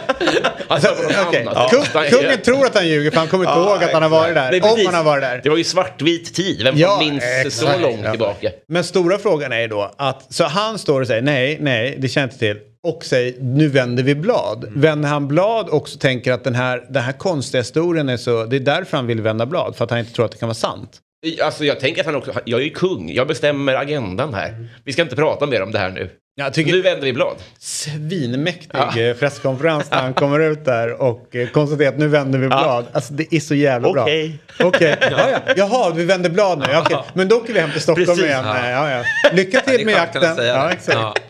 Alltså, 0.68 0.94
Okej, 1.28 1.40
annat. 1.42 1.70
Kung, 1.70 1.84
Ja. 1.94 2.04
kungen 2.10 2.38
tror 2.44 2.66
att 2.66 2.74
han 2.74 2.88
ljuger 2.88 3.10
för 3.10 3.18
han 3.18 3.28
kommer 3.28 3.44
inte 3.44 3.58
ihåg 3.60 3.84
att 3.84 3.92
han 3.92 4.02
har 4.02 4.10
varit 4.10 4.34
där. 4.34 4.50
Nej, 4.50 4.60
Om 4.60 4.78
han 4.86 4.94
har 4.94 5.04
varit 5.04 5.22
där. 5.22 5.40
Det 5.42 5.48
var 5.50 5.56
ju 5.56 5.64
svartvit 5.64 6.34
tid, 6.34 6.62
vem 6.64 6.76
Ja, 6.76 6.98
minns 6.98 7.58
så 7.58 7.78
långt 7.80 8.00
Ja. 8.04 8.10
tillbaka? 8.10 8.50
Men 8.68 8.84
stora 8.84 9.18
frågan 9.18 9.52
är 9.52 9.60
ju 9.60 9.66
då 9.68 9.94
att 9.98 10.34
så 10.34 10.44
han 10.44 10.78
står 10.78 11.00
och 11.00 11.06
säger 11.06 11.22
nej, 11.22 11.56
nej, 11.60 11.96
det 11.98 12.08
känner 12.08 12.22
jag 12.26 12.32
inte 12.32 12.38
till. 12.38 12.56
Och 12.88 13.04
säger 13.04 13.34
nu 13.40 13.68
vänder 13.68 14.02
vi 14.02 14.14
blad. 14.14 14.64
Mm. 14.64 14.80
Vänder 14.80 15.08
han 15.08 15.28
blad 15.28 15.68
och 15.68 15.88
så 15.88 15.98
tänker 15.98 16.32
att 16.32 16.44
den 16.44 16.54
här, 16.54 16.84
den 16.90 17.02
här 17.02 17.12
konstiga 17.12 17.60
historien 17.60 18.08
är 18.08 18.16
så, 18.16 18.44
det 18.44 18.56
är 18.56 18.60
därför 18.60 18.96
han 18.96 19.06
vill 19.06 19.20
vända 19.20 19.46
blad. 19.46 19.76
För 19.76 19.84
att 19.84 19.90
han 19.90 19.98
inte 20.00 20.12
tror 20.12 20.24
att 20.24 20.32
det 20.32 20.38
kan 20.38 20.48
vara 20.48 20.54
sant. 20.54 20.98
Alltså 21.42 21.64
jag 21.64 21.80
tänker 21.80 22.00
att 22.00 22.06
han 22.06 22.14
också, 22.16 22.32
jag 22.44 22.60
är 22.60 22.64
ju 22.64 22.70
kung, 22.70 23.12
jag 23.12 23.26
bestämmer 23.28 23.74
agendan 23.74 24.34
här. 24.34 24.68
Vi 24.84 24.92
ska 24.92 25.02
inte 25.02 25.16
prata 25.16 25.46
mer 25.46 25.62
om 25.62 25.72
det 25.72 25.78
här 25.78 25.90
nu. 25.90 26.10
Jag 26.38 26.54
tycker 26.54 26.72
Nu 26.72 26.82
vänder 26.82 27.04
vi 27.04 27.12
blad. 27.12 27.36
svinmäktig 27.58 28.70
Ja. 28.72 28.98
eh, 29.00 29.16
presskonferens 29.16 29.90
när 29.90 29.98
han 30.02 30.14
kommer 30.14 30.40
ut 30.40 30.64
där 30.64 31.02
och 31.02 31.36
eh, 31.36 31.48
konstaterar 31.48 31.88
att 31.88 31.98
nu 31.98 32.08
vänder 32.08 32.38
vi 32.38 32.46
blad. 32.48 32.86
Alltså 32.92 33.12
det 33.12 33.34
är 33.34 33.40
så 33.40 33.54
jävla 33.54 33.92
bra. 33.92 34.02
Okej. 34.02 34.38
Okej, 34.60 34.96
ja, 35.10 35.28
ja. 35.30 35.54
jaha, 35.56 35.92
vi 35.96 36.04
vänder 36.04 36.30
blad 36.30 36.58
nu. 36.58 36.64
Ja, 36.72 36.80
okej. 36.86 36.98
Men 37.14 37.28
då 37.28 37.36
åker 37.36 37.52
vi 37.52 37.60
hem 37.60 37.70
till 37.72 37.80
Stockholm 37.80 38.06
Precis. 38.06 38.24
igen. 38.24 38.44
Ja. 38.44 38.70
Ja, 38.70 38.90
ja. 38.90 39.04
Lycka 39.32 39.60
till 39.60 39.86
med 39.86 39.94
jakten. 39.94 40.46
Ja, 40.46 40.70
exakt. 40.70 41.22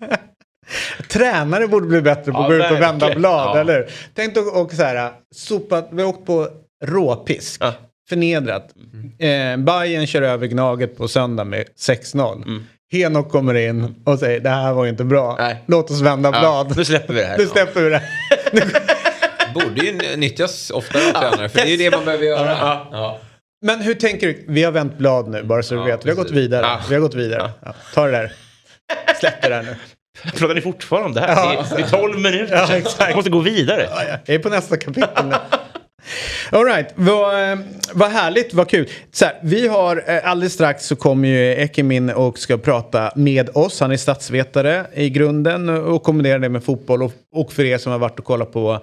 Tränare 1.08 1.68
borde 1.68 1.86
bli 1.86 2.00
bättre 2.02 2.32
på 2.32 2.38
att 2.38 2.52
Ja, 2.52 2.58
gå 2.58 2.64
ut 2.64 2.70
och 2.72 2.80
vända 2.80 3.14
blad, 3.14 3.56
Ja. 3.56 3.60
eller 3.60 3.74
hur? 3.76 3.90
Tänk 4.14 4.34
dig 4.34 4.42
och 4.42 4.72
så 4.72 4.82
här, 4.82 5.10
sopa, 5.34 5.84
vi 5.92 6.02
har 6.02 6.08
åkt 6.08 6.26
på 6.26 6.48
råpisk, 6.84 7.60
Ja. 7.64 7.72
förnedrat. 8.08 8.68
Eh, 9.18 9.56
Bayern 9.56 10.06
kör 10.06 10.22
över 10.22 10.46
Gnaget 10.46 10.96
på 10.96 11.08
söndag 11.08 11.44
med 11.44 11.64
6-0. 11.78 12.44
Henok 12.92 13.30
kommer 13.30 13.54
in 13.54 13.94
och 14.04 14.18
säger 14.18 14.40
det 14.40 14.48
här 14.50 14.72
var 14.72 14.86
inte 14.86 15.04
bra. 15.04 15.36
Nej. 15.38 15.64
Låt 15.66 15.90
oss 15.90 16.00
vända 16.00 16.30
blad. 16.30 16.76
Nu 16.76 16.84
släpper 16.84 17.14
vi 17.14 17.20
det 17.20 17.26
här. 17.26 17.38
Nu 17.38 17.46
släpper 17.46 17.80
vi 17.82 17.90
det. 17.90 18.02
Borde 19.54 19.80
ju 19.86 20.16
nyttjas 20.16 20.70
oftare 20.70 21.02
av 21.08 21.20
tränare, 21.30 21.48
för 21.48 21.58
det 21.58 21.64
är 21.64 21.70
ju 21.70 21.76
det 21.76 21.90
man 21.96 22.04
behöver 22.04 22.24
göra. 22.24 23.14
Men 23.62 23.80
hur 23.80 23.94
tänker 23.94 24.26
du? 24.26 24.44
Vi 24.48 24.62
har 24.62 24.72
vänt 24.72 24.98
blad 24.98 25.28
nu, 25.28 25.42
bara 25.42 25.62
så 25.62 25.74
du 25.74 25.80
Ja, 25.80 25.86
vet. 25.86 26.04
Vi 26.06 26.10
har 26.10 26.16
gått 26.16 26.26
precis. 26.26 26.36
vidare. 26.42 26.62
Ja. 26.62 26.80
Vi 26.88 26.94
har 26.94 27.02
gått 27.02 27.14
vidare. 27.14 27.50
Ja. 27.64 27.74
Ta 27.94 28.06
det 28.06 28.12
där. 28.12 28.32
Släpp 29.20 29.42
det 29.42 29.48
där 29.48 29.62
nu. 29.62 29.76
Pratar 30.36 30.54
ni 30.54 30.60
fortfarande 30.60 31.08
om 31.08 31.14
det 31.14 31.20
här? 31.20 31.54
Ja. 31.54 31.64
Det, 31.70 31.74
är, 31.74 31.76
det 31.76 31.96
är 31.96 32.00
12 32.00 32.20
minuter 32.20 32.56
Ja, 32.56 32.76
exakt. 32.76 33.00
Jag 33.08 33.16
måste 33.16 33.30
gå 33.30 33.38
vidare. 33.38 33.88
Ja, 33.90 34.02
ja. 34.08 34.18
Jag 34.26 34.34
är 34.34 34.38
på 34.38 34.48
nästa 34.48 34.76
kapitel 34.76 35.26
nu. 35.26 35.34
All 36.52 36.64
right, 36.64 36.92
vad, 36.94 37.52
eh, 37.52 37.58
vad 37.92 38.10
härligt, 38.10 38.54
vad 38.54 38.68
kul. 38.68 38.88
Så 39.12 39.24
här, 39.24 39.34
vi 39.42 39.68
har 39.68 40.04
eh, 40.06 40.30
alldeles 40.30 40.52
strax 40.52 40.86
så 40.86 40.96
kommer 40.96 41.28
ju 41.28 41.54
Ekim 41.54 41.90
in 41.92 42.10
och 42.10 42.38
ska 42.38 42.58
prata 42.58 43.12
med 43.16 43.50
oss. 43.54 43.80
Han 43.80 43.92
är 43.92 43.96
statsvetare 43.96 44.86
i 44.94 45.10
grunden 45.10 45.68
och 45.68 46.02
kombinerar 46.02 46.38
det 46.38 46.48
med 46.48 46.64
fotboll. 46.64 47.02
Och, 47.02 47.12
och 47.34 47.52
för 47.52 47.64
er 47.64 47.78
som 47.78 47.92
har 47.92 47.98
varit 47.98 48.18
och 48.18 48.24
kollat 48.24 48.52
på 48.52 48.80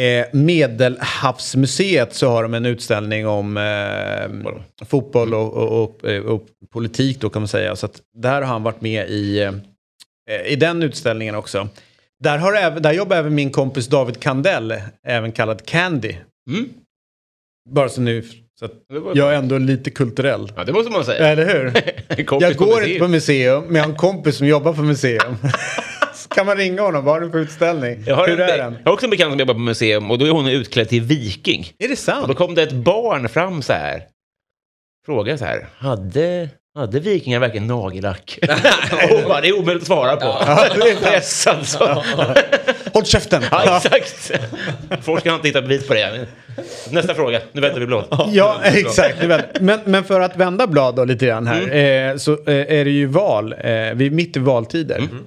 eh, 0.00 0.26
Medelhavsmuseet 0.32 2.14
så 2.14 2.28
har 2.28 2.42
de 2.42 2.54
en 2.54 2.66
utställning 2.66 3.26
om 3.26 3.56
eh, 3.56 4.86
fotboll 4.86 5.34
och, 5.34 5.52
och, 5.52 5.82
och, 5.82 6.10
eh, 6.10 6.22
och 6.22 6.46
politik 6.72 7.20
då 7.20 7.30
kan 7.30 7.42
man 7.42 7.48
säga. 7.48 7.76
Så 7.76 7.86
att 7.86 8.00
där 8.14 8.42
har 8.42 8.48
han 8.48 8.62
varit 8.62 8.80
med 8.80 9.08
i, 9.08 9.50
i 10.46 10.56
den 10.56 10.82
utställningen 10.82 11.34
också. 11.34 11.68
Där, 12.20 12.38
har 12.38 12.52
även, 12.54 12.82
där 12.82 12.92
jobbar 12.92 13.16
även 13.16 13.34
min 13.34 13.50
kompis 13.50 13.86
David 13.86 14.20
Kandell, 14.20 14.74
även 15.06 15.32
kallad 15.32 15.66
Candy. 15.66 16.16
Mm. 16.50 16.68
Bara 17.70 17.88
så 17.88 18.00
nu, 18.00 18.22
så 18.60 18.68
jag 19.14 19.32
är 19.32 19.38
ändå 19.38 19.58
lite 19.58 19.90
kulturell. 19.90 20.52
Ja, 20.56 20.64
det 20.64 20.72
måste 20.72 20.92
man 20.92 21.04
säga. 21.04 21.26
Eller 21.28 21.46
hur? 21.46 21.72
Jag 22.40 22.56
går 22.56 22.84
inte 22.84 22.98
på 22.98 23.08
museum, 23.08 23.64
men 23.64 23.74
jag 23.76 23.82
har 23.82 23.90
en 23.90 23.96
kompis 23.96 24.36
som 24.36 24.46
jobbar 24.46 24.72
på 24.72 24.82
museum. 24.82 25.36
Kan 26.28 26.46
man 26.46 26.56
ringa 26.56 26.82
honom, 26.82 27.04
vad 27.04 27.14
har 27.14 27.20
du 27.20 27.30
för 27.30 27.38
utställning? 27.38 28.04
Jag 28.06 28.16
har, 28.16 28.28
Hur 28.28 28.40
en, 28.40 28.48
är 28.48 28.58
den? 28.58 28.72
jag 28.72 28.84
har 28.84 28.92
också 28.92 29.06
en 29.06 29.10
bekant 29.10 29.32
som 29.32 29.38
jobbar 29.40 29.54
på 29.54 29.60
museum 29.60 30.10
och 30.10 30.18
då 30.18 30.26
är 30.26 30.30
hon 30.30 30.46
utklädd 30.48 30.88
till 30.88 31.02
viking. 31.02 31.72
Är 31.78 31.86
det 31.88 31.92
Och 31.92 31.98
sant? 31.98 32.28
då 32.28 32.34
kom 32.34 32.54
det 32.54 32.62
ett 32.62 32.72
barn 32.72 33.28
fram 33.28 33.62
så 33.62 33.72
här. 33.72 34.02
Frågade 35.06 35.38
så 35.38 35.44
här. 35.44 35.66
Hade, 35.76 36.48
hade 36.74 37.00
vikingar 37.00 37.40
verkligen 37.40 37.66
nagellack? 37.66 38.38
hon 39.10 39.28
bara, 39.28 39.40
det 39.40 39.48
är 39.48 39.58
omöjligt 39.58 39.82
att 39.82 39.86
svara 39.86 40.16
på. 40.16 40.26
Ja, 40.26 40.66
det 40.74 40.90
är 40.90 41.20
sant. 41.20 41.66
Stressad 41.66 41.66
så. 41.66 42.02
Håll 42.92 43.04
käften! 43.04 43.42
Ja, 43.50 43.76
exakt. 43.84 44.30
Folk 45.02 45.26
har 45.26 45.34
inte 45.34 45.48
hittat 45.48 45.64
bevis 45.64 45.86
på 45.86 45.94
det. 45.94 46.26
Nästa 46.90 47.14
fråga. 47.14 47.40
Nu 47.52 47.60
väntar 47.60 47.80
vi 47.80 47.86
blad. 47.86 48.30
Ja, 48.32 48.60
exakt. 48.64 49.18
Men, 49.60 49.80
men 49.84 50.04
för 50.04 50.20
att 50.20 50.36
vända 50.36 50.66
blad 50.66 50.96
då 50.96 51.04
lite 51.04 51.26
grann 51.26 51.46
här. 51.46 51.62
Mm. 51.62 52.10
Eh, 52.10 52.16
så 52.16 52.32
eh, 52.32 52.78
är 52.78 52.84
det 52.84 52.90
ju 52.90 53.06
val. 53.06 53.52
Eh, 53.52 53.58
vi 53.94 54.06
är 54.06 54.10
mitt 54.10 54.36
i 54.36 54.40
valtider. 54.40 54.98
Mm. 54.98 55.24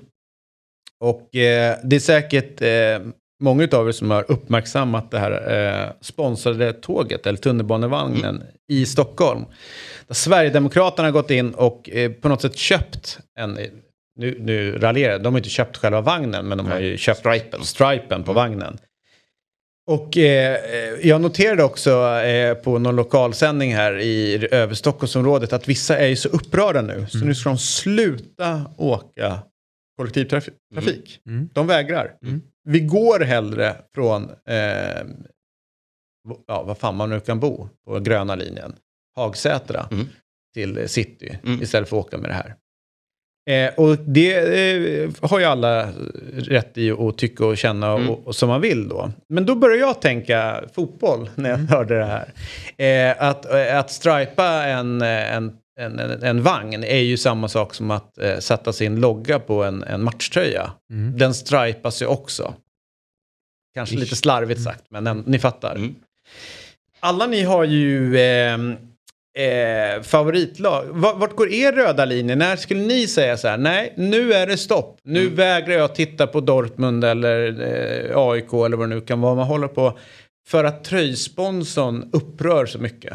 Och 0.99 1.35
eh, 1.35 1.77
det 1.83 1.95
är 1.95 1.99
säkert 1.99 2.61
eh, 2.61 3.11
många 3.39 3.67
av 3.71 3.87
er 3.87 3.91
som 3.91 4.11
har 4.11 4.25
uppmärksammat 4.31 5.11
det 5.11 5.19
här 5.19 5.31
eh, 5.85 5.91
sponsrade 6.01 6.73
tåget, 6.73 7.25
eller 7.27 7.37
tunnelbanevagnen, 7.37 8.35
Mm. 8.35 8.47
i 8.69 8.85
Stockholm. 8.85 9.45
Där 10.07 10.15
Sverigedemokraterna 10.15 11.07
har 11.07 11.11
gått 11.13 11.31
in 11.31 11.53
och 11.53 11.89
eh, 11.89 12.11
på 12.11 12.29
något 12.29 12.41
sätt 12.41 12.55
köpt 12.57 13.19
en, 13.39 13.59
nu, 14.19 14.37
nu 14.39 14.77
raljerar 14.77 15.11
jag, 15.11 15.23
de 15.23 15.33
har 15.33 15.39
inte 15.39 15.49
köpt 15.49 15.77
själva 15.77 16.01
vagnen, 16.01 16.47
men 16.47 16.57
de 16.57 16.67
har 16.67 16.79
ju 16.79 16.97
köpt 16.97 17.19
Stripen. 17.19 17.63
stripen 17.63 18.23
på 18.23 18.33
vagnen. 18.33 18.77
Och 19.89 20.17
eh, 20.17 20.53
eh, 20.53 21.07
jag 21.07 21.21
noterade 21.21 21.63
också 21.63 21.91
eh, 22.15 22.53
på 22.53 22.79
någon 22.79 22.95
lokalsändning 22.95 23.75
här 23.75 23.99
i 23.99 24.47
över 24.51 24.73
Stockholmsområdet 24.75 25.53
att 25.53 25.67
vissa 25.69 25.97
är 25.97 26.07
ju 26.07 26.15
så 26.15 26.29
upprörda 26.29 26.81
nu. 26.81 27.05
Så 27.09 27.17
nu 27.17 27.35
ska 27.35 27.49
de 27.49 27.57
sluta 27.57 28.65
åka 28.77 29.39
kollektivtrafik. 29.97 31.19
De 31.53 31.67
vägrar. 31.67 32.11
Vi 32.67 32.79
går 32.79 33.19
hellre 33.19 33.75
från, 33.95 34.23
eh, 34.49 35.03
ja, 36.47 36.63
vad 36.63 36.77
fan 36.77 36.95
man 36.95 37.09
nu 37.09 37.19
kan 37.19 37.39
bo 37.39 37.69
på 37.85 37.99
gröna 37.99 38.35
linjen, 38.35 38.75
Hagsätra 39.15 39.87
Mm. 39.91 40.07
till 40.53 40.89
city 40.89 41.39
Mm. 41.43 41.61
istället 41.61 41.89
för 41.89 41.99
att 41.99 42.05
åka 42.05 42.17
med 42.17 42.29
det 42.29 42.33
här. 42.33 42.55
Eh, 43.49 43.73
och 43.73 43.97
det 43.97 44.33
eh, 44.37 45.09
har 45.21 45.39
ju 45.39 45.45
alla 45.45 45.89
rätt 46.33 46.77
i 46.77 46.91
att 46.91 47.17
tycka 47.17 47.45
och 47.45 47.57
känna 47.57 47.91
Mm. 47.91 48.09
och, 48.09 48.27
och 48.27 48.35
som 48.35 48.49
man 48.49 48.61
vill 48.61 48.87
då. 48.87 49.11
Men 49.29 49.45
då 49.45 49.55
börjar 49.55 49.77
jag 49.77 50.01
tänka 50.01 50.63
fotboll 50.73 51.29
när 51.35 51.49
jag 51.49 51.57
hörde 51.57 51.99
det 51.99 52.05
här. 52.05 52.33
Eh, 53.11 53.23
att, 53.29 53.45
eh, 53.53 53.79
att 53.79 53.91
stripa 53.91 54.63
en, 54.65 55.01
en, 55.01 55.57
en, 55.77 55.99
en, 55.99 56.23
en 56.23 56.43
vagn 56.43 56.83
är 56.83 56.99
ju 56.99 57.17
samma 57.17 57.47
sak 57.47 57.73
som 57.73 57.91
att 57.91 58.17
eh, 58.17 58.37
sätta 58.39 58.73
sin 58.73 58.99
logga 58.99 59.39
på 59.39 59.63
en, 59.63 59.83
en 59.83 60.03
matchtröja. 60.03 60.71
Den 61.15 61.33
stripas 61.33 62.01
ju 62.01 62.05
också. 62.05 62.53
Kanske 63.73 63.95
lite 63.95 64.15
slarvigt 64.15 64.61
sagt, 64.63 64.83
men 64.89 65.03
den, 65.03 65.23
ni 65.27 65.39
fattar. 65.39 65.75
Mm. 65.75 65.95
Alla 66.99 67.27
ni 67.27 67.41
har 67.43 67.63
ju 67.63 68.17
eh, 68.17 68.53
eh, 69.47 70.01
favoritlag. 70.01 70.85
Va- 70.89 71.13
Vart 71.13 71.35
går 71.35 71.49
er 71.53 71.71
röda 71.73 72.05
linje? 72.05 72.35
När 72.35 72.55
skulle 72.55 72.79
ni 72.81 73.07
säga 73.07 73.37
så 73.37 73.47
här, 73.47 73.57
nej, 73.57 73.93
nu 73.97 74.33
är 74.33 74.47
det 74.47 74.57
stopp. 74.57 74.99
Nu 75.03 75.21
Mm. 75.21 75.35
vägrar 75.35 75.73
jag 75.75 75.95
titta 75.95 76.27
på 76.27 76.39
Dortmund 76.39 77.03
eller 77.03 77.61
eh, 77.61 78.17
AIK 78.17 78.53
eller 78.53 78.77
vad 78.77 78.89
det 78.89 78.95
nu 78.95 79.01
kan 79.01 79.21
vara 79.21 79.35
man 79.35 79.47
håller 79.47 79.67
på. 79.67 79.97
För 80.47 80.63
att 80.63 80.83
tröjsponsorn 80.83 82.09
upprör 82.13 82.65
så 82.65 82.79
mycket. 82.79 83.13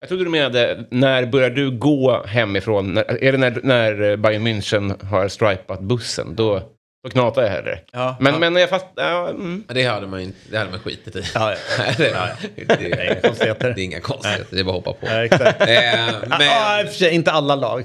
Jag 0.00 0.08
trodde 0.08 0.24
du 0.24 0.30
menade, 0.30 0.84
när 0.90 1.26
börjar 1.26 1.50
du 1.50 1.70
gå 1.70 2.24
hemifrån? 2.26 2.94
När, 2.94 3.22
är 3.24 3.32
det 3.32 3.38
när, 3.38 3.60
när 3.62 4.16
Bayern 4.16 4.46
München 4.46 5.04
har 5.06 5.28
stripat 5.28 5.80
bussen? 5.80 6.34
Då, 6.36 6.62
då 7.04 7.10
knatar 7.10 7.42
jag 7.42 7.50
hellre. 7.50 7.78
Ja. 7.92 8.16
Men, 8.20 8.32
ja. 8.32 8.38
men 8.38 8.56
jag 8.56 8.68
fast... 8.70 8.86
Ja, 8.96 9.28
mm. 9.28 9.64
Det 9.68 9.84
hade 9.84 10.06
man, 10.06 10.20
inte- 10.20 10.38
det 10.50 10.58
hade 10.58 10.70
man 10.70 10.80
skitit 10.80 11.16
i. 11.16 11.22
Ja, 11.34 11.52
ja. 11.78 11.84
det, 11.98 12.08
Ja, 12.10 12.28
det, 12.56 12.64
det, 12.68 12.74
Det 12.76 12.92
är 12.92 13.04
inga 13.12 13.20
konstigheter. 13.20 13.72
det 13.74 13.80
är 13.80 13.84
inga 13.84 14.00
konstigheter, 14.00 14.46
det 14.50 14.60
är 14.60 14.64
bara 14.64 14.78
att 14.78 14.86
hoppa 14.86 15.00
på. 15.00 15.06
Ja, 15.12 15.24
exakt. 15.24 15.60
Eh, 15.60 15.68
Men... 16.28 16.32
Ah, 16.32 16.84
för 16.86 16.94
sig, 16.94 17.14
inte 17.14 17.32
alla 17.32 17.54
lag. 17.54 17.84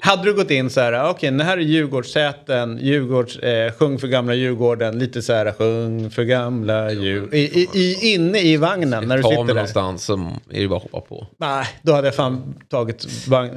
Hade 0.00 0.22
du 0.24 0.34
gått 0.34 0.50
in 0.50 0.70
så 0.70 0.80
här, 0.80 1.10
okej, 1.10 1.30
det 1.30 1.44
här 1.44 1.56
är 1.56 1.60
Djurgårdssäten, 1.60 2.78
Djurgårds, 2.82 3.36
eh, 3.38 3.72
sjung 3.72 3.98
för 3.98 4.08
gamla 4.08 4.34
Djurgården, 4.34 4.98
lite 4.98 5.22
så 5.22 5.32
här, 5.32 5.52
sjung 5.52 6.10
för 6.10 6.22
gamla 6.24 6.92
Djurgården. 6.92 7.34
I, 7.38 7.40
i, 7.40 7.68
i, 7.74 8.14
inne 8.14 8.38
i 8.40 8.56
vagnen 8.56 9.08
när 9.08 9.16
du 9.16 9.22
ta 9.22 9.28
sitter 9.28 9.44
där. 9.44 9.54
någonstans 9.54 10.04
så 10.04 10.14
är 10.50 10.60
det 10.60 10.68
bara 10.68 10.76
att 10.76 10.82
hoppa 10.82 11.00
på. 11.00 11.26
Nej, 11.40 11.66
då 11.82 11.92
hade 11.92 12.06
jag 12.08 12.14
fan 12.14 12.54
tagit 12.70 13.26
vagn, 13.28 13.50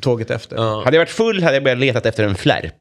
tåget 0.00 0.30
efter. 0.30 0.56
Ja. 0.56 0.82
Hade 0.84 0.96
jag 0.96 1.00
varit 1.00 1.10
full 1.10 1.42
hade 1.42 1.54
jag 1.56 1.62
börjat 1.64 1.78
leta 1.78 2.08
efter 2.08 2.24
en 2.24 2.34
flärp. 2.34 2.74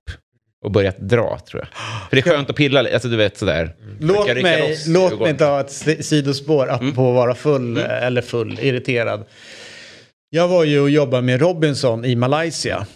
Och 0.65 0.71
börjat 0.71 0.97
dra, 0.99 1.39
tror 1.49 1.61
jag. 1.61 1.67
För 2.09 2.15
det 2.15 2.19
är 2.19 2.31
skönt 2.31 2.49
att 2.49 2.55
pilla 2.55 2.79
alltså 2.93 3.07
du 3.07 3.15
vet 3.17 3.37
sådär. 3.37 3.75
Låt 3.99 4.27
mig, 4.41 4.77
låt 4.87 5.19
mig 5.19 5.37
ta 5.37 5.59
ett 5.59 5.71
si- 5.71 6.03
sidospår 6.03 6.63
Mm. 6.63 6.75
apropå 6.75 7.09
att 7.09 7.15
vara 7.15 7.35
full 7.35 7.77
eh, 7.77 8.03
eller 8.03 8.21
full, 8.21 8.59
irriterad. 8.61 9.25
Jag 10.29 10.47
var 10.47 10.63
ju 10.63 10.79
och 10.79 10.89
jobbade 10.89 11.23
med 11.23 11.41
Robinson 11.41 12.05
i 12.05 12.15
Malaysia. 12.15 12.87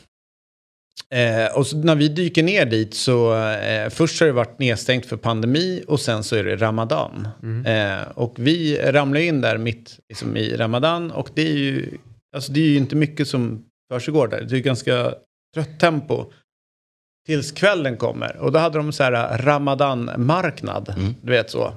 Eh, 1.10 1.58
och 1.58 1.66
när 1.74 1.96
vi 1.96 2.08
dyker 2.08 2.44
ner 2.44 2.66
dit 2.66 2.94
så 2.94 3.36
eh, 3.52 3.90
först 3.90 4.20
har 4.20 4.28
det 4.28 4.34
varit 4.34 4.60
nedstängt 4.60 5.06
för 5.06 5.18
pandemi 5.18 5.84
och 5.88 6.00
sen 6.00 6.24
så 6.24 6.36
är 6.36 6.44
det 6.44 6.56
Ramadan. 6.56 7.28
Mm. 7.44 7.66
Eh, 7.66 8.08
och 8.08 8.34
vi 8.38 8.78
ramlar 8.78 9.20
in 9.20 9.42
där 9.42 9.58
mitt 9.58 10.00
liksom, 10.10 10.38
i 10.38 10.58
Ramadan 10.58 11.12
och 11.12 11.30
det 11.34 11.42
är 11.42 11.54
ju, 11.54 11.98
alltså, 12.36 12.52
det 12.52 12.60
är 12.60 12.68
ju 12.68 12.78
inte 12.78 12.96
mycket 12.96 13.28
som 13.28 13.66
försiggår 13.94 14.28
där. 14.28 14.42
Det 14.42 14.58
är 14.58 14.60
ganska 14.60 15.14
trött 15.54 15.80
tempo. 15.80 16.26
Tills 17.26 17.52
kvällen 17.52 17.98
kommer 17.98 18.38
och 18.38 18.52
då 18.52 18.60
hade 18.60 18.78
de 18.78 18.92
så 18.92 19.04
här 19.04 19.38
Ramadan-marknad. 19.38 20.94
Mm. 20.98 21.16
Du 21.22 21.32
vet 21.32 21.50
så. 21.50 21.74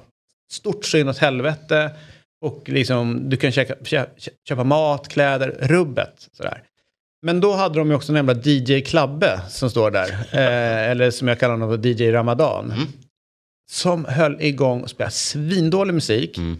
Stort 0.51 0.85
så 0.85 0.97
inåt 0.97 1.17
helvete. 1.17 1.91
Och 2.41 2.69
liksom, 2.69 3.29
du 3.29 3.37
kan 3.37 3.51
köpa, 3.51 3.85
köpa, 3.85 4.11
köpa 4.47 4.63
mat, 4.63 5.07
kläder, 5.07 5.57
rubbet. 5.61 6.29
Sådär. 6.31 6.63
Men 7.21 7.41
då 7.41 7.53
hade 7.53 7.79
de 7.79 7.89
ju 7.89 7.95
också 7.95 8.11
en 8.11 8.15
jävla 8.15 8.41
DJ 8.43 8.81
Klabbe 8.81 9.41
som 9.49 9.69
står 9.69 9.91
där. 9.91 10.09
Eh, 10.33 10.89
eller 10.89 11.11
som 11.11 11.27
jag 11.27 11.39
kallar 11.39 11.53
honom 11.53 11.69
för 11.69 11.87
DJ 11.87 12.11
Ramadan. 12.11 12.71
Mm. 12.71 12.87
Som 13.71 14.05
höll 14.05 14.41
igång 14.41 14.81
och 14.81 14.89
spelade 14.89 15.11
svindålig 15.11 15.93
musik. 15.93 16.37
Mm. 16.37 16.57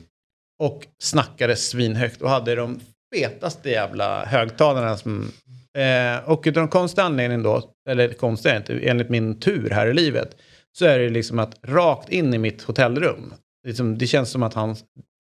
Och 0.63 0.87
snackade 1.03 1.55
svinhögt 1.55 2.21
och 2.21 2.29
hade 2.29 2.55
de 2.55 2.79
fetaste 3.15 3.69
jävla 3.69 4.25
högtalarna 4.25 4.97
som... 4.97 5.31
Eh, 5.77 6.29
och 6.29 6.43
utav 6.45 6.61
den 6.61 6.67
konstiga 6.67 7.05
anledningen 7.05 7.43
då, 7.43 7.63
eller 7.89 8.13
konstiga 8.13 8.57
inte, 8.57 8.79
enligt 8.79 9.09
min 9.09 9.39
tur 9.39 9.69
här 9.69 9.87
i 9.87 9.93
livet, 9.93 10.35
så 10.77 10.85
är 10.85 10.99
det 10.99 11.09
liksom 11.09 11.39
att 11.39 11.55
rakt 11.63 12.09
in 12.09 12.33
i 12.33 12.37
mitt 12.37 12.63
hotellrum, 12.63 13.33
liksom, 13.67 13.97
det 13.97 14.07
känns 14.07 14.29
som 14.29 14.43
att 14.43 14.53
han, 14.53 14.75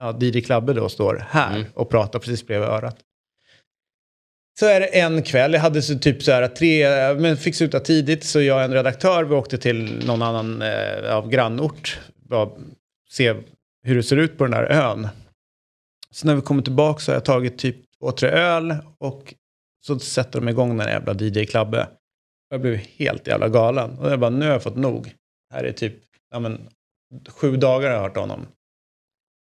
ja, 0.05 0.17
DJ 0.19 0.41
Klabbe 0.41 0.73
då 0.73 0.89
står 0.89 1.25
här 1.29 1.55
Mm. 1.55 1.65
och 1.73 1.89
pratar 1.89 2.19
precis 2.19 2.47
bredvid 2.47 2.69
örat. 2.69 2.97
Så 4.59 4.65
är 4.65 4.79
det 4.79 4.99
en 4.99 5.23
kväll, 5.23 5.53
jag 5.53 5.61
hade 5.61 5.81
så 5.81 5.99
typ 5.99 6.23
så 6.23 6.31
här 6.31 6.47
tre, 6.47 6.87
men 7.13 7.37
fick 7.37 7.55
sluta 7.55 7.79
tidigt 7.79 8.23
så 8.23 8.41
jag 8.41 8.57
och 8.57 8.63
en 8.63 8.73
redaktör, 8.73 9.23
vi 9.23 9.35
åkte 9.35 9.57
till 9.57 10.05
någon 10.07 10.21
annan 10.21 10.61
eh, 10.61 11.15
av 11.15 11.29
grannort, 11.29 11.99
bara 12.15 12.49
se 13.09 13.35
hur 13.83 13.95
det 13.95 14.03
ser 14.03 14.17
ut 14.17 14.37
på 14.37 14.43
den 14.43 14.53
här 14.53 14.63
ön. 14.63 15.07
Så 16.11 16.27
när 16.27 16.35
vi 16.35 16.41
kommer 16.41 16.61
tillbaka 16.61 16.99
så 16.99 17.11
har 17.11 17.15
jag 17.15 17.25
tagit 17.25 17.57
typ 17.57 17.75
två, 17.99 18.11
tre 18.11 18.29
öl 18.29 18.75
och 18.97 19.33
så 19.85 19.99
sätter 19.99 20.39
de 20.39 20.49
igång 20.49 20.77
den 20.77 20.87
jävla 20.87 21.13
DJ 21.13 21.45
Klabbe. 21.45 21.87
Jag 22.49 22.61
blev 22.61 22.75
helt 22.75 23.27
jävla 23.27 23.49
galen. 23.49 23.99
Och 23.99 24.11
jag 24.11 24.19
bara, 24.19 24.29
nu 24.29 24.45
har 24.45 24.51
jag 24.51 24.63
fått 24.63 24.75
nog. 24.75 25.13
Här 25.53 25.63
är 25.63 25.71
typ, 25.71 25.93
ja 26.31 26.39
men, 26.39 26.69
sju 27.29 27.57
dagar 27.57 27.89
har 27.89 27.95
jag 27.95 28.01
hört 28.01 28.17
honom. 28.17 28.47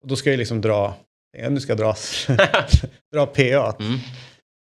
Och 0.03 0.09
då 0.09 0.17
ska 0.17 0.31
jag 0.31 0.39
liksom 0.39 0.61
dra, 0.61 0.95
nu 1.49 1.61
ska 1.61 1.71
jag 1.71 1.79
dra, 1.79 1.95
dra 3.13 3.27
PA. 3.27 3.77
Mm. 3.81 3.99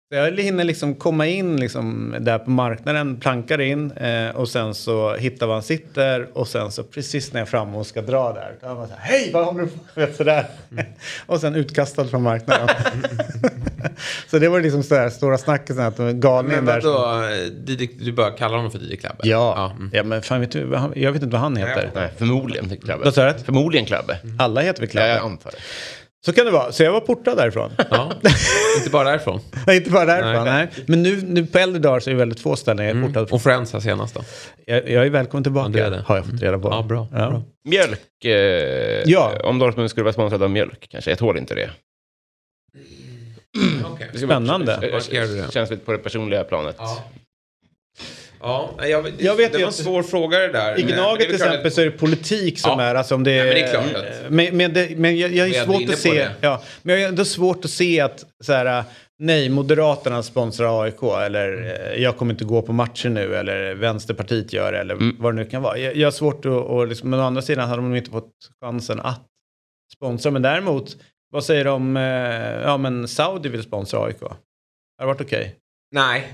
Så 0.09 0.17
jag 0.17 0.39
hinner 0.39 0.63
liksom 0.63 0.95
komma 0.95 1.27
in 1.27 1.59
liksom 1.59 2.15
där 2.19 2.39
på 2.39 2.49
marknaden, 2.49 3.19
plankar 3.19 3.61
in 3.61 3.91
eh, 3.91 4.29
och 4.29 4.49
sen 4.49 4.75
så 4.75 5.15
hittar 5.15 5.47
var 5.47 5.53
han 5.53 5.63
sitter 5.63 6.37
och 6.37 6.47
sen 6.47 6.71
så 6.71 6.83
precis 6.83 7.33
när 7.33 7.39
jag 7.39 7.45
är 7.45 7.49
framme 7.49 7.77
och 7.77 7.87
ska 7.87 8.01
dra 8.01 8.33
där, 8.33 8.55
då 8.61 8.67
har 8.67 8.75
man 8.75 8.87
så 8.87 8.93
här, 8.93 9.01
hej 9.01 9.31
vad 9.33 9.45
håller 9.45 9.61
du 9.61 9.67
på 9.67 9.99
med? 9.99 10.15
Sådär. 10.15 10.45
och 11.25 11.41
sen 11.41 11.55
utkastad 11.55 12.07
från 12.07 12.23
marknaden. 12.23 12.69
så 14.29 14.39
det 14.39 14.49
var 14.49 14.61
liksom 14.61 14.83
sådär 14.83 15.09
stora 15.09 15.37
snacket 15.37 15.77
att 15.79 15.97
galningen 15.97 16.65
där. 16.65 16.81
vadå, 16.81 17.23
DJ, 17.67 17.87
du 17.99 18.11
bara 18.11 18.31
kallar 18.31 18.55
honom 18.55 18.71
för 18.71 18.79
DJ 18.79 18.95
Klabbe? 18.95 19.19
Ja, 19.23 19.71
mm. 19.75 19.89
ja 19.93 20.03
men 20.03 20.21
fan 20.21 20.39
vet 20.41 20.51
du, 20.51 20.75
han- 20.75 20.93
jag 20.95 21.11
vet 21.11 21.23
inte 21.23 21.33
vad 21.33 21.41
han 21.41 21.55
heter. 21.57 21.91
Nej, 21.95 22.09
förmodligen 22.17 22.77
Klabbe. 22.77 23.03
Vad 23.03 23.13
sa 23.13 23.25
du? 23.25 23.33
Förmodligen 23.45 23.85
Klabbe. 23.85 24.17
Alla 24.39 24.61
heter 24.61 24.79
väl 24.79 24.89
Ja, 24.89 24.91
Klabbe? 24.91 25.07
jag 25.09 25.23
antar 25.23 25.51
det. 25.51 25.57
Så 26.25 26.33
kan 26.33 26.45
det 26.45 26.51
vara. 26.51 26.71
Så 26.71 26.83
jag 26.83 26.91
var 26.91 26.99
portad 26.99 27.37
därifrån. 27.37 27.71
ja. 27.91 28.11
Inte 28.77 28.89
bara 28.89 29.03
därifrån. 29.03 29.39
Nej, 29.67 29.77
inte 29.77 29.89
bara 29.89 30.05
därifrån. 30.05 30.45
Nej. 30.45 30.67
Nej. 30.75 30.83
Men 30.87 31.03
nu, 31.03 31.21
nu 31.21 31.45
på 31.45 31.59
äldre 31.59 31.79
dagar 31.81 31.99
så 31.99 32.09
är 32.09 32.13
det 32.13 32.17
väldigt 32.19 32.39
få 32.39 32.55
ställen 32.55 32.85
jag 32.87 32.97
är 32.97 33.01
portad 33.07 33.29
från. 33.29 33.35
Och 33.35 33.41
Friends 33.41 33.73
här 33.73 33.79
senast 33.79 34.13
då? 34.15 34.21
Jag, 34.65 34.89
jag 34.89 35.05
är 35.05 35.09
välkommen 35.09 35.43
tillbaka, 35.43 35.69
Ja, 35.69 35.73
det 35.79 35.85
är 35.87 35.91
det. 35.91 36.03
har 36.05 36.15
jag 36.15 36.25
fått 36.25 36.41
reda 36.41 36.59
på. 36.59 36.69
Ja, 36.69 36.81
bra. 36.83 37.07
Ja. 37.11 37.17
bra. 37.29 37.41
Mjölk. 37.69 38.25
Eh, 38.25 38.31
Ja. 39.05 39.31
Om 39.43 39.59
Dortmund 39.59 39.89
skulle 39.89 40.03
vara 40.03 40.13
sponsrad 40.13 40.43
av 40.43 40.49
mjölk 40.49 40.87
kanske. 40.89 41.11
Jag 41.11 41.17
tål 41.19 41.37
inte 41.37 41.55
det. 41.55 41.69
Okay. 43.93 44.07
Spännande. 44.17 44.73
eh, 44.73 44.79
du 45.27 45.35
det? 45.41 45.51
Känns 45.53 45.69
lite 45.69 45.85
på 45.85 45.91
det 45.91 45.97
personliga 45.97 46.43
planet. 46.43 46.75
Ja. 46.79 47.03
Ja, 48.45 48.71
jag, 48.87 49.03
det, 49.03 49.11
Jag 49.23 49.35
vet 49.35 49.51
det 49.51 49.57
ju 49.57 49.63
var 49.63 49.67
en 49.67 49.73
svår 49.73 50.03
fråga 50.03 50.39
det 50.39 50.47
där. 50.47 50.79
I 50.79 50.83
är 50.83 50.87
Gnaget 50.87 51.25
till 51.25 51.35
exempel 51.35 51.67
att- 51.67 51.73
så 51.73 51.81
är 51.81 51.85
det 51.85 51.91
politik 51.91 52.59
som 52.59 52.79
Ja. 52.79 52.85
är, 52.85 52.95
alltså 52.95 53.15
om 53.15 53.23
det 53.23 53.31
Ja, 53.31 53.43
men 53.45 53.53
det 53.53 53.61
är 53.61 53.71
klart 53.71 53.85
att- 53.95 54.31
Men, 54.31 54.57
men, 54.57 54.73
det, 54.73 54.97
men 54.97 55.17
jag, 55.17 55.31
jag 55.35 55.47
är 55.49 55.53
är 55.55 55.61
ändå 55.61 55.73
svårt 55.79 55.89
att 55.93 55.99
se, 55.99 56.27
ja, 56.41 56.63
men 56.81 56.95
jag 56.95 57.03
är 57.03 57.07
ändå 57.09 57.25
svårt 57.25 57.65
att 57.65 57.71
se 57.71 57.99
att 57.99 58.25
så 58.43 58.53
här, 58.53 58.83
nej, 59.19 59.49
Moderaterna 59.49 60.23
sponsrar 60.23 60.83
AIK 60.83 61.03
eller 61.25 61.75
eh, 61.95 62.01
jag 62.03 62.17
kommer 62.17 62.33
inte 62.33 62.45
gå 62.45 62.61
på 62.61 62.73
matcher 62.73 63.09
nu 63.09 63.35
eller 63.35 63.73
Vänsterpartiet 63.75 64.53
gör 64.53 64.71
det 64.71 64.79
eller 64.79 64.93
Mm. 64.95 65.15
vad 65.19 65.35
det 65.35 65.43
nu 65.43 65.49
kan 65.49 65.61
vara. 65.61 65.77
Jag, 65.77 65.95
jag 65.95 66.07
har 66.07 66.11
svårt 66.11 66.45
att, 66.45 66.51
och 66.51 66.87
liksom, 66.87 67.09
men 67.09 67.19
å 67.19 67.23
andra 67.23 67.41
sidan 67.41 67.69
hade 67.69 67.81
de 67.81 67.95
inte 67.95 68.11
fått 68.11 68.31
chansen 68.63 68.99
att 68.99 69.21
sponsra. 69.95 70.31
Men 70.31 70.41
däremot, 70.41 70.97
vad 71.33 71.43
säger 71.45 71.65
de 71.65 71.73
om, 71.73 71.97
eh, 71.97 72.03
ja 72.63 72.77
men 72.77 73.07
Saudi 73.07 73.49
vill 73.49 73.63
sponsra 73.63 73.99
AIK? 74.05 74.21
Har 74.21 74.37
det 74.99 75.05
varit 75.05 75.21
okej? 75.21 75.55
Nej, 75.91 76.33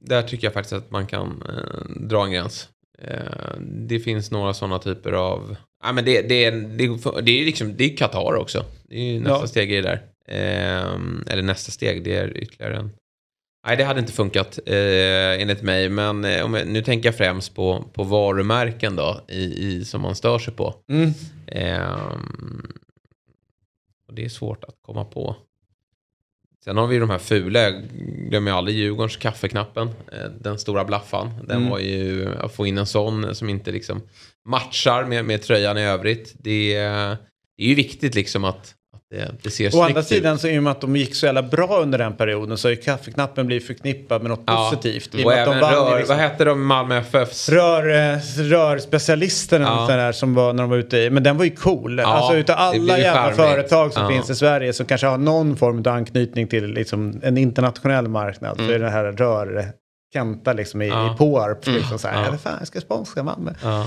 där 0.00 0.22
tycker 0.22 0.46
jag 0.46 0.54
faktiskt 0.54 0.72
att 0.72 0.90
man 0.90 1.06
kan 1.06 1.42
eh, 1.48 1.90
dra 2.00 2.24
en 2.24 2.30
gräns. 2.32 2.68
Eh, 2.98 3.58
det 3.60 4.00
finns 4.00 4.30
några 4.30 4.54
sådana 4.54 4.78
typer 4.78 5.12
av... 5.12 5.56
Ja, 5.84 5.92
men 5.92 6.04
det, 6.04 6.22
det, 6.22 6.50
det, 6.50 6.86
det 7.22 7.40
är 7.40 7.44
liksom, 7.44 7.76
det 7.76 7.84
är 7.92 7.96
Qatar 7.96 8.34
också. 8.34 8.64
Det 8.88 8.96
är 8.96 9.12
ju 9.12 9.20
nästa 9.20 9.40
Ja. 9.40 9.46
steg 9.46 9.72
är 9.72 9.82
där. 9.82 10.02
Eh, 10.28 11.00
eller 11.32 11.42
nästa 11.42 11.72
steg, 11.72 12.04
det 12.04 12.16
är 12.16 12.36
ytterligare 12.36 12.76
en. 12.76 12.90
Nej, 13.66 13.76
det 13.76 13.84
hade 13.84 14.00
inte 14.00 14.12
funkat 14.12 14.58
eh, 14.66 15.40
enligt 15.42 15.62
mig. 15.62 15.88
Men 15.88 16.24
eh, 16.24 16.44
om 16.44 16.54
jag, 16.54 16.68
nu 16.68 16.82
tänker 16.82 17.08
jag 17.08 17.16
främst 17.16 17.54
på, 17.54 17.84
på 17.92 18.02
varumärken 18.04 18.96
då, 18.96 19.20
i, 19.28 19.66
i, 19.68 19.84
som 19.84 20.00
man 20.00 20.14
stör 20.14 20.38
sig 20.38 20.54
på. 20.54 20.74
Mm. 20.92 21.10
Och 24.08 24.14
det 24.14 24.24
är 24.24 24.28
svårt 24.28 24.64
att 24.64 24.76
komma 24.82 25.04
på. 25.04 25.36
Sen 26.64 26.76
har 26.76 26.86
vi 26.86 26.98
de 26.98 27.10
här 27.10 27.18
fula, 27.18 27.60
jag 27.60 27.82
glömmer 28.28 28.50
aldrig 28.50 28.76
Djurgårdens 28.76 29.16
kaffeknappen. 29.16 29.88
eh, 30.12 30.30
Den 30.40 30.58
stora 30.58 30.84
blaffan. 30.84 31.30
Den 31.46 31.56
Mm. 31.56 31.70
var 31.70 31.78
ju, 31.78 32.34
att 32.36 32.54
få 32.54 32.66
in 32.66 32.78
en 32.78 32.86
sån 32.86 33.34
som 33.34 33.48
inte 33.48 33.72
liksom 33.72 34.02
matchar 34.44 35.04
med, 35.04 35.24
med 35.24 35.42
tröjan 35.42 35.78
i 35.78 35.82
övrigt. 35.82 36.34
Det, 36.38 36.74
är- 36.74 37.16
det 37.56 37.64
är 37.64 37.68
ju 37.68 37.74
viktigt 37.74 38.14
liksom 38.14 38.44
att 38.44 38.74
det, 39.10 39.30
det 39.42 39.50
ser 39.50 39.76
Å 39.76 39.82
andra 39.82 40.00
ut. 40.00 40.06
sidan 40.06 40.38
så 40.38 40.48
i 40.48 40.58
och 40.58 40.62
med 40.62 40.70
att 40.70 40.80
de 40.80 40.96
gick 40.96 41.14
så 41.14 41.26
jävla 41.26 41.42
bra 41.42 41.78
under 41.82 41.98
den 41.98 42.12
perioden 42.16 42.58
så 42.58 42.68
har 42.68 42.70
ju 42.70 42.76
kaffeknappen 42.76 43.46
blivit 43.46 43.66
förknippad 43.66 44.22
med 44.22 44.30
något 44.30 44.42
Ja, 44.46 44.68
positivt. 44.70 45.14
I 45.14 45.24
Och 45.24 45.28
med 45.30 45.38
att 45.42 45.44
de 45.54 45.60
vann 45.60 45.74
rör, 45.74 45.98
liksom- 45.98 46.16
vad 46.16 46.24
hette 46.24 46.44
de 46.44 46.66
Malmö 46.66 46.96
FFs? 46.98 47.48
Rör, 47.48 48.12
eh, 48.12 48.18
rörspecialisten 48.38 49.62
eller 49.62 49.72
Ja. 49.72 49.96
där 49.96 50.12
som 50.12 50.34
var 50.34 50.52
när 50.52 50.62
de 50.62 50.70
var 50.70 50.76
ute 50.76 50.98
i. 50.98 51.10
Men 51.10 51.22
den 51.22 51.36
var 51.36 51.44
ju 51.44 51.50
cool. 51.50 52.00
alltså 52.00 52.34
utav 52.36 52.56
alla 52.58 52.98
jävla 52.98 53.20
charmigt. 53.22 53.36
företag 53.36 53.92
som 53.92 54.02
Ja. 54.02 54.08
finns 54.08 54.30
i 54.30 54.34
Sverige 54.34 54.72
som 54.72 54.86
kanske 54.86 55.06
har 55.06 55.18
någon 55.18 55.56
form 55.56 55.78
av 55.78 55.88
anknytning 55.88 56.46
till 56.48 56.66
liksom, 56.66 57.20
en 57.22 57.38
internationell 57.38 58.08
marknad. 58.08 58.56
Så 58.56 58.70
är 58.72 58.78
det 58.78 58.90
här 58.90 59.04
rör 59.12 59.64
Kenta 60.12 60.52
liksom 60.52 60.82
i, 60.82 60.86
Mm. 60.88 60.98
Ja. 60.98 61.14
i 61.14 61.16
Påarp. 61.18 61.66
Liksom 61.66 61.98
så 61.98 62.08
här, 62.08 62.24
Ja. 62.32 62.38
fan, 62.38 62.56
jag 62.58 62.68
ska 62.68 62.80
sponsra 62.80 63.22
Malmö. 63.22 63.52
Ja. 63.62 63.86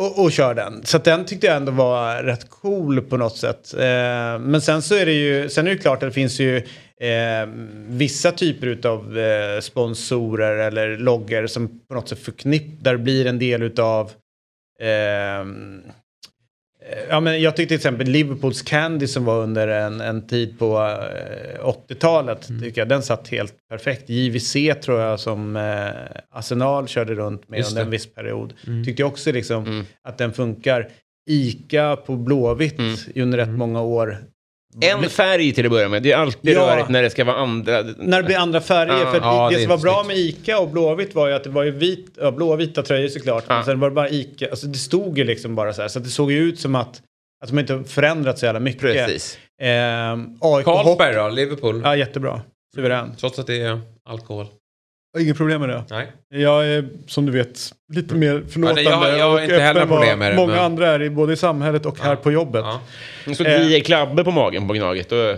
Och, 0.00 0.22
och 0.24 0.32
kör 0.32 0.54
den. 0.54 0.84
Så 0.86 0.98
den 0.98 1.24
tyckte 1.24 1.46
jag 1.46 1.56
ändå 1.56 1.72
var 1.72 2.22
rätt 2.22 2.50
cool 2.50 3.00
på 3.00 3.16
något 3.16 3.36
sätt. 3.36 3.74
Eh, 3.74 4.38
men 4.38 4.60
sen 4.60 4.82
så 4.82 4.94
är 4.94 5.06
det 5.06 5.12
ju, 5.12 5.48
sen 5.48 5.66
är 5.66 5.70
det 5.70 5.76
klart 5.76 6.02
att 6.02 6.08
det 6.08 6.12
finns 6.12 6.40
ju 6.40 6.56
eh, 7.00 7.46
vissa 7.88 8.32
typer 8.32 8.88
av 8.88 9.18
eh, 9.18 9.60
sponsorer 9.60 10.56
eller 10.56 10.96
loggar 10.96 11.46
som 11.46 11.68
på 11.88 11.94
något 11.94 12.08
sätt 12.08 12.18
förknippar, 12.18 12.96
blir 12.96 13.26
en 13.26 13.38
del 13.38 13.62
utav 13.62 14.10
eh, 14.80 15.46
Ja, 17.08 17.20
men 17.20 17.42
jag 17.42 17.56
tyckte 17.56 17.68
till 17.68 17.76
exempel 17.76 18.06
Liverpools 18.06 18.62
Candy 18.62 19.06
som 19.06 19.24
var 19.24 19.42
under 19.42 19.68
en, 19.68 20.00
en 20.00 20.26
tid 20.26 20.58
på 20.58 20.78
eh, 20.78 21.64
80-talet. 21.64 22.48
Tycker 22.62 22.80
jag, 22.80 22.88
den 22.88 23.02
satt 23.02 23.28
helt 23.28 23.54
perfekt. 23.70 24.08
JVC 24.10 24.52
tror 24.82 25.00
jag 25.00 25.20
som 25.20 25.56
eh, 25.56 25.88
Arsenal 26.30 26.88
körde 26.88 27.14
runt 27.14 27.48
med 27.48 27.58
Just 27.58 27.70
under 27.70 27.82
det. 27.82 27.86
en 27.86 27.90
viss 27.90 28.14
period. 28.14 28.54
Tyckte 28.84 29.02
jag 29.02 29.08
också 29.08 29.32
liksom 29.32 29.84
att 30.04 30.18
den 30.18 30.32
funkar. 30.32 30.88
Ica 31.30 31.96
på 31.96 32.16
Blåvitt 32.16 32.80
under 33.14 33.38
rätt 33.38 33.48
många 33.48 33.82
år. 33.82 34.18
En 34.80 35.10
färg 35.10 35.52
till 35.52 35.64
att 35.66 35.70
börja 35.72 35.88
med. 35.88 36.02
Det 36.02 36.12
är 36.12 36.16
alltid 36.16 36.56
Ja. 36.56 36.60
rörigt 36.60 36.88
när 36.88 37.02
det 37.02 37.10
ska 37.10 37.24
vara 37.24 37.36
andra. 37.36 37.82
När 37.98 38.16
det 38.22 38.26
blir 38.26 38.36
andra 38.36 38.60
färger. 38.60 38.98
Ja, 38.98 39.10
för 39.12 39.18
ja, 39.20 39.48
det, 39.50 39.56
det 39.56 39.60
som 39.62 39.70
var 39.70 39.78
bra 39.78 40.04
med 40.06 40.16
Ica 40.16 40.58
och 40.58 40.68
Blåvitt 40.68 41.14
var 41.14 41.28
ju 41.28 41.34
att 41.34 41.44
det 41.44 41.50
var 41.50 41.62
ju 41.64 41.70
vit, 41.70 42.06
ja, 42.20 42.30
blåvita 42.30 42.82
tröjor 42.82 43.08
såklart. 43.08 43.44
Ja. 43.48 43.54
Men 43.54 43.64
sen 43.64 43.80
var 43.80 43.88
det 43.90 43.94
bara 43.94 44.08
Ica. 44.08 44.50
Alltså 44.50 44.66
det 44.66 44.78
stod 44.78 45.18
ju 45.18 45.24
liksom 45.24 45.54
bara 45.54 45.72
så 45.72 45.82
här. 45.82 45.88
Så 45.88 45.98
det 45.98 46.08
såg 46.08 46.32
ju 46.32 46.38
ut 46.38 46.60
som 46.60 46.74
att, 46.74 47.02
att 47.44 47.48
de 47.48 47.58
inte 47.58 47.84
förändrats 47.84 48.40
så 48.40 48.46
jävla 48.46 48.60
mycket. 48.60 48.80
Precis. 48.80 49.38
AIK 50.40 50.64
Carlsberg 50.64 51.14
då, 51.14 51.28
Liverpool. 51.28 51.80
Ja, 51.84 51.96
jättebra. 51.96 52.40
Suverän. 52.74 53.14
Trots 53.20 53.38
att 53.38 53.46
det 53.46 53.60
är 53.62 53.80
alkohol. 54.08 54.46
Inget 55.18 55.36
problem 55.36 55.60
med 55.60 55.68
det. 55.68 55.84
Nej. 55.90 56.12
Jag 56.28 56.66
är, 56.66 56.88
som 57.06 57.26
du 57.26 57.32
vet, 57.32 57.72
lite 57.92 58.14
mer 58.14 58.42
förlåtande 58.50 58.82
Ja, 58.82 59.08
jag- 59.08 59.18
jag 59.18 59.24
har 59.30 59.34
och 59.36 59.42
inte 59.42 59.58
heller 59.58 59.86
problem 59.86 60.18
med 60.18 60.32
det, 60.32 60.36
Många 60.36 60.52
men- 60.54 60.64
andra 60.64 60.88
är 60.88 61.02
i 61.02 61.10
både 61.10 61.32
i 61.32 61.36
samhället 61.36 61.86
och 61.86 61.98
här 62.00 62.16
på 62.16 62.32
jobbet. 62.32 62.64
Ja. 63.26 63.34
Så 63.34 63.44
Eh. 63.44 63.58
tio 63.60 63.80
klabbor 63.80 64.24
på 64.24 64.30
magen 64.30 64.68
på 64.68 64.74
Gnaget. 64.74 65.08
Då, 65.08 65.34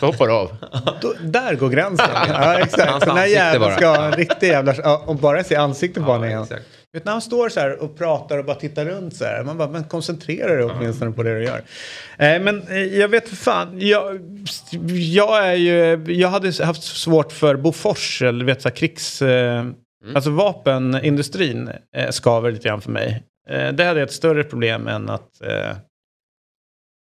då 0.00 0.06
hoppar 0.06 0.26
du 0.26 0.32
av. 0.32 0.56
Då, 1.00 1.14
där 1.20 1.54
går 1.54 1.68
gränsen. 1.68 2.06
ja, 2.28 2.58
exakt. 2.58 2.76
Den 3.06 3.16
här 3.16 3.22
ansikte 3.22 3.30
jäveln 3.30 3.60
bara. 3.62 3.76
ska 3.76 3.86
ha 3.88 4.04
en 4.04 4.12
riktig 4.12 4.46
jävla... 4.48 4.74
Ja, 4.82 5.02
och 5.06 5.16
bara 5.16 5.44
se 5.44 5.56
ansiktet 5.56 6.04
på 6.04 6.10
honom 6.12 6.24
igen. 6.28 6.42
exakt. 6.42 6.62
När 7.02 7.12
han 7.12 7.22
står 7.22 7.48
så 7.48 7.60
här 7.60 7.82
och 7.82 7.98
pratar 7.98 8.38
och 8.38 8.44
bara 8.44 8.56
tittar 8.56 8.84
runt 8.84 9.16
så 9.16 9.24
här. 9.24 9.44
Man 9.44 9.58
bara, 9.58 9.68
men 9.68 9.84
koncentrera 9.84 10.54
dig 10.54 10.64
åtminstone 10.64 11.12
på 11.12 11.22
det 11.22 11.34
du 11.34 11.44
gör. 11.44 11.62
Eh, 12.18 12.42
men 12.42 12.62
eh, 12.68 12.98
jag 12.98 13.08
vet 13.08 13.28
fan. 13.28 13.80
Jag, 13.80 14.20
jag 14.90 15.46
är 15.46 15.54
ju... 15.54 16.04
Jag 16.12 16.28
hade 16.28 16.64
haft 16.64 16.82
svårt 16.82 17.32
för 17.32 17.56
Bofors, 17.56 18.22
eller 18.22 18.44
vet 18.44 18.62
så 18.62 18.68
här 18.68 18.76
krigs... 18.76 19.22
Eh, 19.22 19.64
Alltså 20.14 20.30
vapenindustrin 20.30 21.70
eh, 21.96 22.10
skaver 22.10 22.50
lite 22.52 22.68
grann 22.68 22.80
för 22.80 22.90
mig. 22.90 23.22
Eh, 23.48 23.72
det 23.72 23.84
hade 23.84 24.02
ett 24.02 24.12
större 24.12 24.44
problem 24.44 24.88
än 24.88 25.08
att... 25.08 25.40
Eh, 25.42 25.76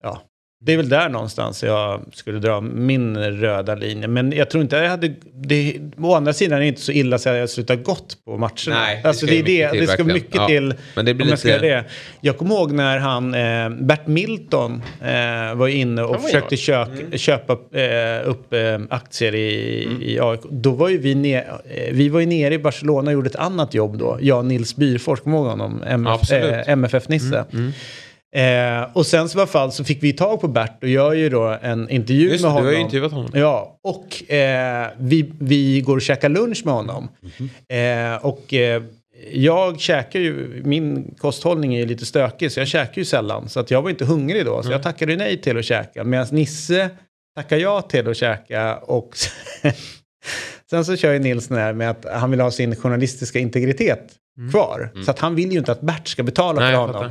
ja, 0.02 0.22
det 0.60 0.72
är 0.72 0.76
väl 0.76 0.88
där 0.88 1.08
någonstans 1.08 1.62
jag 1.62 2.00
skulle 2.12 2.38
dra 2.38 2.60
min 2.60 3.16
röda 3.18 3.74
linje. 3.74 4.08
Men 4.08 4.32
jag 4.32 4.50
tror 4.50 4.62
inte 4.62 4.76
jag 4.76 4.88
hade... 4.90 5.14
Det, 5.34 5.76
å 5.98 6.14
andra 6.14 6.32
sidan 6.32 6.56
är 6.56 6.60
det 6.60 6.66
inte 6.68 6.80
så 6.80 6.92
illa 6.92 7.18
så 7.18 7.28
att 7.30 7.36
jag 7.36 7.50
slutar 7.50 7.76
gott 7.76 8.16
på 8.24 8.36
matcherna. 8.38 8.54
Nej, 8.68 9.00
det 9.02 9.08
alltså 9.08 9.26
ska 9.26 9.34
det 9.34 9.40
är 9.40 9.70
ju 9.70 9.70
det. 9.70 9.72
mycket 9.72 9.72
till, 9.72 9.80
det 9.80 9.86
ska 9.92 10.04
mycket 10.04 10.34
Ja, 10.34 10.46
till. 10.46 10.74
men 10.96 11.04
det 11.04 11.14
blir 11.14 11.24
om 11.26 11.30
jag 11.30 11.38
ska 11.38 11.48
lite- 11.48 11.66
göra 11.66 11.76
det. 11.82 11.84
Jag 12.20 12.38
kommer 12.38 12.54
ihåg 12.54 12.72
när 12.72 12.98
han, 12.98 13.34
eh, 13.34 13.70
Bert 13.86 14.06
Milton, 14.06 14.82
eh, 15.02 15.54
var 15.54 15.68
inne 15.68 16.02
och 16.02 16.10
var 16.10 16.18
försökte 16.18 16.56
kök, 16.56 16.88
Mm. 16.88 17.18
köpa 17.18 17.52
eh, 17.52 18.28
upp 18.28 18.52
eh, 18.52 18.78
aktier 18.90 19.34
i, 19.34 19.88
i 20.00 20.18
AIK. 20.20 20.40
Då 20.50 20.70
var 20.70 20.88
ju 20.88 20.98
vi, 20.98 21.14
ne- 21.14 21.44
eh, 21.70 21.92
vi 21.92 22.08
var 22.08 22.20
ju 22.20 22.26
nere 22.26 22.54
i 22.54 22.58
Barcelona 22.58 23.06
och 23.10 23.12
gjorde 23.12 23.28
ett 23.30 23.36
annat 23.36 23.74
jobb 23.74 23.98
då. 23.98 24.18
Jag 24.20 24.38
och 24.38 24.44
Nils 24.46 24.76
Byrfors, 24.76 25.20
kommer 25.20 25.36
ihåg 25.36 25.46
honom? 25.46 25.82
MF, 25.86 26.14
Absolut. 26.14 26.66
Mm, 27.52 27.72
eh, 28.36 28.96
och 28.96 29.06
sen 29.06 29.28
så 29.28 29.38
i 29.38 29.40
alla 29.40 29.46
fall 29.46 29.72
så 29.72 29.84
fick 29.84 30.02
vi 30.02 30.12
tag 30.12 30.40
på 30.40 30.48
Bert 30.48 30.82
och 30.82 30.88
gör 30.88 31.12
ju 31.12 31.28
då 31.28 31.58
en 31.62 31.90
intervju 31.90 32.30
Just 32.30 32.44
med 32.44 32.50
det, 32.50 32.54
du 32.54 32.58
honom. 32.58 32.66
har 32.66 32.72
ju 32.72 32.80
intervjuat 32.80 33.12
honom. 33.12 33.30
Ja, 33.34 33.78
och 33.82 34.32
eh, 34.32 34.88
vi, 34.98 35.32
vi 35.38 35.80
går 35.80 35.96
och 35.96 36.02
käkar 36.02 36.28
lunch 36.28 36.62
med 36.64 36.74
honom. 36.74 37.08
Mhm. 37.38 37.50
Eh, 37.68 38.24
och 38.26 38.54
eh, 38.54 38.82
jag 39.32 39.80
käkar 39.80 40.20
ju, 40.20 40.62
min 40.64 41.14
kosthållning 41.18 41.74
är 41.74 41.78
ju 41.78 41.86
lite 41.86 42.06
stökig 42.06 42.52
så 42.52 42.60
jag 42.60 42.68
käkar 42.68 42.98
ju 42.98 43.04
sällan. 43.04 43.48
Så 43.48 43.60
att 43.60 43.70
jag 43.70 43.82
var 43.82 43.90
inte 43.90 44.04
hungrig 44.04 44.44
då, 44.44 44.62
så 44.62 44.70
jag 44.72 44.82
tackade 44.82 45.16
nej 45.16 45.40
till 45.40 45.58
att 45.58 45.64
käka. 45.64 46.04
Medan 46.04 46.26
Nisse 46.30 46.90
tackar 47.36 47.56
jag 47.56 47.88
till 47.88 48.08
att 48.08 48.16
käka 48.16 48.76
och 48.76 49.16
sen 50.70 50.84
så 50.84 50.96
kör 50.96 51.12
ju 51.12 51.18
Nils 51.18 51.48
den 51.48 51.58
här 51.58 51.72
med 51.72 51.90
att 51.90 52.06
han 52.14 52.30
vill 52.30 52.40
ha 52.40 52.50
sin 52.50 52.76
journalistiska 52.76 53.38
integritet 53.38 54.12
kvar. 54.50 54.90
Så 55.04 55.10
att 55.10 55.18
han 55.18 55.34
vill 55.34 55.52
ju 55.52 55.58
inte 55.58 55.72
att 55.72 55.80
Bert 55.80 56.08
ska 56.08 56.22
betala 56.22 56.60
Nej, 56.60 56.72
för 56.72 56.78
honom. 56.78 57.10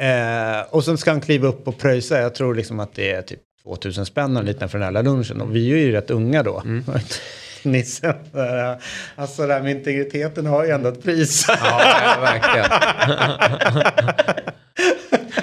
Eh, 0.00 0.60
och 0.70 0.84
sen 0.84 0.98
ska 0.98 1.10
han 1.10 1.20
kliva 1.20 1.48
upp 1.48 1.68
och 1.68 1.78
pröjsa. 1.78 2.20
Jag 2.20 2.34
tror 2.34 2.54
liksom 2.54 2.80
att 2.80 2.94
det 2.94 3.12
är 3.12 3.22
typ 3.22 3.40
2000 3.62 4.06
spänn 4.06 4.36
eller 4.36 4.46
lite 4.46 4.68
för 4.68 4.78
den 4.78 4.96
här 4.96 5.02
lunchen. 5.02 5.40
Och 5.40 5.56
vi 5.56 5.72
är 5.72 5.76
ju 5.76 5.92
rätt 5.92 6.10
unga 6.10 6.42
då. 6.42 6.62
Nisse. 7.62 8.08
eh, 8.08 8.14
Alltså 9.16 9.46
det 9.46 9.54
här 9.54 9.62
med 9.62 9.70
integriteten 9.70 10.46
har 10.46 10.64
ju 10.64 10.70
ändå 10.70 10.88
ett 10.88 11.02
pris. 11.02 11.44
Ja, 11.48 12.16
verkligen. 12.20 12.66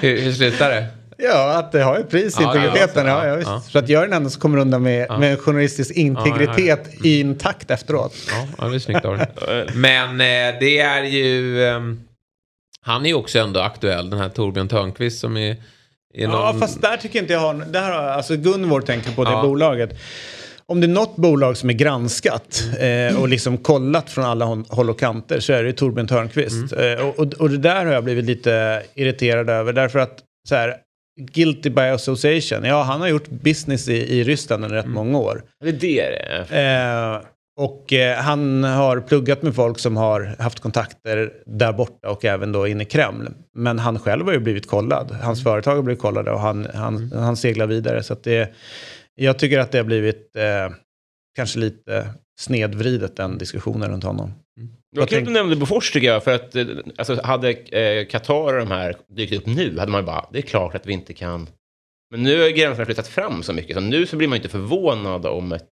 hur, 0.00 0.20
hur 0.20 0.32
slutar 0.32 0.70
det? 0.70 0.86
ja, 1.18 1.58
att 1.58 1.72
det 1.72 1.82
har 1.82 1.98
ett 1.98 2.10
pris, 2.10 2.36
Ja, 2.40 2.56
integriteten. 2.56 3.06
ja, 3.06 3.26
Ja, 3.26 3.40
ja. 3.40 3.60
Så 3.68 3.78
att 3.78 3.88
jag 3.88 4.02
är 4.02 4.06
den 4.06 4.16
enda 4.16 4.30
som 4.30 4.40
kommer 4.40 4.58
undan 4.58 4.82
med, 4.82 5.18
med 5.20 5.40
journalistisk 5.40 5.90
integritet 5.90 7.04
intakt 7.04 7.70
efteråt. 7.70 8.14
Ja, 8.30 8.46
ja, 8.58 8.68
det 8.68 8.74
är 8.74 8.78
snyggt 8.78 9.04
av. 9.04 9.18
Men 9.74 10.10
eh, 10.10 10.58
det 10.60 10.78
är 10.78 11.02
ju... 11.02 11.64
ehm, 11.68 12.00
han 12.84 13.04
är 13.04 13.08
ju 13.08 13.14
också 13.14 13.38
ändå 13.38 13.60
aktuell, 13.60 14.10
den 14.10 14.18
här 14.18 14.28
Torbjörn 14.28 14.68
Törnqvist 14.68 15.20
som 15.20 15.36
är... 15.36 15.50
är 15.50 15.56
Ja, 16.14 16.28
någon- 16.28 16.60
fast 16.60 16.82
där 16.82 16.96
tycker 16.96 17.18
inte 17.18 17.32
jag 17.32 17.40
har... 17.40 17.54
Där 17.54 17.82
har 17.90 18.02
alltså 18.02 18.36
Gunvor 18.36 18.80
tänker 18.80 19.10
på 19.12 19.24
det 19.24 19.30
Ja. 19.30 19.42
bolaget. 19.42 19.90
Om 20.66 20.80
det 20.80 20.86
är 20.86 20.88
något 20.88 21.16
bolag 21.16 21.56
som 21.56 21.70
är 21.70 21.74
granskat 21.74 22.62
eh, 22.80 23.20
och 23.20 23.28
liksom 23.28 23.58
kollat 23.58 24.10
från 24.10 24.24
alla 24.24 24.44
håll 24.68 24.90
och 24.90 24.98
kanter 25.00 25.40
så 25.40 25.52
är 25.52 25.62
det 25.64 25.72
Torbjörn 25.72 26.06
Törnqvist. 26.06 26.72
Mm. 26.72 26.98
Eh, 26.98 27.06
och, 27.08 27.18
och, 27.34 27.50
det 27.50 27.58
där 27.58 27.84
har 27.86 27.92
jag 27.92 28.04
blivit 28.04 28.24
lite 28.24 28.82
irriterad 28.94 29.50
över. 29.50 29.72
Därför 29.72 29.98
att 29.98 30.18
så 30.48 30.54
här, 30.54 30.76
guilty 31.32 31.70
by 31.70 31.82
association. 31.82 32.64
Ja, 32.64 32.82
han 32.82 33.00
har 33.00 33.08
gjort 33.08 33.28
business 33.28 33.88
i, 33.88 33.94
i 34.18 34.24
Ryssland 34.24 34.64
under 34.64 34.76
rätt 34.76 34.84
Mm. 34.84 34.94
många 34.94 35.18
år. 35.18 35.42
Det 35.62 35.68
är 35.68 35.72
det 35.72 36.46
det. 36.50 36.60
Eh, 36.62 37.20
och 37.56 37.92
eh, 37.92 38.16
han 38.16 38.64
har 38.64 39.00
pluggat 39.00 39.42
med 39.42 39.54
folk 39.54 39.78
som 39.78 39.96
har 39.96 40.36
haft 40.38 40.60
kontakter 40.60 41.32
där 41.46 41.72
borta 41.72 42.10
och 42.10 42.24
även 42.24 42.52
då 42.52 42.66
inne 42.66 42.82
i 42.82 42.86
Kreml. 42.86 43.28
Men 43.54 43.78
han 43.78 43.98
själv 43.98 44.26
har 44.26 44.32
ju 44.32 44.40
blivit 44.40 44.66
kollad. 44.66 45.10
Hans 45.10 45.42
företag 45.42 45.76
har 45.76 45.82
blivit 45.82 46.02
kollade 46.02 46.30
och 46.30 46.40
han, 46.40 46.66
han, 46.74 47.12
han 47.12 47.36
seglar 47.36 47.66
vidare. 47.66 48.02
Så 48.02 48.16
det, 48.22 48.54
jag 49.14 49.38
tycker 49.38 49.58
att 49.58 49.72
det 49.72 49.78
har 49.78 49.84
blivit 49.84 50.36
eh, 50.36 50.76
kanske 51.36 51.58
lite 51.58 52.08
snedvridet 52.40 53.16
den 53.16 53.38
diskussionen 53.38 53.90
runt 53.90 54.04
honom. 54.04 54.32
Det 54.92 55.00
var 55.00 55.06
kul 55.06 55.18
att 55.18 55.24
du 55.24 55.30
nämnde 55.32 55.56
Bofors 55.56 55.92
tycker 55.92 56.06
jag. 56.06 56.24
För 56.24 56.34
att 56.34 56.56
eh, 56.56 56.66
alltså, 56.98 57.20
hade 57.24 57.50
eh, 57.50 58.06
Qatar 58.06 58.54
och 58.54 58.58
de 58.58 58.70
här 58.70 58.96
dykt 59.16 59.32
upp 59.32 59.46
nu 59.46 59.78
hade 59.78 59.92
man 59.92 60.00
ju 60.00 60.06
bara, 60.06 60.26
det 60.32 60.38
är 60.38 60.42
klart 60.42 60.74
att 60.74 60.86
vi 60.86 60.92
inte 60.92 61.12
kan. 61.12 61.48
Men 62.10 62.22
nu 62.22 62.42
har 62.42 62.48
gränserna 62.48 62.86
flyttat 62.86 63.08
fram 63.08 63.42
så 63.42 63.52
mycket. 63.52 63.74
Så 63.74 63.80
nu 63.80 64.06
så 64.06 64.16
blir 64.16 64.28
man 64.28 64.36
ju 64.36 64.38
inte 64.38 64.48
förvånad 64.48 65.26
om 65.26 65.52
ett 65.52 65.70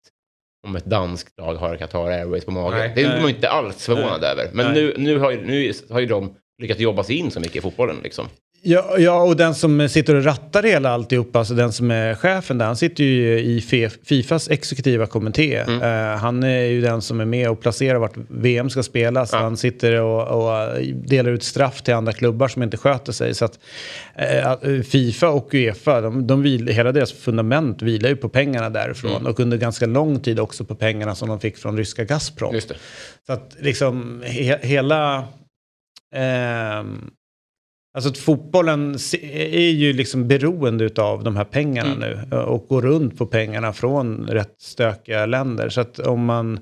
om 0.66 0.76
ett 0.76 0.84
danskt 0.84 1.38
lag 1.38 1.54
har 1.54 1.76
Qatar 1.76 2.10
Airways 2.10 2.44
på 2.44 2.50
magen. 2.50 2.78
Nej. 2.78 2.92
det 2.94 3.02
är 3.02 3.20
man 3.20 3.28
inte 3.30 3.48
alls 3.48 3.86
förvånad 3.86 4.24
över. 4.24 4.50
Men 4.52 4.66
Nej. 4.66 4.74
nu, 4.74 4.94
nu, 4.98 5.18
har 5.18 5.30
ju, 5.30 5.46
nu 5.46 5.72
har 5.90 6.00
ju 6.00 6.06
de 6.06 6.34
lyckats 6.62 6.80
jobba 6.80 7.04
sig 7.04 7.16
in 7.16 7.30
så 7.30 7.40
mycket 7.40 7.56
i 7.56 7.60
fotbollen. 7.60 7.96
Liksom. 8.02 8.28
Ja, 8.64 8.98
ja, 8.98 9.22
och 9.22 9.36
den 9.36 9.54
som 9.54 9.88
sitter 9.88 10.14
och 10.14 10.24
rattar 10.24 10.62
hela 10.62 10.90
alltihopa, 10.90 11.38
alltså 11.38 11.54
den 11.54 11.72
som 11.72 11.90
är 11.90 12.14
chefen 12.14 12.58
där, 12.58 12.66
han 12.66 12.76
sitter 12.76 13.04
ju 13.04 13.38
i 13.40 13.60
Fifas 14.04 14.50
exekutiva 14.50 15.06
kommitté. 15.06 15.56
Eh, 15.56 16.16
han 16.16 16.42
är 16.42 16.64
ju 16.64 16.80
den 16.80 17.02
som 17.02 17.20
är 17.20 17.24
med 17.24 17.50
och 17.50 17.60
placerar 17.60 17.98
vart 17.98 18.16
VM 18.28 18.70
ska 18.70 18.82
spelas. 18.82 19.32
Han 19.32 19.56
sitter 19.56 20.00
och, 20.00 20.28
och 20.28 20.82
delar 20.94 21.30
ut 21.30 21.42
straff 21.42 21.82
till 21.82 21.94
andra 21.94 22.12
klubbar 22.12 22.48
som 22.48 22.62
inte 22.62 22.76
sköter 22.76 23.12
sig. 23.12 23.34
Så 23.34 23.44
att 23.44 23.58
eh, 24.16 24.82
Fifa 24.82 25.28
och 25.28 25.54
Uefa, 25.54 26.00
de, 26.00 26.26
de 26.26 26.42
vil, 26.42 26.68
hela 26.68 26.92
deras 26.92 27.12
fundament 27.12 27.82
vilar 27.82 28.08
ju 28.08 28.16
på 28.16 28.28
pengarna 28.28 28.70
därifrån. 28.70 29.26
Och 29.26 29.40
under 29.40 29.56
ganska 29.56 29.86
lång 29.86 30.20
tid 30.20 30.40
också 30.40 30.64
på 30.64 30.74
pengarna 30.74 31.14
som 31.14 31.28
de 31.28 31.40
fick 31.40 31.56
från 31.56 31.76
ryska 31.76 32.04
Gazprom. 32.04 32.52
Så 33.26 33.32
att 33.32 33.56
liksom 33.60 34.22
he, 34.26 34.58
hela... 34.62 35.24
ehm, 36.14 37.10
alltså 37.95 38.11
att 38.11 38.18
fotbollen 38.18 38.95
är 39.22 39.70
ju 39.70 39.93
liksom 39.93 40.28
beroende 40.28 40.90
av 41.03 41.24
de 41.24 41.36
här 41.36 41.45
pengarna 41.45 41.95
nu. 41.95 42.18
eh, 42.32 42.38
Och 42.38 42.66
går 42.68 42.82
runt 42.82 43.18
på 43.18 43.26
pengarna 43.26 43.72
från 43.72 44.26
rätt 44.26 44.55
stökiga 44.61 45.26
länder. 45.26 45.68
Så 45.68 45.80
att 45.80 45.99
om 45.99 46.24
man 46.24 46.59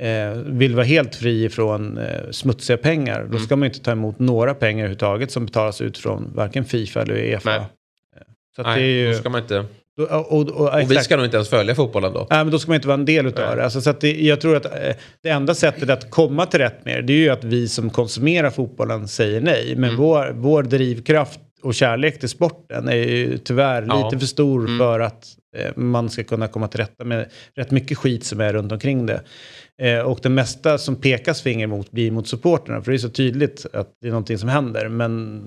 eh, 0.00 0.30
vill 0.46 0.74
vara 0.74 0.86
helt 0.86 1.14
fri 1.16 1.48
från 1.48 1.98
eh, 1.98 2.30
smutsiga 2.30 2.76
pengar. 2.76 3.28
Då 3.32 3.38
ska 3.38 3.56
man 3.56 3.66
ju 3.68 3.70
inte 3.74 3.84
ta 3.84 3.92
emot 3.92 4.18
några 4.18 4.54
pengar 4.54 4.78
överhuvudtaget 4.84 5.30
som 5.30 5.46
betalas 5.46 5.80
ut 5.80 5.98
från 5.98 6.32
varken 6.34 6.64
Fifa 6.64 7.02
eller 7.02 7.14
Uefa. 7.14 7.50
Nej. 7.50 7.58
Eh, 7.60 8.22
Så 8.56 8.62
att 8.62 8.66
det 8.66 8.72
är 8.72 8.76
Nej, 8.76 8.90
ju... 8.90 9.12
då 9.12 9.18
ska 9.18 9.28
man 9.30 9.42
inte... 9.42 9.64
och, 9.98 10.32
och, 10.32 10.48
och, 10.48 10.82
Och 10.82 10.90
vi 10.90 10.96
ska 10.96 11.16
nog 11.16 11.24
inte 11.24 11.36
ens 11.36 11.48
följa 11.48 11.74
fotbollen 11.74 12.12
då. 12.12 12.26
Nej, 12.30 12.38
men 12.44 12.50
då 12.50 12.58
ska 12.58 12.70
man 12.70 12.74
inte 12.74 12.88
vara 12.88 12.98
en 12.98 13.04
del 13.04 13.26
utav 13.26 13.56
det. 13.56 13.64
Alltså, 13.64 13.80
så 13.80 13.92
det. 13.92 14.22
Jag 14.22 14.40
tror 14.40 14.56
att 14.56 14.64
eh, 14.64 14.94
det 15.22 15.28
enda 15.28 15.54
sättet 15.54 15.90
att 15.90 16.10
komma 16.10 16.46
till 16.46 16.60
rätt 16.60 16.84
med 16.84 17.04
det, 17.04 17.12
är 17.12 17.16
ju 17.16 17.28
att 17.28 17.44
vi 17.44 17.68
som 17.68 17.90
konsumerar 17.90 18.50
fotbollen 18.50 19.08
säger 19.08 19.40
nej. 19.40 19.74
Men 19.76 19.96
vår, 19.96 20.32
vår 20.34 20.62
drivkraft 20.62 21.40
och 21.62 21.74
kärlek 21.74 22.20
till 22.20 22.28
sporten 22.28 22.88
är 22.88 22.94
ju 22.94 23.38
tyvärr 23.38 23.84
Ja. 23.88 24.04
lite 24.04 24.18
för 24.18 24.26
stor 24.26 24.78
för 24.78 25.00
att 25.00 25.26
eh, 25.56 25.76
man 25.76 26.10
ska 26.10 26.24
kunna 26.24 26.48
komma 26.48 26.68
till 26.68 26.80
rätta 26.80 27.04
med 27.04 27.26
rätt 27.56 27.70
mycket 27.70 27.98
skit 27.98 28.24
som 28.24 28.40
är 28.40 28.52
runt 28.52 28.72
omkring 28.72 29.06
det. 29.06 29.20
Eh, 29.82 30.00
och 30.00 30.18
det 30.22 30.28
mesta 30.28 30.78
som 30.78 30.96
pekas 30.96 31.42
finger 31.42 31.66
mot 31.66 31.90
blir 31.90 32.10
mot 32.10 32.28
supporterna. 32.28 32.82
För 32.82 32.90
det 32.90 32.96
är 32.96 32.98
så 32.98 33.08
tydligt 33.08 33.66
att 33.72 33.88
det 34.00 34.06
är 34.06 34.10
någonting 34.10 34.38
som 34.38 34.48
händer. 34.48 34.88
Men 34.88 35.42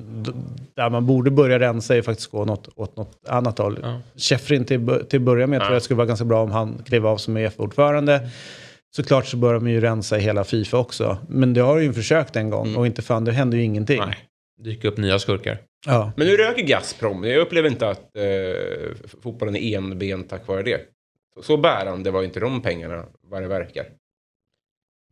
där 0.75 0.89
man 0.89 1.05
borde 1.05 1.31
börja 1.31 1.59
rensa 1.59 1.97
är 1.97 2.01
faktiskt 2.01 2.31
gå 2.31 2.45
något, 2.45 2.69
åt 2.75 2.97
något 2.97 3.17
annat 3.27 3.57
håll. 3.57 3.79
Ja. 3.83 4.01
Schäffrin 4.15 4.65
till, 4.65 4.89
att 4.89 5.21
börja 5.21 5.47
med 5.47 5.61
tror 5.61 5.73
jag 5.73 5.81
skulle 5.81 5.97
vara 5.97 6.07
ganska 6.07 6.25
bra 6.25 6.43
om 6.43 6.51
han 6.51 6.83
klev 6.85 7.07
av 7.07 7.17
som 7.17 7.37
EF-ordförande. 7.37 8.29
Såklart 8.95 9.25
så 9.25 9.37
bör 9.37 9.53
de 9.53 9.67
ju 9.67 9.81
rensa 9.81 10.17
i 10.17 10.21
hela 10.21 10.43
Fifa 10.43 10.77
också. 10.77 11.17
Men 11.29 11.53
det 11.53 11.61
har 11.61 11.77
ju 11.77 11.93
försökt 11.93 12.35
en 12.35 12.49
gång 12.49 12.75
och 12.75 12.85
inte 12.85 13.01
fan, 13.01 13.25
det 13.25 13.31
händer 13.31 13.57
ju 13.57 13.63
ingenting. 13.63 13.99
Nej. 13.99 14.17
Dyker 14.63 14.87
upp 14.87 14.97
nya 14.97 15.19
skurkar. 15.19 15.57
Ja. 15.85 16.11
Men 16.15 16.27
nu 16.27 16.37
röker 16.37 16.61
Gazprom. 16.63 17.23
Jag 17.23 17.37
upplever 17.37 17.69
inte 17.69 17.89
att 17.89 18.17
eh, 18.17 19.11
fotbollen 19.21 19.55
är 19.55 19.77
enbent 19.77 20.29
tack 20.29 20.47
vare 20.47 20.63
det. 20.63 20.81
Så, 21.35 21.41
så 21.43 21.57
bärande 21.57 22.11
var 22.11 22.23
inte 22.23 22.39
de 22.39 22.61
pengarna 22.61 23.05
vad 23.29 23.41
det 23.41 23.47
verkar. 23.47 23.85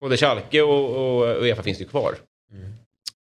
Både 0.02 0.18
Schalke 0.18 0.62
och, 0.62 1.20
och 1.20 1.44
Uefa 1.44 1.64
finns 1.64 1.82
ju 1.82 1.86
kvar. 1.86 2.16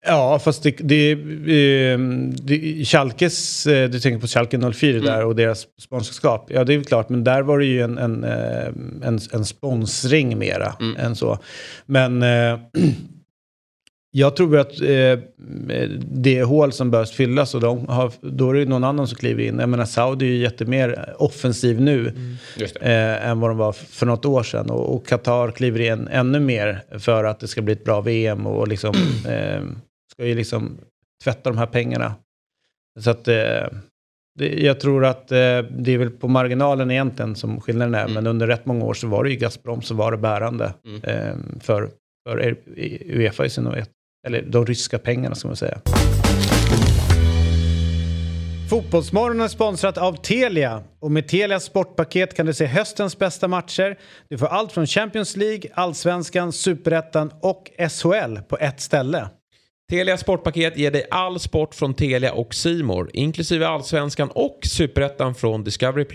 Ja, 0.05 0.39
fast 0.39 0.63
det, 0.63 0.71
det, 0.79 1.11
eh, 1.11 1.99
det 2.29 2.85
Schalkes, 2.85 3.67
eh, 3.67 3.89
du 3.89 3.99
tänker 3.99 4.19
på 4.19 4.27
Schalke 4.27 4.71
04 4.73 4.99
där 4.99 5.25
och 5.25 5.35
deras 5.35 5.67
sponsorskap. 5.79 6.47
Ja, 6.49 6.63
det 6.63 6.73
är 6.73 6.83
klart, 6.83 7.09
men 7.09 7.23
där 7.23 7.41
var 7.41 7.59
det 7.59 7.65
ju 7.65 7.81
en, 7.81 7.97
en, 7.97 8.23
eh, 8.23 8.67
en, 9.03 9.19
en 9.33 9.45
sponsring 9.45 10.37
mera 10.37 10.75
än 10.97 11.15
så. 11.15 11.39
Men 11.85 12.23
eh, 12.23 12.59
jag 14.11 14.35
tror 14.35 14.57
att 14.57 14.81
eh, 14.81 15.19
det 16.11 16.37
är 16.37 16.43
hål 16.43 16.71
som 16.71 16.91
bör 16.91 17.05
fyllas 17.05 17.55
och 17.55 17.61
de 17.61 17.87
har, 17.87 18.11
då 18.21 18.49
är 18.49 18.53
det 18.53 18.65
någon 18.65 18.83
annan 18.83 19.07
som 19.07 19.17
kliver 19.17 19.43
in. 19.43 19.59
Jag 19.59 19.69
menar, 19.69 19.85
Saudi 19.85 20.25
är 20.25 20.29
ju 20.29 20.37
jättemer 20.37 21.15
offensiv 21.17 21.81
nu 21.81 22.13
det. 22.57 22.75
eh, 22.81 23.29
än 23.29 23.39
vad 23.39 23.49
de 23.49 23.57
var 23.57 23.71
för 23.71 24.05
något 24.05 24.25
år 24.25 24.43
sedan. 24.43 24.69
Och, 24.69 24.95
och 24.95 25.07
Qatar 25.07 25.51
kliver 25.51 25.79
in 25.79 26.07
ännu 26.07 26.39
mer 26.39 26.83
för 26.99 27.23
att 27.23 27.39
det 27.39 27.47
ska 27.47 27.61
bli 27.61 27.73
ett 27.73 27.83
bra 27.83 28.01
VM 28.01 28.47
och 28.47 28.67
liksom, 28.67 28.95
eh, 29.27 29.61
ska 30.13 30.25
ju 30.25 30.35
liksom 30.35 30.77
tvätta 31.23 31.49
de 31.49 31.57
här 31.57 31.65
pengarna. 31.67 32.15
Så 32.99 33.09
att 33.09 33.27
eh, 33.27 33.67
jag 34.39 34.79
tror 34.79 35.05
att 35.05 35.31
eh, 35.31 35.37
det 35.77 35.91
är 35.91 35.97
väl 35.97 36.09
på 36.09 36.27
marginalen 36.27 36.91
egentligen 36.91 37.35
som 37.35 37.61
skillnaden 37.61 37.95
är. 37.95 38.07
Men 38.07 38.27
under 38.27 38.47
rätt 38.47 38.65
många 38.65 38.85
år 38.85 38.93
så 38.93 39.07
var 39.07 39.23
det 39.23 39.29
ju 39.29 39.35
Gazprom 39.35 39.81
som 39.81 39.97
var 39.97 40.11
det 40.11 40.17
bärande 40.17 40.73
eh, 41.03 41.35
för, 41.61 41.89
för 42.29 42.41
er- 42.41 42.57
i- 42.75 43.11
Uefa 43.17 43.45
i 43.45 43.49
synnerhet. 43.49 43.89
Eller 44.27 44.41
de 44.41 44.65
ryska 44.65 44.99
pengarna 44.99 45.35
ska 45.35 45.47
man 45.47 45.57
säga. 45.57 45.81
Fotbollsmorgon 48.69 49.41
är 49.41 49.47
sponsrat 49.47 49.97
av 49.97 50.13
Telia. 50.13 50.83
Och 50.99 51.11
med 51.11 51.27
Telias 51.27 51.63
sportpaket 51.63 52.33
kan 52.33 52.45
du 52.45 52.53
se 52.53 52.65
höstens 52.65 53.17
bästa 53.19 53.47
matcher. 53.47 53.97
Du 54.29 54.37
får 54.37 54.47
allt 54.47 54.71
från 54.71 54.87
Champions 54.87 55.35
League, 55.35 55.71
Allsvenskan, 55.73 56.53
Superettan 56.53 57.31
och 57.41 57.71
SHL 57.77 58.37
på 58.49 58.57
ett 58.57 58.81
ställe. 58.81 59.29
Telia 59.89 60.17
Sportpaket 60.17 60.77
ger 60.77 60.91
dig 60.91 61.07
all 61.11 61.39
sport 61.39 61.75
från 61.75 61.93
Telia 61.93 62.33
och 62.33 62.53
Simor, 62.53 63.09
inklusive 63.13 63.67
Allsvenskan 63.67 64.29
och 64.33 64.59
Superettan 64.63 65.35
från 65.35 65.63
Discovery+. 65.63 66.05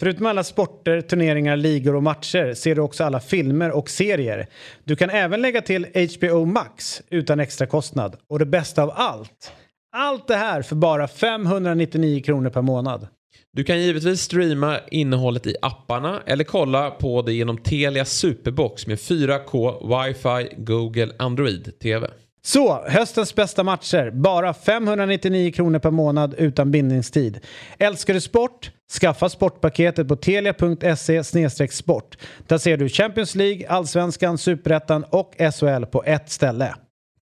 Förutom 0.00 0.26
alla 0.26 0.44
sporter, 0.44 1.00
turneringar, 1.00 1.56
ligor 1.56 1.94
och 1.94 2.02
matcher 2.02 2.54
ser 2.54 2.74
du 2.74 2.80
också 2.80 3.04
alla 3.04 3.20
filmer 3.20 3.70
och 3.70 3.90
serier. 3.90 4.46
Du 4.84 4.96
kan 4.96 5.10
även 5.10 5.42
lägga 5.42 5.62
till 5.62 5.86
HBO 6.18 6.44
Max 6.44 7.02
utan 7.10 7.40
extra 7.40 7.66
kostnad. 7.66 8.16
Och 8.28 8.38
det 8.38 8.46
bästa 8.46 8.82
av 8.82 8.92
allt, 8.94 9.52
allt 9.96 10.28
det 10.28 10.36
här 10.36 10.62
för 10.62 10.76
bara 10.76 11.08
599 11.08 12.22
kronor 12.22 12.50
per 12.50 12.62
månad. 12.62 13.08
Du 13.52 13.64
kan 13.64 13.80
givetvis 13.80 14.20
streama 14.20 14.80
innehållet 14.90 15.46
i 15.46 15.54
apparna 15.62 16.22
eller 16.26 16.44
kolla 16.44 16.90
på 16.90 17.22
det 17.22 17.32
genom 17.32 17.58
Telia 17.58 18.04
Superbox 18.04 18.86
med 18.86 18.98
4K, 18.98 20.04
wifi 20.04 20.54
Google 20.56 21.12
Android 21.18 21.78
TV. 21.78 22.10
Så, 22.46 22.84
höstens 22.88 23.34
bästa 23.34 23.62
matcher. 23.62 24.10
Bara 24.10 24.54
599 24.54 25.52
kronor 25.52 25.78
per 25.78 25.90
månad 25.90 26.34
utan 26.38 26.70
bindningstid. 26.70 27.40
Älskar 27.78 28.14
du 28.14 28.20
sport? 28.20 28.70
Skaffa 29.00 29.28
sportpaketet 29.28 30.08
på 30.08 30.16
telia.se 30.16 31.68
sport. 31.70 32.16
Där 32.46 32.58
ser 32.58 32.76
du 32.76 32.88
Champions 32.88 33.34
League, 33.34 33.68
Allsvenskan, 33.68 34.38
Superettan 34.38 35.04
och 35.04 35.34
SHL 35.38 35.84
på 35.84 36.02
ett 36.04 36.30
ställe. 36.30 36.74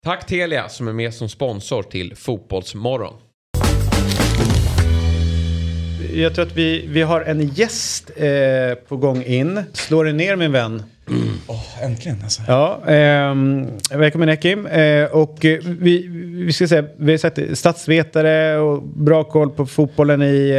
Tack 0.04 0.28
Telia 0.28 0.70
som 0.70 0.88
är 0.88 0.94
med 0.94 1.14
som 1.14 1.30
sponsor 1.30 1.84
till 1.84 2.16
Fotbollsmorgon. 2.16 3.14
Jag 6.14 6.36
tror 6.36 6.46
att 6.46 6.58
vi, 6.58 6.88
vi 6.88 7.02
har 7.02 7.22
en 7.22 7.48
gäst 7.48 8.12
eh, 8.16 8.76
på 8.88 8.98
gång 8.98 9.24
in. 9.24 9.64
Slå 9.74 10.04
dig 10.04 10.14
ner 10.14 10.36
min 10.36 10.52
vän. 10.52 10.84
Äntligen 11.82 12.18
alltså. 12.24 12.42
Ja, 12.48 12.82
ehm, 12.88 13.68
välkommen 13.92 14.30
Ekim. 14.30 14.66
Eh, 14.66 15.06
och 15.06 15.46
eh, 15.46 15.60
vi, 15.64 16.08
vi 16.46 16.54
ska 16.54 16.68
säga, 16.68 16.86
vi 16.98 17.12
har 17.12 17.18
sett 17.18 17.58
statsvetare 17.58 18.58
och 18.58 18.84
bra 18.84 19.24
koll 19.24 19.50
på 19.50 19.66
fotbollen 19.66 20.22
i, 20.22 20.50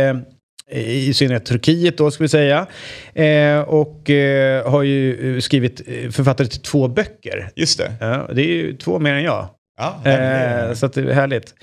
eh, 0.70 0.78
i 0.80 1.14
synnerhet 1.14 1.45
Turkiet 1.45 1.99
då 1.99 2.11
ska 2.11 2.24
vi 2.24 2.28
säga. 2.28 2.66
Eh, 3.14 3.61
och 3.61 4.11
eh, 4.11 4.70
har 4.70 4.82
ju 4.82 5.40
skrivit 5.40 5.80
eh, 5.86 6.11
författare 6.11 6.49
till 6.49 6.62
två 6.62 6.88
böcker. 6.88 7.51
Just 7.57 7.78
det. 7.78 7.93
Ja, 8.01 8.28
det 8.34 8.43
är 8.43 8.47
ju 8.47 8.76
två 8.76 8.99
mer 8.99 9.14
än 9.14 9.22
jag. 9.22 9.49
Ja, 9.79 10.01
det 10.05 10.11
är- 10.11 10.68
Eh, 10.68 10.75
så 10.75 10.87
att 10.87 10.93
det 10.93 11.01
är 11.01 11.12
härligt. 11.14 11.55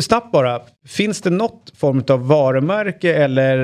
Snabbt 0.00 0.32
bara, 0.32 0.60
finns 0.88 1.20
det 1.20 1.30
något 1.30 1.72
form 1.76 2.04
av 2.08 2.26
varumärke 2.26 3.14
eller 3.14 3.58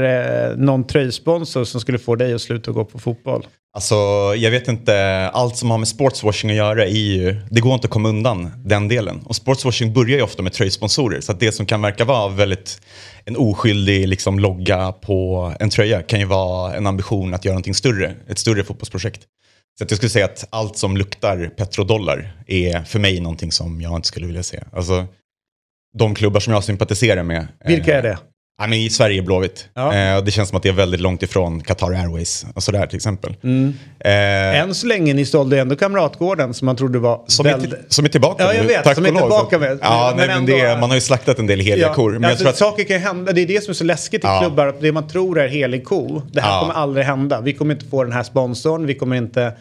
eh, 0.51 0.57
någon 0.57 0.87
tröjsponsor 0.87 1.65
som 1.65 1.81
skulle 1.81 1.99
få 1.99 2.15
dig 2.17 2.35
att 2.35 2.41
sluta 2.41 2.71
gå 2.71 2.85
på 2.85 2.99
fotboll? 2.99 3.47
Alltså, 3.75 3.95
jag 4.37 4.51
vet 4.51 4.69
inte, 4.69 5.29
allt 5.33 5.57
som 5.57 5.71
har 5.71 5.79
med 5.79 5.89
sportswashing 5.89 6.51
att 6.51 6.57
göra 6.57 6.85
är 6.85 6.89
ju, 6.89 7.37
det 7.51 7.61
går 7.61 7.75
inte 7.75 7.85
att 7.87 7.91
komma 7.91 8.09
undan 8.09 8.51
den 8.65 8.89
delen. 8.89 9.21
Och 9.25 9.37
sportswashing 9.37 9.93
börjar 9.93 10.17
ju 10.17 10.23
ofta 10.23 10.43
med 10.43 10.53
tröjsponsorer. 10.53 11.21
Så 11.21 11.33
att 11.33 11.41
det 11.41 11.53
som 11.53 11.67
kan 11.67 11.83
verka 11.83 12.05
vara 12.05 12.29
väldigt 12.29 12.81
en 13.25 13.37
oskyldig 13.37 14.09
liksom, 14.09 14.39
logga 14.39 14.93
på 14.93 15.53
en 15.61 15.71
tröja 15.71 16.03
kan 16.03 16.19
ju 16.21 16.25
vara 16.27 16.75
en 16.75 16.87
ambition 16.87 17.35
att 17.35 17.45
göra 17.45 17.53
någonting 17.53 17.75
större, 17.75 18.15
ett 18.29 18.39
större 18.39 18.65
fotbollsprojekt. 18.65 19.21
Så 19.79 19.85
att 19.85 19.91
jag 19.91 19.97
skulle 19.97 20.11
säga 20.11 20.25
att 20.25 20.49
allt 20.51 20.77
som 20.77 20.97
luktar 20.97 21.49
petrodollar 21.57 22.43
är 22.47 22.85
för 22.85 22.99
mig 22.99 23.21
någonting 23.21 23.53
som 23.53 23.81
jag 23.81 23.97
inte 23.97 24.09
skulle 24.09 24.27
vilja 24.27 24.43
se. 24.43 24.63
Alltså, 24.73 25.07
de 25.99 26.15
klubbar 26.15 26.41
som 26.41 26.53
jag 26.53 26.65
sympatiserar 26.65 27.23
med. 27.23 27.49
Vilka 27.65 27.93
eh, 27.93 27.99
är 27.99 28.03
det? 28.03 28.19
Ja, 28.59 28.67
men 28.67 28.79
I 28.79 28.91
Sverige 28.91 29.23
Blåvitt. 29.23 29.69
Ja. 29.75 29.95
Eh, 29.95 30.25
det 30.25 30.31
känns 30.31 30.49
som 30.49 30.57
att 30.57 30.63
det 30.63 30.69
är 30.69 30.73
väldigt 30.73 31.01
långt 31.01 31.23
ifrån 31.23 31.61
Qatar 31.61 31.91
Airways 31.93 32.47
och 32.55 32.63
sådär 32.63 32.87
till 32.87 32.97
exempel. 32.97 33.35
Eh, 34.01 34.61
Än 34.61 34.75
så 34.75 34.87
länge 34.87 35.15
ni 35.15 35.25
sålde 35.27 35.61
ändå 35.61 35.77
Kamratgården 35.77 36.55
som 36.55 36.67
man 36.67 36.77
trodde 36.77 36.99
var 36.99 37.25
som, 37.27 37.47
är 37.47 37.51
väldigt... 37.51 37.71
till, 37.71 37.79
som 37.89 38.05
är 38.05 38.09
tillbaka 38.09 38.43
Ja, 38.45 38.55
jag 38.55 38.65
vet, 38.65 38.85
tack 38.85 38.95
som 38.95 39.05
är 39.07 39.11
tillbaka 39.11 39.59
med- 39.59 39.79
Ja, 39.83 40.15
men 40.17 40.27
nej, 40.29 40.37
men 40.37 40.47
det, 40.47 40.81
man 40.81 40.91
har 40.91 40.95
ju 40.95 41.01
slaktat 41.01 41.39
en 41.39 41.47
del 41.47 41.61
heliga 41.61 41.95
kor. 41.95 42.13
Men 42.13 42.23
jag 42.23 42.31
alltså, 42.31 42.43
tror 42.43 42.51
att, 42.51 42.57
Saker 42.59 42.85
kan 42.85 43.01
hända. 43.01 43.33
Det 43.33 43.41
är 43.41 43.47
det 43.47 43.65
som 43.65 43.71
är 43.71 43.75
så 43.75 43.85
läskigt 43.85 44.25
i 44.25 44.27
Ja. 44.27 44.41
klubbar. 44.41 44.75
Det 44.81 44.93
man 44.93 45.09
tror 45.09 45.41
är 45.41 45.49
helig 45.49 45.85
ko. 45.85 46.23
Det 46.33 46.41
här 46.41 46.51
Ja. 46.55 46.61
kommer 46.61 46.75
aldrig 46.75 47.07
hända. 47.07 47.41
Vi 47.41 47.53
kommer 47.53 47.75
inte 47.75 47.87
få 47.87 48.05
den 48.05 48.13
här 48.13 48.23
sponsorn. 48.23 48.87
Vi 48.87 48.95
kommer 48.95 49.17
inte 49.17 49.53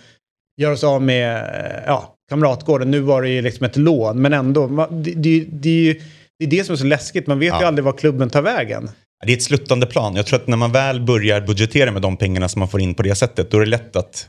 göra 0.62 0.74
oss 0.74 0.84
av 0.84 1.02
med 1.02 1.50
ja, 1.88 2.16
Kamratgården. 2.30 2.92
Nu 2.92 3.00
var 3.00 3.22
det 3.22 3.30
ju 3.30 3.42
liksom 3.42 3.66
ett 3.66 3.78
lån. 3.78 4.22
Men 4.22 4.34
ändå. 4.34 4.88
Det, 4.92 5.12
det, 5.16 5.46
det, 5.52 5.70
är 5.70 5.74
ju, 5.84 6.02
det 6.40 6.46
är 6.46 6.50
det 6.50 6.64
som 6.64 6.74
är 6.74 6.78
så 6.78 6.86
läskigt. 6.86 7.28
Man 7.28 7.40
vet 7.40 7.54
ju 7.54 7.62
Ja. 7.62 7.68
aldrig 7.68 7.86
var 7.86 7.94
klubben 7.94 8.30
tar 8.30 8.42
vägen. 8.42 8.90
det 9.26 9.32
är 9.34 9.38
ett 9.38 9.44
sluttande 9.44 9.86
plan. 9.86 10.16
Jag 10.16 10.26
tror 10.26 10.40
att 10.40 10.48
när 10.48 10.58
man 10.58 10.72
väl 10.72 11.02
börjar 11.02 11.42
budgetera 11.42 11.92
med 11.92 12.02
de 12.02 12.18
pengarna 12.18 12.50
som 12.50 12.60
man 12.60 12.70
får 12.70 12.82
in 12.82 12.94
på 12.96 13.04
det 13.04 13.16
sättet, 13.16 13.52
då 13.52 13.58
är 13.58 13.62
det 13.62 13.68
lätt 13.72 13.96
att 13.96 14.28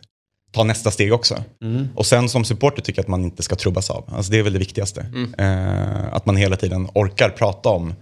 ta 0.52 0.64
nästa 0.64 0.90
steg 0.90 1.12
också. 1.12 1.44
Mm. 1.62 1.88
Och 1.94 2.06
sen 2.06 2.28
som 2.28 2.44
supporter 2.44 2.82
tycker 2.82 2.98
jag 2.98 3.04
att 3.04 3.08
man 3.08 3.24
inte 3.24 3.42
ska 3.42 3.56
trubbas 3.56 3.90
av. 3.90 4.04
Alltså 4.12 4.32
det 4.32 4.38
är 4.38 4.42
väl 4.42 4.52
det 4.52 4.58
viktigaste. 4.58 5.00
Mm. 5.00 5.34
Eh, 5.38 6.14
att 6.14 6.26
man 6.26 6.36
hela 6.36 6.56
tiden 6.56 6.88
orkar 6.94 7.28
prata 7.28 7.68
om, 7.68 7.94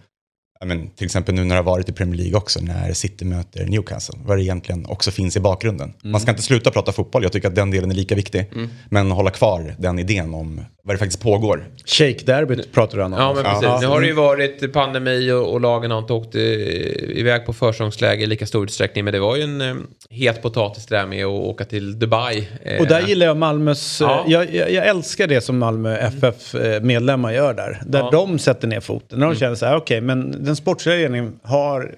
men, 0.64 0.88
till 0.90 1.04
exempel 1.04 1.34
nu 1.34 1.44
när 1.44 1.54
det 1.54 1.58
har 1.62 1.70
varit 1.72 1.88
i 1.88 1.92
Premier 1.92 2.16
League 2.20 2.36
också, 2.36 2.60
när 2.62 2.92
City 2.92 3.24
möter 3.24 3.66
Newcastle, 3.66 4.18
vad 4.24 4.38
det 4.38 4.42
egentligen 4.44 4.86
också 4.86 5.10
finns 5.10 5.36
i 5.36 5.40
bakgrunden. 5.40 5.88
Mm. 6.02 6.12
Man 6.12 6.20
ska 6.20 6.30
inte 6.30 6.42
sluta 6.42 6.70
prata 6.70 6.92
fotboll, 6.92 7.22
jag 7.22 7.32
tycker 7.32 7.48
att 7.48 7.54
den 7.54 7.70
delen 7.70 7.90
är 7.90 7.94
lika 7.94 8.14
viktig. 8.14 8.50
Men 8.90 9.10
hålla 9.10 9.30
kvar 9.30 9.74
den 9.78 9.98
idén 9.98 10.34
om 10.34 10.60
vad 10.86 10.94
det 10.94 10.98
faktiskt 10.98 11.22
pågår. 11.22 11.64
Shake-derbyt 11.84 12.72
pratar 12.72 12.98
du 12.98 13.04
om. 13.04 13.12
Ja, 13.12 13.34
men 13.34 13.44
precis. 13.44 13.80
Nu 13.80 13.86
har 13.86 14.00
det 14.00 14.06
ju 14.06 14.12
varit 14.12 14.72
pandemi 14.72 15.30
och, 15.32 15.52
och 15.52 15.60
lagen 15.60 15.90
har 15.90 15.98
inte 15.98 16.12
åkt 16.12 16.34
eh, 16.34 16.42
iväg 17.18 17.46
på 17.46 17.52
försäsongsläge 17.52 18.22
i 18.22 18.26
lika 18.26 18.46
stor 18.46 18.64
utsträckning. 18.64 19.04
Men 19.04 19.12
det 19.12 19.20
var 19.20 19.36
ju 19.36 19.42
en 19.42 19.60
eh, 19.60 19.74
het 20.10 20.42
potatis 20.42 20.86
det 20.86 20.96
där 20.96 21.06
med 21.06 21.24
att 21.24 21.30
åka 21.30 21.64
till 21.64 21.98
Dubai. 21.98 22.48
Eh, 22.62 22.80
Och 22.80 22.86
där 22.86 23.00
gillar 23.06 23.26
jag 23.26 23.36
Malmös... 23.36 24.00
eh, 24.00 24.06
Ja. 24.08 24.24
Jag, 24.28 24.54
jag, 24.54 24.72
jag 24.72 24.86
älskar 24.86 25.26
det 25.26 25.40
som 25.40 25.58
Malmö 25.58 25.96
FF-medlemmar 25.96 27.32
gör 27.32 27.54
där. 27.54 27.82
Där 27.86 27.98
Ja. 28.00 28.10
de 28.12 28.38
sätter 28.38 28.68
ner 28.68 28.80
foten. 28.80 29.18
När 29.18 29.26
de 29.26 29.34
känner 29.36 29.54
så 29.54 29.66
här, 29.66 29.76
okej, 29.76 30.00
men 30.00 30.44
den 30.44 30.56
sportsliga 30.56 30.96
ledningen 30.96 31.38
har 31.42 31.94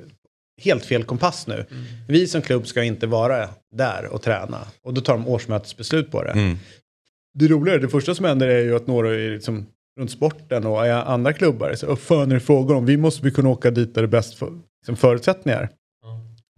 helt 0.62 0.84
fel 0.84 1.04
kompass 1.04 1.46
nu. 1.46 1.64
Vi 2.08 2.26
som 2.26 2.42
klubb 2.42 2.66
ska 2.66 2.82
inte 2.82 3.06
vara 3.06 3.48
där 3.76 4.06
och 4.12 4.22
träna. 4.22 4.58
Och 4.84 4.94
då 4.94 5.00
tar 5.00 5.12
de 5.12 5.28
årsmötesbeslut 5.28 6.10
på 6.10 6.22
det. 6.22 6.30
Mm. 6.30 6.58
Det 7.38 7.48
roliga 7.48 7.74
är, 7.74 7.78
det 7.78 7.88
första 7.88 8.14
som 8.14 8.24
händer 8.24 8.48
är 8.48 8.62
ju 8.62 8.76
att 8.76 8.86
några 8.86 9.14
är 9.14 9.30
liksom 9.30 9.66
runt 10.00 10.10
sporten 10.10 10.66
och 10.66 10.84
andra 10.86 11.32
klubbar. 11.32 11.74
Så, 11.74 11.86
"Vad 11.86 11.98
fan 11.98 12.30
är 12.30 12.34
det 12.34 12.40
frågan 12.40 12.76
om? 12.76 12.86
Vi 12.86 12.96
måste 12.96 13.24
vi 13.24 13.30
kunna 13.30 13.48
åka 13.48 13.70
dit 13.70 13.94
där 13.94 14.02
det 14.02 14.06
är 14.06 14.10
bäst 14.10 14.34
för, 14.34 14.52
liksom 14.80 14.96
förutsättningar. 14.96 15.68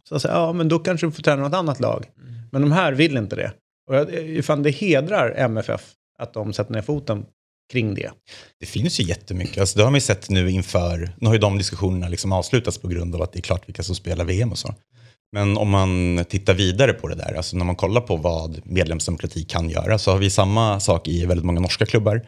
Så 0.08 0.14
jag 0.14 0.20
säger, 0.20 0.34
ja 0.34 0.52
men 0.52 0.68
då 0.68 0.78
kanske 0.78 1.06
du 1.06 1.10
får 1.10 1.22
träna 1.22 1.42
något 1.42 1.54
annat 1.54 1.80
lag. 1.80 2.04
Men 2.52 2.62
de 2.62 2.72
här 2.72 2.92
vill 2.92 3.16
inte 3.16 3.36
det. 3.36 3.52
Och 3.90 3.94
jag, 3.94 4.44
fan, 4.44 4.62
det 4.62 4.70
hedrar 4.70 5.34
MFF 5.36 5.82
att 6.18 6.34
de 6.34 6.52
sätter 6.52 6.72
ner 6.72 6.82
foten 6.82 7.24
kring 7.72 7.94
det. 7.94 8.10
Det 8.60 8.66
finns 8.66 9.00
ju 9.00 9.04
jättemycket. 9.04 9.58
Alltså, 9.58 9.78
det 9.78 9.84
har 9.84 9.90
man 9.90 9.96
ju 9.96 10.00
sett 10.00 10.30
nu 10.30 10.50
inför, 10.50 11.10
nu 11.16 11.26
har 11.26 11.34
ju 11.34 11.40
de 11.40 11.58
diskussionerna 11.58 12.08
liksom 12.08 12.32
avslutats 12.32 12.78
på 12.78 12.88
grund 12.88 13.14
av 13.14 13.22
att 13.22 13.32
det 13.32 13.38
är 13.38 13.42
klart 13.42 13.68
vilka 13.68 13.82
som 13.82 13.94
spelar 13.94 14.24
VM 14.24 14.52
och 14.52 14.58
så. 14.58 14.74
Men 15.32 15.58
om 15.58 15.70
man 15.70 16.24
tittar 16.28 16.54
vidare 16.54 16.92
på 16.92 17.08
det 17.08 17.14
där, 17.14 17.34
alltså 17.34 17.56
när 17.56 17.64
man 17.64 17.76
kollar 17.76 18.00
på 18.00 18.16
vad 18.16 18.60
medlemsdemokrati 18.64 19.44
kan 19.44 19.70
göra 19.70 19.98
så 19.98 20.10
har 20.10 20.18
vi 20.18 20.30
samma 20.30 20.80
sak 20.80 21.08
i 21.08 21.26
väldigt 21.26 21.46
många 21.46 21.60
norska 21.60 21.86
klubbar. 21.86 22.26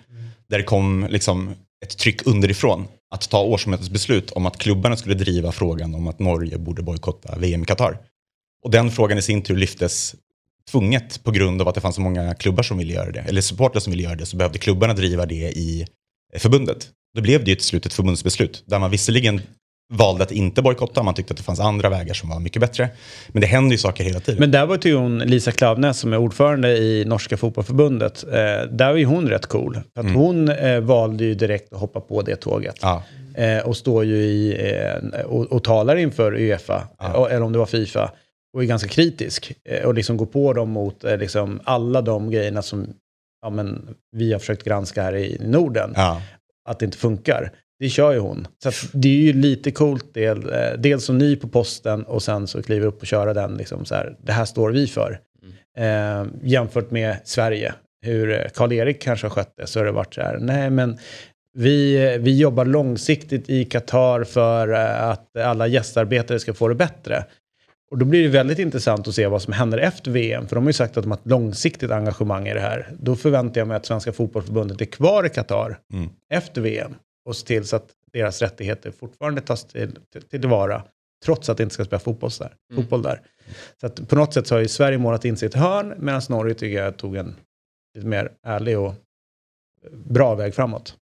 Där 0.48 0.58
det 0.58 0.64
kom 0.64 1.06
liksom 1.10 1.54
ett 1.84 1.98
tryck 1.98 2.26
underifrån 2.26 2.88
att 3.14 3.30
ta 3.30 3.42
årsmötesbeslut 3.42 4.30
om 4.30 4.46
att 4.46 4.58
klubbarna 4.58 4.96
skulle 4.96 5.14
driva 5.14 5.52
frågan 5.52 5.94
om 5.94 6.08
att 6.08 6.18
Norge 6.18 6.58
borde 6.58 6.82
bojkotta 6.82 7.38
VM 7.38 7.62
i 7.62 7.66
Qatar. 7.66 7.98
Och 8.64 8.70
den 8.70 8.90
frågan 8.90 9.18
i 9.18 9.22
sin 9.22 9.42
tur 9.42 9.56
lyftes 9.56 10.14
tvunget 10.70 11.24
på 11.24 11.30
grund 11.30 11.62
av 11.62 11.68
att 11.68 11.74
det 11.74 11.80
fanns 11.80 11.94
så 11.94 12.00
många 12.00 12.34
klubbar 12.34 12.62
som 12.62 12.78
ville 12.78 12.92
göra 12.92 13.10
det, 13.10 13.20
eller 13.20 13.40
supportrar 13.40 13.80
som 13.80 13.90
ville 13.90 14.02
göra 14.02 14.16
det, 14.16 14.26
så 14.26 14.36
behövde 14.36 14.58
klubbarna 14.58 14.94
driva 14.94 15.26
det 15.26 15.50
i 15.50 15.86
förbundet. 16.38 16.88
Då 17.14 17.22
blev 17.22 17.44
det 17.44 17.50
ju 17.50 17.56
till 17.56 17.66
slut 17.66 17.86
ett 17.86 17.92
förbundsbeslut 17.92 18.62
där 18.66 18.78
man 18.78 18.90
visserligen 18.90 19.40
valde 19.90 20.24
att 20.24 20.32
inte 20.32 20.62
bojkotta, 20.62 21.02
man 21.02 21.14
tyckte 21.14 21.32
att 21.32 21.36
det 21.36 21.42
fanns 21.42 21.60
andra 21.60 21.88
vägar 21.88 22.14
som 22.14 22.28
var 22.28 22.40
mycket 22.40 22.60
bättre. 22.60 22.88
Men 23.28 23.40
det 23.40 23.46
händer 23.46 23.72
ju 23.72 23.78
saker 23.78 24.04
hela 24.04 24.20
tiden. 24.20 24.40
Men 24.40 24.50
där 24.50 24.66
var 24.66 24.78
ju 24.82 24.94
hon, 24.96 25.18
Lisa 25.18 25.52
Klavnes 25.52 25.98
som 25.98 26.12
är 26.12 26.16
ordförande 26.16 26.76
i 26.76 27.04
Norska 27.04 27.36
fotbollförbundet, 27.36 28.24
eh, 28.24 28.32
där 28.70 28.90
var 28.90 28.96
ju 28.96 29.04
hon 29.04 29.28
rätt 29.28 29.46
cool. 29.46 29.78
För 29.94 30.00
att 30.00 30.14
hon 30.14 30.48
eh, 30.48 30.80
valde 30.80 31.24
ju 31.24 31.34
direkt 31.34 31.72
att 31.72 31.80
hoppa 31.80 32.00
på 32.00 32.22
det 32.22 32.36
tåget. 32.36 32.76
ja. 32.82 33.02
Eh, 33.34 33.58
och 33.58 33.76
står 33.76 34.04
ju 34.04 34.16
i, 34.16 34.70
eh, 34.70 35.20
och, 35.20 35.46
och 35.46 35.64
talar 35.64 35.96
inför 35.96 36.32
Uefa, 36.32 36.88
eh, 37.02 37.14
eller 37.14 37.42
om 37.42 37.52
det 37.52 37.58
var 37.58 37.66
Fifa, 37.66 38.12
och 38.54 38.62
är 38.62 38.66
ganska 38.66 38.88
kritisk. 38.88 39.52
Eh, 39.64 39.84
och 39.84 39.94
liksom 39.94 40.16
går 40.16 40.26
på 40.26 40.52
dem 40.52 40.70
mot 40.70 41.02
liksom 41.02 41.60
alla 41.64 42.02
de 42.02 42.30
grejerna 42.30 42.62
som 42.62 42.86
ja, 43.42 43.50
men, 43.50 43.88
vi 44.16 44.32
har 44.32 44.38
försökt 44.38 44.64
granska 44.64 45.02
här 45.02 45.16
i 45.16 45.36
Norden. 45.40 45.92
Ja. 45.96 46.22
Att 46.68 46.78
det 46.78 46.84
inte 46.84 46.98
funkar. 46.98 47.52
Det 47.80 47.88
kör 47.88 48.12
ju 48.12 48.18
hon. 48.18 48.46
Så 48.62 48.70
det 48.92 49.08
är 49.08 49.12
ju 49.22 49.32
lite 49.32 49.70
coolt, 49.70 50.14
del, 50.14 50.52
eh, 50.52 50.78
dels 50.78 51.04
som 51.04 51.18
ny 51.18 51.36
på 51.36 51.48
posten 51.48 52.02
och 52.04 52.22
sen 52.22 52.46
så 52.46 52.62
kliver 52.62 52.86
upp 52.86 53.00
och 53.00 53.06
köra 53.06 53.34
den. 53.34 53.54
Liksom 53.54 53.84
så 53.84 53.94
här, 53.94 54.16
det 54.22 54.32
här 54.32 54.44
står 54.44 54.70
vi 54.70 54.86
för. 54.86 55.20
Eh, 55.78 56.24
jämfört 56.42 56.90
med 56.90 57.16
Sverige, 57.24 57.74
hur 58.02 58.32
eh, 58.32 58.48
Karl-Erik 58.54 59.02
kanske 59.02 59.26
har 59.26 59.30
skött 59.30 59.54
det, 59.56 59.66
så 59.66 59.80
har 59.80 59.84
det 59.86 59.92
varit 59.92 60.14
så 60.14 60.20
här, 60.20 60.38
nej 60.40 60.70
men 60.70 60.98
vi, 61.58 62.06
eh, 62.14 62.20
vi 62.20 62.38
jobbar 62.38 62.64
långsiktigt 62.64 63.50
i 63.50 63.64
Qatar 63.64 64.24
för 64.24 64.68
att 64.68 65.36
alla 65.36 65.66
gästarbetare 65.66 66.38
ska 66.38 66.54
få 66.54 66.68
det 66.68 66.74
bättre. 66.74 67.24
Och 67.90 67.98
då 67.98 68.04
blir 68.06 68.22
det 68.22 68.28
väldigt 68.28 68.58
intressant 68.58 69.08
att 69.08 69.14
se 69.14 69.26
vad 69.26 69.42
som 69.42 69.52
händer 69.52 69.78
efter 69.78 70.10
VM. 70.10 70.46
För 70.48 70.56
de 70.56 70.64
har 70.64 70.68
ju 70.68 70.72
sagt 70.72 70.96
att 70.96 71.04
de 71.04 71.10
har 71.10 71.18
ett 71.18 71.26
långsiktigt 71.26 71.90
engagemang 71.90 72.48
i 72.48 72.54
det 72.54 72.60
här. 72.60 72.88
Då 73.00 73.16
förväntar 73.16 73.60
jag 73.60 73.68
mig 73.68 73.76
att 73.76 73.86
Svenska 73.86 74.12
fotbollförbundet 74.12 74.80
är 74.80 74.84
kvar 74.84 75.26
i 75.26 75.28
Qatar 75.28 75.78
Mm. 75.92 76.08
efter 76.32 76.60
VM. 76.60 76.94
Och 77.30 77.36
se 77.36 77.46
till 77.46 77.64
så 77.64 77.76
att 77.76 77.88
deras 78.12 78.42
rättigheter 78.42 78.90
fortfarande 78.90 79.40
tas 79.40 79.64
till, 79.64 79.98
till, 80.12 80.22
tillvara. 80.22 80.82
Trots 81.24 81.48
att 81.48 81.56
det 81.56 81.62
inte 81.62 81.74
ska 81.74 81.84
spela 81.84 82.00
fotboll 82.00 82.30
där. 82.38 82.54
Fotboll 82.74 83.02
där. 83.02 83.20
Så 83.80 83.86
att 83.86 84.08
på 84.08 84.16
något 84.16 84.34
sätt 84.34 84.46
så 84.46 84.54
har 84.54 84.60
ju 84.60 84.68
Sverige 84.68 84.98
målat 84.98 85.24
in 85.24 85.36
sig 85.36 85.46
ett 85.46 85.54
hörn. 85.54 85.94
Medan 85.98 86.22
Norge 86.28 86.54
tycker 86.54 86.82
jag 86.82 86.96
tog 86.96 87.16
en 87.16 87.36
lite 87.94 88.06
mer 88.06 88.32
ärlig 88.46 88.78
och 88.78 88.94
bra 89.92 90.34
väg 90.34 90.54
framåt. 90.54 90.94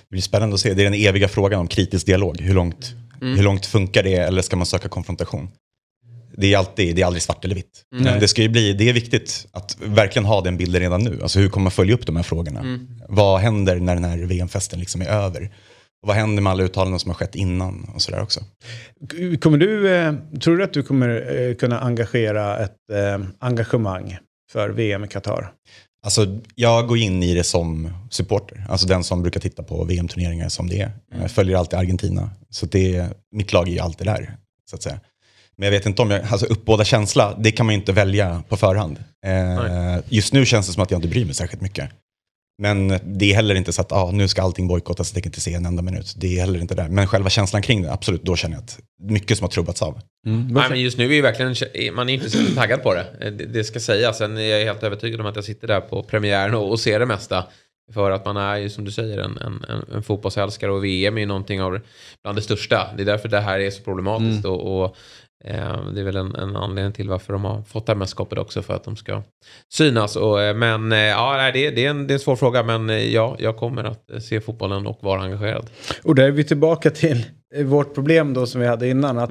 Det 0.00 0.10
blir 0.10 0.20
spännande 0.20 0.54
att 0.54 0.60
se. 0.60 0.74
Det 0.74 0.82
är 0.82 0.90
den 0.90 0.94
eviga 0.94 1.28
frågan 1.28 1.60
om 1.60 1.68
kritisk 1.68 2.06
dialog. 2.06 2.40
Hur 2.40 2.54
långt, 2.54 2.94
hur 3.20 3.42
långt 3.42 3.66
funkar 3.66 4.02
det 4.02 4.14
eller 4.14 4.42
ska 4.42 4.56
man 4.56 4.66
söka 4.66 4.88
konfrontation? 4.88 5.48
Det 6.36 6.54
är, 6.54 6.58
alltid, 6.58 6.96
det 6.96 7.02
är 7.02 7.06
aldrig 7.06 7.22
svart 7.22 7.44
eller 7.44 7.54
vitt. 7.54 7.84
Men 7.90 8.20
det, 8.20 8.28
ska 8.28 8.42
ju 8.42 8.48
bli, 8.48 8.72
det 8.72 8.88
är 8.88 8.92
viktigt 8.92 9.46
att 9.52 9.76
verkligen 9.80 10.26
ha 10.26 10.40
den 10.40 10.56
bilden 10.56 10.80
redan 10.80 11.02
nu. 11.02 11.18
Alltså 11.22 11.38
hur 11.38 11.48
kommer 11.48 11.62
man 11.62 11.70
följa 11.70 11.94
upp 11.94 12.06
de 12.06 12.16
här 12.16 12.22
frågorna? 12.22 12.78
Vad 13.08 13.40
händer 13.40 13.76
när 13.76 13.94
den 13.94 14.04
här 14.04 14.18
VM-festen 14.18 14.80
liksom 14.80 15.00
är 15.00 15.06
över? 15.06 15.50
Och 16.04 16.08
vad 16.08 16.16
händer 16.16 16.42
med 16.42 16.50
alla 16.50 16.62
uttalanden 16.62 17.00
som 17.00 17.10
har 17.10 17.14
skett 17.14 17.34
innan 17.34 17.90
och 17.94 18.02
sådär 18.02 18.22
också? 18.22 18.40
Kommer 19.40 19.58
du, 19.58 19.94
eh, 19.94 20.14
tror 20.42 20.56
du 20.56 20.64
att 20.64 20.72
du 20.72 20.82
kommer 20.82 21.36
eh, 21.36 21.54
kunna 21.54 21.80
engagera 21.80 22.58
ett 22.58 22.90
eh, 22.92 23.26
engagemang 23.38 24.18
för 24.52 24.68
VM 24.68 25.04
i 25.04 25.08
Qatar? 25.08 25.52
Alltså, 26.04 26.26
jag 26.54 26.86
går 26.86 26.98
in 26.98 27.22
i 27.22 27.34
det 27.34 27.44
som 27.44 27.90
supporter, 28.10 28.66
alltså 28.68 28.86
den 28.86 29.04
som 29.04 29.22
brukar 29.22 29.40
titta 29.40 29.62
på 29.62 29.84
VM-turneringar 29.84 30.48
som 30.48 30.68
det 30.68 30.80
är. 30.80 30.90
Jag 31.20 31.30
följer 31.30 31.56
alltid 31.56 31.78
Argentina, 31.78 32.30
så 32.50 32.66
det, 32.66 33.08
mitt 33.32 33.52
lag 33.52 33.68
är 33.68 33.72
ju 33.72 33.78
alltid 33.78 34.06
där, 34.06 34.36
så 34.70 34.76
att 34.76 34.82
säga. 34.82 35.00
Men 35.56 35.66
jag 35.66 35.72
vet 35.72 35.86
inte 35.86 36.02
om 36.02 36.10
jag, 36.10 36.22
alltså 36.22 36.46
uppbåda 36.46 36.84
känsla, 36.84 37.36
det 37.38 37.52
kan 37.52 37.66
man 37.66 37.74
ju 37.74 37.80
inte 37.80 37.92
välja 37.92 38.42
på 38.48 38.56
förhand. 38.56 39.04
Eh, 39.26 39.98
just 40.08 40.32
nu 40.32 40.46
känns 40.46 40.66
det 40.66 40.72
som 40.72 40.82
att 40.82 40.90
jag 40.90 40.98
inte 40.98 41.08
bryr 41.08 41.24
mig 41.24 41.34
särskilt 41.34 41.62
mycket. 41.62 41.90
Men 42.58 42.88
det 43.04 43.30
är 43.30 43.34
heller 43.34 43.54
inte 43.54 43.72
så 43.72 43.80
att 43.80 43.92
ah, 43.92 44.10
nu 44.10 44.28
ska 44.28 44.42
allting 44.42 44.68
bojkottas, 44.68 45.08
jag 45.08 45.14
tänker 45.14 45.28
inte 45.28 45.40
se 45.40 45.54
en 45.54 45.66
enda 45.66 45.82
minut. 45.82 46.14
Det 46.16 46.36
är 46.36 46.40
heller 46.40 46.60
inte 46.60 46.74
där. 46.74 46.88
Men 46.88 47.06
själva 47.06 47.30
känslan 47.30 47.62
kring 47.62 47.82
det, 47.82 47.92
absolut, 47.92 48.22
då 48.22 48.36
känner 48.36 48.56
jag 48.56 48.62
att 48.62 48.78
mycket 49.02 49.38
som 49.38 49.44
har 49.44 49.50
trubbats 49.50 49.82
av. 49.82 50.00
Nej, 50.26 50.66
men 50.70 50.80
just 50.80 50.98
nu 50.98 51.04
är 51.04 51.14
ju 51.14 51.22
verkligen, 51.22 51.54
man 51.94 52.08
är 52.08 52.14
inte 52.14 52.30
så 52.30 52.54
taggad 52.54 52.82
på 52.82 52.94
det. 52.94 53.06
Eh, 53.20 53.32
det. 53.32 53.44
Det 53.44 53.64
ska 53.64 53.80
sägas. 53.80 54.18
Sen 54.18 54.36
är 54.36 54.42
jag 54.42 54.64
helt 54.64 54.82
övertygad 54.82 55.20
om 55.20 55.26
att 55.26 55.36
jag 55.36 55.44
sitter 55.44 55.68
där 55.68 55.80
på 55.80 56.02
premiären 56.02 56.54
och, 56.54 56.70
och 56.70 56.80
ser 56.80 56.98
det 56.98 57.06
mesta. 57.06 57.44
För 57.92 58.10
att 58.10 58.24
man 58.24 58.36
är 58.36 58.56
ju 58.56 58.70
som 58.70 58.84
du 58.84 58.90
säger 58.90 59.18
en, 59.18 59.38
en, 59.38 59.84
en, 59.94 60.02
fotbollsälskare 60.02 60.72
och 60.72 60.84
VM 60.84 61.16
är 61.16 61.20
ju 61.20 61.26
någonting 61.26 61.62
av 61.62 61.80
bland 62.22 62.38
det 62.38 62.42
största. 62.42 62.88
Det 62.96 63.02
är 63.02 63.06
därför 63.06 63.28
det 63.28 63.40
här 63.40 63.60
är 63.60 63.70
så 63.70 63.82
problematiskt. 63.82 64.44
Och, 64.44 64.76
och 64.76 64.84
eh, 64.84 64.92
det 65.44 66.00
är 66.00 66.04
väl 66.04 66.16
en, 66.16 66.34
en 66.34 66.56
anledning 66.56 66.92
till 66.92 67.08
varför 67.08 67.32
de 67.32 67.44
har 67.44 67.62
fått 67.62 67.86
det 67.86 67.92
här 67.92 67.98
mästerskapet 67.98 68.38
också. 68.38 68.62
För 68.62 68.74
att 68.74 68.84
de 68.84 68.96
ska 68.96 69.22
synas. 69.72 70.16
Och, 70.16 70.42
eh, 70.42 70.56
men 70.56 70.92
eh, 70.92 70.98
ja, 70.98 71.50
det, 71.54 71.70
det, 71.70 71.86
är 71.86 71.90
en, 71.90 72.06
det 72.06 72.12
är 72.12 72.14
en 72.14 72.20
svår 72.20 72.36
fråga. 72.36 72.62
Men 72.62 72.90
eh, 72.90 73.14
ja, 73.14 73.36
jag 73.38 73.56
kommer 73.56 73.84
att 73.84 74.10
eh, 74.10 74.18
se 74.18 74.40
fotbollen 74.40 74.86
och 74.86 74.98
vara 75.02 75.22
engagerad. 75.22 75.70
Och 76.02 76.14
där 76.14 76.24
är 76.24 76.30
vi 76.30 76.44
tillbaka 76.44 76.90
till 76.90 77.24
eh, 77.54 77.64
vårt 77.64 77.94
problem 77.94 78.34
då 78.34 78.46
som 78.46 78.60
vi 78.60 78.66
hade 78.66 78.88
innan. 78.88 79.18
Att 79.18 79.30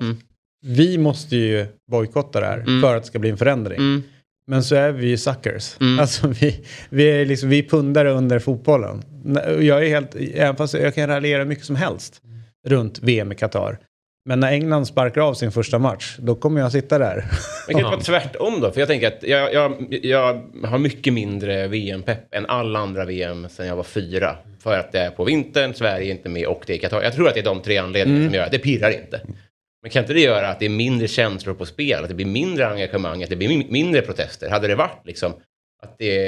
vi 0.66 0.98
måste 0.98 1.36
ju 1.36 1.66
bojkotta 1.92 2.40
det 2.40 2.46
här 2.46 2.82
för 2.82 2.96
att 2.96 3.04
det 3.04 3.08
ska 3.08 3.20
bli 3.20 3.30
en 3.30 3.38
förändring. 3.38 4.04
Men 4.48 4.64
så 4.64 4.76
är 4.76 4.92
vi 4.92 5.08
ju 5.08 5.18
suckers. 5.18 5.78
Alltså 6.00 6.28
vi, 6.28 6.66
vi 6.90 7.04
är 7.04 7.26
liksom, 7.26 7.50
vi 7.50 7.60
är 7.60 7.64
pundare 7.64 8.12
under 8.12 8.40
fotbollen. 8.40 9.04
Jag 9.46 9.86
är 9.86 9.88
helt, 9.88 10.16
även 10.16 10.56
fast 10.56 10.74
jag 10.74 10.96
kan 10.96 11.08
raljera 11.08 11.46
mycket 11.46 11.66
som 11.66 11.76
helst 11.76 12.22
runt 12.68 13.00
VM 13.00 13.32
i 13.32 13.36
Qatar. 13.36 13.80
Men 14.26 14.40
när 14.40 14.52
England 14.52 14.86
sparkar 14.86 15.22
av 15.22 15.34
sin 15.34 15.52
första 15.52 15.80
match, 15.80 16.16
då 16.20 16.36
kommer 16.36 16.62
jag 16.62 16.72
sitta 16.72 16.98
där. 17.00 17.26
Men 17.68 17.74
kan 17.76 17.84
det 17.84 17.90
vara 17.90 18.00
tvärtom 18.02 18.62
då? 18.62 18.72
För 18.72 18.80
jag 18.80 18.88
tänker 18.90 19.08
att 19.08 19.24
jag, 19.24 19.54
jag, 19.54 19.88
jag 20.04 20.42
har 20.64 20.78
mycket 20.78 21.14
mindre 21.14 21.68
VM-pepp 21.68 22.36
än 22.36 22.46
alla 22.46 22.80
andra 22.80 23.06
VM 23.06 23.48
sen 23.50 23.68
jag 23.68 23.76
var 23.76 23.84
fyra. 23.84 24.36
För 24.60 24.78
att 24.80 24.92
det 24.92 25.00
är 25.00 25.10
på 25.10 25.24
vintern, 25.24 25.74
Sverige 25.74 26.08
är 26.08 26.12
inte 26.12 26.30
med 26.30 26.46
och 26.48 26.64
det 26.68 26.74
är 26.74 26.78
Qatar. 26.78 27.02
Jag 27.04 27.14
tror 27.14 27.28
att 27.28 27.34
det 27.34 27.40
är 27.40 27.44
de 27.44 27.62
tre 27.62 27.78
anledningarna 27.78 28.26
som 28.26 28.34
gör 28.36 28.46
att 28.46 28.52
det 28.52 28.60
pirrar 28.60 28.90
inte. 28.90 29.22
Men 29.82 29.92
kan 29.92 30.04
inte 30.04 30.14
det 30.14 30.20
göra 30.22 30.50
att 30.50 30.60
det 30.60 30.66
är 30.66 30.70
mindre 30.70 31.08
känslor 31.08 31.54
på 31.54 31.66
spel? 31.66 32.04
Att 32.04 32.10
det 32.10 32.16
blir 32.16 32.26
mindre 32.26 32.68
engagemang? 32.68 33.24
Att 33.24 33.30
det 33.30 33.36
blir 33.36 33.48
min- 33.48 33.68
mindre 33.70 34.02
protester? 34.02 34.50
Hade 34.50 34.68
det 34.68 34.76
varit 34.76 35.02
liksom 35.06 35.34
att 35.84 35.96
det 35.98 36.28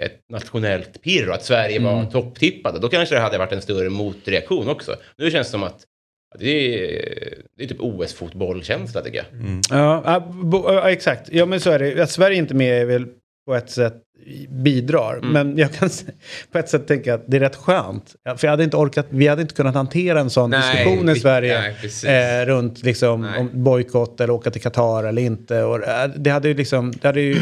är 0.00 0.04
ett 0.04 0.20
nationellt 0.30 1.02
pirr 1.02 1.28
och 1.28 1.34
att 1.34 1.44
Sverige 1.44 1.78
var 1.80 2.04
topptippade, 2.04 2.78
då 2.78 2.88
kanske 2.88 3.14
det 3.14 3.20
hade 3.20 3.38
varit 3.38 3.52
en 3.52 3.62
större 3.62 3.90
motreaktion 3.90 4.68
också. 4.68 4.96
Nu 5.18 5.30
känns 5.30 5.46
det 5.46 5.50
som 5.50 5.62
att 5.62 5.80
det 6.38 6.74
är, 6.74 7.34
det 7.58 7.64
är 7.64 7.68
typ 7.68 7.80
OS-fotbollkänsla 7.80 9.00
tycker 9.02 9.16
jag. 9.18 9.26
Ja, 9.70 10.02
ja, 10.04 10.20
bo- 10.42 10.72
ja, 10.72 10.90
exakt. 10.90 11.28
Ja, 11.32 11.46
men 11.46 11.60
så 11.60 11.70
är 11.70 11.78
det. 11.78 12.02
Att 12.02 12.10
Sverige 12.10 12.36
inte 12.38 12.54
är 12.54 12.56
med 12.56 12.80
är 12.82 12.84
väl 12.84 13.06
på 13.46 13.54
ett 13.54 13.70
sätt 13.70 13.94
bidrar. 14.48 15.20
Men 15.22 15.58
jag 15.58 15.72
kan 15.72 15.90
på 16.52 16.58
ett 16.58 16.68
sätt 16.68 16.86
tänka 16.88 17.14
att 17.14 17.24
det 17.26 17.36
är 17.36 17.40
rätt 17.40 17.56
skönt. 17.56 18.14
För 18.36 18.46
jag 18.46 18.50
hade 18.50 18.64
inte 18.64 18.76
orkat, 18.76 19.06
vi 19.10 19.26
hade 19.28 19.42
inte 19.42 19.54
kunnat 19.54 19.74
hantera 19.74 20.20
en 20.20 20.30
sån 20.30 20.50
Nej, 20.50 20.84
diskussion 20.84 21.08
i 21.08 21.14
Sverige. 21.20 21.74
nej, 22.04 22.40
eh, 22.40 22.46
runt 22.46 22.82
liksom 22.82 23.48
bojkott 23.52 24.20
eller 24.20 24.32
åka 24.32 24.50
till 24.50 24.62
Qatar 24.62 25.04
eller 25.04 25.22
inte. 25.22 25.62
Och, 25.62 25.82
eh, 25.88 26.10
det 26.16 26.30
hade 26.30 26.48
ju 26.48 26.54
liksom, 26.54 26.92
det 27.00 27.08
hade 27.08 27.20
ju... 27.20 27.36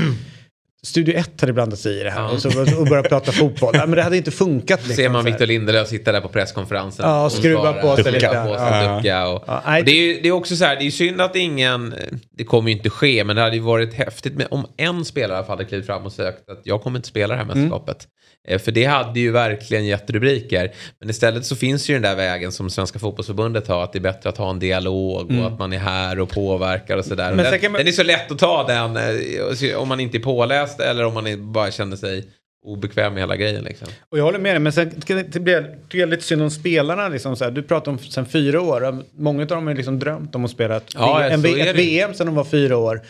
Studio 0.87 1.15
1 1.19 1.41
hade 1.41 1.53
blandat 1.53 1.79
sig 1.79 2.01
i 2.01 2.03
det 2.05 2.11
här 2.11 2.21
Ja. 2.23 2.31
och, 2.31 2.41
så, 2.43 2.49
och 2.81 2.87
börjat 2.87 3.09
prata 3.09 3.33
fotboll. 3.33 3.71
Nej, 3.75 3.87
men 3.87 3.97
det 3.97 4.03
hade 4.03 4.17
inte 4.17 4.31
funkat. 4.31 4.81
Liksom, 4.81 4.97
Ser 4.97 5.09
man. 5.09 5.25
Victor 5.25 5.47
Lindelöf 5.47 5.89
sitta 5.89 6.13
där 6.13 6.21
på 6.21 6.29
presskonferensen. 6.29 7.07
Ja, 7.09 7.25
och 7.25 7.33
skruva 7.33 7.73
på 7.73 7.97
sig 7.97 8.13
lite. 8.13 8.27
på 8.27 8.33
sig, 8.33 8.45
Ja. 8.85 8.97
ducka 8.97 9.29
och, 9.29 9.45
Ja, 9.47 9.79
och 9.79 9.85
det, 9.85 9.91
är 9.93 9.97
ju, 10.15 10.21
det 10.23 10.29
är 10.29 10.33
också 10.33 10.57
så 10.57 10.65
här, 10.65 10.77
det 10.77 10.87
är 10.87 10.91
synd 10.91 11.21
att 11.21 11.37
ingen, 11.37 11.95
det 12.39 12.45
kommer 12.45 12.71
ju 12.71 12.77
inte 12.77 12.91
ske, 12.91 13.25
men 13.25 13.37
det 13.37 13.43
hade 13.43 13.57
ju 13.57 13.63
varit 13.63 13.95
häftigt 13.95 14.35
med, 14.35 14.47
om 14.51 14.67
en 14.77 15.05
spelare 15.05 15.45
hade 15.49 15.65
klivit 15.65 15.87
fram 15.87 16.07
och 16.07 16.13
sagt 16.13 16.51
att 16.51 16.61
jag 16.65 16.83
kommer 16.83 16.99
inte 16.99 17.09
spela 17.09 17.35
det 17.35 17.39
här 17.39 17.47
mästerskapet. 17.47 18.07
Eh, 18.49 18.59
För 18.59 18.73
det 18.73 18.85
hade 18.85 19.21
ju 19.21 19.31
verkligen 19.31 19.87
gett 19.87 20.11
rubriker. 20.11 20.73
Men 21.01 21.11
istället 21.11 21.47
så 21.47 21.57
finns 21.57 21.91
ju 21.91 21.95
den 21.95 22.03
där 22.03 22.17
vägen 22.17 22.53
som 22.53 22.71
Svenska 22.71 22.99
fotbollsförbundet 22.99 23.69
har, 23.69 23.85
att 23.85 23.93
det 23.93 23.99
är 23.99 24.01
bättre 24.01 24.29
att 24.29 24.39
ha 24.39 24.51
en 24.51 24.59
dialog 24.59 25.31
och 25.41 25.47
att 25.47 25.59
man 25.59 25.73
är 25.73 25.79
här 25.79 26.21
och 26.21 26.29
påverkar 26.29 26.97
och 26.97 27.05
sådär. 27.05 27.33
Mm. 27.33 27.45
Den, 27.61 27.73
man- 27.73 27.79
den 27.79 27.89
är 27.89 27.93
så 27.93 28.03
lätt 28.03 28.31
att 28.33 28.39
ta 28.39 28.67
den, 28.67 28.97
eh, 28.97 29.77
om 29.77 29.89
man 29.89 30.01
inte 30.01 30.17
är 30.17 30.21
påläst 30.21 30.72
eller 30.81 31.05
om 31.05 31.15
man 31.15 31.53
bara 31.53 31.71
känner 31.71 31.97
sig 31.97 32.25
obekväm 32.65 33.15
med 33.15 33.23
hela 33.23 33.37
grejen 33.37 33.65
liksom. 33.65 33.89
Och 34.09 34.19
jag 34.19 34.25
håller 34.25 34.39
med 34.39 34.53
dig, 34.55 34.61
men 34.61 34.73
sen 34.73 34.93
det- 35.07 35.23
det 35.33 35.41
blir 35.41 35.77
tycker 35.83 35.99
jag 35.99 36.09
lite 36.09 36.23
synd 36.23 36.43
om 36.43 36.51
spelarna. 36.51 37.09
Liksom, 37.09 37.37
så 37.37 37.45
här. 37.45 37.51
Du 37.51 37.63
pratar 37.63 37.93
om 37.93 37.99
sen 37.99 38.27
fyra 38.27 38.61
år. 38.61 38.97
Många 39.17 39.43
av 39.43 39.49
dem 39.49 39.67
har 39.67 39.75
liksom 39.75 39.99
drömt 39.99 40.35
om 40.35 40.45
att 40.45 40.51
spela 40.51 40.77
ett, 40.77 40.85
Ja, 40.95 41.23
en, 41.25 41.33
ett 41.33 41.43
det. 41.43 41.73
VM 41.73 42.15
sen 42.15 42.27
de 42.27 42.35
var 42.35 42.45
fyra 42.45 42.77
år. 42.77 43.01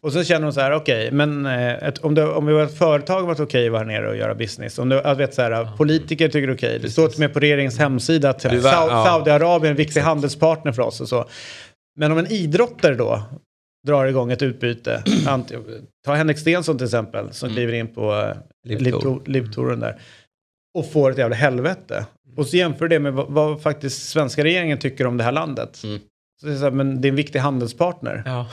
Och 0.00 0.12
så 0.12 0.24
känner 0.24 0.46
de 0.46 0.52
så 0.52 0.60
här, 0.60 0.72
okej, 0.72 1.10
men 1.12 1.46
eh, 1.46 1.68
ett, 1.72 1.98
om, 1.98 2.14
det, 2.14 2.26
om 2.26 2.46
vi 2.46 2.52
var 2.52 2.62
ett 2.62 2.78
företag 2.78 3.22
var 3.26 3.34
det 3.34 3.42
okej 3.42 3.66
att 3.66 3.72
vara 3.72 3.80
här 3.82 3.86
nere 3.86 4.08
och 4.08 4.16
göra 4.16 4.34
business. 4.34 4.78
Om 4.78 4.88
det, 4.88 5.00
jag 5.04 5.14
vet, 5.14 5.34
så 5.34 5.42
här, 5.42 5.68
politiker 5.76 6.28
tycker 6.28 6.46
det 6.46 6.52
är 6.52 6.56
okej. 6.56 6.78
Det 6.82 6.90
står 6.90 7.06
till 7.08 7.14
och 7.16 7.20
med 7.20 7.32
på 7.32 7.40
regeringens 7.40 7.78
hemsida 7.78 8.30
att 8.30 8.38
Du 8.40 8.48
Sau- 8.48 8.62
ja. 8.62 9.04
Saudiarabien 9.06 9.64
är 9.66 9.70
en 9.70 9.76
viktig 9.76 10.00
handelspartner 10.00 10.72
för 10.72 10.82
oss 10.82 11.00
och 11.00 11.08
så. 11.08 11.28
Men 11.96 12.12
om 12.12 12.18
en 12.18 12.32
idrottare 12.32 12.94
då 12.94 13.22
drar 13.86 14.06
igång 14.06 14.32
ett 14.32 14.42
utbyte. 14.42 15.04
Ta 16.04 16.14
Henrik 16.14 16.38
Stensson 16.38 16.78
till 16.78 16.84
exempel 16.84 17.32
som 17.32 17.48
kliver 17.50 17.72
in 17.72 17.88
på 17.94 18.12
eh, 18.14 18.36
Live 18.68 18.80
Live 18.80 18.90
Tour. 19.00 19.00
Tour- 19.00 19.22
Live 19.26 19.52
Touren 19.52 19.80
där. 19.80 20.00
Och 20.78 20.92
får 20.92 21.10
ett 21.10 21.18
jävla 21.18 21.36
helvete. 21.36 22.06
Och 22.36 22.46
så 22.46 22.56
jämför 22.56 22.88
det 22.88 22.98
med 22.98 23.12
vad, 23.12 23.26
vad 23.28 23.62
faktiskt 23.62 24.08
svenska 24.08 24.44
regeringen 24.44 24.78
tycker 24.78 25.06
om 25.06 25.16
det 25.16 25.24
här 25.24 25.32
landet. 25.32 25.82
Mm. 25.84 25.98
Så 26.40 26.46
det, 26.46 26.52
är 26.52 26.56
så 26.56 26.62
här, 26.64 26.70
men 26.70 27.00
det 27.00 27.08
är 27.08 27.10
en 27.10 27.16
viktig 27.16 27.38
handelspartner. 27.38 28.22
Ja. 28.26 28.48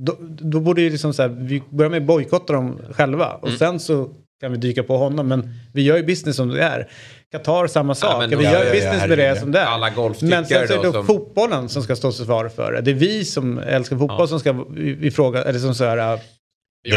Då, 0.00 0.16
då 0.20 0.60
borde 0.60 0.82
ju 0.82 0.90
liksom 0.90 1.14
så 1.14 1.22
här, 1.22 1.28
vi 1.28 1.62
börja 1.70 1.90
med 1.90 2.00
att 2.00 2.06
bojkotta 2.06 2.52
dem 2.52 2.78
själva. 2.90 3.32
Och 3.34 3.46
Mm. 3.48 3.58
sen 3.58 3.80
så 3.80 4.10
kan 4.40 4.52
vi 4.52 4.58
dyka 4.58 4.82
på 4.82 4.96
honom. 4.96 5.28
Men 5.28 5.50
vi 5.74 5.82
gör 5.82 5.96
ju 5.96 6.02
business 6.04 6.36
som 6.36 6.48
det 6.48 6.62
är. 6.62 6.88
Qatar 7.32 7.66
samma 7.66 7.94
sak. 7.94 8.18
men 8.20 8.30
vi 8.30 8.36
då- 8.36 8.42
gör 8.42 8.52
Ja, 8.52 8.58
ja, 8.58 8.64
ja, 8.64 8.72
business 8.72 9.08
med 9.08 9.18
det 9.18 9.40
som 9.40 9.52
det 9.52 9.58
är. 9.58 9.64
Alla 9.66 9.90
Men 10.30 10.46
sen 10.46 10.68
så 10.68 10.74
är 10.74 10.82
det 10.82 10.92
som- 10.92 11.06
fotbollen 11.06 11.68
som 11.68 11.82
ska 11.82 11.96
stå 11.96 12.12
till 12.12 12.24
svar 12.24 12.48
för 12.48 12.72
det. 12.72 12.80
Det 12.80 12.90
är 12.90 12.94
vi 12.94 13.24
som 13.24 13.58
älskar 13.58 13.96
fotboll 13.98 14.16
Ja. 14.20 14.26
som 14.26 14.40
ska 14.40 14.64
ifråga, 15.02 15.42
eller 15.44 15.58
som 15.58 15.74
så 15.74 15.84
här, 15.84 15.98
äh, 15.98 16.20
Det 16.84 16.90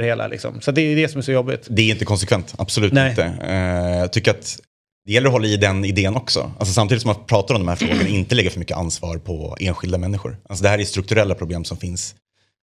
det 0.00 0.06
hela 0.06 0.26
liksom. 0.28 0.60
Så 0.60 0.70
det 0.72 0.80
är 0.80 0.96
det 0.96 1.08
som 1.08 1.18
är 1.18 1.22
så 1.22 1.32
jobbigt. 1.32 1.66
Det 1.70 1.82
är 1.82 1.90
inte 1.90 2.04
konsekvent, 2.04 2.54
absolut 2.58 2.92
Nej. 2.92 3.10
inte. 3.10 3.22
Eh, 3.48 3.98
jag 3.98 4.12
tycker 4.12 4.30
att 4.30 4.58
det 5.06 5.12
gäller 5.12 5.26
att 5.26 5.32
hålla 5.32 5.46
i 5.46 5.56
den 5.56 5.84
idén 5.84 6.16
också. 6.16 6.50
Alltså 6.58 6.74
samtidigt 6.74 7.02
som 7.02 7.08
man 7.08 7.24
pratar 7.26 7.54
om 7.54 7.60
de 7.60 7.68
här 7.68 7.76
frågorna, 7.76 8.02
inte 8.08 8.34
lägga 8.34 8.50
för 8.50 8.58
mycket 8.58 8.76
ansvar 8.76 9.18
på 9.18 9.56
enskilda 9.60 9.98
människor. 9.98 10.36
Alltså 10.48 10.62
det 10.62 10.68
här 10.68 10.78
är 10.78 10.84
strukturella 10.84 11.34
problem 11.34 11.64
som 11.64 11.76
finns. 11.76 12.14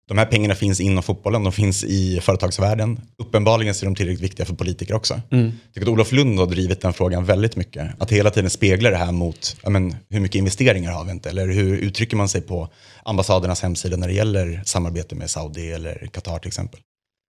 De 0.07 0.17
här 0.17 0.25
pengarna 0.25 0.55
finns 0.55 0.79
inom 0.79 1.03
fotbollen, 1.03 1.43
de 1.43 1.51
finns 1.53 1.83
i 1.83 2.19
företagsvärlden. 2.21 2.99
Uppenbarligen 3.17 3.75
så 3.75 3.83
är 3.83 3.85
de 3.85 3.95
tillräckligt 3.95 4.23
viktiga 4.23 4.45
för 4.45 4.53
politiker 4.53 4.93
också. 4.93 5.21
Jag 5.29 5.51
tycker 5.73 5.87
att 5.87 5.93
Olof 5.93 6.11
Lund 6.11 6.39
har 6.39 6.47
drivit 6.47 6.81
den 6.81 6.93
frågan 6.93 7.25
väldigt 7.25 7.55
mycket. 7.55 8.01
Att 8.01 8.11
hela 8.11 8.29
tiden 8.29 8.49
spegla 8.49 8.89
det 8.89 8.97
här 8.97 9.11
mot 9.11 9.55
men, 9.67 9.95
hur 10.09 10.19
mycket 10.19 10.35
investeringar 10.35 10.91
har 10.91 11.05
vi 11.05 11.11
inte? 11.11 11.29
Eller 11.29 11.47
hur 11.47 11.77
uttrycker 11.77 12.17
man 12.17 12.29
sig 12.29 12.41
på 12.41 12.69
ambassadernas 13.03 13.61
hemsida 13.61 13.97
när 13.97 14.07
det 14.07 14.13
gäller 14.13 14.61
samarbete 14.65 15.15
med 15.15 15.29
Saudi 15.29 15.71
eller 15.71 16.09
Qatar 16.13 16.39
till 16.39 16.47
exempel. 16.47 16.79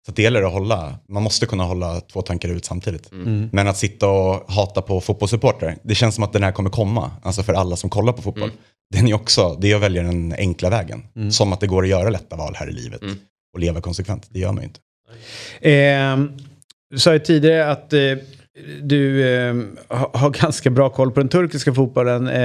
Så 0.05 0.11
att 0.11 0.15
det 0.15 0.21
gäller 0.21 0.43
att 0.43 0.51
hålla, 0.51 0.99
man 1.09 1.23
måste 1.23 1.45
kunna 1.45 1.63
hålla 1.63 2.01
två 2.01 2.21
tankar 2.21 2.49
ut 2.49 2.65
samtidigt. 2.65 3.09
Men 3.51 3.67
att 3.67 3.77
sitta 3.77 4.07
och 4.07 4.51
hata 4.51 4.81
på 4.81 5.01
fotbollssupportrar, 5.01 5.77
det 5.83 5.95
känns 5.95 6.15
som 6.15 6.23
att 6.23 6.33
den 6.33 6.43
här 6.43 6.51
kommer 6.51 6.69
komma, 6.69 7.11
alltså 7.23 7.43
för 7.43 7.53
alla 7.53 7.75
som 7.75 7.89
kollar 7.89 8.13
på 8.13 8.21
fotboll. 8.21 8.51
Den 8.91 9.07
är 9.07 9.13
också, 9.13 9.57
det 9.61 9.71
är 9.71 9.75
att 9.75 9.81
välja 9.81 10.03
den 10.03 10.33
enkla 10.37 10.69
vägen. 10.69 11.03
Som 11.31 11.53
att 11.53 11.59
det 11.59 11.67
går 11.67 11.83
att 11.83 11.89
göra 11.89 12.09
lätta 12.09 12.35
val 12.35 12.55
här 12.55 12.69
i 12.69 12.73
livet 12.73 13.01
och 13.53 13.59
leva 13.59 13.81
konsekvent. 13.81 14.27
Det 14.29 14.39
gör 14.39 14.51
man 14.51 14.63
ju 14.63 14.67
inte. 14.67 14.79
Eh, 15.69 16.17
du 16.89 16.99
sa 16.99 17.13
ju 17.13 17.19
tidigare 17.19 17.71
att 17.71 17.93
eh, 17.93 17.99
du 18.81 19.27
eh, 19.33 19.55
ha- 19.89 20.11
har 20.13 20.29
ganska 20.29 20.69
bra 20.69 20.89
koll 20.89 21.11
på 21.11 21.19
den 21.19 21.29
turkiska 21.29 21.73
fotbollen. 21.73 22.27
Eh, 22.27 22.41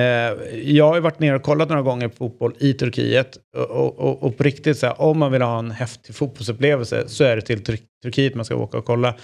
jag 0.65 0.89
har 0.89 0.95
ju 0.95 1.01
varit 1.01 1.19
nere 1.21 1.37
och 1.37 1.43
kollat 1.43 1.69
några 1.69 1.83
gånger 1.83 2.09
på 2.09 2.17
fotboll 2.17 2.55
i 2.59 2.73
Turkiet. 2.73 3.29
Och, 3.57 3.99
och, 3.99 4.23
och 4.23 4.37
på 4.37 4.43
riktigt, 4.43 4.79
så 4.79 4.87
här, 4.87 5.01
om 5.01 5.19
man 5.19 5.33
vill 5.33 5.43
ha 5.43 5.59
en 5.59 5.71
häftig 5.71 6.15
fotbollsupplevelse 6.15 7.05
så 7.07 7.25
är 7.25 7.37
det 7.37 7.43
till 7.43 7.65
Tur- 7.65 7.79
Turkiet 8.03 8.35
man 8.35 8.45
ska 8.45 8.55
åka 8.57 8.79
och 8.79 8.85
kolla. 8.85 9.15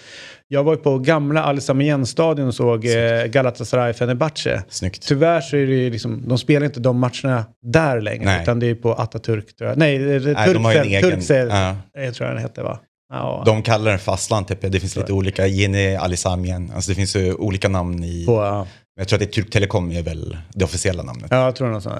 Jag 0.48 0.64
var 0.64 0.72
ju 0.72 0.78
på 0.78 0.98
gamla 0.98 1.44
Al 1.44 1.60
Samiyen-stadion 1.60 2.46
och 2.48 2.54
såg 2.54 2.84
eh, 2.86 3.24
Galatasaray 3.26 3.92
Fenerbahce. 3.92 4.62
Snyggt. 4.68 5.02
Tyvärr 5.08 5.40
så 5.40 5.56
är 5.56 5.66
det 5.66 5.72
ju 5.74 5.90
liksom, 5.90 6.28
de 6.28 6.38
spelar 6.38 6.66
inte 6.66 6.80
de 6.80 6.98
matcherna 6.98 7.44
där 7.62 8.00
längre. 8.00 8.24
Nej. 8.24 8.42
Utan 8.42 8.60
det 8.60 8.66
är 8.66 8.74
på 8.74 8.94
Atatürk 8.94 9.56
tror 9.58 9.70
jag. 9.70 9.78
Nej, 9.78 9.98
Nej 9.98 10.20
de 10.54 10.64
har 10.64 10.72
ju 10.72 10.78
en 10.78 10.84
egen- 10.86 11.02
Turkcell, 11.10 11.48
jag 11.92 12.14
tror 12.14 12.28
jag 12.28 12.36
den 12.36 12.42
hette 12.42 12.62
va? 12.62 12.78
Ja, 13.12 13.42
De 13.46 13.62
kallar 13.62 13.90
den 13.90 13.98
fastland, 14.00 14.48
typ. 14.48 14.60
det 14.60 14.80
finns 14.80 14.96
lite 14.96 15.12
olika, 15.12 15.46
Yeni 15.48 15.96
Ali 15.96 16.16
Samien, 16.16 16.70
alltså 16.74 16.90
det 16.90 16.94
finns 16.94 17.16
ju 17.16 17.34
olika 17.34 17.68
namn 17.68 18.04
i, 18.04 18.26
på, 18.26 18.32
ja. 18.32 18.66
jag 18.96 19.08
tror 19.08 19.16
att 19.16 19.20
det 19.20 19.38
är 19.38 19.42
Turk 19.42 19.50
Telekom 19.50 19.92
är 19.92 20.02
väl 20.02 20.36
det 20.54 20.64
officiella 20.64 21.02
namnet. 21.02 21.26
Ja, 21.30 21.44
jag 21.44 21.56
tror 21.56 21.68
något 21.68 21.82
sånt. 21.82 21.96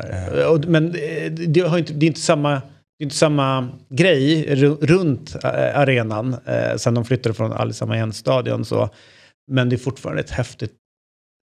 Och, 0.49 0.65
men 0.71 0.87
eh, 0.95 1.33
det, 1.33 1.61
har 1.61 1.79
inte, 1.79 1.93
det 1.93 2.07
är 2.07 2.09
inte 2.09 2.21
samma, 2.21 2.51
det 2.51 2.59
är 3.01 3.05
inte 3.05 3.17
samma 3.17 3.69
grej 3.91 4.47
ru- 4.57 4.87
runt 4.87 5.35
eh, 5.45 5.79
arenan 5.79 6.37
eh, 6.47 6.77
sen 6.77 6.95
de 6.95 7.05
flyttade 7.05 7.35
från 7.35 7.53
Al 7.53 7.75
Samayen-stadion. 7.75 8.65
Så. 8.65 8.89
Men 9.53 9.69
det 9.69 9.77
är 9.77 9.79
fortfarande 9.79 10.23
ett 10.23 10.31
häftigt, 10.31 10.73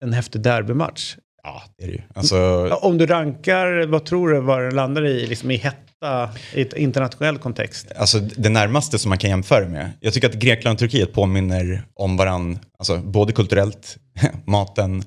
en 0.05 0.13
häftig 0.13 0.41
derbymatch. 0.41 1.15
Ja, 1.43 1.61
det 1.77 1.83
är 1.83 1.87
det 1.87 1.93
ju. 1.93 2.01
Alltså, 2.15 2.35
Ja, 2.69 2.75
Om 2.81 2.97
du 2.97 3.05
rankar, 3.05 3.87
vad 3.87 4.05
tror 4.05 4.29
du 4.29 4.39
vad 4.39 4.61
den 4.61 4.75
landar 4.75 5.05
i, 5.05 5.27
liksom 5.27 5.51
i 5.51 5.55
hetta 6.01 6.29
i 6.53 6.61
ett 6.61 6.73
internationell 6.73 7.37
kontext? 7.37 7.91
Alltså 7.95 8.19
det 8.19 8.49
närmaste 8.49 8.99
som 8.99 9.09
man 9.09 9.17
kan 9.17 9.29
jämföra 9.29 9.67
med. 9.67 9.91
Jag 9.99 10.13
tycker 10.13 10.29
att 10.29 10.35
Grekland 10.35 10.73
och 10.73 10.79
Turkiet 10.79 11.13
påminner 11.13 11.83
om 11.95 12.17
varandra, 12.17 12.59
alltså 12.79 12.97
både 12.97 13.33
kulturellt, 13.33 13.97
maten, 14.45 15.03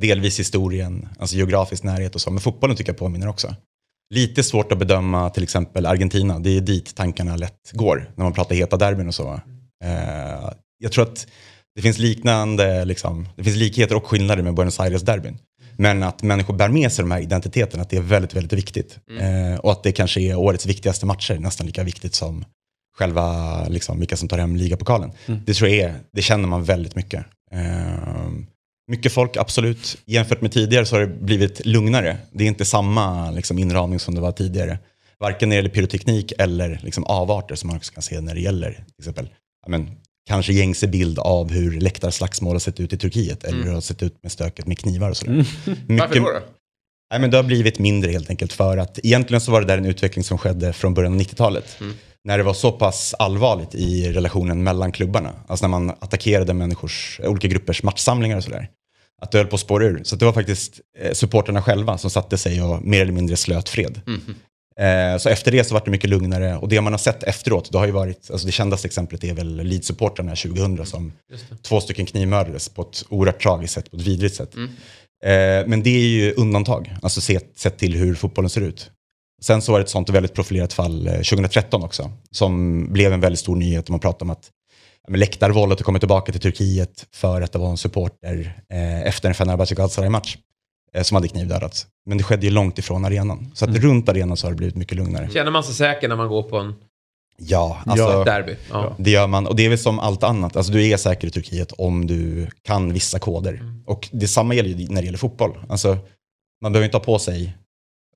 delvis 0.00 0.40
historien, 0.40 1.08
alltså 1.18 1.36
geografisk 1.36 1.82
närhet 1.82 2.14
och 2.14 2.20
så. 2.20 2.30
Men 2.30 2.40
fotbollen 2.40 2.76
tycker 2.76 2.92
jag 2.92 2.98
påminner 2.98 3.28
också. 3.28 3.54
Lite 4.14 4.42
svårt 4.42 4.72
att 4.72 4.78
bedöma 4.78 5.30
till 5.30 5.42
exempel 5.42 5.86
Argentina. 5.86 6.38
Det 6.38 6.56
är 6.56 6.60
dit 6.60 6.94
tankarna 6.96 7.36
lätt 7.36 7.72
går 7.72 8.10
när 8.14 8.24
man 8.24 8.32
pratar 8.32 8.54
heta 8.54 8.76
derbyn 8.76 9.08
och 9.08 9.14
så. 9.14 9.40
Eh, 9.84 10.50
jag 10.78 10.92
tror 10.92 11.04
att 11.04 11.26
det 11.74 11.82
finns 11.82 11.98
liknande, 11.98 12.84
liksom, 12.84 13.28
det 13.36 13.44
finns 13.44 13.56
likheter 13.56 13.94
och 13.94 14.06
skillnader 14.06 14.42
med 14.42 14.54
Buenos 14.54 14.80
Aires-derbyn. 14.80 15.38
Men 15.78 16.02
att 16.02 16.22
människor 16.22 16.54
bär 16.54 16.68
med 16.68 16.92
sig 16.92 17.02
de 17.02 17.10
här 17.10 17.20
identiteterna, 17.20 17.82
att 17.82 17.90
det 17.90 17.96
är 17.96 18.00
väldigt, 18.00 18.34
väldigt 18.34 18.52
viktigt. 18.52 18.98
Eh, 19.20 19.60
och 19.60 19.72
att 19.72 19.82
det 19.82 19.92
kanske 19.92 20.20
är 20.20 20.36
årets 20.36 20.66
viktigaste 20.66 21.06
matcher, 21.06 21.38
nästan 21.38 21.66
lika 21.66 21.84
viktigt 21.84 22.14
som 22.14 22.44
själva, 22.98 23.68
liksom, 23.68 23.98
vilka 23.98 24.16
som 24.16 24.28
tar 24.28 24.38
hem 24.38 24.56
ligapokalen. 24.56 25.10
Det 25.46 25.54
tror 25.54 25.70
jag 25.70 25.78
är, 25.78 25.94
det 26.12 26.22
känner 26.22 26.48
man 26.48 26.64
väldigt 26.64 26.96
mycket. 26.96 27.24
Eh, 27.52 28.30
mycket 28.90 29.12
folk, 29.12 29.36
absolut. 29.36 29.98
Jämfört 30.06 30.40
med 30.40 30.52
tidigare 30.52 30.86
så 30.86 30.96
har 30.96 31.00
det 31.00 31.06
blivit 31.06 31.66
lugnare. 31.66 32.16
Det 32.32 32.44
är 32.44 32.48
inte 32.48 32.64
samma 32.64 33.30
liksom, 33.30 33.58
inramning 33.58 34.00
som 34.00 34.14
det 34.14 34.20
var 34.20 34.32
tidigare. 34.32 34.78
Varken 35.18 35.48
när 35.48 35.56
det 35.56 35.58
gäller 35.58 35.74
pyroteknik 35.74 36.32
eller 36.38 36.80
liksom, 36.82 37.04
avarter 37.04 37.54
som 37.54 37.68
man 37.68 37.76
också 37.76 37.92
kan 37.92 38.02
se 38.02 38.20
när 38.20 38.34
det 38.34 38.40
gäller 38.40 38.72
till 38.72 38.84
exempel, 38.98 39.28
men, 39.66 39.90
kanske 40.26 40.52
gängse 40.52 40.86
bild 40.86 41.18
av 41.18 41.50
hur 41.50 41.80
läktarslagsmål 41.80 42.54
har 42.54 42.58
sett 42.60 42.80
ut 42.80 42.92
i 42.92 42.96
Turkiet 42.98 43.44
eller 43.44 43.58
hur 43.58 43.64
det 43.64 43.74
har 43.74 43.80
sett 43.80 44.02
ut 44.02 44.22
med 44.22 44.32
stöket 44.32 44.66
med 44.66 44.78
knivar 44.78 45.10
och 45.10 45.16
sådär. 45.16 45.32
Varför 45.66 45.92
Mycket- 45.92 46.14
då? 46.14 46.20
då? 46.32 46.40
Nej, 47.10 47.20
men 47.20 47.30
det 47.30 47.36
har 47.36 47.44
blivit 47.44 47.78
mindre 47.78 48.10
helt 48.10 48.30
enkelt 48.30 48.52
för 48.52 48.76
att 48.78 48.98
egentligen 49.04 49.40
så 49.40 49.52
var 49.52 49.60
det 49.60 49.66
där 49.66 49.78
en 49.78 49.86
utveckling 49.86 50.24
som 50.24 50.38
skedde 50.38 50.72
från 50.72 50.94
början 50.94 51.12
av 51.12 51.20
90-talet. 51.20 51.78
När 52.24 52.38
det 52.38 52.44
var 52.44 52.54
så 52.54 52.72
pass 52.72 53.14
allvarligt 53.18 53.74
i 53.74 54.12
relationen 54.12 54.62
mellan 54.62 54.92
klubbarna. 54.92 55.32
Alltså 55.46 55.64
när 55.64 55.68
man 55.80 55.90
attackerade 55.90 56.54
människors, 56.54 57.20
olika 57.24 57.48
gruppers 57.48 57.82
matchsamlingar 57.82 58.36
och 58.36 58.44
sådär. 58.44 58.68
Att 59.22 59.30
det 59.32 59.38
höll 59.38 59.46
på 59.46 59.54
att 59.54 59.60
spåra 59.60 59.84
ur. 59.84 60.00
Så 60.04 60.16
det 60.16 60.24
var 60.24 60.32
faktiskt 60.32 60.80
eh, 60.98 61.12
supporterna 61.12 61.62
själva 61.62 61.98
som 61.98 62.10
satte 62.10 62.38
sig 62.38 62.62
och 62.62 62.82
mer 62.82 63.02
eller 63.02 63.12
mindre 63.12 63.36
slöt 63.36 63.68
fred. 63.68 64.00
Eh, 64.80 65.18
så 65.18 65.28
efter 65.28 65.52
det 65.52 65.64
så 65.64 65.74
var 65.74 65.82
det 65.84 65.90
mycket 65.90 66.10
lugnare 66.10 66.56
och 66.56 66.68
det 66.68 66.80
man 66.80 66.92
har 66.92 66.98
sett 66.98 67.22
efteråt, 67.22 67.72
det 67.72 67.78
har 67.78 67.86
ju 67.86 67.92
varit, 67.92 68.30
alltså 68.30 68.46
det 68.46 68.52
kändaste 68.52 68.88
exemplet 68.88 69.24
är 69.24 69.34
väl 69.34 69.60
Leeds-supportrarna 69.60 70.42
2000 70.54 70.86
som 70.86 71.12
två 71.62 71.80
stycken 71.80 72.06
knivmördades 72.06 72.68
på 72.68 72.82
ett 72.82 73.04
oerhört 73.08 73.42
tragiskt 73.42 73.74
sätt, 73.74 73.90
på 73.90 73.96
ett 73.96 74.02
vidrigt 74.02 74.34
sätt. 74.34 74.56
Eh, 75.24 75.66
men 75.66 75.82
det 75.82 75.90
är 75.90 76.08
ju 76.08 76.32
undantag, 76.32 76.96
alltså 77.02 77.20
sett, 77.20 77.58
sett 77.58 77.78
till 77.78 77.94
hur 77.94 78.14
fotbollen 78.14 78.50
ser 78.50 78.60
ut. 78.60 78.90
Sen 79.42 79.62
så 79.62 79.72
var 79.72 79.78
det 79.78 79.82
ett 79.82 79.90
sånt 79.90 80.10
väldigt 80.10 80.34
profilerat 80.34 80.72
fall 80.72 81.06
eh, 81.06 81.12
2013 81.12 81.82
också, 81.82 82.10
som 82.30 82.82
blev 82.92 83.12
en 83.12 83.20
väldigt 83.20 83.40
stor 83.40 83.56
nyhet. 83.56 83.88
Man 83.88 84.00
pratade 84.00 84.24
om 84.24 84.30
att 84.30 84.50
men 85.08 85.20
läktarvåldet 85.20 85.78
har 85.78 85.84
kommit 85.84 86.00
tillbaka 86.00 86.32
till 86.32 86.40
Turkiet 86.40 87.06
för 87.14 87.42
att 87.42 87.52
det 87.52 87.58
var 87.58 87.70
en 87.70 87.76
supporter 87.76 88.62
eh, 88.72 89.02
efter 89.02 89.28
en 89.28 89.34
Fenerbahce 89.34 89.74
Galatasaray-match 89.74 90.36
eh, 90.36 90.40
som 91.04 91.14
hade 91.14 91.28
knivdödats. 91.28 91.86
Men 92.06 92.18
det 92.18 92.24
skedde 92.24 92.46
ju 92.46 92.52
långt 92.52 92.78
ifrån 92.78 93.04
arenan. 93.04 93.50
Så 93.54 93.64
att 93.64 93.76
runt 93.76 94.08
arenan 94.08 94.36
så 94.36 94.46
har 94.46 94.50
det 94.52 94.56
blivit 94.56 94.76
mycket 94.76 94.96
lugnare. 94.96 95.28
Känner 95.32 95.50
man 95.50 95.64
sig 95.64 95.74
säker 95.74 96.08
när 96.08 96.16
man 96.16 96.28
går 96.28 96.42
på 96.42 96.58
en 96.58 96.74
Ja, 97.38 97.78
alltså, 97.86 98.24
derby? 98.24 98.56
Ja. 98.70 98.94
det 98.98 99.10
gör 99.10 99.26
man. 99.26 99.46
Och 99.46 99.56
det 99.56 99.64
är 99.64 99.68
väl 99.68 99.78
som 99.78 99.98
allt 99.98 100.22
annat. 100.22 100.56
Alltså, 100.56 100.72
du 100.72 100.86
är 100.86 100.96
säker 100.96 101.28
i 101.28 101.30
Turkiet 101.30 101.72
om 101.72 102.06
du 102.06 102.46
kan 102.62 102.92
vissa 102.92 103.18
koder. 103.18 103.72
Och 103.86 104.08
detsamma 104.12 104.54
gäller 104.54 104.70
ju 104.70 104.88
när 104.88 105.00
det 105.00 105.04
gäller 105.04 105.18
fotboll. 105.18 105.58
Alltså, 105.68 105.98
man 106.62 106.72
behöver 106.72 106.84
inte 106.84 106.96
ha 106.96 107.04
på 107.04 107.18
sig 107.18 107.56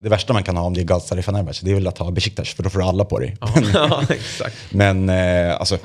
det 0.01 0.09
värsta 0.09 0.33
man 0.33 0.43
kan 0.43 0.57
ha 0.57 0.65
om 0.65 0.75
det 0.75 0.81
är 0.81 0.85
Galatasaray 0.85 1.23
Fenerbahce, 1.23 1.65
det 1.65 1.71
är 1.71 1.75
väl 1.75 1.87
att 1.87 1.99
ha 1.99 2.11
Besiktas, 2.11 2.49
för 2.49 2.63
då 2.63 2.71
får 2.71 2.79
du 2.79 2.85
alla 2.85 3.05
på 3.05 3.19
dig. 3.19 3.37
ja, 3.75 4.03
exakt. 4.09 4.57
Men 4.71 5.09
eh, 5.09 5.57
alltså, 5.61 5.79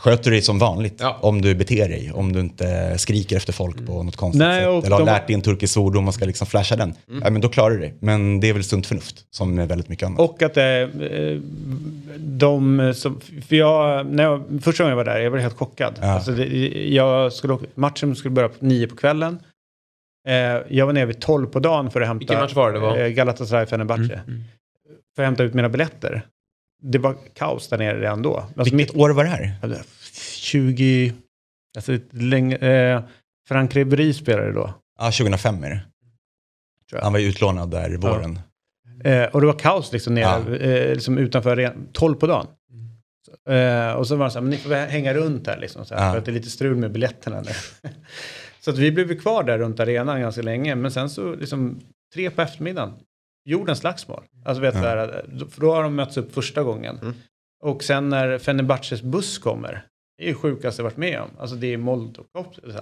sköter 0.00 0.30
dig 0.30 0.42
som 0.42 0.58
vanligt, 0.58 0.94
Ja. 1.00 1.18
om 1.22 1.42
du 1.42 1.54
beter 1.54 1.88
dig, 1.88 2.12
om 2.14 2.32
du 2.32 2.40
inte 2.40 2.98
skriker 2.98 3.36
efter 3.36 3.52
folk 3.52 3.86
på 3.86 4.02
något 4.02 4.16
konstigt 4.16 4.38
Nej, 4.38 4.64
sätt, 4.64 4.84
eller 4.84 4.96
har 4.96 4.98
de- 5.06 5.12
lärt 5.12 5.26
dig 5.26 5.34
en 5.34 5.42
turkisk 5.42 5.74
svordom 5.74 6.08
och 6.08 6.14
ska 6.14 6.24
liksom 6.24 6.46
flasha 6.46 6.76
den, 6.76 6.94
ja, 7.22 7.30
men 7.30 7.40
då 7.40 7.48
klarar 7.48 7.70
du 7.70 7.78
dig. 7.80 7.94
Men 8.00 8.40
det 8.40 8.48
är 8.48 8.52
väl 8.52 8.64
sunt 8.64 8.86
förnuft, 8.86 9.24
som 9.30 9.54
med 9.54 9.68
väldigt 9.68 9.88
mycket 9.88 10.06
annat. 10.06 10.20
Och 10.20 10.42
att 10.42 10.56
eh, 10.56 10.64
de 12.18 12.92
som, 12.96 13.20
för 13.48 13.56
jag, 13.56 14.06
när 14.06 14.22
jag, 14.24 14.44
första 14.62 14.82
gången 14.84 14.98
jag 14.98 15.04
var 15.04 15.12
där, 15.14 15.20
jag 15.20 15.30
var 15.30 15.38
helt 15.38 15.56
chockad. 15.58 15.94
Ja. 16.00 16.06
Alltså 16.06 16.32
det, 16.32 16.44
jag 16.88 17.32
skulle, 17.32 17.58
matchen 17.74 18.16
skulle 18.16 18.32
börja 18.34 18.48
på 18.48 18.64
nio 18.64 18.86
på 18.86 18.96
kvällen. 18.96 19.38
Eh, 20.28 20.34
jag 20.68 20.86
var 20.86 20.92
nere 20.92 21.06
vid 21.06 21.20
tolv 21.20 21.46
på 21.46 21.60
dagen 21.60 21.90
för 21.90 22.00
att 22.00 22.06
hämta 22.08 22.18
Vilken 22.18 22.38
match 22.38 22.54
var 22.54 22.66
det 22.72 22.78
det 22.78 22.80
var? 22.80 22.98
Eh, 22.98 23.08
Galatasaray 23.08 23.66
Fenerbahce. 23.66 24.20
För 25.16 25.22
att 25.22 25.26
hämta 25.26 25.42
ut 25.42 25.54
mina 25.54 25.68
biljetter. 25.68 26.22
Det 26.80 26.98
var 26.98 27.16
kaos 27.34 27.68
där 27.68 27.78
nere 27.78 28.00
redan 28.00 28.22
då. 28.22 28.36
Alltså 28.56 28.76
Vilket 28.76 28.96
år 28.96 29.10
var 29.10 29.24
det 29.24 29.30
här? 29.30 29.58
mitt, 29.62 29.86
20, 30.36 31.12
alltså 31.76 31.98
länge, 32.10 32.56
eh, 32.56 33.02
Frank 33.48 33.76
Ribéry 33.76 34.12
spelade 34.14 34.52
då. 34.52 34.74
Ja, 34.98 35.04
2005 35.04 35.64
är 35.64 35.70
det. 35.70 35.80
Han 37.02 37.12
var 37.12 37.20
ju 37.20 37.28
utlånad 37.28 37.70
där 37.70 37.96
våren. 37.96 38.38
Eh, 39.04 39.24
och 39.24 39.40
det 39.40 39.46
var 39.46 39.58
kaos 39.58 39.92
liksom 39.92 40.14
nere, 40.14 40.56
eh, 40.56 40.94
liksom 40.94 41.18
utanför 41.18 41.50
arenan, 41.50 41.88
12 41.92 42.14
på 42.14 42.26
dagen. 42.26 42.46
Så, 43.46 43.52
eh, 43.52 43.92
och 43.92 44.06
så 44.06 44.16
var 44.16 44.24
det 44.24 44.30
så 44.30 44.38
här, 44.38 44.42
men 44.42 44.50
ni 44.50 44.56
får 44.56 44.74
hänga 44.74 45.14
runt 45.14 45.46
här 45.46 45.58
liksom, 45.58 45.84
så 45.86 45.94
här, 45.94 46.06
Ja. 46.06 46.12
för 46.12 46.18
att 46.18 46.24
det 46.24 46.30
är 46.30 46.34
lite 46.34 46.50
strul 46.50 46.76
med 46.76 46.92
biljetterna 46.92 47.42
så 48.60 48.70
att 48.70 48.78
vi 48.78 48.92
blev 48.92 49.20
kvar 49.20 49.42
där 49.44 49.58
runt 49.58 49.80
arenan 49.80 50.20
ganska 50.20 50.42
länge, 50.42 50.74
men 50.74 50.90
sen 50.90 51.10
så 51.10 51.34
liksom 51.34 51.80
tre 52.14 52.30
på 52.30 52.42
eftermiddagen, 52.42 52.92
jordens 53.44 53.78
slagsmål. 53.78 54.24
Alltså 54.44 54.60
vet 54.62 54.74
här, 54.74 55.24
för 55.50 55.60
då 55.60 55.74
har 55.74 55.82
de 55.82 55.94
mötts 55.94 56.16
upp 56.16 56.34
första 56.34 56.62
gången. 56.62 57.14
Och 57.62 57.82
sen 57.84 58.08
när 58.08 58.38
Fenerbahces 58.38 59.02
buss 59.02 59.38
kommer, 59.38 59.86
det 60.18 60.24
är 60.24 60.28
ju 60.28 60.34
sjukaste 60.34 60.80
jag 60.82 60.84
varit 60.84 60.96
med 60.96 61.20
om. 61.20 61.28
Alltså 61.38 61.56
det 61.56 61.66
är 61.72 61.76
molotov, 61.76 62.26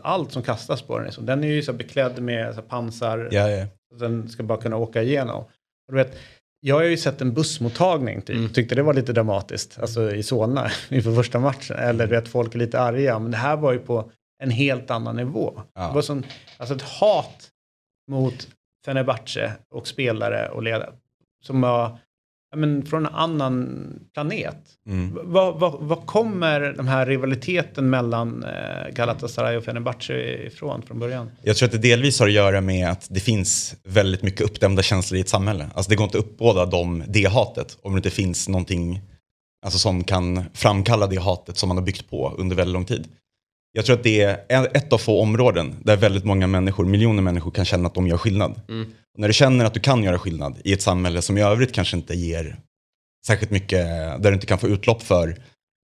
allt 0.02 0.32
som 0.32 0.42
kastas 0.42 0.82
på 0.82 0.96
den. 0.98 1.06
Liksom. 1.06 1.26
Den 1.26 1.44
är 1.44 1.48
ju 1.48 1.62
så 1.62 1.72
beklädd 1.72 2.22
med 2.22 2.54
så 2.54 2.62
pansar, 2.62 3.28
Ja, 3.32 3.50
ja. 3.50 3.66
den 3.98 4.28
ska 4.28 4.42
bara 4.42 4.60
kunna 4.60 4.76
åka 4.76 5.02
igenom. 5.02 5.42
Och 5.88 5.92
du 5.92 5.94
vet, 5.94 6.18
jag 6.60 6.74
har 6.74 6.82
ju 6.82 6.96
sett 6.96 7.20
en 7.20 7.34
bussmottagning 7.34 8.22
typ, 8.22 8.36
Mm. 8.36 8.48
tyckte 8.52 8.74
det 8.74 8.82
var 8.82 8.94
lite 8.94 9.12
dramatiskt, 9.12 9.78
alltså 9.80 10.14
i 10.14 10.22
Solna 10.22 10.70
inför 10.88 11.14
första 11.14 11.38
matchen. 11.38 11.76
Eller 11.76 12.06
du 12.06 12.14
vet, 12.14 12.28
folk 12.28 12.54
är 12.54 12.58
lite 12.58 12.80
arga, 12.80 13.18
men 13.18 13.30
det 13.30 13.36
här 13.36 13.56
var 13.56 13.72
ju 13.72 13.78
på 13.78 14.10
en 14.42 14.50
helt 14.50 14.90
annan 14.90 15.16
nivå. 15.16 15.60
Ja. 15.74 15.88
Det 15.88 15.94
var 15.94 16.02
sån, 16.02 16.24
alltså 16.56 16.74
ett 16.74 16.82
hat 16.82 17.48
mot 18.10 18.48
Fenerbahce 18.88 19.52
och 19.74 19.88
spelare 19.88 20.48
och 20.48 20.62
ledare 20.62 20.92
som 21.46 21.60
var 21.60 21.98
men, 22.56 22.86
från 22.86 23.06
en 23.06 23.14
annan 23.14 23.88
planet. 24.14 24.56
Mm. 24.86 25.18
Vad, 25.22 25.60
vad, 25.60 25.72
vad 25.80 26.06
kommer 26.06 26.60
den 26.60 26.88
här 26.88 27.06
rivaliteten 27.06 27.90
mellan 27.90 28.44
eh, 28.44 28.94
Galatasaray 28.94 29.56
och 29.56 29.64
Fenerbahce 29.64 30.12
ifrån 30.46 30.82
från 30.82 30.98
början? 30.98 31.30
Jag 31.42 31.56
tror 31.56 31.66
att 31.66 31.72
det 31.72 31.78
delvis 31.78 32.20
har 32.20 32.26
att 32.26 32.32
göra 32.32 32.60
med 32.60 32.90
att 32.90 33.06
det 33.10 33.20
finns 33.20 33.76
väldigt 33.84 34.22
mycket 34.22 34.40
uppdämda 34.40 34.82
känslor 34.82 35.18
i 35.18 35.20
ett 35.20 35.28
samhälle. 35.28 35.70
Alltså 35.74 35.90
det 35.90 35.96
går 35.96 36.04
inte 36.04 36.18
att 36.18 36.24
uppbåda 36.24 36.66
dem, 36.66 37.04
det 37.08 37.24
hatet 37.24 37.78
om 37.82 37.92
det 37.92 37.98
inte 37.98 38.10
finns 38.10 38.48
någonting 38.48 39.00
alltså 39.64 39.78
som 39.78 40.04
kan 40.04 40.44
framkalla 40.54 41.06
det 41.06 41.20
hatet 41.20 41.58
som 41.58 41.68
man 41.68 41.76
har 41.76 41.84
byggt 41.84 42.10
på 42.10 42.34
under 42.38 42.56
väldigt 42.56 42.72
lång 42.72 42.84
tid. 42.84 43.08
Jag 43.78 43.86
tror 43.86 43.96
att 43.96 44.02
det 44.02 44.20
är 44.48 44.76
ett 44.76 44.92
av 44.92 44.98
få 44.98 45.20
områden 45.20 45.76
där 45.82 45.96
väldigt 45.96 46.24
många 46.24 46.46
människor, 46.46 46.84
miljoner 46.84 47.22
människor 47.22 47.50
kan 47.50 47.64
känna 47.64 47.86
att 47.86 47.94
de 47.94 48.06
gör 48.06 48.16
skillnad. 48.16 48.60
Och 49.14 49.20
när 49.20 49.28
du 49.28 49.34
känner 49.34 49.64
att 49.64 49.74
du 49.74 49.80
kan 49.80 50.02
göra 50.04 50.18
skillnad 50.18 50.58
i 50.64 50.72
ett 50.72 50.82
samhälle 50.82 51.22
som 51.22 51.38
i 51.38 51.42
övrigt 51.42 51.72
kanske 51.72 51.96
inte 51.96 52.14
ger 52.14 52.56
särskilt 53.26 53.50
mycket, 53.50 53.86
där 54.22 54.30
du 54.30 54.34
inte 54.34 54.46
kan 54.46 54.58
få 54.58 54.68
utlopp 54.68 55.02
för 55.02 55.36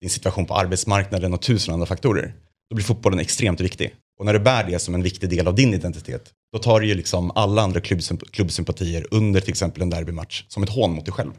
din 0.01 0.11
situation 0.11 0.47
på 0.47 0.55
arbetsmarknaden 0.55 1.35
och 1.35 1.43
tusen 1.43 1.75
andra 1.75 1.87
faktorer, 1.87 2.35
då 2.71 2.75
blir 2.75 2.85
fotbollen 2.85 3.21
extremt 3.21 3.61
viktig. 3.61 3.95
Och 4.19 4.27
när 4.27 4.33
du 4.33 4.39
bär 4.39 4.65
det 4.65 4.79
som 4.79 4.95
en 4.95 5.03
viktig 5.03 5.31
del 5.31 5.49
av 5.49 5.55
din 5.55 5.75
identitet, 5.75 6.31
då 6.53 6.59
tar 6.59 6.81
du 6.81 6.87
ju 6.87 6.95
liksom 6.95 7.31
alla 7.35 7.63
andra 7.63 7.81
klubbsymp- 7.81 8.31
klubbsympatier 8.31 9.07
under 9.11 9.41
till 9.41 9.51
exempel 9.51 9.83
en 9.83 9.91
derbymatch 9.91 10.45
som 10.49 10.63
ett 10.63 10.71
hån 10.71 10.93
mot 10.93 11.05
dig 11.05 11.15
själv. 11.15 11.33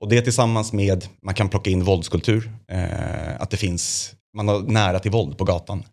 Och 0.00 0.08
det 0.08 0.22
tillsammans 0.22 0.72
med, 0.72 1.06
man 1.22 1.34
kan 1.34 1.48
plocka 1.48 1.70
in 1.70 1.84
våldskultur, 1.84 2.50
eh, 2.72 3.40
att 3.40 3.50
det 3.50 3.56
finns, 3.56 4.12
man 4.36 4.48
har 4.48 4.60
nära 4.60 4.98
till 4.98 5.10
våld 5.10 5.38
på 5.38 5.44
gatan. 5.44 5.84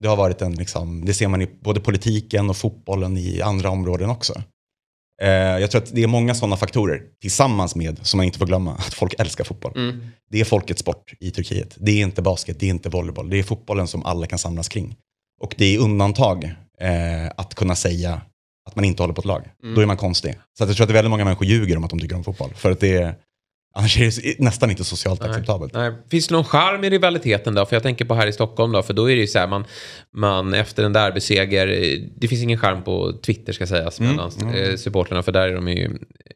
Det 0.00 0.08
har 0.08 0.16
varit 0.16 0.42
en, 0.42 0.54
liksom, 0.54 1.04
det 1.04 1.14
ser 1.14 1.28
man 1.28 1.42
i 1.42 1.48
både 1.60 1.80
politiken 1.80 2.50
och 2.50 2.56
fotbollen 2.56 3.16
i 3.16 3.40
andra 3.42 3.70
områden 3.70 4.10
också. 4.10 4.42
Eh, 5.22 5.28
jag 5.30 5.70
tror 5.70 5.82
att 5.82 5.94
det 5.94 6.02
är 6.02 6.06
många 6.06 6.34
sådana 6.34 6.56
faktorer 6.56 7.02
tillsammans 7.20 7.74
med, 7.74 8.06
som 8.06 8.18
man 8.18 8.26
inte 8.26 8.38
får 8.38 8.46
glömma, 8.46 8.72
att 8.74 8.94
folk 8.94 9.14
älskar 9.18 9.44
fotboll. 9.44 9.72
Det 10.30 10.40
är 10.40 10.44
folkets 10.44 10.80
sport 10.80 11.14
i 11.20 11.30
Turkiet. 11.30 11.76
Det 11.80 11.90
är 11.90 12.02
inte 12.02 12.22
basket, 12.22 12.60
det 12.60 12.66
är 12.66 12.70
inte 12.70 12.88
volleyboll. 12.88 13.30
Det 13.30 13.38
är 13.38 13.42
fotbollen 13.42 13.86
som 13.88 14.04
alla 14.04 14.26
kan 14.26 14.38
samlas 14.38 14.68
kring. 14.68 14.96
Och 15.40 15.54
det 15.58 15.74
är 15.74 15.78
undantag 15.78 16.44
eh, 16.80 17.26
att 17.36 17.54
kunna 17.54 17.74
säga 17.74 18.20
att 18.68 18.76
man 18.76 18.84
inte 18.84 19.02
håller 19.02 19.14
på 19.14 19.20
ett 19.20 19.24
lag. 19.24 19.50
Då 19.74 19.80
är 19.80 19.86
man 19.86 19.96
konstig. 19.96 20.34
Så 20.58 20.64
jag 20.64 20.76
tror 20.76 20.84
att 20.84 20.88
det 20.88 20.92
är 20.92 20.94
väldigt 20.94 21.10
många 21.10 21.24
människor 21.24 21.46
ljuger 21.46 21.76
om 21.76 21.84
att 21.84 21.90
de 21.90 22.00
tycker 22.00 22.16
om 22.16 22.24
fotboll. 22.24 22.54
För 22.54 22.70
att 22.70 22.80
det 22.80 22.96
är, 22.96 23.14
annars 23.78 24.00
är 24.00 24.04
det 24.04 24.38
nästan 24.38 24.70
inte 24.70 24.84
socialt 24.84 25.22
acceptabelt. 25.22 25.74
Nej. 25.74 25.92
Finns 26.10 26.28
det 26.28 26.34
någon 26.34 26.44
charm 26.44 26.84
i 26.84 26.90
rivaliteten 26.90 27.54
då? 27.54 27.66
För 27.66 27.76
jag 27.76 27.82
tänker 27.82 28.04
på 28.04 28.14
här 28.14 28.26
i 28.26 28.32
Stockholm 28.32 28.72
då, 28.72 28.82
för 28.82 28.94
då 28.94 29.10
är 29.10 29.16
det 29.16 29.20
ju 29.20 29.26
så 29.26 29.38
här, 29.38 29.46
man, 29.46 29.64
man 30.14 30.54
efter 30.54 30.84
en 30.84 30.92
derbyseger, 30.92 31.68
eh, 31.68 32.00
det 32.16 32.28
finns 32.28 32.42
ingen 32.42 32.58
charm 32.58 32.82
på 32.82 33.12
Twitter 33.22 33.52
ska 33.52 33.66
sägas 33.66 34.00
mellan 34.00 34.30
eh, 34.54 34.76
supporterna, 34.76 35.22
för 35.22 35.32
där 35.32 35.48
är 35.48 35.54
de 35.54 35.68
ju 35.68 35.90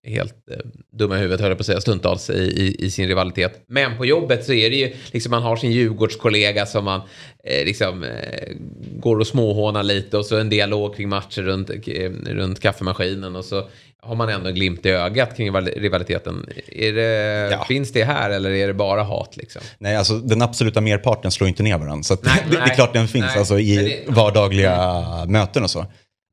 helt 0.05 0.35
eh, 0.51 0.57
dumma 0.93 1.17
i 1.17 1.19
huvudet, 1.19 1.41
höll 1.41 1.51
jag 1.51 1.59
på 1.59 1.63
att 1.63 1.67
säga, 1.67 1.81
stundtals 1.81 2.31
i, 2.31 2.43
i, 2.43 2.85
i 2.85 2.91
sin 2.91 3.09
rivalitet. 3.09 3.65
Men 3.69 3.97
på 3.97 4.07
jobbet 4.07 4.45
så 4.45 4.53
är 4.53 4.71
det 4.71 4.77
ju, 4.77 4.93
liksom 5.13 5.31
man 5.31 5.43
har 5.43 5.57
sin 5.57 5.73
Djurgårdskollega 5.73 6.67
som 6.67 6.85
man 6.85 7.01
eh, 7.45 7.65
liksom 7.65 8.05
eh, 8.05 8.53
går 8.99 9.19
och 9.19 9.27
småhånar 9.27 9.83
lite 9.83 10.19
och 10.19 10.27
så 10.27 10.39
en 10.39 10.49
dialog 10.49 10.97
kring 10.97 11.09
matcher 11.09 11.43
runt, 11.43 11.71
eh, 11.71 12.11
runt 12.27 12.61
kaffemaskinen 12.61 13.37
och 13.37 13.45
så 13.45 13.69
har 14.07 14.15
man 14.15 14.29
ändå 14.29 14.49
en 14.49 14.55
glimt 14.55 14.87
i 14.87 14.91
ögat 14.91 15.37
kring 15.37 15.47
rival- 15.51 15.75
rivaliteten. 15.77 16.47
Det, 16.67 17.49
Ja. 17.53 17.65
Finns 17.65 17.93
det 17.93 18.05
här 18.05 18.31
eller 18.31 18.51
är 18.51 18.67
det 18.67 18.75
bara 18.75 19.03
hat 19.03 19.37
liksom? 19.37 19.63
Nej, 19.79 19.97
alltså 19.97 20.19
den 20.19 20.43
absoluta 20.43 20.81
merparten 20.81 21.31
slår 21.31 21.49
inte 21.49 21.63
ner 21.63 21.79
varandra. 21.79 22.03
Så 22.03 22.17
Nej, 22.23 22.33
det, 22.45 22.51
det 22.51 22.57
är 22.63 22.67
nej, 22.67 22.75
klart 22.75 22.93
den 22.93 23.09
finns 23.09 23.25
nej. 23.27 23.39
alltså, 23.39 23.59
i 23.59 23.77
det- 23.77 24.13
vardagliga 24.13 25.25
möten 25.29 25.63
och 25.65 25.71
så. 25.71 25.87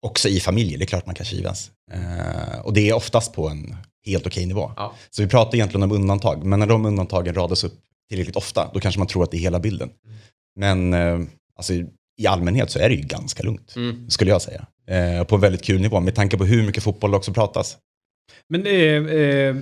Också 0.05 0.29
i 0.29 0.39
familjer, 0.39 0.77
det 0.77 0.83
är 0.83 0.87
klart 0.87 1.05
man 1.05 1.15
kan 1.15 1.25
kivas. 1.25 1.71
Eh, 1.93 2.59
och 2.59 2.73
det 2.73 2.89
är 2.89 2.93
oftast 2.93 3.33
på 3.33 3.47
en 3.49 3.75
helt 4.05 4.27
okej 4.27 4.45
nivå. 4.45 4.71
Ja. 4.75 4.93
Så 5.09 5.21
vi 5.21 5.27
pratar 5.27 5.55
egentligen 5.55 5.83
om 5.83 5.91
undantag, 5.91 6.43
men 6.43 6.59
när 6.59 6.67
de 6.67 6.85
undantagen 6.85 7.35
radas 7.35 7.63
upp 7.63 7.73
tillräckligt 8.09 8.35
ofta, 8.35 8.69
då 8.73 8.79
kanske 8.79 8.99
man 8.99 9.07
tror 9.07 9.23
att 9.23 9.31
det 9.31 9.37
är 9.37 9.41
hela 9.41 9.59
bilden. 9.59 9.89
Men 10.59 10.93
eh, 10.93 11.19
alltså, 11.57 11.73
i 12.21 12.27
allmänhet 12.27 12.71
så 12.71 12.79
är 12.79 12.89
det 12.89 12.95
ju 12.95 13.01
ganska 13.01 13.43
lugnt, 13.43 13.73
Mm. 13.75 14.09
skulle 14.09 14.31
jag 14.31 14.41
säga. 14.41 14.65
Eh, 14.89 15.23
på 15.23 15.35
en 15.35 15.41
väldigt 15.41 15.63
kul 15.63 15.81
nivå, 15.81 15.99
med 15.99 16.15
tanke 16.15 16.37
på 16.37 16.45
hur 16.45 16.65
mycket 16.65 16.83
fotboll 16.83 17.11
det 17.11 17.17
också 17.17 17.33
pratas. 17.33 17.77
Men 18.47 18.65
eh, 18.65 18.73
eh, 18.73 19.55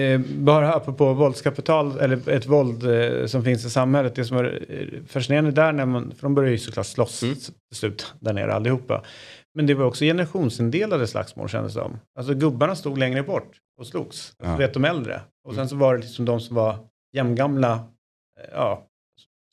eh, 0.00 0.20
bara 0.20 0.74
apropå 0.74 1.12
våldskapital, 1.14 1.98
eller 1.98 2.28
ett 2.28 2.46
våld 2.46 2.84
eh, 2.90 3.26
som 3.26 3.44
finns 3.44 3.64
i 3.64 3.70
samhället. 3.70 4.14
Det 4.14 4.24
som 4.24 4.36
är 4.36 4.64
eh, 4.68 5.02
fascinerande 5.06 5.50
där, 5.50 5.72
när 5.72 5.86
man, 5.86 6.12
för 6.16 6.22
de 6.22 6.34
börjar 6.34 6.50
ju 6.50 6.58
såklart 6.58 6.86
slåss 6.86 7.22
Mm. 7.22 7.34
till 7.34 7.52
slut 7.74 8.14
där 8.20 8.32
nere 8.32 8.54
allihopa. 8.54 9.04
Men 9.54 9.66
det 9.66 9.74
var 9.74 9.84
också 9.84 10.04
generationsindelade 10.04 11.06
slagsmål 11.06 11.48
kändes 11.48 11.74
det 11.74 11.80
som. 11.80 11.98
Alltså 12.18 12.34
gubbarna 12.34 12.76
stod 12.76 12.98
längre 12.98 13.22
bort 13.22 13.50
och 13.80 13.86
slogs. 13.86 14.32
Alltså, 14.38 14.52
Ja. 14.52 14.56
vet 14.56 14.74
de 14.74 14.84
äldre. 14.84 15.20
Och 15.48 15.54
sen 15.54 15.68
så 15.68 15.76
var 15.76 15.94
det 15.96 16.00
liksom 16.02 16.24
de 16.24 16.40
som 16.40 16.56
var 16.56 16.78
jämngamla, 17.16 17.72
eh, 18.40 18.48
ja, 18.52 18.86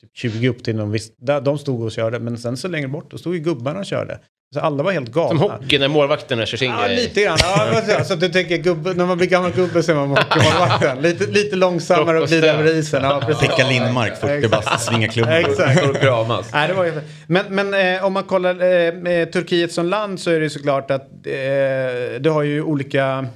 typ 0.00 0.10
20 0.16 0.48
upp 0.48 0.64
till 0.64 0.76
någon 0.76 0.90
viss, 0.90 1.12
där, 1.16 1.40
de 1.40 1.58
stod 1.58 1.82
och 1.82 1.92
körde. 1.92 2.18
Men 2.18 2.38
sen 2.38 2.56
så 2.56 2.68
längre 2.68 2.88
bort, 2.88 3.10
då 3.10 3.18
stod 3.18 3.34
ju 3.34 3.40
gubbarna 3.40 3.78
och 3.78 3.86
körde. 3.86 4.20
Så 4.54 4.60
alla 4.60 4.82
var 4.82 4.92
helt 4.92 5.12
galna. 5.12 5.28
Som 5.28 5.50
hockey 5.50 5.78
när 5.78 5.88
målvakterna 5.88 6.46
kör 6.46 6.58
sin 6.58 6.70
Ja, 6.70 6.86
grej. 6.86 6.96
lite 6.96 7.22
grann. 7.22 7.38
Ja, 7.40 7.68
vad 7.74 7.84
säger 7.84 7.98
jag? 7.98 8.06
så 8.06 8.14
att 8.14 8.20
du 8.20 8.28
tänker 8.28 8.56
gubbe, 8.56 8.94
när 8.94 9.06
man 9.06 9.18
blir 9.18 9.28
gammal 9.28 9.50
gubbe 9.52 9.82
så 9.82 9.92
är 9.92 9.96
man 9.96 10.08
hockeymålvakten. 10.08 10.98
Lite, 11.02 11.26
lite 11.26 11.56
långsammare 11.56 12.20
och 12.20 12.28
glider 12.28 12.54
över 12.54 12.74
isen. 12.74 13.02
Ja. 13.04 13.20
Pekka 13.40 13.68
Lindmark, 13.68 14.20
40 14.20 14.48
bast, 14.48 14.80
svinga 14.86 15.08
klubban. 15.08 15.32
Exakt. 15.32 15.82
Och 15.88 15.96
kramas. 15.96 16.50
Nej, 16.52 16.68
det 16.68 16.74
var 16.74 16.84
ju... 16.84 16.92
Men, 17.26 17.44
men 17.48 17.94
eh, 17.96 18.04
om 18.04 18.12
man 18.12 18.24
kollar 18.24 18.50
eh, 18.54 18.92
med 18.94 19.32
Turkiet 19.32 19.72
som 19.72 19.86
land 19.86 20.20
så 20.20 20.30
är 20.30 20.34
det 20.34 20.44
ju 20.44 20.50
såklart 20.50 20.90
att 20.90 21.02
eh, 21.26 22.20
du 22.20 22.30
har 22.30 22.42
ju 22.42 22.62
olika 22.62 23.26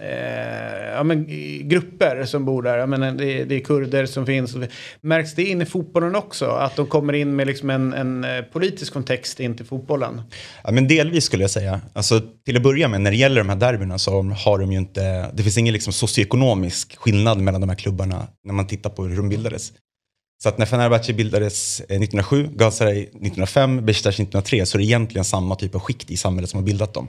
eh, 0.00 0.86
ja, 0.94 1.02
men, 1.02 1.26
grupper 1.68 2.24
som 2.24 2.44
bor 2.44 2.62
där. 2.62 2.78
Jag 2.78 2.88
menar, 2.88 3.06
eh, 3.08 3.14
det, 3.14 3.40
är- 3.40 3.44
det 3.46 3.54
är 3.54 3.60
kurder 3.60 4.06
som 4.06 4.26
finns. 4.26 4.56
Märks 5.00 5.34
det 5.34 5.44
in 5.44 5.62
i 5.62 5.66
fotbollen 5.66 6.14
också? 6.14 6.46
Att 6.46 6.76
de 6.76 6.86
kommer 6.86 7.12
in 7.12 7.36
med 7.36 7.46
liksom 7.46 7.70
en, 7.70 7.92
en 7.92 8.24
eh, 8.24 8.42
politisk 8.42 8.92
kontext 8.92 9.40
in 9.40 9.56
till 9.56 9.66
fotbollen? 9.66 10.22
Ja, 10.64 10.70
men 10.70 10.88
delvis 10.88 11.24
skulle 11.24 11.42
jag 11.44 11.50
säga. 11.50 11.80
Alltså, 11.92 12.20
till 12.44 12.56
att 12.56 12.62
börja 12.62 12.88
med, 12.88 13.00
när 13.00 13.10
det 13.10 13.16
gäller 13.16 13.40
de 13.40 13.48
här 13.48 13.56
derbyna 13.56 13.98
så 13.98 14.22
har 14.22 14.58
de 14.58 14.72
ju 14.72 14.78
inte, 14.78 15.30
det 15.34 15.42
finns 15.42 15.58
ingen 15.58 15.72
liksom 15.74 15.92
socioekonomisk 15.92 16.96
skillnad 16.96 17.38
mellan 17.40 17.60
de 17.60 17.68
här 17.70 17.76
klubbarna 17.76 18.26
när 18.44 18.54
man 18.54 18.66
tittar 18.66 18.90
på 18.90 19.04
hur 19.04 19.16
de 19.16 19.28
bildades. 19.28 19.72
Så 20.42 20.48
att 20.48 20.58
när 20.58 20.66
Fenerbahce 20.66 21.12
bildades 21.12 21.80
eh, 21.80 21.84
1907, 21.84 22.48
Galatasaray 22.56 23.02
1905, 23.02 23.86
Besiktas 23.86 24.14
1903 24.14 24.66
så 24.66 24.76
är 24.76 24.78
det 24.78 24.84
egentligen 24.84 25.24
samma 25.24 25.54
typ 25.54 25.74
av 25.74 25.80
skikt 25.80 26.10
i 26.10 26.16
samhället 26.16 26.50
som 26.50 26.58
har 26.60 26.64
bildat 26.66 26.94
dem. 26.94 27.08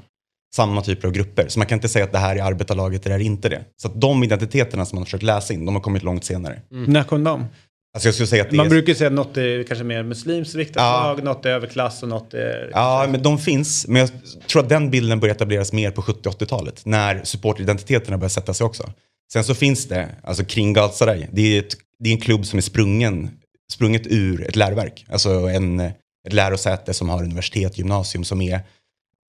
Samma 0.56 0.82
typer 0.82 1.08
av 1.08 1.14
grupper. 1.14 1.46
Så 1.48 1.60
man 1.60 1.66
kan 1.68 1.76
inte 1.78 1.90
säga 1.90 2.06
att 2.06 2.12
det 2.12 2.18
här 2.18 2.36
är 2.36 2.44
arbetarlaget 2.44 3.06
eller 3.06 3.16
är 3.16 3.20
inte 3.20 3.50
det. 3.50 3.62
Så 3.82 3.88
att 3.88 4.02
de 4.02 4.24
identiteterna 4.24 4.86
som 4.86 4.96
man 4.96 5.02
har 5.02 5.06
försökt 5.06 5.24
läsa 5.24 5.54
in, 5.54 5.66
de 5.66 5.76
har 5.76 5.82
kommit 5.82 6.04
långt 6.04 6.24
senare. 6.26 6.62
När 6.70 7.04
kom 7.04 7.24
de? 7.24 7.46
Alltså 7.94 8.08
jag 8.08 8.14
skulle 8.16 8.28
säga 8.28 8.44
att 8.44 8.50
det 8.50 8.56
Man 8.56 8.66
är... 8.66 8.70
brukar 8.70 8.94
säga 8.94 9.08
att 9.08 9.14
något 9.14 9.38
är 9.38 9.64
kanske 9.64 9.84
mer 9.84 10.04
muslimskt 10.04 10.56
riktat 10.56 10.76
Ja. 10.84 11.04
lag, 11.04 11.24
något 11.24 11.46
är 11.46 11.50
överklass 11.50 12.04
och 12.04 12.10
något 12.10 12.34
är... 12.34 12.70
Ja, 12.74 13.08
men 13.10 13.24
de 13.24 13.38
finns. 13.38 13.88
Men 13.88 14.00
jag 14.00 14.10
tror 14.48 14.64
att 14.64 14.70
den 14.70 14.92
bilden 14.92 15.20
börjar 15.20 15.36
etableras 15.36 15.74
mer 15.74 15.92
på 15.92 16.02
70-80-talet. 16.02 16.82
När 16.86 17.22
supporteridentiteterna 17.24 18.18
börjar 18.18 18.30
sätta 18.30 18.54
sig 18.54 18.66
också. 18.66 18.92
Sen 19.34 19.44
så 19.44 19.56
finns 19.56 19.88
det, 19.88 20.10
alltså 20.24 20.44
kring 20.46 20.74
Galatasaray, 20.74 21.28
det 21.32 21.42
är, 21.42 21.60
ett, 21.60 21.76
det 22.00 22.10
är 22.10 22.14
en 22.14 22.20
klubb 22.22 22.46
som 22.46 22.58
är 22.58 22.62
sprungen, 22.62 23.30
sprunget 23.72 24.02
ur 24.06 24.48
ett 24.48 24.56
läroverk. 24.56 25.06
Alltså 25.12 25.30
en, 25.30 25.80
ett 25.80 26.34
lärosäte 26.34 26.94
som 26.94 27.10
har 27.10 27.24
universitet, 27.24 27.78
gymnasium 27.78 28.24
som 28.24 28.42
är, 28.42 28.60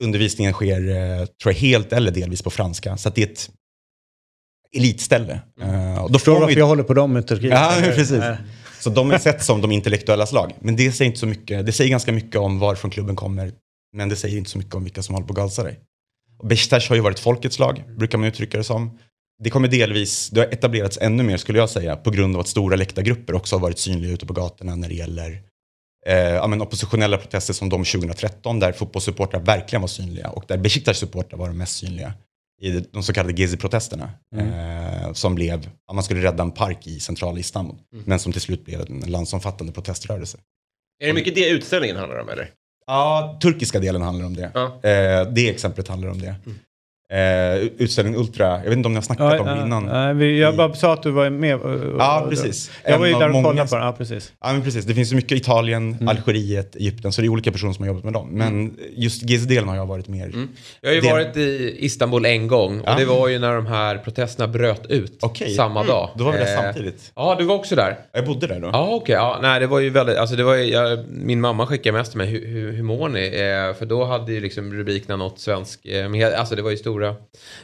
undervisningen 0.02 0.52
sker, 0.52 0.90
eh, 0.90 1.26
tror 1.26 1.52
jag, 1.52 1.60
helt 1.60 1.92
eller 1.92 2.10
delvis 2.10 2.42
på 2.42 2.50
franska. 2.50 2.96
Så 2.96 3.08
att 3.08 3.14
det 3.14 3.22
är 3.22 3.26
ett 3.32 3.50
elitställe. 4.76 5.40
Eh, 5.60 6.04
och 6.04 6.12
då 6.12 6.18
får 6.18 6.32
varför 6.40 6.52
ju- 6.52 6.58
jag 6.58 6.66
håller 6.66 6.82
på 6.82 6.94
dem 6.94 7.16
i 7.16 7.22
Turkiet? 7.22 7.52
Ja, 7.52 7.74
precis. 7.82 8.22
Så 8.80 8.90
de 8.90 9.10
är 9.10 9.18
sett 9.18 9.44
som 9.44 9.60
de 9.60 9.72
intellektuellas 9.72 10.32
lag. 10.32 10.52
Men 10.60 10.76
det 10.76 10.92
säger 10.92 11.06
inte 11.06 11.18
så 11.20 11.26
mycket. 11.26 11.66
Det 11.66 11.72
säger 11.72 11.90
ganska 11.90 12.12
mycket 12.12 12.36
om 12.36 12.58
varifrån 12.58 12.90
klubben 12.90 13.16
kommer. 13.16 13.52
Men 13.96 14.08
det 14.08 14.16
säger 14.16 14.38
inte 14.38 14.50
så 14.50 14.58
mycket 14.58 14.74
om 14.74 14.84
vilka 14.84 15.02
som 15.02 15.14
håller 15.14 15.26
på 15.26 15.32
Galatasaray. 15.34 15.74
Och 16.38 16.46
Besiktas 16.46 16.88
har 16.88 16.96
ju 16.96 17.02
varit 17.02 17.18
folkets 17.18 17.58
lag, 17.58 17.84
brukar 17.98 18.18
man 18.18 18.28
uttrycka 18.28 18.58
det 18.58 18.64
som. 18.64 18.98
Det 19.42 19.50
kommer 19.50 19.68
delvis, 19.68 20.30
det 20.30 20.40
har 20.40 20.46
etablerats 20.46 20.98
ännu 21.00 21.22
mer 21.22 21.36
skulle 21.36 21.58
jag 21.58 21.70
säga, 21.70 21.96
på 21.96 22.10
grund 22.10 22.34
av 22.36 22.40
att 22.40 22.48
stora 22.48 22.76
läktargrupper 22.76 23.34
också 23.34 23.56
har 23.56 23.60
varit 23.60 23.78
synliga 23.78 24.12
ute 24.12 24.26
på 24.26 24.32
gatorna 24.32 24.74
när 24.76 24.88
det 24.88 24.94
gäller 24.94 25.42
eh, 26.06 26.14
ja, 26.14 26.46
men 26.46 26.60
oppositionella 26.60 27.18
protester 27.18 27.54
som 27.54 27.68
de 27.68 27.84
2013, 27.84 28.60
där 28.60 28.72
fotbollssupportrar 28.72 29.40
verkligen 29.40 29.80
var 29.80 29.88
synliga 29.88 30.28
och 30.28 30.44
där 30.48 30.58
Besiktas 30.58 30.98
supportrar 30.98 31.38
var 31.38 31.48
de 31.48 31.58
mest 31.58 31.76
synliga 31.76 32.12
i 32.60 32.84
de 32.92 33.02
så 33.02 33.12
kallade 33.12 33.42
Gezi-protesterna. 33.42 34.10
Eh, 34.36 35.12
som 35.12 35.34
blev, 35.34 35.70
ja, 35.86 35.94
man 35.94 36.04
skulle 36.04 36.22
rädda 36.22 36.42
en 36.42 36.52
park 36.52 36.86
i 36.86 37.00
centrala 37.00 37.38
Istanbul. 37.38 37.76
Men 38.04 38.18
som 38.18 38.32
till 38.32 38.40
slut 38.40 38.64
blev 38.64 38.80
en 38.80 39.00
landsomfattande 39.00 39.72
proteströrelse. 39.72 40.38
Är 41.02 41.06
det 41.06 41.12
mycket 41.12 41.34
det 41.34 41.48
utställningen 41.48 41.96
handlar 41.96 42.18
om 42.18 42.28
eller? 42.28 42.50
Ja, 42.86 43.38
turkiska 43.42 43.80
delen 43.80 44.02
handlar 44.02 44.26
om 44.26 44.36
det. 44.36 44.50
Ja. 44.54 44.66
Eh, 44.66 45.32
det 45.32 45.48
exemplet 45.48 45.88
handlar 45.88 46.08
om 46.08 46.20
det. 46.20 46.34
Eh, 47.12 47.56
utställning 47.78 48.16
Ultra, 48.16 48.46
jag 48.48 48.64
vet 48.64 48.72
inte 48.72 48.86
om 48.86 48.92
ni 48.92 48.96
har 48.96 49.02
snackat 49.02 49.32
Ja, 49.34 49.40
om 49.40 49.46
det 49.46 49.52
ja, 49.56 49.66
innan. 49.66 49.84
nej, 49.86 50.14
vi- 50.14 50.40
jag 50.40 50.56
bara 50.56 50.74
sa 50.74 50.92
att 50.92 51.02
du 51.02 51.10
var 51.10 51.30
med. 51.30 51.56
och- 51.56 51.70
och- 51.70 51.94
Ja, 51.98 52.26
precis. 52.30 52.70
Jag 52.84 52.98
var 52.98 53.06
ju 53.06 53.12
där 53.12 53.24
och 53.26 53.32
många 53.32 53.44
kollade 53.48 53.68
på 53.68 53.76
den. 53.76 53.84
Ja, 53.86 53.92
precis. 53.98 54.32
Ja 54.40 54.52
men 54.52 54.62
precis, 54.62 54.84
det 54.84 54.94
finns 54.94 55.12
ju 55.12 55.16
mycket 55.16 55.32
Italien, 55.38 55.94
Mm. 56.00 56.08
Algeriet, 56.08 56.76
Egypten, 56.76 57.12
så 57.12 57.20
det 57.20 57.26
är 57.26 57.28
olika 57.28 57.52
personer 57.52 57.72
som 57.72 57.82
har 57.82 57.86
jobbat 57.88 58.04
med 58.04 58.12
dem. 58.12 58.28
Men 58.32 58.76
just 58.96 59.22
GZ-delen 59.22 59.68
har 59.68 59.76
jag 59.76 59.86
varit 59.86 60.08
mer... 60.08 60.32
Jag 60.80 60.90
har 60.90 60.94
ju 60.94 61.00
Det- 61.00 61.10
varit 61.10 61.36
i 61.36 61.76
Istanbul 61.78 62.24
en 62.26 62.48
gång 62.48 62.80
och 62.80 62.88
Ja. 62.88 62.94
det 62.98 63.04
var 63.04 63.28
ju 63.28 63.38
när 63.38 63.54
de 63.54 63.66
här 63.66 63.98
protesterna 63.98 64.48
bröt 64.48 64.86
ut 64.86 65.18
Okej. 65.22 65.54
samma 65.54 65.84
dag. 65.84 66.10
Då 66.16 66.24
var 66.24 66.32
vi 66.32 66.38
där 66.38 66.56
Eh, 66.56 66.62
samtidigt. 66.62 67.12
Ja, 67.16 67.36
du 67.38 67.44
var 67.44 67.54
också 67.54 67.74
där. 67.76 67.96
Jag 68.12 68.24
bodde 68.26 68.46
där 68.46 68.60
då. 68.60 68.68
Ja, 68.72 68.88
okej. 68.92 69.14
Ja, 69.14 69.38
nej, 69.42 69.60
det 69.60 69.66
var 69.66 69.80
ju 69.80 69.90
väldigt, 69.90 70.16
alltså 70.16 70.36
det 70.36 70.44
var 70.44 70.54
ju, 70.54 70.64
jag, 70.64 70.98
min 71.08 71.40
mamma 71.40 71.66
skickade 71.66 71.98
mest 71.98 72.10
till 72.12 72.18
mig, 72.18 72.26
hur, 72.26 72.46
hur, 72.46 72.72
hur 72.72 72.82
mår 72.82 73.08
ni? 73.08 73.24
Eh, 73.26 73.78
för 73.78 73.86
då 73.86 74.04
hade 74.04 74.32
ju 74.32 74.40
liksom 74.40 74.72
rubrikerna 74.74 75.16
nått 75.16 75.38
svensk, 75.40 75.86
eh, 75.86 76.38
alltså 76.40 76.54
det 76.56 76.62
var 76.62 76.70
ju 76.70 76.76
stora 77.00 77.16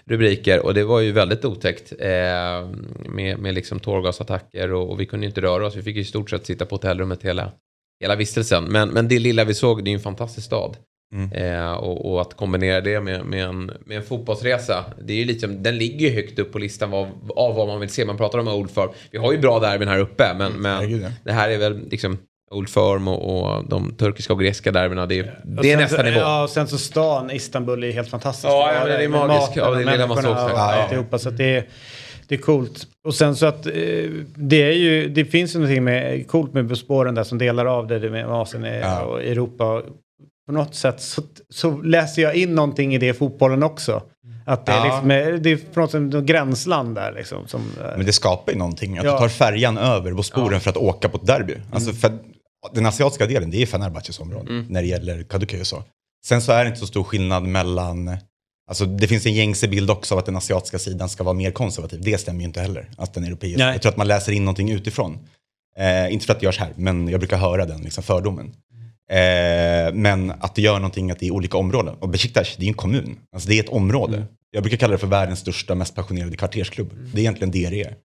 rubriker 0.04 0.66
och 0.66 0.74
det 0.74 0.84
var 0.84 1.00
ju 1.00 1.12
väldigt 1.12 1.44
otäckt 1.44 1.92
eh, 1.98 2.68
med, 3.08 3.38
med 3.38 3.54
liksom 3.54 3.80
tårgasattacker 3.80 4.72
och, 4.72 4.90
och 4.90 5.00
vi 5.00 5.06
kunde 5.06 5.26
inte 5.26 5.40
röra 5.40 5.66
oss, 5.66 5.76
vi 5.76 5.82
fick 5.82 5.96
ju 5.96 6.02
i 6.02 6.04
stort 6.04 6.30
sett 6.30 6.46
sitta 6.46 6.66
på 6.66 6.74
hotellrummet 6.74 7.22
hela, 7.22 7.52
hela 8.00 8.16
vistelsen. 8.16 8.64
Men, 8.64 8.88
men 8.88 9.08
det 9.08 9.18
lilla 9.18 9.44
vi 9.44 9.54
såg, 9.54 9.84
det 9.84 9.88
är 9.88 9.92
ju 9.92 9.96
en 9.96 10.00
fantastisk 10.00 10.46
stad. 10.46 10.76
Mm. 11.14 11.32
Eh, 11.32 11.72
och, 11.72 12.12
och 12.12 12.20
att 12.20 12.36
kombinera 12.36 12.80
det 12.80 13.00
med, 13.00 13.26
med, 13.26 13.44
en, 13.44 13.72
med 13.86 13.96
en 13.96 14.02
fotbollsresa. 14.02 14.84
Det 15.04 15.12
är 15.12 15.16
ju 15.16 15.24
liksom, 15.24 15.62
den 15.62 15.78
ligger 15.78 16.08
ju 16.08 16.14
högt 16.14 16.38
upp 16.38 16.52
på 16.52 16.58
listan 16.58 16.94
av, 16.94 17.32
av 17.36 17.54
vad 17.54 17.68
man 17.68 17.80
vill 17.80 17.88
se. 17.88 18.04
Man 18.04 18.16
pratar 18.16 18.38
om 18.38 18.48
Old 18.48 18.70
Firm. 18.70 18.88
Vi 19.10 19.18
har 19.18 19.32
ju 19.32 19.38
bra 19.38 19.60
derbyn 19.60 19.88
här 19.88 19.98
uppe. 19.98 20.34
Men, 20.38 20.52
men 20.52 20.76
herregud, 20.76 21.02
ja. 21.02 21.08
det 21.24 21.32
här 21.32 21.50
är 21.50 21.58
väl 21.58 21.88
liksom 21.88 22.18
Old 22.51 22.68
Firm 22.68 23.09
och, 23.09 23.56
och 23.56 23.68
de 23.68 23.94
turkiska 23.94 24.32
och 24.32 24.40
grekiska 24.40 24.73
derbyna. 24.73 25.06
Det 25.06 25.18
är, 25.18 25.40
det 25.44 25.73
är 25.73 25.77
nästa 25.77 25.97
så, 25.97 26.02
nivå. 26.02 26.18
Ja, 26.18 26.43
och 26.43 26.51
sen 26.51 26.68
så 26.68 26.78
stan, 26.78 27.31
Istanbul 27.31 27.85
är 27.85 27.93
helt 27.93 28.09
fantastisk. 28.10 28.47
Ja, 28.47 28.73
ja, 28.74 28.85
det 28.85 29.05
är 29.05 29.09
magiskt. 29.09 29.52
Ja, 29.56 29.70
det 29.70 29.78
lilla 29.78 29.90
man 29.90 29.98
människorna 30.09 30.23
såg 30.23 30.32
och 30.44 30.51
så. 30.51 30.56
Ja. 30.56 30.82
alltihopa. 30.82 31.18
Så 31.18 31.28
att 31.28 31.36
det, 31.36 31.56
är, 31.56 31.66
det 32.28 32.35
är 32.35 32.39
coolt. 32.39 32.86
Och 33.05 33.14
sen 33.14 33.36
så 33.36 33.47
att 33.47 33.66
eh, 33.66 33.73
det 34.36 34.62
är 34.62 34.73
ju, 34.73 35.09
det 35.09 35.24
finns 35.24 35.55
ju 35.55 35.59
någonting 35.59 35.85
med, 35.85 36.28
coolt 36.28 36.52
med 36.55 36.78
spåren 36.78 37.14
där 37.14 37.24
som 37.24 37.39
delar 37.39 37.66
av 37.66 37.86
det, 37.86 37.98
det 37.98 38.10
med 38.10 38.27
Asien 38.27 38.64
Ja. 38.64 39.01
och 39.02 39.20
Europa. 39.23 39.82
På 40.47 40.52
något 40.52 40.74
sätt 40.74 41.01
så, 41.01 41.23
så 41.51 41.70
läser 41.70 42.23
jag 42.23 42.35
in 42.35 42.55
någonting 42.55 42.94
i 42.94 42.98
det 42.98 43.09
i 43.09 43.12
fotbollen 43.12 43.62
också. 43.62 44.02
Att 44.47 44.66
det 44.66 44.73
är, 44.73 44.77
Ja. 44.77 44.85
liksom, 44.85 45.09
det 45.43 45.51
är 45.52 45.74
på 45.74 45.81
något 45.81 45.90
sätt 45.90 46.01
något 46.02 46.24
gränsland 46.24 46.94
där 46.94 47.12
liksom. 47.12 47.47
Som, 47.47 47.60
Men 47.97 48.06
det 48.06 48.12
skapar 48.12 48.52
ju 48.52 48.59
någonting. 48.59 48.98
Att 48.98 49.05
Ja. 49.05 49.12
du 49.12 49.18
tar 49.18 49.28
färjan 49.28 49.78
över 49.78 50.12
Bosporen 50.12 50.60
för 50.60 50.70
att 50.70 50.77
åka 50.77 51.09
på 51.09 51.16
ett 51.16 51.27
derby. 51.27 51.55
Alltså 51.73 51.90
Mm. 51.90 52.01
för, 52.01 52.10
den 52.73 52.87
asiatiska 52.87 53.27
delen, 53.27 53.51
det 53.51 53.62
är 53.62 53.66
Fenerbahces 53.66 54.20
område 54.20 54.65
när 54.69 54.83
det 54.83 54.89
gäller 54.89 55.23
Kaduköy 55.23 55.61
och 55.61 55.66
så. 55.66 55.85
Sen 56.27 56.43
så 56.43 56.53
är 56.53 56.65
det 56.65 56.69
inte 56.69 56.81
så 56.81 56.87
stor 56.87 57.05
skillnad 57.05 57.43
mellan 57.43 58.16
Alltså 58.69 58.87
det 58.87 59.09
finns 59.09 59.27
en 59.27 59.35
gängse 59.35 59.69
bild 59.69 59.91
också 59.91 60.15
av 60.15 60.19
att 60.19 60.27
den 60.27 60.37
asiatiska 60.37 60.78
sidan 60.78 61.09
ska 61.09 61.24
vara 61.24 61.35
mer 61.35 61.51
konservativ. 61.51 62.01
Det 62.03 62.19
stämmer 62.19 62.41
ju 62.41 62.47
inte 62.47 62.61
heller. 62.61 62.91
Att 62.99 63.15
den 63.15 63.24
europeiska. 63.24 63.73
Jag 63.73 63.83
tror 63.83 63.93
att 63.93 63.97
man 63.97 64.09
läser 64.09 64.33
in 64.33 64.45
någonting 64.45 64.70
utifrån. 64.70 65.19
Eh, 65.78 66.12
inte 66.12 66.27
för 66.27 66.33
att 66.33 66.41
det 66.41 66.47
görs 66.47 66.59
här, 66.59 66.73
men 66.77 67.09
jag 67.09 67.20
brukar 67.20 67.37
höra 67.37 67.66
den 67.66 67.81
liksom, 67.83 68.03
fördomen. 68.03 68.53
Eh, 69.11 69.93
men 69.93 70.31
att 70.31 70.55
det 70.55 70.62
gör 70.62 70.74
någonting 70.74 71.11
att 71.11 71.19
det 71.19 71.27
är 71.27 71.31
olika 71.31 71.59
områden. 71.59 71.95
Och 71.99 72.09
Besiktas, 72.09 72.57
det 72.57 72.65
är 72.65 72.69
en 72.69 72.74
kommun. 72.74 73.19
Alltså 73.33 73.49
det 73.49 73.59
är 73.59 73.62
ett 73.62 73.69
område. 73.69 74.24
Jag 74.51 74.62
brukar 74.62 74.77
kalla 74.77 74.93
det 74.93 74.99
för 74.99 75.07
världens 75.07 75.39
största, 75.39 75.74
mest 75.74 75.95
passionerade 75.95 76.37
kvartersklubb. 76.37 76.91
Det 77.12 77.19
är 77.19 77.23
egentligen 77.23 77.51
det 77.51 77.70
det 77.70 77.83
är. 77.83 77.97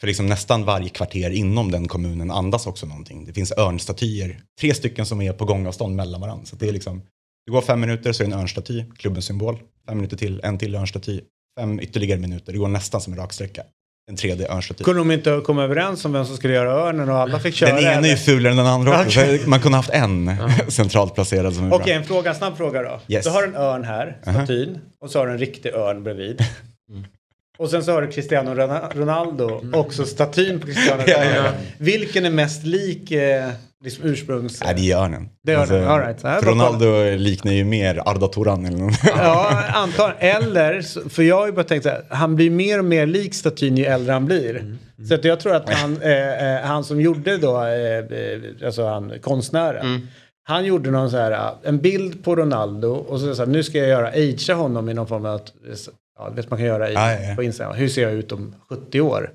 För 0.00 0.06
liksom 0.06 0.26
nästan 0.26 0.64
varje 0.64 0.88
kvarter 0.88 1.30
inom 1.30 1.70
den 1.70 1.88
kommunen 1.88 2.30
andas 2.30 2.66
också 2.66 2.86
någonting. 2.86 3.24
Det 3.24 3.32
finns 3.32 3.52
örnstatyer, 3.52 4.40
tre 4.60 4.74
stycken 4.74 5.06
som 5.06 5.20
är 5.22 5.32
på 5.32 5.44
gångavstånd 5.44 5.96
mellan 5.96 6.20
varandra. 6.20 6.46
Så 6.46 6.56
det 6.56 6.68
är 6.68 6.72
liksom, 6.72 7.02
det 7.46 7.52
går 7.52 7.60
fem 7.60 7.80
minuter 7.80 8.12
så 8.12 8.22
är 8.22 8.28
det 8.28 8.34
en 8.34 8.40
örnstaty, 8.40 8.84
klubbens 8.98 9.24
symbol. 9.24 9.58
Fem 9.88 9.96
minuter 9.96 10.16
till, 10.16 10.40
en 10.44 10.58
till 10.58 10.74
örnstaty. 10.74 11.20
Fem 11.60 11.80
ytterligare 11.80 12.20
minuter, 12.20 12.52
det 12.52 12.58
går 12.58 12.68
nästan 12.68 13.00
som 13.00 13.12
en 13.12 13.18
raksträcka. 13.18 13.62
En 14.10 14.16
tredje 14.16 14.52
örnstaty. 14.52 14.84
Kunde 14.84 15.00
de 15.00 15.10
inte 15.10 15.40
komma 15.44 15.62
överens 15.64 16.04
om 16.04 16.12
vem 16.12 16.24
som 16.24 16.36
skulle 16.36 16.54
göra 16.54 16.70
örnen 16.70 17.08
och 17.08 17.16
alla 17.16 17.40
fick 17.40 17.54
köra? 17.54 17.74
Den 17.74 17.84
ena 17.84 18.06
är 18.06 18.10
ju 18.10 18.16
fulare 18.16 18.50
än 18.50 18.56
den 18.56 18.66
andra 18.66 19.02
också. 19.02 19.20
Man 19.46 19.60
kunde 19.60 19.76
haft 19.76 19.90
en 19.90 20.30
centralt 20.68 21.14
placerad 21.14 21.54
som 21.54 21.64
är 21.64 21.74
Okej, 21.74 21.84
bra. 21.84 21.94
en 21.94 22.04
fråga, 22.04 22.30
en 22.30 22.36
snabb 22.36 22.56
fråga 22.56 22.82
då. 22.82 23.00
Yes. 23.08 23.24
Du 23.24 23.30
har 23.30 23.42
en 23.42 23.56
örn 23.56 23.84
här, 23.84 24.18
statyn, 24.22 24.78
och 25.00 25.10
så 25.10 25.18
har 25.18 25.26
du 25.26 25.32
en 25.32 25.38
riktig 25.38 25.72
örn 25.72 26.02
bredvid. 26.02 26.44
Och 27.58 27.70
sen 27.70 27.84
så 27.84 27.92
har 27.92 28.02
du 28.02 28.08
Cristiano 28.08 28.50
Rona- 28.54 28.90
Ronaldo, 28.94 29.60
också 29.72 30.04
statyn 30.04 30.60
på 30.60 30.66
Cristiano 30.66 31.02
Ronaldo. 31.06 31.58
Vilken 31.78 32.24
är 32.24 32.30
mest 32.30 32.64
lik 32.64 33.10
eh, 33.10 33.48
liksom 33.84 34.04
ursprungs... 34.04 34.62
Nej, 34.64 34.74
det 34.74 34.80
gör 34.82 35.08
den. 35.08 35.28
Det 35.44 35.52
gör 35.52 35.66
den, 35.66 35.84
all 35.88 36.00
right. 36.00 36.22
Här 36.22 36.42
Ronaldo 36.42 37.16
liknar 37.16 37.52
ju 37.52 37.64
mer 37.64 38.02
Arda 38.08 38.28
Turan 38.28 38.66
eller 38.66 38.78
något. 38.78 38.98
Ja, 39.06 39.62
antar 39.74 40.16
Eller, 40.18 41.08
för 41.08 41.22
jag 41.22 41.36
har 41.36 41.46
ju 41.46 41.52
bara 41.52 41.64
tänkt 41.64 41.82
så 41.82 41.88
här, 41.88 42.04
han 42.10 42.36
blir 42.36 42.50
mer 42.50 42.78
och 42.78 42.84
mer 42.84 43.06
lik 43.06 43.34
statyn 43.34 43.76
ju 43.76 43.84
äldre 43.84 44.12
han 44.12 44.26
blir. 44.26 44.76
Så 45.08 45.14
att 45.14 45.24
jag 45.24 45.40
tror 45.40 45.54
att 45.54 45.70
han, 45.74 46.02
eh, 46.02 46.54
eh, 46.54 46.62
han 46.62 46.84
som 46.84 47.00
gjorde 47.00 47.38
då, 47.38 47.64
eh, 47.64 48.66
alltså 48.66 48.86
han, 48.86 49.12
konstnären. 49.22 50.08
Han 50.44 50.64
gjorde 50.64 50.90
någon 50.90 51.10
så 51.10 51.16
här, 51.16 51.32
eh, 51.32 51.50
en 51.62 51.78
bild 51.78 52.24
på 52.24 52.36
Ronaldo 52.36 52.88
och 52.88 53.20
så, 53.20 53.34
så 53.34 53.42
här, 53.42 53.50
nu 53.50 53.62
ska 53.62 53.78
jag 53.78 53.88
göra, 53.88 54.08
agea 54.08 54.54
honom 54.56 54.88
i 54.88 54.94
någon 54.94 55.06
form 55.06 55.24
av, 55.26 55.34
att, 55.34 55.52
ja, 56.18 56.28
det 56.30 56.36
vet 56.36 56.50
man 56.50 56.58
kan 56.58 56.66
göra 56.66 56.90
i, 56.90 56.94
Ja, 56.94 57.12
ja, 57.12 57.18
ja. 57.28 57.34
på 57.34 57.42
Instagram. 57.42 57.74
Hur 57.76 57.88
ser 57.88 58.02
jag 58.02 58.12
ut 58.12 58.32
om 58.32 58.54
70 58.68 59.00
år? 59.00 59.30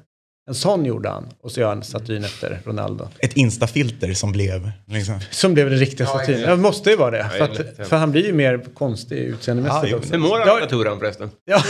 En 0.48 0.56
sån 0.56 0.86
gjorde 0.86 1.10
han 1.10 1.26
och 1.44 1.52
så 1.52 1.60
gör 1.60 1.68
han 1.70 1.84
statyn 1.84 2.24
efter 2.24 2.60
Ronaldo. 2.66 3.08
Ett 3.20 3.34
instafilter 3.34 4.14
som 4.14 4.32
blev 4.32 4.72
liksom. 4.88 5.20
Som 5.32 5.54
blev 5.54 5.70
den 5.70 5.80
riktiga 5.80 6.08
statyn. 6.08 6.42
Det 6.42 6.56
måste 6.56 6.90
ju 6.90 6.96
vara 6.96 7.12
det. 7.12 7.30
För, 7.38 7.44
att, 7.44 7.88
för 7.88 7.98
han 7.98 8.12
blir 8.12 8.26
ju 8.26 8.34
mer 8.34 8.66
konstig 8.74 9.18
Ja, 9.18 9.22
utseendemässigt 9.22 9.92
jo. 9.92 9.98
också. 9.98 10.12
Hur 10.12 10.20
mår 10.20 10.40
Ja. 10.40 10.58
Arda 10.58 10.66
Turan 10.66 11.00
förresten? 11.00 11.30
Ja. 11.46 11.62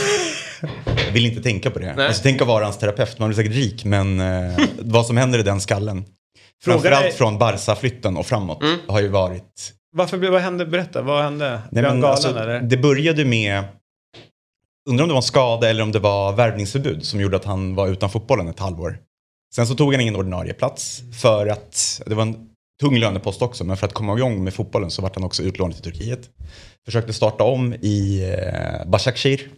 Jag 1.05 1.11
vill 1.13 1.25
inte 1.25 1.41
tänka 1.43 1.71
på 1.71 1.79
det. 1.79 1.93
Nej. 1.95 2.07
Alltså, 2.07 2.23
tänk 2.23 2.41
att 2.41 2.47
vara 2.47 2.63
hans 2.63 2.77
terapeut, 2.77 3.19
man 3.19 3.29
blir 3.29 3.35
säkert 3.35 3.53
rik, 3.55 3.85
men 3.85 4.19
eh, 4.19 4.57
vad 4.79 5.05
som 5.05 5.17
händer 5.17 5.39
i 5.39 5.43
den 5.43 5.61
skallen. 5.61 6.05
Framförallt 6.63 7.05
är- 7.05 7.11
från 7.11 7.37
Barca-flytten 7.37 8.17
och 8.17 8.25
framåt 8.25 8.63
har 8.87 9.01
ju 9.01 9.07
varit... 9.07 9.73
Varför 9.95 10.17
vad 10.31 10.41
hände? 10.41 10.65
Berätta, 10.65 11.01
vad 11.01 11.23
hände? 11.23 11.49
Nej, 11.49 11.59
Blev 11.71 11.85
han 11.85 11.93
men 11.93 12.01
galen 12.01 12.11
alltså, 12.15 12.39
eller? 12.39 12.61
det 12.61 12.77
började 12.77 13.25
med, 13.25 13.63
undrar 14.89 15.03
om 15.03 15.07
det 15.07 15.13
var 15.13 15.21
en 15.21 15.23
skada 15.23 15.69
eller 15.69 15.83
om 15.83 15.91
det 15.91 15.99
var 15.99 16.33
värvningsförbud 16.33 17.05
som 17.05 17.21
gjorde 17.21 17.37
att 17.37 17.45
han 17.45 17.75
var 17.75 17.87
utan 17.87 18.09
fotbollen 18.09 18.47
ett 18.47 18.59
halvår. 18.59 18.97
Sen 19.55 19.67
så 19.67 19.75
tog 19.75 19.93
han 19.93 20.01
ingen 20.01 20.15
ordinarie 20.15 20.53
plats 20.53 21.03
för 21.21 21.47
att, 21.47 22.01
det 22.05 22.15
var 22.15 22.21
en 22.21 22.49
tung 22.81 22.97
lönepost 22.97 23.41
också, 23.41 23.63
men 23.63 23.77
för 23.77 23.87
att 23.87 23.93
komma 23.93 24.17
igång 24.17 24.43
med 24.43 24.53
fotbollen 24.53 24.91
så 24.91 25.01
vart 25.01 25.15
han 25.15 25.23
också 25.23 25.43
utlånad 25.43 25.75
till 25.75 25.91
Turkiet. 25.91 26.29
Försökte 26.85 27.13
starta 27.13 27.43
om 27.43 27.73
i 27.73 28.23
eh, 28.23 28.89
Başakşehir, 28.89 29.49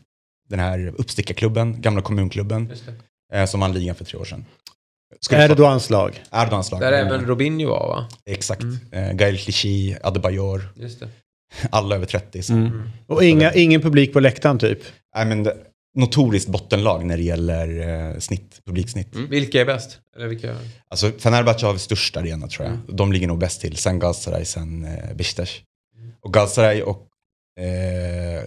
den 0.49 0.60
här 0.60 0.93
uppstickarklubben, 0.97 1.81
gamla 1.81 2.02
kommunklubben, 2.02 2.73
eh, 3.34 3.45
som 3.45 3.60
vann 3.60 3.73
ligan 3.73 3.95
för 3.95 4.06
tre 4.06 4.19
år 4.19 4.26
sedan. 4.26 4.45
Erdogans 5.31 5.89
lag. 5.89 6.23
Erdogans 6.31 6.72
lag. 6.72 6.81
Där 6.81 6.91
även 6.91 7.26
Robinho 7.26 7.69
var 7.69 7.88
va? 7.88 8.07
Exakt. 8.26 8.64
Eh, 8.91 9.11
Gael 9.11 9.38
Clichy, 9.38 9.95
Adebayor, 10.03 10.69
Just 10.76 10.99
det. 10.99 11.10
alla 11.69 11.95
över 11.95 12.05
30. 12.05 12.43
Så. 12.43 12.53
Mm. 12.53 12.89
Och 13.07 13.23
inga, 13.23 13.53
ingen 13.53 13.81
publik 13.81 14.13
på 14.13 14.19
läktaren 14.19 14.59
typ. 14.59 14.80
Nej, 15.15 15.26
men 15.26 15.43
det, 15.43 15.55
notoriskt 15.95 16.49
bottenlag 16.49 17.05
när 17.05 17.17
det 17.17 17.23
gäller 17.23 17.89
eh, 18.13 18.19
snitt, 18.19 18.61
publiksnitt. 18.65 19.15
Vilka 19.15 19.61
är 19.61 19.65
bäst? 19.65 19.99
Eller 20.15 20.27
vilka? 20.27 20.57
Alltså 20.88 21.11
Fenerbahce 21.11 21.65
har 21.65 21.77
störst 21.77 22.17
arena 22.17 22.47
tror 22.47 22.67
jag. 22.67 22.95
De 22.95 23.11
ligger 23.11 23.27
nog 23.27 23.39
bäst 23.39 23.61
till. 23.61 23.77
Sen 23.77 23.99
Galatasaray, 23.99 24.45
sen 24.45 24.85
eh, 24.85 25.15
Beşiktaş. 25.15 25.63
Och 26.22 26.34
Galatasaray 26.34 26.81
och 26.81 27.07
eh, 27.59 28.43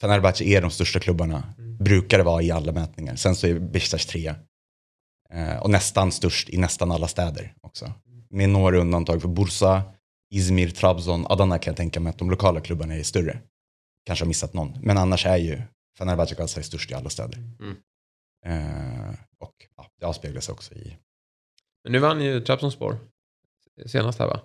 Fenerbahce 0.00 0.44
är 0.44 0.62
de 0.62 0.70
största 0.70 1.00
klubbarna. 1.00 1.54
Brukar 1.80 2.18
det 2.18 2.24
vara 2.24 2.42
i 2.42 2.50
alla 2.50 2.72
mätningar. 2.72 3.16
Sen 3.16 3.36
så 3.36 3.46
är 3.46 3.58
Beşiktaş 3.58 4.06
trea. 4.06 4.36
Eh, 5.34 5.56
och 5.56 5.70
nästan 5.70 6.12
störst 6.12 6.48
i 6.50 6.56
nästan 6.56 6.92
alla 6.92 7.08
städer 7.08 7.52
också. 7.60 7.92
Med 8.30 8.48
några 8.48 8.78
undantag 8.78 9.22
för 9.22 9.28
Bursa, 9.28 9.82
Izmir, 10.30 10.70
Trabzon, 10.70 11.26
Adana 11.28 11.58
kan 11.58 11.70
jag 11.70 11.76
tänka 11.76 12.00
mig 12.00 12.10
att 12.10 12.18
de 12.18 12.30
lokala 12.30 12.60
klubbarna 12.60 12.94
är 12.94 13.02
större. 13.02 13.38
Kanske 14.06 14.24
har 14.24 14.28
missat 14.28 14.54
någon. 14.54 14.78
Men 14.82 14.98
annars 14.98 15.26
är 15.26 15.36
ju 15.36 15.62
Fenerbahce 15.98 16.34
Galatasaray 16.34 16.64
störst 16.64 16.90
i 16.90 16.94
alla 16.94 17.10
städer. 17.10 17.38
Mm. 17.60 17.76
Eh, 18.46 19.14
och 19.40 19.54
ja, 19.76 19.86
det 20.00 20.06
avspeglar 20.06 20.40
sig 20.40 20.52
också 20.52 20.74
i 20.74 20.96
Men 21.84 21.92
nu 21.92 21.98
vann 21.98 22.20
ju 22.20 22.40
Trabzonspor. 22.40 22.98
Senast 23.86 24.18
här 24.18 24.26
va? 24.26 24.40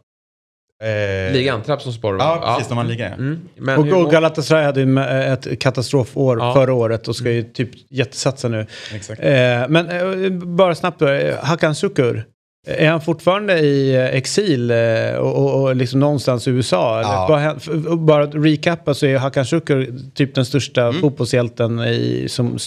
Eh, 0.88 1.34
Ligan, 1.34 1.64
Trabzonspor. 1.64 2.18
Ja, 2.19 2.43
precis. 2.55 2.69
De 2.69 2.77
vann 2.77 2.88
ligan. 2.88 3.10
ja. 3.11 3.15
Mm. 3.18 3.49
Men 3.57 3.80
Och, 3.80 3.85
hur 3.85 4.05
och 4.05 4.11
Galatasaray 4.11 4.64
hade 4.65 4.81
ju 4.81 4.99
ett 5.34 5.60
katastrofår 5.61 6.38
Ja. 6.39 6.53
förra 6.53 6.73
året 6.73 7.07
och 7.07 7.15
ska 7.15 7.31
ju 7.31 7.43
typ 7.43 7.91
jättesatsa 7.91 8.47
nu. 8.47 8.68
Exakt. 8.93 9.22
Eh, 9.22 9.68
men 9.69 9.89
eh, 9.89 10.30
bara 10.31 10.76
snabbt 10.76 10.99
då, 10.99 11.07
Hakan 11.41 11.76
Şükür. 11.76 12.26
Är 12.68 12.90
han 12.90 13.02
fortfarande 13.02 13.60
i 13.60 13.95
eh, 13.95 14.06
exil 14.06 14.72
eh, 14.72 15.15
och, 15.15 15.35
och, 15.35 15.61
och 15.61 15.76
liksom 15.76 15.99
någonstans 15.99 16.48
i 16.48 16.52
USA? 16.52 17.02
Ja. 17.02 17.56
Bara 17.98 18.23
att 18.23 18.35
recappa 18.35 18.94
så 18.94 19.06
är 19.06 19.18
Hakan 19.18 19.45
Şükür 19.45 19.99
typ 20.14 20.35
den 20.35 20.45
största 20.45 20.94
fotbollshjälten 20.94 21.80
i, 21.80 22.26
som, 22.30 22.57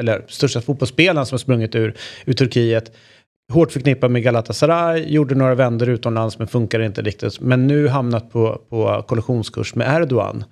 eller 0.00 0.24
största 0.28 0.60
fotbollsspelaren 0.60 1.26
som 1.26 1.34
har 1.34 1.38
sprungit 1.38 1.74
ur, 1.74 1.96
ur 2.24 2.32
Turkiet. 2.32 2.92
Hårt 3.52 3.72
förknippad 3.72 4.10
med 4.10 4.22
Galatasaray, 4.22 5.04
gjorde 5.12 5.34
några 5.34 5.54
vändor 5.54 5.88
utomlands 5.88 6.38
men 6.38 6.48
funkar 6.48 6.80
inte 6.80 7.02
riktigt. 7.02 7.40
Men 7.40 7.66
nu 7.66 7.88
hamnat 7.88 8.32
på, 8.32 8.60
på 8.68 9.04
kollisionskurs 9.08 9.74
med 9.74 10.02
Erdogan. 10.02 10.44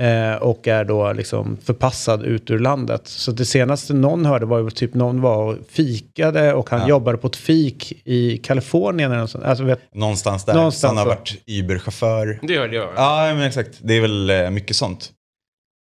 Eh, 0.00 0.34
och 0.42 0.68
är 0.68 0.84
då 0.84 1.12
liksom 1.12 1.56
förpassad 1.64 2.22
ut 2.22 2.50
ur 2.50 2.58
landet. 2.58 3.02
Så 3.04 3.32
det 3.32 3.44
senaste 3.44 3.94
någon 3.94 4.26
hörde 4.26 4.46
var 4.46 4.58
ju 4.58 4.70
typ 4.70 4.94
någon 4.94 5.20
var 5.20 5.36
och 5.44 5.56
fikade 5.70 6.54
och 6.54 6.70
han 6.70 6.80
Ja. 6.80 6.88
jobbade 6.88 7.18
på 7.18 7.26
ett 7.26 7.36
fik 7.36 7.92
i 8.04 8.38
Kalifornien 8.38 9.10
eller 9.12 9.20
något 9.20 9.30
sånt. 9.30 9.44
Alltså, 9.44 9.64
vet, 9.64 9.94
Någonstans 9.94 10.44
där. 10.44 10.54
Någonstans 10.54 10.88
han 10.90 10.96
har 10.96 11.04
så. 11.04 11.08
varit 11.08 11.36
Uber-chaufför. 11.46 12.38
Det 12.42 12.58
hörde 12.58 12.76
jag. 12.76 12.88
Ja, 12.96 13.34
men 13.34 13.42
exakt. 13.42 13.78
Det 13.82 13.94
är 13.94 14.00
väl 14.00 14.30
eh, 14.30 14.50
mycket 14.50 14.76
sånt. 14.76 15.10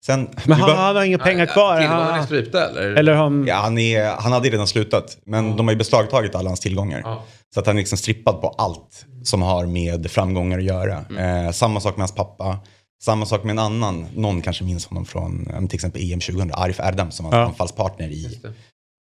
Sen, 0.05 0.29
men 0.45 0.57
han, 0.59 0.69
bara- 0.69 0.77
han 0.81 0.95
har 0.95 1.03
inga 1.03 1.17
pengar 1.19 1.45
kvar. 1.45 1.79
Tillgångarna 1.79 2.09
är 2.09 2.11
Han, 2.17 2.25
strypta 2.25 2.69
eller? 2.69 2.81
eller 2.95 3.13
han, 3.13 3.45
ja, 3.47 3.55
han, 3.55 3.77
är, 3.77 4.05
han 4.05 4.31
hade 4.31 4.49
redan 4.49 4.67
slutat, 4.67 5.17
men 5.25 5.55
de 5.57 5.67
har 5.67 5.71
ju 5.73 5.77
beslagtagit 5.77 6.35
alla 6.35 6.49
hans 6.49 6.59
tillgångar. 6.59 7.01
Ja. 7.03 7.23
Så 7.53 7.59
att 7.59 7.67
han 7.67 7.75
är 7.75 7.79
liksom 7.79 7.97
strippad 7.97 8.41
på 8.41 8.47
allt 8.57 9.05
som 9.23 9.41
har 9.41 9.65
med 9.65 10.11
framgångar 10.11 10.57
att 10.57 10.63
göra. 10.63 11.05
Mm. 11.09 11.45
Eh, 11.45 11.51
samma 11.51 11.79
sak 11.79 11.97
med 11.97 12.01
hans 12.01 12.15
pappa. 12.15 12.57
Samma 13.03 13.25
sak 13.25 13.43
med 13.43 13.51
en 13.51 13.59
annan, 13.59 14.07
någon 14.15 14.41
kanske 14.41 14.63
minns 14.63 14.85
honom 14.85 15.05
från 15.05 15.47
eh, 15.47 15.67
till 15.67 15.75
exempel 15.75 16.01
EM 16.11 16.19
2000, 16.19 16.51
Arif 16.53 16.79
Erdem 16.79 17.11
som 17.11 17.25
var 17.25 17.37
Ja. 17.37 17.45
anfallspartner 17.45 18.07
i. 18.09 18.39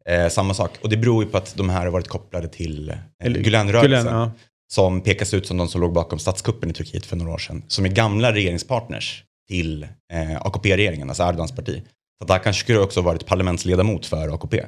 Eh, 0.07 0.29
samma 0.29 0.55
sak. 0.55 0.71
Och 0.83 0.89
det 0.89 0.97
beror 0.97 1.25
ju 1.25 1.31
på 1.31 1.37
att 1.37 1.57
de 1.57 1.69
här 1.69 1.85
har 1.85 1.91
varit 1.93 2.09
kopplade 2.09 2.49
till 2.49 2.89
eh, 2.89 2.97
Gülenrörelsen. 3.25 3.83
Gülen, 3.85 4.07
ja. 4.07 4.33
Som 4.73 5.01
pekas 5.01 5.35
ut 5.35 5.47
som 5.47 5.57
de 5.57 5.69
som 5.69 5.81
låg 5.81 5.93
bakom 5.93 6.19
statskuppen 6.19 6.71
i 6.71 6.73
Turkiet 6.73 7.07
för 7.07 7.17
några 7.17 7.33
år 7.33 7.39
sedan. 7.39 7.63
Som 7.69 7.85
är 7.85 7.89
gamla 7.89 8.33
regeringspartners 8.33 9.25
till 9.49 9.83
eh, 10.13 10.37
AKP-regeringen, 10.41 11.09
alltså 11.09 11.23
Erdogans 11.23 11.53
parti. 11.53 11.83
Så 12.19 12.25
att 12.25 12.31
Hakan 12.31 12.53
Şükür 12.53 12.75
har 12.75 12.83
också 12.85 13.01
varit 13.03 13.27
parlamentsledamot 13.27 14.07
för 14.07 14.35
AKP. 14.35 14.65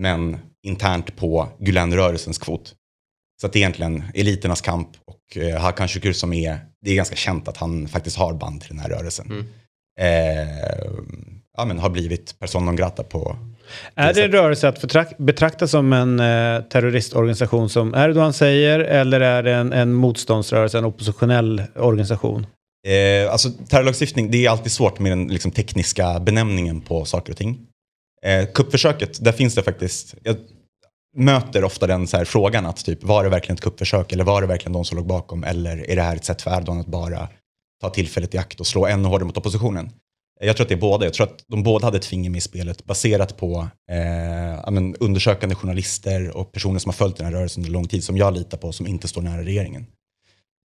Men 0.00 0.38
internt 0.66 1.16
på 1.16 1.48
Gülenrörelsens 1.58 2.40
kvot. 2.40 2.74
Så 3.40 3.46
att 3.46 3.52
det 3.52 3.58
är 3.58 3.60
egentligen 3.60 4.04
eliternas 4.14 4.60
kamp 4.60 4.88
och 5.06 5.16
Hakan 5.58 5.88
Şükür 5.88 6.12
som 6.12 6.32
är, 6.32 6.58
det 6.84 6.90
är 6.90 6.94
ganska 6.94 7.16
känt 7.16 7.48
att 7.48 7.56
han 7.56 7.88
faktiskt 7.88 8.16
har 8.16 8.34
band 8.34 8.60
till 8.60 8.70
den 8.70 8.78
här 8.78 8.88
rörelsen. 8.88 9.48
Eh, 10.00 10.90
ja, 11.56 11.64
men 11.64 11.78
har 11.78 11.90
blivit 11.90 12.38
person 12.38 12.66
non 12.66 12.76
grata 12.76 13.02
på 13.02 13.36
Är 13.94 14.14
det 14.14 14.24
en 14.24 14.32
rörelse 14.32 14.68
att 14.68 15.18
betrakta 15.18 15.66
som 15.66 15.92
en 15.92 16.20
eh, 16.20 16.62
terroristorganisation 16.62 17.68
som 17.68 17.94
Erdogan 17.94 18.32
säger 18.32 18.80
eller 18.80 19.20
är 19.20 19.42
det 19.42 19.54
en, 19.54 19.72
en 19.72 19.92
motståndsrörelse, 19.92 20.78
en 20.78 20.84
oppositionell 20.84 21.62
organisation? 21.76 22.46
Eh, 22.86 23.32
alltså 23.32 23.50
terrorlagstiftning, 23.50 24.30
det 24.30 24.46
är 24.46 24.50
alltid 24.50 24.72
svårt 24.72 24.98
med 24.98 25.12
den 25.12 25.28
liksom, 25.28 25.50
tekniska 25.50 26.20
benämningen 26.20 26.80
på 26.80 27.04
saker 27.04 27.32
och 27.32 27.38
ting. 27.38 27.66
Eh, 28.22 28.46
kuppförsöket, 28.46 29.24
där 29.24 29.32
finns 29.32 29.54
det 29.54 29.62
faktiskt, 29.62 30.14
jag 30.22 30.36
möter 31.16 31.64
ofta 31.64 31.86
den 31.86 32.06
så 32.06 32.16
här 32.16 32.24
frågan 32.24 32.66
att 32.66 32.84
typ, 32.84 33.04
var 33.04 33.24
det 33.24 33.30
verkligen 33.30 33.54
ett 33.54 33.60
kuppförsök 33.60 34.12
eller 34.12 34.24
var 34.24 34.40
det 34.40 34.46
verkligen 34.46 34.72
de 34.72 34.84
som 34.84 34.98
låg 34.98 35.06
bakom 35.06 35.44
eller 35.44 35.90
är 35.90 35.96
det 35.96 36.02
här 36.02 36.16
ett 36.16 36.24
sätt 36.24 36.42
för 36.42 36.56
Erdogan 36.56 36.80
att 36.80 36.86
bara 36.86 37.28
ta 37.80 37.90
tillfället 37.90 38.34
i 38.34 38.38
akt 38.38 38.60
och 38.60 38.66
slå 38.66 38.86
ännu 38.86 39.08
hårdare 39.08 39.26
mot 39.26 39.36
oppositionen? 39.36 39.90
Jag 40.42 40.56
tror 40.56 40.64
att 40.64 40.68
det 40.68 40.74
är 40.74 40.80
båda. 40.80 41.06
Jag 41.06 41.14
tror 41.14 41.26
att 41.26 41.44
de 41.46 41.62
båda 41.62 41.86
hade 41.86 41.98
ett 41.98 42.04
finger 42.04 42.30
med 42.30 42.38
i 42.38 42.40
spelet 42.40 42.84
baserat 42.84 43.36
på 43.36 43.68
eh, 43.90 44.70
men, 44.70 44.96
undersökande 44.96 45.54
journalister 45.54 46.36
och 46.36 46.52
personer 46.52 46.78
som 46.78 46.88
har 46.88 46.94
följt 46.94 47.16
den 47.16 47.26
här 47.26 47.32
rörelsen 47.32 47.62
under 47.62 47.72
lång 47.72 47.88
tid 47.88 48.04
som 48.04 48.16
jag 48.16 48.34
litar 48.34 48.58
på 48.58 48.72
som 48.72 48.86
inte 48.86 49.08
står 49.08 49.22
nära 49.22 49.42
regeringen. 49.42 49.86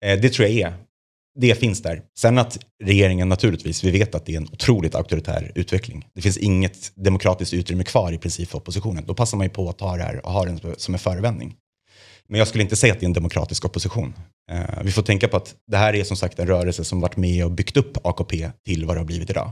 Eh, 0.06 0.20
det 0.20 0.30
tror 0.30 0.48
jag 0.48 0.58
är 0.58 0.74
det 1.40 1.56
finns 1.56 1.82
där. 1.82 2.02
Sen 2.20 2.38
att 2.38 2.58
regeringen 2.84 3.30
naturligtvis, 3.30 3.84
vi 3.84 3.92
vet 3.92 4.16
att 4.16 4.26
det 4.26 4.34
är 4.34 4.38
en 4.38 4.50
otroligt 4.52 4.96
auktoritär 4.96 5.52
utveckling. 5.56 6.06
Det 6.16 6.22
finns 6.22 6.38
inget 6.38 6.92
demokratiskt 6.96 7.54
utrymme 7.54 7.84
kvar 7.84 8.12
i 8.12 8.18
princip 8.18 8.50
för 8.50 8.58
oppositionen. 8.58 9.06
Då 9.08 9.14
passar 9.14 9.38
man 9.38 9.46
ju 9.46 9.50
på 9.50 9.70
att 9.70 9.78
ta 9.78 9.98
det 9.98 10.04
här 10.04 10.26
och 10.26 10.32
ha 10.32 10.46
den 10.46 10.60
som 10.78 10.94
en 10.94 11.00
förevändning. 11.00 11.56
Men 12.28 12.40
jag 12.40 12.48
skulle 12.48 12.64
inte 12.64 12.76
säga 12.76 12.94
att 12.94 13.00
det 13.00 13.04
är 13.04 13.08
en 13.08 13.14
demokratisk 13.14 13.66
opposition. 13.66 14.14
Eh, 14.52 14.84
vi 14.84 14.92
får 14.92 15.02
tänka 15.02 15.28
på 15.28 15.38
att 15.38 15.56
det 15.68 15.78
här 15.78 15.96
är 15.96 16.04
som 16.04 16.18
sagt 16.18 16.40
en 16.40 16.48
rörelse 16.48 16.84
som 16.84 17.02
varit 17.02 17.18
med 17.18 17.46
och 17.46 17.52
byggt 17.52 17.78
upp 17.78 18.06
AKP 18.06 18.52
till 18.66 18.86
vad 18.86 18.96
det 18.96 19.00
har 19.00 19.06
blivit 19.06 19.30
idag. 19.30 19.52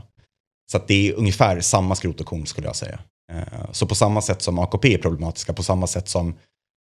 Så 0.72 0.76
att 0.76 0.88
det 0.88 1.08
är 1.08 1.14
ungefär 1.14 1.60
samma 1.60 1.94
skrot 1.94 2.20
och 2.20 2.26
korn 2.26 2.46
skulle 2.46 2.66
jag 2.66 2.76
säga. 2.76 2.98
Eh, 3.32 3.72
så 3.72 3.86
på 3.86 3.94
samma 3.94 4.22
sätt 4.22 4.42
som 4.42 4.58
AKP 4.58 4.94
är 4.94 4.98
problematiska, 4.98 5.52
på 5.52 5.62
samma 5.62 5.86
sätt 5.86 6.08
som 6.08 6.34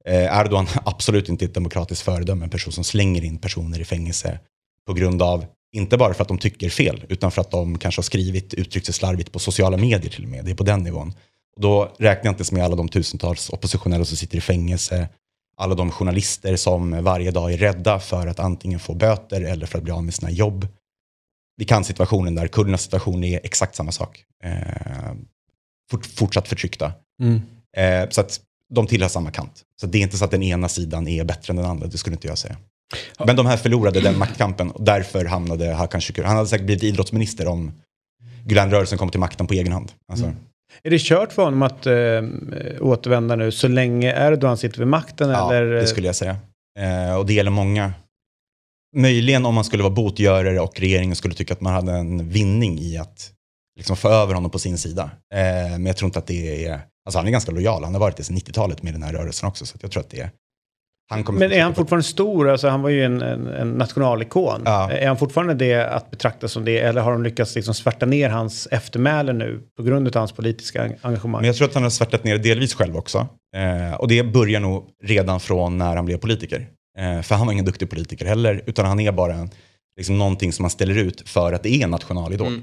eh, 0.04 0.40
Erdogan 0.40 0.66
absolut 0.84 1.28
inte 1.28 1.44
är 1.44 1.48
ett 1.48 1.54
demokratiskt 1.54 2.02
föredöme, 2.02 2.44
en 2.44 2.50
person 2.50 2.72
som 2.72 2.84
slänger 2.84 3.24
in 3.24 3.38
personer 3.38 3.80
i 3.80 3.84
fängelse 3.84 4.38
på 4.86 4.93
grund 4.93 5.23
av, 5.23 5.44
inte 5.73 5.97
bara 5.97 6.15
för 6.15 6.23
att 6.23 6.28
de 6.28 6.39
tycker 6.39 6.69
fel, 6.69 7.05
utan 7.09 7.31
för 7.31 7.40
att 7.40 7.51
de 7.51 7.78
kanske 7.78 7.98
har 7.98 8.05
skrivit, 8.05 8.55
uttryckt 8.55 8.86
sig 8.86 8.94
slarvigt 8.94 9.32
på 9.32 9.39
sociala 9.39 9.77
medier 9.77 10.11
till 10.11 10.24
och 10.24 10.31
med. 10.31 10.44
Det 10.44 10.51
är 10.51 10.55
på 10.55 10.65
den 10.65 10.82
nivån. 10.82 11.12
Och 11.56 11.62
då 11.62 11.85
räknar 11.98 12.24
jag 12.24 12.32
inte 12.32 12.40
ens 12.40 12.52
med 12.52 12.65
alla 12.65 12.77
de 12.77 12.89
tusentals 12.89 13.51
oppositionella 13.51 14.05
som 14.05 14.16
sitter 14.16 14.39
i 14.39 14.40
fängelse, 14.40 15.09
alla 15.56 15.74
de 15.74 15.90
journalister 15.90 16.56
som 16.56 17.05
varje 17.05 17.31
dag 17.31 17.52
är 17.52 17.56
rädda 17.56 17.98
för 17.98 18.27
att 18.27 18.40
antingen 18.40 18.81
få 18.81 18.94
böter 18.94 19.40
eller 19.40 19.66
för 19.66 19.78
att 19.78 19.85
bli 19.85 19.93
av 19.93 20.05
med 20.05 20.15
sina 20.15 20.31
jobb. 20.31 20.69
Vi 21.56 21.65
kan 21.65 21.85
situationen 21.85 22.35
där, 22.35 22.47
kurdernas 22.47 22.82
situation 22.82 23.24
är 23.24 23.40
exakt 23.43 23.74
samma 23.74 23.93
sak. 23.93 24.24
Eh, 24.44 25.15
fort, 25.90 26.06
fortsatt 26.06 26.48
förtryckta. 26.48 26.93
Eh, 27.77 28.09
så 28.11 28.20
att 28.20 28.40
de 28.74 28.86
tillhör 28.86 29.09
samma 29.09 29.31
kant. 29.31 29.62
Så 29.81 29.86
det 29.86 29.98
är 29.98 30.02
inte 30.02 30.19
så 30.19 30.24
att 30.24 30.31
den 30.31 30.43
ena 30.43 30.69
sidan 30.69 31.09
är 31.09 31.24
bättre 31.24 31.51
än 31.51 31.56
den 31.56 31.66
andra, 31.66 31.86
det 31.86 31.98
skulle 31.98 32.15
inte 32.16 32.28
jag 32.28 32.39
säga. 32.39 32.56
Men 33.27 33.36
de 33.36 33.47
här 33.47 33.56
förlorade 33.56 34.01
den 34.01 34.19
maktkampen 34.19 34.70
och 34.70 34.85
därför 34.85 35.24
hamnade 35.24 35.73
Hakan 35.73 36.01
Şükür. 36.01 36.23
Han 36.23 36.36
hade 36.36 36.48
säkert 36.48 36.66
blivit 36.66 36.82
idrottsminister 36.82 37.48
om 37.48 37.73
Gülenrörelsen 38.47 38.98
kom 38.98 39.11
till 39.11 39.20
makten 39.20 39.47
på 39.47 39.55
egen 39.55 39.73
hand. 39.73 39.93
Alltså, 40.09 40.32
Är 40.82 40.90
det 40.90 40.98
kört 41.01 41.32
för 41.32 41.44
honom 41.44 41.62
att 41.62 41.86
äh, 41.86 41.94
återvända 42.81 43.36
nu 43.36 43.52
så 43.52 43.69
länge 43.69 44.27
Erdogan 44.28 44.56
sitter 44.56 44.78
vid 44.78 44.89
makten? 44.89 45.31
Ja, 45.31 45.55
eller? 45.55 45.66
det 45.66 45.86
skulle 45.86 46.06
jag 46.06 46.16
säga. 46.16 46.36
Eh, 46.78 47.16
och 47.16 47.27
det 47.27 47.32
gäller 47.32 47.51
många. 47.51 47.93
Möjligen 48.97 49.47
om 49.47 49.55
man 49.55 49.65
skulle 49.65 49.82
vara 49.82 49.94
botgörare 49.94 50.61
och 50.61 50.81
regeringen 50.81 51.16
skulle 51.16 51.35
tycka 51.35 51.55
att 51.55 51.61
man 51.61 51.73
hade 51.74 51.93
en 51.93 52.28
vinning 52.28 52.78
i 52.78 52.98
att 52.98 53.31
liksom 53.77 53.97
få 53.97 54.09
över 54.09 54.35
honom 54.35 54.51
på 54.51 54.59
sin 54.59 54.78
sida. 54.78 55.11
Eh, 55.35 55.70
men 55.70 55.86
jag 55.86 55.97
tror 55.97 56.06
inte 56.06 56.19
att 56.19 56.27
det 56.27 56.66
är... 56.66 56.81
Alltså 57.06 57.19
han 57.19 57.27
är 57.27 57.31
ganska 57.31 57.52
lojal. 57.52 57.85
Han 57.85 57.94
har 57.94 58.01
varit 58.01 58.16
det 58.16 58.24
sedan 58.24 58.36
90-talet 58.36 58.82
med 58.82 58.94
den 58.94 59.02
här 59.02 59.12
rörelsen 59.12 59.48
också. 59.48 59.66
Så 59.66 59.77
jag 59.81 59.90
tror 59.90 60.02
att 60.02 60.11
det 60.11 60.20
är... 60.20 60.31
Men 61.32 61.52
är 61.52 61.62
han 61.62 61.74
fortfarande 61.74 62.05
stor? 62.05 62.48
Alltså, 62.48 62.68
han 62.68 62.82
var 62.82 62.90
ju 62.90 63.05
en, 63.05 63.22
en, 63.22 63.47
en 63.47 63.70
nationalikon. 63.70 64.62
Ja. 64.64 64.90
Är 64.90 65.06
han 65.06 65.16
fortfarande 65.16 65.55
det 65.55 65.86
att 65.86 66.10
betrakta 66.10 66.48
som 66.48 66.64
det? 66.64 66.78
Eller 66.78 67.01
har 67.01 67.12
de 67.12 67.22
lyckats 67.22 67.55
liksom 67.55 67.74
svärta 67.74 68.06
ner 68.06 68.28
hans 68.28 68.68
eftermäle 68.70 69.32
nu 69.32 69.60
på 69.76 69.82
grund 69.82 70.09
av 70.09 70.14
hans 70.14 70.32
politiska 70.32 70.90
engagemang? 71.02 71.40
Men 71.40 71.47
jag 71.47 71.56
tror 71.56 71.68
att 71.68 71.74
han 71.74 71.82
har 71.82 71.90
svärtat 71.90 72.24
ner 72.24 72.39
delvis 72.39 72.74
själv 72.74 72.97
också. 72.97 73.28
Eh, 73.56 73.94
och 73.94 74.09
det 74.09 74.22
börjar 74.22 74.60
nog 74.60 74.89
redan 75.05 75.40
från 75.40 75.78
när 75.78 75.97
han 75.97 76.05
blev 76.05 76.16
politiker. 76.16 76.66
Eh, 76.98 77.22
för 77.22 77.35
han 77.35 77.47
var 77.47 77.52
ingen 77.52 77.64
duktig 77.64 77.90
politiker 77.90 78.26
heller, 78.26 78.62
utan 78.66 78.86
han 78.86 79.01
är 79.01 79.12
bara 79.12 79.35
en, 79.35 79.51
liksom 79.97 80.18
någonting 80.18 80.52
som 80.52 80.62
man 80.62 80.70
ställer 80.70 80.98
ut 80.98 81.28
för 81.28 81.52
att 81.52 81.62
det 81.62 81.68
är 81.68 81.85
en 81.85 81.90
nationalidol. 81.90 82.60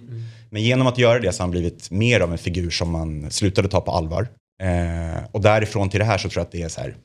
Men 0.49 0.61
genom 0.61 0.88
att 0.88 0.97
göra 0.97 1.19
det 1.19 1.31
så 1.31 1.41
har 1.41 1.43
han 1.43 1.51
blivit 1.51 1.91
mer 1.91 2.19
av 2.19 2.31
en 2.31 2.38
figur 2.38 2.69
som 2.69 2.91
man 2.91 3.31
slutade 3.31 3.68
ta 3.68 3.81
på 3.81 3.91
allvar. 3.91 4.27
Eh, 4.63 5.23
och 5.31 5.41
därifrån 5.41 5.89
till 5.89 5.99
det 5.99 6.05
här 6.05 6.18
så 6.18 6.30
tror 6.30 6.39
jag 6.39 6.45
att 6.45 6.51
det 6.51 6.61
är 6.61 6.69
så 6.69 6.81
här, 6.81 6.95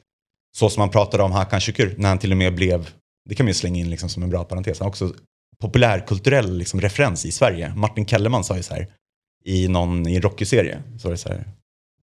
så 0.57 0.71
som 0.71 0.81
man 0.81 0.91
pratade 0.91 1.23
om 1.23 1.33
Hakan 1.33 1.61
Şükür, 1.61 1.95
när 1.99 2.09
han 2.09 2.19
till 2.19 2.31
och 2.31 2.37
med 2.37 2.55
blev, 2.55 2.91
det 3.29 3.35
kan 3.35 3.47
man 3.47 3.49
ju 3.51 3.55
slänga 3.55 3.81
in 3.81 3.91
liksom 3.91 4.09
som 4.09 4.23
en 4.23 4.31
bra 4.31 4.45
parentes, 4.45 4.79
han 4.79 4.89
också 4.89 5.13
populärkulturell 5.61 6.59
liksom 6.59 6.81
referens 6.81 7.25
i 7.25 7.33
Sverige. 7.33 7.73
Martin 7.77 8.07
Kellerman 8.07 8.45
sa 8.45 8.57
ju 8.57 8.63
så 8.63 8.75
här, 8.75 8.87
i 9.45 9.69
någon 9.69 10.09
i 10.09 10.21
Rocky-serie, 10.21 10.83
så 10.99 11.09
var 11.09 11.13
det 11.13 11.19
så 11.19 11.29
här, 11.29 11.45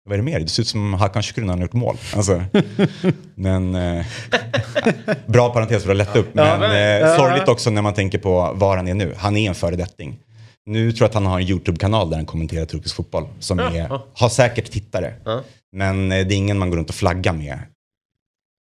vad 0.03 0.13
är 0.13 0.17
det 0.17 0.23
mer? 0.23 0.39
Det 0.39 0.47
ser 0.47 0.61
ut 0.61 0.67
som 0.67 0.93
Hakan 0.93 1.23
Şükür 1.23 1.41
när 1.41 1.49
han 1.49 1.59
har 1.59 1.65
gjort 1.65 1.73
mål. 1.73 1.97
Alltså, 2.15 2.43
men, 3.35 3.75
eh, 3.75 4.05
bra 5.25 5.53
parentes 5.53 5.83
för 5.83 5.91
att 5.91 5.97
lätta 5.97 6.19
upp. 6.19 6.33
Men 6.33 6.61
eh, 6.63 7.15
sorgligt 7.15 7.47
också 7.47 7.69
när 7.69 7.81
man 7.81 7.93
tänker 7.93 8.17
på 8.17 8.53
var 8.55 8.77
han 8.77 8.87
är 8.87 8.93
nu. 8.93 9.13
Han 9.17 9.37
är 9.37 9.49
en 9.49 9.55
föredetting. 9.55 10.19
Nu 10.65 10.91
tror 10.91 11.03
jag 11.03 11.07
att 11.09 11.13
han 11.13 11.25
har 11.25 11.39
en 11.39 11.47
YouTube-kanal 11.47 12.09
där 12.09 12.17
han 12.17 12.25
kommenterar 12.25 12.65
turkisk 12.65 12.95
fotboll. 12.95 13.27
Som 13.39 13.59
är, 13.59 13.99
har 14.13 14.29
säkert 14.29 14.71
tittare. 14.71 15.13
Men 15.75 16.11
eh, 16.11 16.27
det 16.27 16.33
är 16.33 16.37
ingen 16.37 16.57
man 16.57 16.69
går 16.69 16.77
runt 16.77 16.89
och 16.89 16.95
flaggar 16.95 17.33
med. 17.33 17.59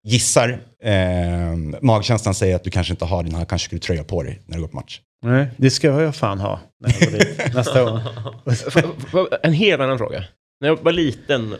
Gissar, 0.07 0.49
eh, 0.83 1.55
magkänslan 1.81 2.33
säger 2.35 2.55
att 2.55 2.63
du 2.63 2.69
kanske 2.69 2.93
inte 2.93 3.05
har 3.05 3.23
din 3.23 3.35
Hakan 3.35 3.59
Şükür-tröja 3.59 4.03
på 4.03 4.23
dig 4.23 4.39
när 4.45 4.55
du 4.57 4.61
går 4.61 4.67
på 4.69 4.75
match. 4.75 4.99
Nej, 5.25 5.47
det 5.57 5.69
ska 5.69 5.87
jag 5.87 6.15
fan 6.15 6.39
ha 6.39 6.59
när 6.79 6.89
jag 6.99 7.11
går 7.11 7.17
dit 7.17 7.53
nästa 7.55 7.83
gång. 7.83 7.99
En 9.43 9.53
helt 9.53 9.81
annan 9.81 9.97
fråga. 9.97 10.23
När 10.61 10.67
jag 10.67 10.83
var 10.83 10.91
liten 10.91 11.53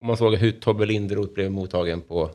och 0.00 0.06
man 0.06 0.16
såg 0.16 0.34
hur 0.34 0.52
Tobbe 0.52 0.86
Linderoth 0.86 1.32
blev 1.34 1.50
mottagen 1.50 2.00
på... 2.00 2.30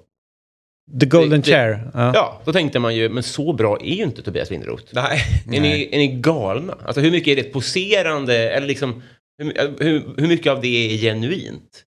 The 0.99 1.05
Golden 1.05 1.29
Det- 1.29 1.37
det- 1.37 1.51
Chair. 1.51 1.91
Ja. 1.93 2.11
Ja, 2.15 2.41
då 2.45 2.53
tänkte 2.53 2.79
man 2.79 2.95
ju, 2.95 3.09
men 3.09 3.23
så 3.23 3.53
bra 3.53 3.77
är 3.81 3.93
ju 3.95 4.03
inte 4.03 4.21
Tobias 4.21 4.49
Linderoth. 4.49 4.83
Nej. 4.91 5.19
Är 5.51 5.61
ni, 5.61 5.89
är 5.91 5.97
ni 5.97 6.07
galna? 6.07 6.77
Alltså 6.85 7.01
hur 7.01 7.11
mycket 7.11 7.37
är 7.37 7.43
det 7.43 7.49
poserande? 7.53 8.49
Eller 8.51 8.67
liksom, 8.67 9.01
hur, 9.37 9.53
hur, 9.83 10.03
hur 10.17 10.27
mycket 10.27 10.51
av 10.51 10.61
det 10.61 10.67
är 10.93 10.97
genuint? 10.97 11.83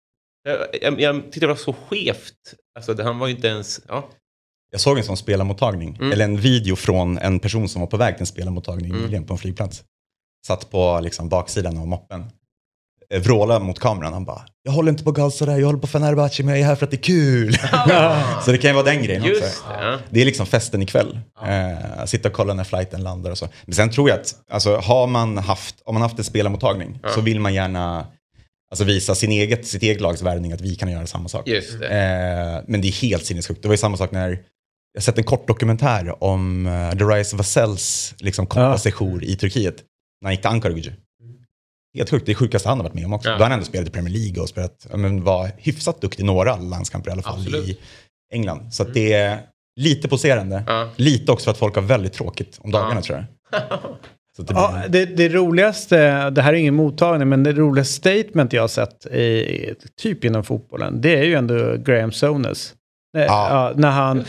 Jag, 0.45 0.57
jag, 0.81 1.01
jag 1.01 1.23
tyckte 1.23 1.39
det 1.39 1.47
var 1.47 1.55
så 1.55 1.73
skevt. 1.73 2.34
Alltså 2.76 2.93
det, 2.93 3.03
han 3.03 3.19
var 3.19 3.27
ju 3.27 3.35
inte 3.35 3.47
ens... 3.47 3.80
Ja. 3.88 4.09
Jag 4.72 4.81
såg 4.81 4.97
en 4.97 5.03
sån 5.03 5.17
spelarmottagning, 5.17 5.95
Mm. 5.99 6.11
eller 6.11 6.26
en 6.26 6.38
video 6.38 6.76
från 6.76 7.17
en 7.17 7.39
person 7.39 7.69
som 7.69 7.81
var 7.81 7.88
på 7.88 7.97
väg 7.97 8.15
till 8.15 8.22
en 8.22 8.26
spelarmottagning 8.27 8.89
Mm. 8.91 9.01
nyligen 9.01 9.23
på 9.26 9.34
en 9.34 9.38
flygplats. 9.38 9.84
Satt 10.47 10.69
på 10.72 10.99
liksom, 11.03 11.30
baksidan 11.30 11.77
av 11.77 11.88
moppen. 11.88 12.26
Eh, 13.09 13.22
Vråla 13.22 13.59
mot 13.59 13.80
kameran, 13.80 14.13
han 14.13 14.26
bara 14.26 14.45
“Jag 14.63 14.72
håller 14.72 14.91
inte 14.91 15.03
på 15.03 15.11
Galatasaray, 15.11 15.59
jag 15.59 15.65
håller 15.65 15.80
på 15.80 15.88
Fenerbahce 15.88 16.43
men 16.43 16.53
jag 16.53 16.59
är 16.61 16.65
här 16.65 16.76
för 16.76 16.85
att 16.85 16.91
det 16.91 16.97
är 16.97 17.01
kul”. 17.01 17.53
så 18.45 18.51
det 18.51 18.57
kan 18.57 18.69
ju 18.69 18.73
vara 18.73 18.85
den 18.85 19.03
grejen 19.03 19.23
Just 19.23 19.43
också. 19.43 19.63
det. 19.69 19.99
Det 20.09 20.22
är 20.22 20.26
liksom 20.26 20.45
festen 20.45 20.81
ikväll. 20.81 21.19
Eh, 21.45 22.05
sitta 22.05 22.27
och 22.30 22.34
kolla 22.35 22.53
när 22.53 22.63
flighten 22.63 23.03
landar 23.03 23.31
och 23.31 23.38
så. 23.38 23.47
Men 23.65 23.76
sen 23.76 23.89
tror 23.91 24.09
jag 24.09 24.19
att, 24.19 24.35
alltså, 24.51 24.77
har 24.77 25.07
man 25.07 25.38
haft, 25.38 25.76
om 25.85 25.95
man 25.95 26.01
haft 26.01 26.17
en 26.17 26.23
spelarmottagning 26.26 26.99
så 27.15 27.22
vill 27.22 27.39
man 27.39 27.53
gärna 27.53 28.07
alltså, 28.76 28.84
visa 28.84 29.15
sin 29.15 29.31
eget, 29.31 29.68
sitt 29.68 29.84
eget 29.84 30.02
lags 30.02 30.22
värvning 30.22 30.52
att 30.52 30.61
vi 30.61 30.76
kan 30.76 30.91
göra 30.91 31.07
samma 31.07 31.30
sak. 31.30 31.47
Just 31.47 31.80
det. 31.80 31.88
Eh, 31.88 32.64
men 32.68 32.81
det 32.81 32.88
är 32.88 32.91
helt 32.91 33.26
sinnessjukt. 33.26 33.61
Det 33.61 33.68
var 33.68 33.73
ju 33.73 33.77
samma 33.77 33.97
sak 33.97 34.11
när 34.11 34.43
jag 34.93 35.03
sett 35.03 35.18
en 35.18 35.23
kort 35.23 35.47
dokumentär 35.47 36.23
om 36.23 36.65
uh, 36.65 36.95
Darius 36.95 37.34
Vassels 37.34 38.15
liksom, 38.19 38.45
korta 38.47 38.77
Ja. 38.99 39.19
i 39.22 39.35
Turkiet. 39.35 39.76
När 40.22 40.27
han 40.27 40.34
gick 40.34 40.41
till 40.41 40.49
Ankara 40.49 40.73
Gücü. 40.73 40.91
Helt 41.97 42.10
sjukt, 42.10 42.26
det 42.26 42.31
är 42.31 42.34
sjukaste 42.35 42.69
han 42.69 42.77
har 42.77 42.84
varit 42.84 42.93
med 42.93 43.06
om 43.06 43.14
också. 43.14 43.30
Ja. 43.30 43.35
Då 43.35 43.43
har 43.43 43.49
han 43.49 43.52
ändå 43.52 43.65
spelat 43.65 43.88
i 43.88 43.91
Premier 43.91 44.14
League 44.14 44.41
och 44.43 44.49
spelat, 44.49 44.88
men 44.93 45.23
var 45.23 45.52
hyfsat 45.57 46.02
duktig 46.02 46.23
i 46.23 46.26
några 46.26 46.56
landskamper 46.57 47.10
i 47.10 47.14
alla 47.14 47.22
fall 47.22 47.39
Absolut. 47.39 47.69
i 47.69 47.77
England. 48.34 48.73
Så 48.73 48.84
att 48.84 48.93
det 48.93 49.14
är 49.14 49.39
lite 49.80 50.07
poserande. 50.07 50.64
Ja. 50.68 50.89
Lite 50.95 51.31
också 51.31 51.43
för 51.43 51.52
att 51.52 51.57
folk 51.57 51.76
har 51.76 51.81
väldigt 51.81 52.14
tråkigt 52.14 52.60
om 52.61 52.72
dagarna 52.72 52.95
Ja. 52.95 53.02
tror 53.02 53.18
jag. 53.52 53.61
Det 54.38 54.44
blir, 54.44 54.56
Ja, 54.57 54.82
det, 54.90 55.06
det 55.06 55.30
roligaste, 55.30 56.30
det 56.30 56.41
här 56.41 56.53
är 56.53 56.57
ingen 56.57 56.76
mottagning, 56.76 57.30
men 57.30 57.44
det 57.44 57.52
roligaste 57.53 57.94
statement 57.94 58.53
jag 58.53 58.64
har 58.64 58.68
sett 58.68 59.06
i, 59.06 59.74
typ 60.02 60.26
inom 60.26 60.44
fotbollen, 60.44 61.02
det 61.02 61.16
är 61.20 61.24
ju 61.24 61.36
ändå 61.36 61.76
Graham 61.78 62.12
Souness. 62.12 62.74
Eh, 63.18 63.24
Ja. 63.24 63.48
Ja, 63.49 63.74
när 63.76 63.90
han, 63.91 64.20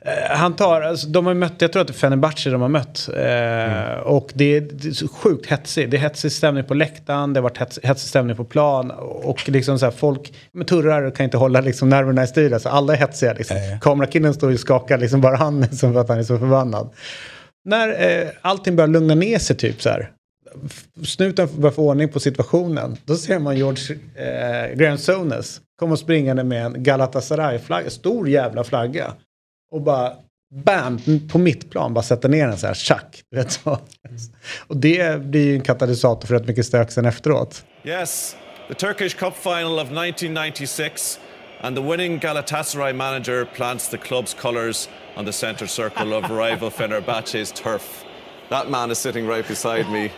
eh, 0.00 0.36
han 0.36 0.56
tar, 0.56 0.80
alltså, 0.80 1.08
de 1.08 1.26
har 1.26 1.34
mött, 1.34 1.52
jag 1.58 1.72
tror 1.72 1.80
att 1.82 1.88
det 1.88 1.92
är 1.92 1.94
Fenerbahce 1.94 2.50
de 2.50 2.60
har 2.60 2.68
mött. 2.68 3.08
Eh, 3.08 4.00
Och 4.02 4.30
det 4.34 4.56
är, 4.56 4.60
det 4.60 4.88
är 4.88 5.08
sjukt 5.08 5.46
hetsigt. 5.46 5.90
Det 5.90 5.96
är 5.96 5.98
hetsig 5.98 6.32
stämning 6.32 6.64
på 6.64 6.74
läktaren, 6.74 7.32
det 7.32 7.40
har 7.40 7.42
varit 7.42 7.58
hets, 7.58 7.78
hetsig 7.82 8.08
stämning 8.08 8.36
på 8.36 8.44
plan. 8.44 8.90
Och 9.00 9.48
liksom 9.48 9.78
så 9.78 9.86
här, 9.86 9.90
folk 9.92 10.32
med 10.52 10.66
turrar 10.66 11.10
kan 11.10 11.24
inte 11.24 11.36
hålla 11.36 11.60
liksom 11.60 11.88
nerverna 11.88 12.22
i 12.24 12.26
styr. 12.26 12.52
Alltså, 12.52 12.68
alla 12.68 12.92
är 12.92 12.96
hetsiga. 12.96 13.32
Liksom. 13.32 13.56
Eh. 13.56 13.80
Kamerakillen 13.80 14.34
står 14.34 14.52
och 14.52 14.60
skakar 14.60 14.98
liksom 14.98 15.20
bara 15.20 15.36
han 15.36 15.60
liksom, 15.60 15.92
för 15.92 16.00
att 16.00 16.08
han 16.08 16.18
är 16.18 16.22
så 16.22 16.38
förbannad. 16.38 16.90
När 17.64 18.22
eh, 18.22 18.28
allting 18.40 18.76
börjar 18.76 18.88
lugna 18.88 19.14
ner 19.14 19.38
sig 19.38 19.56
typ 19.56 19.82
så 19.82 19.88
här. 19.88 20.10
Snuten 21.04 21.48
börjar 21.56 21.72
få 21.72 21.88
ordning 21.88 22.08
på 22.08 22.20
situationen. 22.20 22.96
Då 23.04 23.16
ser 23.16 23.38
man 23.38 23.56
George 23.56 23.98
eh, 24.16 24.76
Gransones 24.76 25.60
komma 25.78 25.96
springande 25.96 26.44
med 26.44 26.66
en 26.66 26.82
Galatasaray-flagga, 26.82 27.90
stor 27.90 28.28
jävla 28.28 28.64
flagga. 28.64 29.14
Och 29.70 29.82
bara 29.82 30.12
bam, 30.54 31.00
på 31.32 31.38
mitt 31.38 31.70
plan 31.70 31.94
bara 31.94 32.02
sätta 32.02 32.28
ner 32.28 32.48
den 32.48 32.58
så 32.58 32.66
här, 32.66 32.74
tjack. 32.74 33.22
du 33.30 33.36
Vet 33.36 33.52
så. 33.52 33.78
Och 34.66 34.76
det 34.76 35.20
blir 35.20 35.44
ju 35.44 35.54
en 35.54 35.60
katalysator 35.60 36.26
för 36.26 36.34
rätt 36.34 36.46
mycket 36.46 36.66
stök 36.66 36.90
sen 36.90 37.04
efteråt. 37.04 37.64
Yes, 37.84 38.36
the 38.68 38.74
Turkish 38.74 39.16
Cup 39.16 39.34
final 39.36 39.78
of 39.78 39.88
1996, 39.88 41.20
and 41.64 41.74
the 41.74 41.80
winning 41.80 42.20
Galatasaray 42.20 42.94
manager 42.94 43.46
plants 43.46 43.88
the 43.88 43.96
club's 43.96 44.34
colours 44.34 44.88
on 45.16 45.24
the 45.24 45.32
centre 45.32 45.66
circle 45.66 46.12
of 46.12 46.30
rival 46.42 46.70
Fenerbahce's 46.70 47.50
turf. 47.52 48.04
That 48.50 48.70
man 48.70 48.90
is 48.90 48.98
sitting 48.98 49.26
right 49.26 49.48
beside 49.48 49.90
me. 49.90 50.12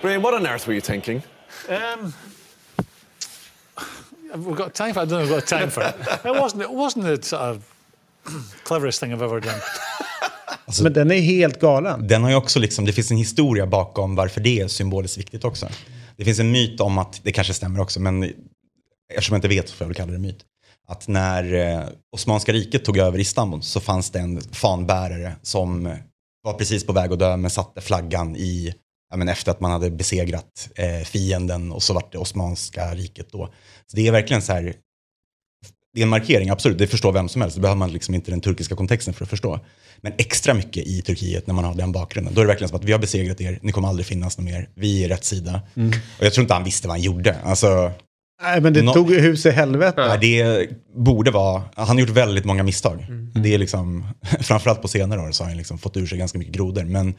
Brian, 0.00 0.22
what 0.22 0.34
on 0.34 0.46
earth 0.46 0.68
were 0.68 0.72
you 0.72 0.80
thinking? 0.80 1.20
Um, 1.68 2.14
we've 4.36 4.56
got 4.56 4.72
time 4.74 4.94
for 4.94 5.00
it. 5.00 5.02
I 5.02 5.06
don't 5.06 5.18
know 5.18 5.24
if 5.24 5.30
we've 5.30 5.40
got 5.40 5.48
time 5.48 5.70
for 5.70 5.82
it. 5.82 5.96
It 6.24 6.40
wasn't. 6.40 6.62
It 6.62 6.70
wasn't 6.70 7.04
the 7.06 7.20
sort 7.22 7.42
of 7.42 7.74
cleverest 8.64 9.00
thing 9.00 9.12
I've 9.12 9.22
ever 9.22 9.40
done. 9.40 9.60
Men 10.82 10.92
den 10.92 11.10
är 11.10 11.20
helt 11.20 11.60
galen. 11.60 12.08
Den 12.08 12.22
har 12.22 12.30
ju 12.30 12.36
också 12.36 12.58
liksom, 12.58 12.84
det 12.84 12.92
finns 12.92 13.10
en 13.10 13.16
historia 13.16 13.66
bakom 13.66 14.14
varför 14.14 14.40
det 14.40 14.60
är 14.60 14.68
symboliskt 14.68 15.18
viktigt 15.18 15.44
också. 15.44 15.68
Det 16.16 16.24
finns 16.24 16.38
en 16.38 16.50
myt 16.50 16.80
om 16.80 16.98
att, 16.98 17.20
det 17.22 17.32
kanske 17.32 17.54
stämmer 17.54 17.80
också, 17.80 18.00
men 18.00 18.22
eftersom 19.08 19.34
jag 19.34 19.38
inte 19.38 19.48
vet 19.48 19.68
så 19.68 19.76
får 19.76 19.84
jag 19.84 19.88
väl 19.88 19.96
kalla 19.96 20.12
det 20.12 20.18
myt. 20.18 20.44
Att 20.92 21.08
när 21.08 21.54
eh, 21.54 21.84
Osmanska 22.16 22.52
riket 22.52 22.84
tog 22.84 22.98
över 22.98 23.18
Istanbul 23.18 23.62
så 23.62 23.80
fanns 23.80 24.10
det 24.10 24.18
en 24.18 24.40
fanbärare 24.40 25.32
som 25.42 25.96
var 26.42 26.54
precis 26.54 26.86
på 26.86 26.92
väg 26.92 27.12
att 27.12 27.18
dö 27.18 27.36
men 27.36 27.50
satte 27.50 27.80
flaggan 27.80 28.36
i, 28.36 28.74
ja, 29.10 29.16
men 29.16 29.28
efter 29.28 29.50
att 29.50 29.60
man 29.60 29.70
hade 29.70 29.90
besegrat 29.90 30.68
eh, 30.74 31.04
fienden 31.04 31.72
och 31.72 31.82
så 31.82 31.94
vart 31.94 32.12
det 32.12 32.18
Osmanska 32.18 32.94
riket 32.94 33.32
då. 33.32 33.46
Så 33.86 33.96
det 33.96 34.06
är 34.06 34.12
verkligen 34.12 34.42
så 34.42 34.52
här, 34.52 34.74
det 35.94 36.00
är 36.00 36.02
en 36.02 36.08
markering, 36.08 36.50
absolut, 36.50 36.78
det 36.78 36.86
förstår 36.86 37.12
vem 37.12 37.28
som 37.28 37.42
helst. 37.42 37.56
Det 37.56 37.60
behöver 37.60 37.78
man 37.78 37.92
liksom 37.92 38.14
inte 38.14 38.30
den 38.30 38.40
turkiska 38.40 38.76
kontexten 38.76 39.14
för 39.14 39.24
att 39.24 39.30
förstå. 39.30 39.60
Men 40.00 40.12
extra 40.18 40.54
mycket 40.54 40.86
i 40.86 41.02
Turkiet 41.02 41.46
när 41.46 41.54
man 41.54 41.64
har 41.64 41.74
den 41.74 41.92
bakgrunden. 41.92 42.34
Då 42.34 42.40
är 42.40 42.44
det 42.44 42.48
verkligen 42.48 42.68
som 42.68 42.78
att 42.78 42.84
vi 42.84 42.92
har 42.92 42.98
besegrat 42.98 43.40
er, 43.40 43.58
ni 43.62 43.72
kommer 43.72 43.88
aldrig 43.88 44.06
finnas 44.06 44.38
någon 44.38 44.44
mer, 44.44 44.68
vi 44.74 45.04
är 45.04 45.08
rätt 45.08 45.24
sida. 45.24 45.62
Och 46.18 46.24
jag 46.24 46.32
tror 46.32 46.42
inte 46.42 46.54
han 46.54 46.64
visste 46.64 46.88
vad 46.88 46.96
han 46.96 47.02
gjorde. 47.02 47.36
Alltså, 47.44 47.92
Nej, 48.42 48.60
men 48.60 48.72
det 48.72 48.82
Nå- 48.82 48.92
tog 48.94 49.10
hus 49.12 49.46
i 49.46 49.50
helvete. 49.50 50.06
Nej, 50.08 50.18
det 50.20 50.68
borde 50.96 51.30
vara, 51.30 51.62
han 51.74 51.86
har 51.88 52.00
gjort 52.00 52.08
väldigt 52.08 52.44
många 52.44 52.62
misstag. 52.62 53.06
Det 53.34 53.54
är 53.54 53.58
liksom, 53.58 54.06
framförallt 54.40 54.82
på 54.82 54.88
senare 54.88 55.20
år 55.20 55.30
så 55.32 55.44
har 55.44 55.48
han 55.48 55.58
liksom 55.58 55.78
fått 55.78 55.96
ur 55.96 56.06
sig 56.06 56.18
ganska 56.18 56.38
mycket 56.38 56.54
grodor. 56.54 56.84
Men 56.84 57.14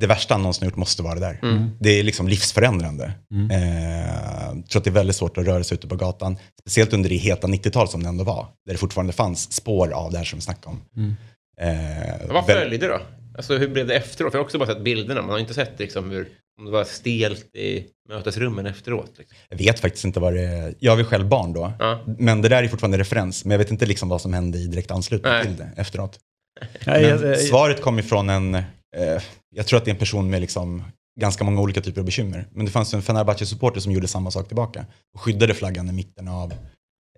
det 0.00 0.06
värsta 0.06 0.34
han 0.34 0.42
någonsin 0.42 0.64
gjort 0.64 0.76
måste 0.76 1.02
vara 1.02 1.14
det 1.14 1.20
där. 1.20 1.38
Det 1.80 1.90
är 1.90 2.02
liksom 2.02 2.28
livsförändrande. 2.28 3.12
Eh, 3.50 4.54
jag 4.56 4.66
tror 4.68 4.80
att 4.80 4.84
det 4.84 4.90
är 4.90 4.94
väldigt 4.94 5.16
svårt 5.16 5.38
att 5.38 5.46
röra 5.46 5.64
sig 5.64 5.74
ute 5.74 5.88
på 5.88 5.96
gatan. 5.96 6.36
Speciellt 6.60 6.92
under 6.92 7.08
det 7.08 7.16
heta 7.16 7.46
90-tal 7.46 7.88
som 7.88 8.02
det 8.02 8.08
ändå 8.08 8.24
var. 8.24 8.46
Där 8.66 8.72
det 8.72 8.78
fortfarande 8.78 9.12
fanns 9.12 9.52
spår 9.52 9.90
av 9.92 10.12
det 10.12 10.18
här 10.18 10.24
som 10.24 10.38
vi 10.38 10.42
snackade 10.42 10.76
om. 10.76 10.80
Eh, 11.60 12.28
Vad 12.28 12.46
följde 12.46 12.86
då? 12.88 12.98
Alltså 13.40 13.56
hur 13.56 13.68
blev 13.68 13.86
det 13.86 13.94
efteråt? 13.94 14.32
För 14.32 14.38
jag 14.38 14.42
har 14.42 14.44
också 14.44 14.58
bara 14.58 14.66
sett 14.68 14.84
bilderna. 14.84 15.20
Man 15.22 15.30
har 15.30 15.38
inte 15.38 15.54
sett 15.54 15.78
liksom 15.78 16.10
hur 16.10 16.28
om 16.58 16.64
det 16.64 16.70
var 16.70 16.84
stelt 16.84 17.54
i 17.56 17.86
mötesrummen 18.08 18.66
efteråt. 18.66 19.10
Liksom. 19.18 19.36
Jag 19.48 19.58
vet 19.58 19.80
faktiskt 19.80 20.04
inte 20.04 20.20
vad 20.20 20.34
det 20.34 20.40
är. 20.42 20.74
Jag 20.78 20.96
var 20.96 21.04
själv 21.04 21.28
barn 21.28 21.52
då. 21.52 21.72
Ja. 21.78 22.00
Men 22.18 22.42
det 22.42 22.48
där 22.48 22.62
är 22.62 22.68
fortfarande 22.68 22.98
referens. 22.98 23.44
Men 23.44 23.50
jag 23.50 23.58
vet 23.58 23.70
inte 23.70 23.86
liksom 23.86 24.08
vad 24.08 24.20
som 24.20 24.32
hände 24.34 24.58
i 24.58 24.66
direkt 24.66 24.90
anslutning 24.90 25.32
Nej. 25.32 25.44
till 25.44 25.56
det 25.56 25.70
efteråt. 25.76 26.18
Nej, 26.86 27.02
jag- 27.02 27.38
svaret 27.38 27.80
kom 27.82 27.98
ifrån 27.98 28.30
en, 28.30 28.54
eh, 28.54 28.62
jag 29.56 29.66
tror 29.66 29.76
att 29.78 29.84
det 29.84 29.90
är 29.90 29.92
en 29.94 29.98
person 29.98 30.30
med 30.30 30.40
liksom 30.40 30.82
ganska 31.20 31.44
många 31.44 31.60
olika 31.60 31.80
typer 31.80 32.00
av 32.00 32.04
bekymmer. 32.04 32.46
Men 32.52 32.64
det 32.66 32.72
fanns 32.72 32.94
en 32.94 33.02
Fenerbahce-supporter 33.02 33.80
som 33.80 33.92
gjorde 33.92 34.08
samma 34.08 34.30
sak 34.30 34.46
tillbaka. 34.46 34.86
Och 35.14 35.20
skyddade 35.20 35.54
flaggan 35.54 35.88
i 35.88 35.92
mitten 35.92 36.28
av, 36.28 36.52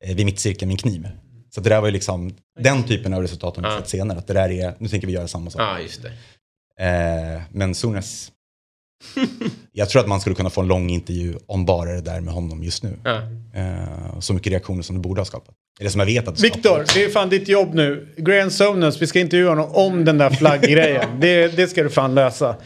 eh, 0.03 0.16
vid 0.16 0.27
mittcirkeln 0.27 0.69
med 0.69 0.74
en 0.74 0.78
kniv. 0.78 1.09
Så 1.55 1.61
det 1.61 1.69
där 1.69 1.81
var 1.81 1.89
ju 1.89 1.93
liksom 1.93 2.35
den 2.61 2.83
typen 2.83 3.15
av 3.15 3.23
resultat 3.23 3.57
har 3.57 3.62
vi 3.62 3.69
Ja. 3.69 3.79
sett 3.79 3.89
senare. 3.89 4.19
Att 4.19 4.27
det 4.27 4.35
där 4.35 4.51
är, 4.51 4.74
nu 4.79 4.89
tänker 4.89 5.07
vi 5.07 5.12
göra 5.12 5.29
samma 5.29 5.51
sak. 5.51 5.61
Ja, 5.62 5.81
just 5.81 6.03
det. 6.03 6.09
Eh, 6.85 7.41
men 7.51 7.74
Sunes, 7.74 8.33
jag 9.73 9.89
tror 9.89 10.03
att 10.03 10.09
man 10.09 10.20
skulle 10.20 10.37
kunna 10.37 10.51
få 10.51 10.61
en 10.61 10.66
lång 10.69 10.91
intervju 10.91 11.35
om 11.47 11.65
bara 11.66 11.93
det 11.93 12.01
där 12.01 12.20
med 12.20 12.35
honom 12.35 12.62
just 12.62 12.83
nu. 12.83 12.99
Ja. 13.05 13.16
Eh, 13.55 14.20
så 14.20 14.35
mycket 14.35 14.53
reaktioner 14.53 14.83
som 14.83 14.97
det 14.97 15.01
borde 15.03 15.20
ha 15.20 15.27
skapat. 15.27 15.55
Eller 15.81 15.91
som 15.91 15.99
jag 15.99 16.07
vet 16.07 16.29
att 16.29 16.37
det 16.37 16.43
Viktor, 16.43 16.85
det 16.95 17.05
är 17.05 17.09
fan 17.09 17.29
ditt 17.29 17.49
jobb 17.49 17.74
nu. 17.74 18.09
Graham 18.16 18.51
Souness, 18.51 19.03
vi 19.03 19.07
ska 19.07 19.20
intervjua 19.20 19.49
honom 19.51 19.70
om 19.74 20.05
den 20.05 20.19
där 20.19 20.31
flagggrejen. 20.31 21.05
det, 21.20 21.49
det 21.57 21.69
ska 21.69 21.83
du 21.83 21.91
fan 21.91 22.15
lösa. 22.15 22.57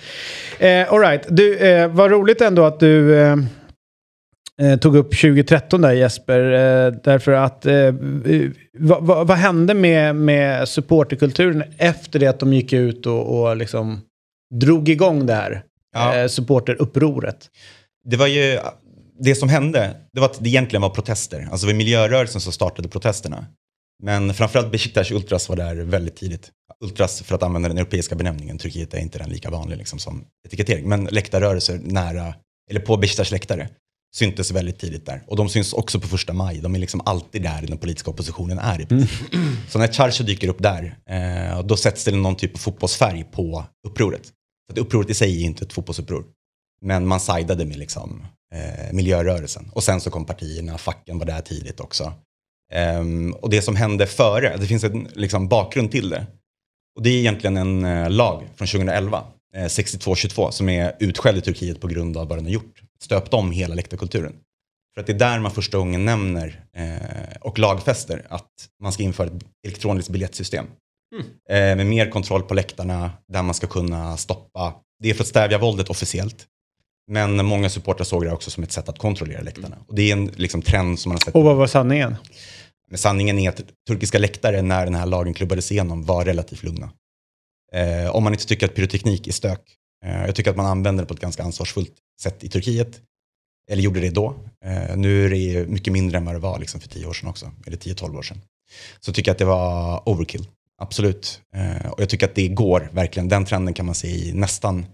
Eh, 0.59 0.93
all 0.93 1.01
right. 1.01 1.23
du, 1.29 1.59
eh, 1.59 1.89
vad 1.89 2.11
roligt 2.11 2.41
ändå 2.41 2.65
att 2.65 2.81
du 2.81 3.19
eh, 3.21 3.37
eh, 4.63 4.77
tog 4.79 4.97
upp 4.97 5.11
2013 5.11 5.81
där 5.81 5.93
Jesper. 5.93 6.41
Eh, 6.53 6.93
därför 7.05 7.33
att, 7.33 7.67
eh, 7.67 7.75
eh, 7.75 7.93
vad, 8.79 9.03
vad, 9.07 9.27
vad 9.27 9.37
hände 9.37 9.75
med, 9.75 10.17
med 10.17 10.69
supporterkulturen 10.69 11.65
efter 11.79 12.19
det 12.19 12.27
att 12.27 12.41
de 12.41 12.53
gick 12.53 12.73
ut 12.73 13.07
och, 13.07 13.41
och 13.41 13.57
liksom 13.57 14.01
drog 14.55 14.89
igång 14.89 15.27
det 15.27 15.35
här 15.35 15.63
Ja. 15.95 16.17
eh, 16.17 16.27
supporterupproret? 16.29 17.51
Det 18.05 18.17
var 18.17 18.27
ju, 18.27 18.59
det 19.21 19.35
som 19.35 19.49
hände, 19.49 19.91
det 20.13 20.21
var 20.21 20.27
att 20.27 20.45
det 20.45 20.49
egentligen 20.49 20.83
var 20.83 20.91
protester. 20.91 21.49
Alltså 21.51 21.67
det 21.67 21.73
var 21.73 21.79
miljörörelsen 21.79 22.41
som 22.41 22.53
startade 22.53 22.89
protesterna. 22.89 23.47
Men 24.03 24.35
framförallt 24.35 24.73
Besiktas 24.73 25.11
Ultras 25.11 25.49
var 25.49 25.57
där 25.57 25.75
väldigt 25.77 26.17
tidigt. 26.17 26.51
Ultras, 26.85 27.23
för 27.23 27.35
att 27.35 27.43
använda 27.43 27.69
den 27.69 27.79
europeiska 27.79 28.15
benämningen, 28.15 28.59
Turkiet 28.59 28.95
är 28.95 28.99
inte 28.99 29.19
den 29.19 29.31
lika 29.31 29.51
vanlig 29.51 29.77
liksom 29.77 29.99
som 29.99 30.25
etikettering. 30.47 30.89
Men 30.89 31.05
läktarrörelser 31.05 31.81
nära, 31.83 32.35
eller 32.71 32.81
på 32.81 32.97
Besiktas 32.97 33.31
läktare, 33.31 33.69
syntes 34.17 34.51
väldigt 34.51 34.79
tidigt 34.79 35.07
där. 35.07 35.23
Och 35.27 35.37
de 35.37 35.49
syns 35.49 35.73
också 35.73 36.01
på 36.01 36.09
första 36.09 36.33
maj. 36.33 36.59
De 36.59 36.75
är 36.75 36.79
liksom 36.79 37.01
alltid 37.05 37.43
där 37.43 37.63
den 37.67 37.79
politiska 37.79 38.11
oppositionen 38.11 38.59
är 38.59 38.81
i 38.81 38.87
princip. 38.87 39.35
Så 39.69 39.79
när 39.79 39.93
Charcho 39.93 40.25
dyker 40.25 40.49
upp 40.49 40.63
där, 40.63 40.99
eh, 41.07 41.63
då 41.63 41.77
sätts 41.77 42.05
det 42.05 42.11
någon 42.11 42.37
typ 42.37 42.55
av 42.55 42.59
fotbollsfärg 42.59 43.25
på 43.33 43.65
upproret. 43.87 44.27
Så 44.27 44.73
att 44.73 44.79
upproret 44.79 45.11
i 45.11 45.15
sig 45.15 45.43
är 45.43 45.47
inte 45.47 45.65
ett 45.65 45.73
fotbollsuppror. 45.73 46.25
Men 46.81 47.07
man 47.07 47.21
sidade 47.21 47.65
med 47.65 47.77
liksom, 47.77 48.27
eh, 48.55 48.93
miljörörelsen. 48.93 49.71
Och 49.73 49.85
sen 49.85 50.01
så 50.01 50.11
kom 50.11 50.25
partierna, 50.25 50.79
facken 50.79 51.19
var 51.19 51.27
där 51.27 51.41
tidigt 51.41 51.81
också. 51.81 52.13
Ehm, 52.73 53.33
och 53.33 53.51
det 53.51 53.63
som 53.63 53.77
hände 53.77 54.07
före, 54.07 54.57
det 54.57 54.67
finns 54.67 54.85
en 54.85 55.09
liksom, 55.15 55.49
bakgrund 55.49 55.91
till 55.91 56.09
det. 56.09 56.27
Och 56.97 57.03
det 57.03 57.11
är 57.11 57.19
egentligen 57.19 57.57
en 57.57 57.85
eh, 57.85 58.11
lag 58.11 58.49
från 58.57 58.67
2011, 58.69 59.19
eh, 59.19 59.25
62-22, 59.57 60.51
som 60.51 60.69
är 60.69 60.97
utskälld 61.01 61.39
i 61.39 61.41
Turkiet 61.41 61.81
på 61.81 61.87
grund 61.87 62.17
av 62.17 62.29
vad 62.29 62.39
den 62.39 62.45
har 62.45 62.53
gjort. 62.53 62.83
Stöpt 63.03 63.35
om 63.35 63.51
hela 63.51 63.75
läktarkulturen. 63.75 64.33
För 64.95 65.01
att 65.01 65.07
det 65.07 65.13
är 65.13 65.19
där 65.19 65.39
man 65.39 65.51
första 65.51 65.79
gången 65.79 66.05
nämner 66.05 66.65
eh, 66.77 67.37
och 67.41 67.59
lagfäster 67.59 68.27
att 68.29 68.51
man 68.83 68.93
ska 68.93 69.03
införa 69.03 69.27
ett 69.27 69.45
elektroniskt 69.67 70.11
biljettsystem. 70.11 70.67
Eh, 71.51 71.57
med 71.77 71.87
mer 71.87 72.11
kontroll 72.11 72.43
på 72.43 72.55
läktarna, 72.55 73.11
där 73.33 73.43
man 73.43 73.55
ska 73.55 73.67
kunna 73.67 74.17
stoppa. 74.17 74.75
Det 75.03 75.11
är 75.11 75.15
för 75.15 75.23
att 75.23 75.29
stävja 75.29 75.59
våldet 75.59 75.91
officiellt. 75.91 76.47
Men 77.11 77.47
många 77.47 77.71
supportrar 77.71 78.05
såg 78.05 78.25
det 78.25 78.33
också 78.33 78.51
som 78.51 78.63
ett 78.63 78.73
sätt 78.73 78.89
att 78.89 78.99
kontrollera 78.99 79.43
läktarna. 79.43 79.77
Och 79.89 79.95
det 79.95 80.03
är 80.03 80.13
en 80.13 80.27
liksom, 80.27 80.63
trend 80.63 80.99
som 80.99 81.11
man 81.11 81.15
har 81.15 81.21
sett. 81.21 81.35
Och 81.35 81.45
vad 81.45 81.57
var 81.57 81.67
sanningen? 81.67 82.17
Men 82.91 82.99
sanningen 82.99 83.39
är 83.39 83.49
att 83.49 83.63
turkiska 83.89 84.19
läktare 84.19 84.63
när 84.63 84.85
den 84.85 84.95
här 84.95 85.07
lagen 85.07 85.35
klubbades 85.35 85.73
igenom 85.73 86.05
var 86.05 86.25
relativt 86.25 86.63
lugna. 86.63 86.91
Eh, 87.73 88.11
om 88.17 88.25
man 88.25 88.33
inte 88.33 88.47
tycker 88.47 88.67
att 88.67 88.75
pyroteknik 88.75 89.27
är 89.27 89.33
stök. 89.33 89.61
Eh, 90.05 90.27
jag 90.27 90.35
tycker 90.35 90.51
att 90.51 90.57
man 90.57 90.67
använder 90.67 91.05
det 91.05 91.09
på 91.09 91.15
ett 91.15 91.21
ganska 91.21 91.43
ansvarsfullt 91.43 91.93
sätt 92.21 92.45
i 92.45 92.49
Turkiet. 92.49 93.01
Eller 93.71 93.83
gjorde 93.83 94.01
det 94.01 94.11
då. 94.11 94.35
Eh, 94.65 94.97
nu 94.97 95.25
är 95.25 95.31
det 95.31 95.69
mycket 95.69 95.93
mindre 95.93 96.19
än 96.19 96.25
vad 96.25 96.35
det 96.35 96.39
var 96.39 96.59
liksom, 96.59 96.81
för 96.81 96.89
10 96.89 97.07
år 97.07 97.13
sedan 97.13 97.29
också. 97.29 97.53
Eller 97.67 97.77
10-12 97.77 98.19
år 98.19 98.23
sedan. 98.23 98.41
Så 99.01 99.13
tycker 99.13 99.29
jag 99.29 99.35
att 99.35 99.39
det 99.39 99.45
var 99.45 100.09
overkill. 100.09 100.49
Absolut. 100.79 101.41
Eh, 101.55 101.91
och 101.91 102.01
jag 102.01 102.09
tycker 102.09 102.27
att 102.27 102.35
det 102.35 102.49
går 102.49 102.91
verkligen. 102.93 103.29
Den 103.29 103.45
trenden 103.45 103.75
kan 103.75 103.87
man 103.87 103.95
se 103.95 104.09
i 104.09 104.33
nästan 104.33 104.87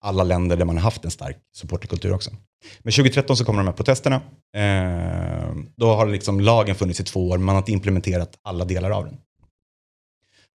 alla 0.00 0.24
länder 0.24 0.56
där 0.56 0.64
man 0.64 0.76
har 0.76 0.82
haft 0.82 1.04
en 1.04 1.10
stark 1.10 1.36
supporterkultur 1.56 2.12
också. 2.12 2.30
Men 2.78 2.92
2013 2.92 3.36
så 3.36 3.44
kommer 3.44 3.58
de 3.58 3.66
här 3.66 3.74
protesterna. 3.74 4.16
Eh, 4.56 5.54
då 5.76 5.94
har 5.94 6.06
liksom 6.06 6.40
lagen 6.40 6.74
funnits 6.74 7.00
i 7.00 7.04
två 7.04 7.28
år, 7.28 7.38
man 7.38 7.54
har 7.54 7.62
inte 7.62 7.72
implementerat 7.72 8.38
alla 8.42 8.64
delar 8.64 8.90
av 8.90 9.04
den. 9.04 9.18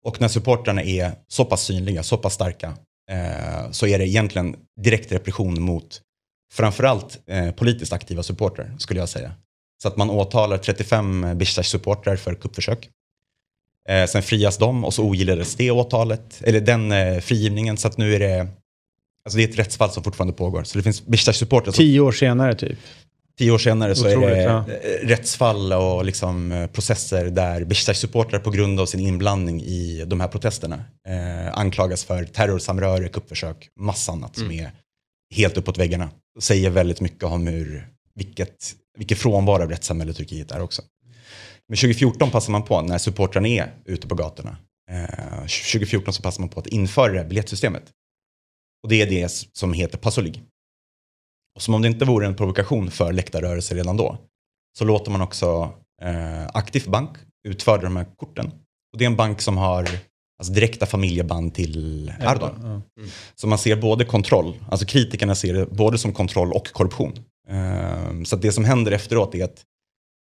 Och 0.05 0.21
när 0.21 0.29
supportrarna 0.29 0.83
är 0.83 1.13
så 1.29 1.45
pass 1.45 1.63
synliga, 1.65 2.03
så 2.03 2.17
pass 2.17 2.35
starka, 2.35 2.75
eh, 3.11 3.71
så 3.71 3.87
är 3.87 3.99
det 3.99 4.09
egentligen 4.09 4.57
direkt 4.81 5.13
repression 5.13 5.63
mot 5.63 6.01
framförallt 6.53 7.19
eh, 7.27 7.51
politiskt 7.51 7.93
aktiva 7.93 8.23
supportrar, 8.23 8.75
skulle 8.79 9.01
jag 9.01 9.09
säga. 9.09 9.33
Så 9.83 9.89
att 9.89 9.97
man 9.97 10.11
åtalar 10.11 10.59
35 10.59 11.25
Bishtash-supportrar 11.25 12.17
för 12.17 12.35
kuppförsök. 12.35 12.89
Eh, 13.89 14.07
sen 14.07 14.23
frias 14.23 14.59
de 14.59 14.85
och 14.85 14.95
så 14.95 15.05
ogillades 15.05 15.55
det 15.55 15.71
åtalet, 15.71 16.43
eller 16.45 16.61
den 16.61 16.93
eh, 16.93 17.21
frigivningen, 17.21 17.77
så 17.77 17.89
att 17.89 17.99
nu 17.99 18.15
är 18.15 18.21
det 18.21 18.49
Alltså 19.25 19.37
det 19.37 19.45
är 19.45 19.49
ett 19.49 19.59
rättsfall 19.59 19.91
som 19.91 20.05
fortfarande 20.05 20.33
pågår. 20.33 20.65
Så 20.65 20.79
det 20.79 20.83
finns 20.83 21.07
Bishtash-supportrar. 21.07 21.65
som 21.65 21.73
Tio 21.73 22.01
år 22.01 22.13
senare 22.13 22.55
typ. 22.55 22.79
Tio 23.39 23.51
år 23.51 23.59
senare 23.59 23.95
så 23.95 24.09
Otroligt, 24.09 24.29
är 24.29 24.37
det 24.37 24.43
ja. 24.43 24.65
eh, 24.69 25.07
rättsfall 25.07 25.73
och 25.73 26.05
liksom 26.05 26.53
eh, 26.53 26.67
processer 26.67 27.25
där 27.25 27.65
Besiktas-supportrar 27.65 28.39
på 28.39 28.51
grund 28.51 28.81
av 28.81 28.87
sin 28.87 29.01
inblandning 29.01 29.63
i 29.63 30.05
de 30.07 30.21
här 30.21 30.29
protesterna 30.29 30.85
eh, 31.09 31.59
anklagas 31.59 32.05
för 32.05 32.25
terrorsamröre, 32.25 33.09
kuppförsök, 33.09 33.69
massa 33.81 34.13
annat 34.13 34.37
som 34.37 34.51
är 34.51 34.71
helt 35.35 35.57
uppåt 35.57 35.79
väggarna. 35.79 36.11
Och 36.37 36.43
säger 36.43 36.71
väldigt 36.71 37.01
mycket 37.01 37.25
om 37.25 37.47
hur, 37.47 37.89
vilket, 38.15 38.75
vilken 38.99 39.17
frånvaro 39.17 39.63
av 39.63 39.71
rättssamhälle 39.71 40.13
Turkiet 40.13 40.51
är 40.51 40.61
också. 40.61 40.83
Men 41.69 41.77
2014 41.77 42.31
passar 42.31 42.53
man 42.53 42.63
på, 42.63 42.83
när 42.83 42.99
supportrarna 42.99 43.49
är 43.49 43.75
ute 43.85 44.09
på 44.09 44.15
gatorna, 44.15 44.57
eh, 44.91 45.41
2014 45.41 46.15
så 46.15 46.23
passar 46.23 46.41
man 46.41 46.49
på 46.49 46.61
att 46.61 46.67
införa 46.67 47.13
det 47.13 47.19
här 47.19 47.27
biljettsystemet. 47.27 47.83
Och 48.83 48.89
det 48.89 49.03
är 49.03 49.07
det 49.07 49.29
som 49.53 49.73
heter 49.73 49.99
Passolig. 49.99 50.43
Och 51.57 51.63
som 51.63 51.75
om 51.75 51.83
det 51.83 51.89
inte 51.89 52.05
vore 52.05 52.27
en 52.27 52.37
provokation 52.37 52.91
för 52.91 53.13
läktarrörelser 53.13 53.77
redan 53.77 53.97
då, 53.97 54.19
så 54.79 54.85
låter 54.85 55.11
man 55.11 55.21
också 55.21 55.73
eh, 56.03 56.47
Aktiv 56.47 56.91
Bank 56.91 57.11
utföra 57.49 57.83
de 57.83 57.97
här 57.97 58.07
korten. 58.17 58.47
Och 58.93 58.99
det 58.99 59.05
är 59.05 59.07
en 59.07 59.17
bank 59.17 59.41
som 59.41 59.57
har 59.57 59.89
alltså, 60.39 60.53
direkta 60.53 60.87
familjeband 60.87 61.55
till 61.55 62.13
Erdogan. 62.21 62.83
Så 63.35 63.47
man 63.47 63.59
ser 63.59 63.77
både 63.77 64.05
kontroll, 64.05 64.55
alltså 64.71 64.87
kritikerna 64.87 65.35
ser 65.35 65.55
det 65.55 65.67
både 65.67 65.99
som 65.99 66.13
kontroll 66.13 66.53
och 66.53 66.73
korruption. 66.73 67.13
Eh, 67.49 68.23
så 68.25 68.37
det 68.37 68.53
som 68.53 68.65
händer 68.65 68.93
efteråt 68.93 69.35
är 69.35 69.45
att 69.45 69.65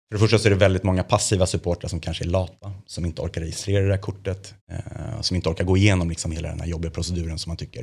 för 0.09 0.19
det 0.19 0.19
första 0.19 0.39
så 0.39 0.49
är 0.49 0.51
det 0.51 0.57
väldigt 0.57 0.83
många 0.83 1.03
passiva 1.03 1.47
supportrar 1.47 1.89
som 1.89 2.01
kanske 2.01 2.25
är 2.25 2.29
lata, 2.29 2.73
som 2.87 3.05
inte 3.05 3.23
orkar 3.23 3.41
registrera 3.41 3.85
det 3.85 3.95
här 3.95 4.01
kortet, 4.01 4.55
eh, 4.71 5.21
som 5.21 5.37
inte 5.37 5.49
orkar 5.49 5.65
gå 5.65 5.77
igenom 5.77 6.11
liksom 6.11 6.33
hela 6.33 6.49
den 6.49 6.61
här 6.61 6.67
jobbiga 6.67 6.91
proceduren 6.91 7.39
som 7.39 7.51
man 7.51 7.57
tycker, 7.57 7.83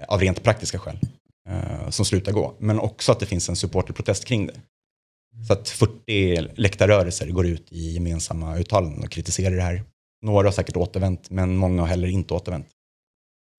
eh, 0.00 0.06
av 0.08 0.20
rent 0.20 0.42
praktiska 0.42 0.78
skäl, 0.78 0.98
eh, 1.48 1.90
som 1.90 2.04
slutar 2.04 2.32
gå. 2.32 2.54
Men 2.58 2.78
också 2.78 3.12
att 3.12 3.20
det 3.20 3.26
finns 3.26 3.48
en 3.48 3.56
supporterprotest 3.56 4.24
kring 4.24 4.46
det. 4.46 4.60
Så 5.46 5.52
att 5.52 5.68
40 5.68 6.40
läktarrörelser 6.54 7.26
går 7.30 7.46
ut 7.46 7.72
i 7.72 7.90
gemensamma 7.94 8.56
uttalanden 8.56 9.02
och 9.04 9.10
kritiserar 9.10 9.56
det 9.56 9.62
här. 9.62 9.82
Några 10.22 10.46
har 10.46 10.52
säkert 10.52 10.76
återvänt, 10.76 11.30
men 11.30 11.56
många 11.56 11.82
har 11.82 11.88
heller 11.88 12.08
inte 12.08 12.34
återvänt. 12.34 12.66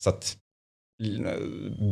Så 0.04 0.10
att 0.10 0.38
eh, 1.04 1.32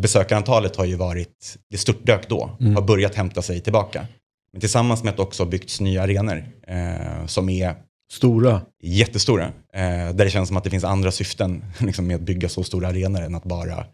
besökarantalet 0.01 0.75
har 0.75 0.85
ju 0.85 0.95
varit, 0.95 1.57
det 1.69 1.77
störtdök 1.77 2.29
då, 2.29 2.57
har 2.59 2.81
börjat 2.81 3.15
hämta 3.15 3.41
sig 3.41 3.59
tillbaka. 3.61 4.07
Men 4.51 4.59
tillsammans 4.59 5.03
med 5.03 5.11
att 5.11 5.17
det 5.17 5.23
också 5.23 5.43
har 5.43 5.49
byggts 5.49 5.81
nya 5.81 6.03
arenor 6.03 6.45
eh, 6.67 7.25
som 7.25 7.49
är 7.49 7.75
Stora. 8.11 8.61
jättestora. 8.83 9.45
Eh, 9.73 9.81
där 9.83 10.13
det 10.13 10.29
känns 10.29 10.47
som 10.47 10.57
att 10.57 10.63
det 10.63 10.69
finns 10.69 10.83
andra 10.83 11.11
syften 11.11 11.65
liksom, 11.79 12.07
med 12.07 12.15
att 12.15 12.21
bygga 12.21 12.49
så 12.49 12.63
stora 12.63 12.87
arenor 12.87 13.21
än 13.21 13.35
att 13.35 13.43
bara 13.43 13.85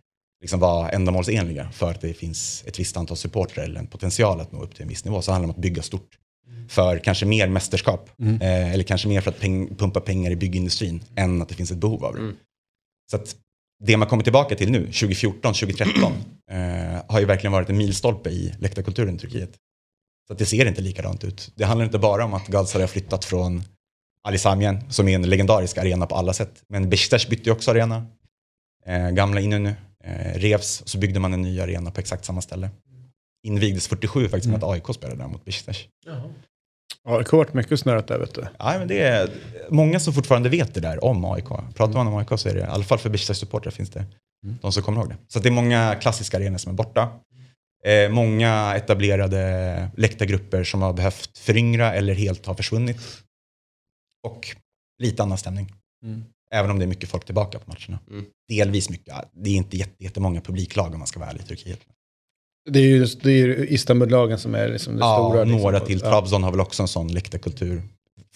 liksom, 0.42 0.60
vara 0.60 0.90
ändamålsenliga 0.90 1.72
för 1.72 1.92
att 1.92 2.02
det 2.02 2.14
finns 2.14 2.64
ett 2.68 2.80
visst 2.80 2.98
antal 2.98 3.18
supportrar 3.18 3.64
eller 3.64 3.80
en 3.80 3.88
potential 3.88 4.40
att 4.42 4.52
nå 4.52 4.62
upp 4.62 4.76
till 4.76 4.84
en 4.84 4.90
viss 4.90 5.06
nivå. 5.06 5.22
Så 5.22 5.32
handlar 5.32 5.48
det 5.48 5.52
om 5.54 5.58
att 5.58 5.62
bygga 5.62 5.82
stort. 5.82 6.18
för 6.68 7.00
kanske 7.00 7.26
mer 7.26 7.48
mästerskap. 7.48 8.10
Eh, 8.42 8.74
eller 8.74 8.84
kanske 8.84 9.08
mer 9.08 9.22
för 9.22 9.32
att 9.32 9.40
peng, 9.40 9.76
pumpa 9.76 10.00
pengar 10.02 10.32
i 10.32 10.36
byggindustrin 10.36 11.04
än 11.16 11.42
att 11.42 11.50
det 11.50 11.56
finns 11.56 11.72
ett 11.72 11.78
behov 11.78 12.06
av 12.06 12.16
det. 12.16 12.22
Så 13.12 13.16
att 13.16 13.36
det 13.84 13.98
man 13.98 14.08
kommer 14.08 14.24
tillbaka 14.24 14.56
till 14.56 14.72
nu, 14.72 14.80
2014, 14.80 15.54
2013, 15.54 16.14
eh, 16.52 16.58
har 17.08 17.20
ju 17.20 17.26
verkligen 17.26 17.52
varit 17.52 17.70
en 17.70 17.78
milstolpe 17.78 18.30
i 18.30 18.54
läktarkulturen 18.60 19.16
i 19.16 19.20
Turkiet. 19.20 19.52
Så 20.28 20.34
att 20.34 20.40
det 20.40 20.46
ser 20.46 20.66
inte 20.66 20.82
likadant 20.82 21.24
ut. 21.24 21.52
Det 21.56 21.64
handlar 21.64 21.86
inte 21.86 22.00
bara 22.00 22.26
om 22.26 22.34
att 22.34 22.48
Galatasaray 22.48 22.84
har 22.84 22.88
flyttat 22.88 23.26
från 23.26 23.64
Ali 24.24 24.38
Samiyen, 24.38 24.92
som 24.92 25.08
är 25.08 25.16
en 25.16 25.30
legendarisk 25.30 25.78
arena 25.78 26.06
på 26.06 26.16
alla 26.16 26.34
sätt. 26.34 26.64
Men 26.68 26.90
Besiktas 26.90 27.28
bytte 27.28 27.44
ju 27.44 27.52
också 27.52 27.72
arena. 27.72 28.06
Eh, 28.86 29.10
gamla 29.10 29.42
Inönü 29.42 29.76
revs, 30.36 30.84
så 30.86 30.98
byggde 30.98 31.20
man 31.20 31.34
en 31.34 31.42
ny 31.42 31.60
arena 31.60 31.92
på 31.92 32.00
exakt 32.00 32.26
samma 32.26 32.42
ställe. 32.42 32.70
Invigdes 33.48 33.88
47 33.88 34.30
faktiskt 34.30 34.48
med 34.50 34.64
att 34.64 34.70
AIK 34.70 34.96
spelade 34.96 35.22
där 35.22 35.28
mot 35.28 35.46
Besiktas. 35.46 35.78
Ja, 37.04 37.18
det 37.18 37.32
har 37.32 37.38
varit 37.38 37.54
mycket 37.54 37.80
snurrat 37.80 38.08
där 38.08 38.20
vet 38.20 38.36
du. 38.36 38.48
Ja, 38.60 38.76
men 38.80 38.88
det 38.88 39.00
är 39.00 39.30
många 39.70 40.00
som 40.00 40.14
fortfarande 40.14 40.50
vet 40.50 40.74
det 40.74 40.80
där 40.80 41.04
om 41.04 41.26
AIK. 41.26 41.48
Pratar 41.48 41.94
man 41.94 42.08
om 42.08 42.16
AIK 42.16 42.40
så 42.40 42.50
är 42.50 42.54
det, 42.54 42.60
i 42.60 42.64
alla 42.64 42.84
fall 42.84 43.00
för 43.00 43.10
Besiktas-supportrar 43.10 43.72
finns 43.72 43.90
det 43.90 44.06
de 44.62 44.72
som 44.72 44.84
kommer 44.84 45.00
ihåg 45.02 45.10
det. 45.10 45.18
Så 45.28 45.40
det 45.40 45.50
är 45.50 45.52
många 45.52 45.96
klassiska 45.96 46.38
arenor 46.38 46.58
som 46.58 46.72
är 46.72 46.76
borta. 46.76 47.20
Eh, 47.86 48.10
många 48.10 48.76
etablerade 48.76 49.92
läktargrupper 49.98 50.64
som 50.64 50.82
har 50.82 50.94
behövt 50.94 51.38
föryngra 51.38 51.94
eller 51.94 52.14
helt 52.14 52.46
har 52.46 52.56
försvunnit. 52.56 52.98
Och 54.28 54.56
lite 55.02 55.24
annan 55.24 55.38
stämning. 55.38 55.74
Även 56.54 56.72
om 56.72 56.80
det 56.80 56.86
är 56.86 56.88
mycket 56.88 57.10
folk 57.10 57.26
tillbaka 57.26 57.60
på 57.60 57.66
matcherna. 57.72 58.00
Delvis 58.50 58.90
mycket. 58.90 59.14
Det 59.34 59.50
är 59.50 59.56
inte 59.56 59.78
jätte- 59.78 60.04
jättemånga 60.04 60.42
publiklag 60.42 60.94
om 60.94 61.00
man 61.00 61.08
ska 61.08 61.20
vara 61.20 61.30
ärlig 61.30 61.42
i 61.42 61.46
Turkiet. 61.48 61.80
Det 62.70 62.80
är 62.80 62.84
ju, 62.84 63.06
det 63.06 63.32
är 63.32 63.72
Istanbullagen 63.74 64.40
som 64.40 64.56
är 64.56 64.68
liksom 64.70 64.94
det 64.96 65.00
Ja, 65.00 65.16
stora. 65.30 65.44
liksom. 65.44 65.62
några 65.62 65.80
till. 65.80 66.00
Ja. 66.04 66.10
Trabzon 66.10 66.44
har 66.44 66.52
väl 66.52 66.60
också 66.60 66.82
en 66.82 66.88
sån 66.88 67.08
läktarkultur. 67.08 67.82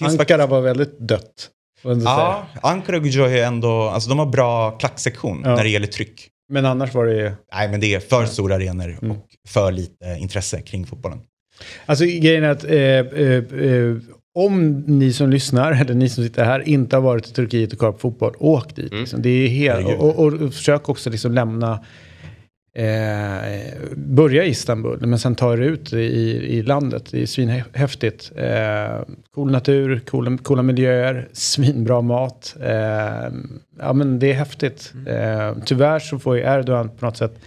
Ankara 0.02 0.48
var 0.48 0.62
väldigt 0.62 1.00
dött. 1.00 1.50
Ja. 1.84 2.46
Ankara 2.62 2.98
och 2.98 3.04
Gujoy 3.04 3.34
är 3.40 3.46
ändå, 3.48 3.82
alltså 3.82 4.10
de 4.10 4.20
har 4.20 4.26
bra 4.26 4.72
klacksektion 4.72 5.42
Ja. 5.44 5.56
när 5.56 5.64
det 5.64 5.70
gäller 5.70 5.88
tryck. 5.88 6.30
Men 6.50 6.66
annars 6.66 6.94
var 6.94 7.06
det 7.06 7.16
ju... 7.16 7.32
Nej, 7.54 7.70
men 7.70 7.80
det 7.80 7.94
är 7.94 8.00
för 8.00 8.26
stora 8.26 8.56
arenor 8.56 8.98
Mm. 9.02 9.12
och 9.18 9.26
för 9.48 9.72
lite 9.72 10.18
intresse 10.20 10.62
kring 10.62 10.86
fotbollen. 10.86 11.20
Alltså 11.86 12.06
grejen 12.06 12.44
är 12.44 12.50
att 12.50 12.64
eh, 12.64 12.72
eh, 12.74 13.70
eh, 13.72 13.98
om 14.36 14.84
ni 14.88 15.14
som 15.14 15.30
lyssnar, 15.30 15.72
eller 15.72 15.94
ni 15.94 16.10
som 16.10 16.24
sitter 16.24 16.44
här, 16.44 16.68
inte 16.68 16.96
har 16.96 17.02
varit 17.02 17.28
i 17.28 17.34
Turkiet 17.34 17.74
och 17.74 17.80
kollat 17.80 17.96
på 17.96 18.00
fotboll, 18.00 18.34
åk 18.40 18.76
dit. 18.76 18.94
Liksom. 18.94 19.22
Det 19.22 19.30
är 19.30 19.48
helt, 19.48 19.88
och, 19.88 20.20
och, 20.20 20.34
och 20.34 20.54
försök 20.54 20.90
också 20.90 21.10
liksom 21.10 21.32
lämna, 21.32 21.80
eh, 22.76 23.74
börja 23.96 24.46
i 24.46 24.50
Istanbul, 24.50 25.06
men 25.06 25.20
sen 25.20 25.36
ta 25.36 25.54
er 25.54 25.58
ut 25.58 25.94
i, 25.94 25.98
i 26.58 26.62
landet. 26.62 27.08
Det 27.12 27.22
är 27.22 27.26
svinhäftigt. 27.26 28.32
Eh, 28.36 29.00
cool 29.36 29.52
natur, 29.52 30.00
coola, 30.06 30.38
coola 30.38 30.64
miljöer, 30.64 31.28
svinbra 31.34 32.02
mat. 32.02 32.56
Eh, 32.62 33.32
ja 33.80 33.94
men 33.94 34.20
det 34.20 34.32
är 34.32 34.36
häftigt. 34.36 34.94
Eh, 35.08 35.58
tyvärr 35.66 36.00
så 36.00 36.20
får 36.20 36.38
ju 36.38 36.44
Erdogan 36.44 36.90
på 36.90 37.06
något 37.06 37.18
sätt 37.18 37.40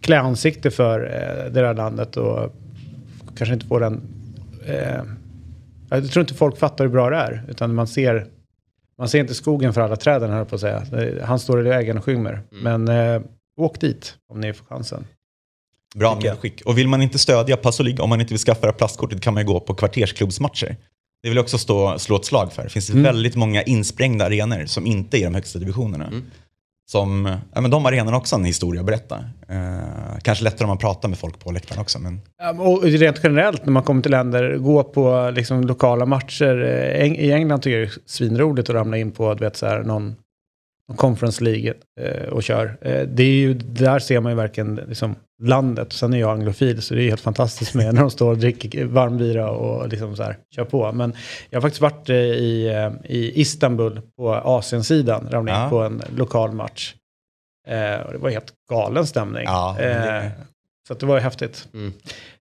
klä 0.00 0.20
ansikte 0.20 0.70
för 0.70 1.00
eh, 1.00 1.52
det 1.52 1.66
här 1.66 1.74
landet 1.74 2.16
och 2.16 2.54
kanske 3.36 3.54
inte 3.54 3.66
får 3.66 3.80
den... 3.80 4.00
Jag 5.90 6.10
tror 6.10 6.20
inte 6.20 6.34
folk 6.34 6.58
fattar 6.58 6.84
hur 6.84 6.92
bra 6.92 7.10
det 7.10 7.16
är. 7.16 7.44
Utan 7.48 7.74
man 7.74 7.86
ser, 7.86 8.26
man 8.98 9.08
ser 9.08 9.20
inte 9.20 9.34
skogen 9.34 9.72
för 9.72 9.80
alla 9.80 9.96
träden, 9.96 10.30
här 10.30 10.44
på 10.44 10.54
att 10.54 10.60
säga. 10.60 10.82
Han 11.24 11.38
står 11.38 11.60
i 11.60 11.62
vägen 11.62 11.98
och 11.98 12.04
skymmer. 12.04 12.40
Men 12.50 12.88
eh, 12.88 13.22
åk 13.56 13.80
dit 13.80 14.16
om 14.32 14.40
ni 14.40 14.52
får 14.52 14.64
chansen. 14.64 15.04
Bra 15.94 16.18
medskick. 16.22 16.62
Och 16.64 16.78
vill 16.78 16.88
man 16.88 17.02
inte 17.02 17.18
stödja 17.18 17.56
Passo 17.56 17.82
League, 17.82 18.02
om 18.02 18.08
man 18.08 18.20
inte 18.20 18.34
vill 18.34 18.40
skaffa 18.40 18.66
det 18.66 18.72
plastkortet, 18.72 19.20
kan 19.22 19.34
man 19.34 19.42
ju 19.42 19.46
gå 19.46 19.60
på 19.60 19.74
kvartersklubbsmatcher. 19.74 20.76
Det 21.22 21.28
vill 21.28 21.36
jag 21.36 21.42
också 21.42 21.58
stå, 21.58 21.98
slå 21.98 22.16
ett 22.16 22.24
slag 22.24 22.52
för. 22.52 22.62
Det 22.62 22.68
finns 22.70 22.90
Mm. 22.90 23.02
väldigt 23.02 23.36
många 23.36 23.62
insprängda 23.62 24.26
arenor 24.26 24.66
som 24.66 24.86
inte 24.86 25.16
är 25.16 25.20
i 25.20 25.24
de 25.24 25.34
högsta 25.34 25.58
divisionerna. 25.58 26.12
Som, 26.90 27.36
ja, 27.54 27.60
men 27.60 27.70
de 27.70 27.86
arenorna 27.86 28.10
har 28.10 28.18
också 28.18 28.36
en 28.36 28.44
historia 28.44 28.80
att 28.80 28.86
berätta. 28.86 29.16
Eh, 29.48 30.18
kanske 30.22 30.44
lättare 30.44 30.64
om 30.64 30.68
man 30.68 30.78
pratar 30.78 31.08
med 31.08 31.18
folk 31.18 31.38
på 31.38 31.50
läktaren 31.52 31.80
också. 31.80 31.98
Men 31.98 32.20
Och 32.60 32.82
rent 32.82 33.20
generellt 33.22 33.64
när 33.66 33.72
man 33.72 33.82
kommer 33.82 34.02
till 34.02 34.10
länder, 34.10 34.56
gå 34.56 34.82
på 34.84 35.30
liksom, 35.34 35.60
lokala 35.64 36.06
matcher. 36.06 36.62
Eh, 36.64 37.04
Eng- 37.04 37.16
I 37.18 37.32
England 37.32 37.60
tycker 37.62 37.78
jag 37.78 37.88
det 37.88 37.92
är 37.92 37.98
svinroligt 38.06 38.70
att 38.70 38.74
ramla 38.74 38.96
in 38.96 39.10
på 39.10 39.34
du 39.34 39.44
vet, 39.44 39.56
så 39.56 39.66
här, 39.66 39.82
någon 39.82 40.14
Conference 40.96 41.44
League 41.44 41.74
eh, 42.00 42.28
och 42.28 42.42
kör. 42.42 42.78
Eh, 42.80 43.02
det 43.08 43.22
är 43.22 43.32
ju, 43.32 43.54
där 43.54 43.98
ser 43.98 44.20
man 44.20 44.32
ju 44.32 44.36
verkligen 44.36 44.74
liksom, 44.74 45.14
landet. 45.42 45.92
Sen 45.92 46.12
är 46.14 46.18
jag 46.18 46.30
anglofil 46.30 46.82
så 46.82 46.94
det 46.94 47.02
är 47.02 47.08
helt 47.08 47.20
fantastiskt 47.20 47.74
med 47.74 47.94
när 47.94 48.00
de 48.00 48.10
står 48.10 48.30
och 48.30 48.38
dricker 48.38 48.84
varm 48.84 49.18
bira 49.18 49.50
och 49.50 49.88
liksom 49.88 50.16
så 50.16 50.22
här, 50.22 50.36
kör 50.56 50.64
på. 50.64 50.92
Men 50.92 51.12
jag 51.50 51.56
har 51.56 51.62
faktiskt 51.62 51.82
varit 51.82 52.08
eh, 52.08 52.16
i, 52.16 52.68
i 53.04 53.40
Istanbul 53.40 54.00
på 54.16 54.34
Asiensidan, 54.34 55.28
ramlade 55.30 55.58
Ja. 55.62 55.68
på 55.70 55.78
en 55.78 56.02
lokal 56.16 56.52
match. 56.52 56.94
Eh, 57.68 58.00
och 58.00 58.12
det 58.12 58.18
var 58.18 58.30
helt 58.30 58.52
galen 58.70 59.06
stämning. 59.06 59.44
Ja, 59.44 59.76
det- 59.78 60.16
eh, 60.16 60.30
så 60.88 60.94
det 60.94 61.06
var 61.06 61.14
ju 61.16 61.20
häftigt. 61.22 61.68
Mm. 61.74 61.92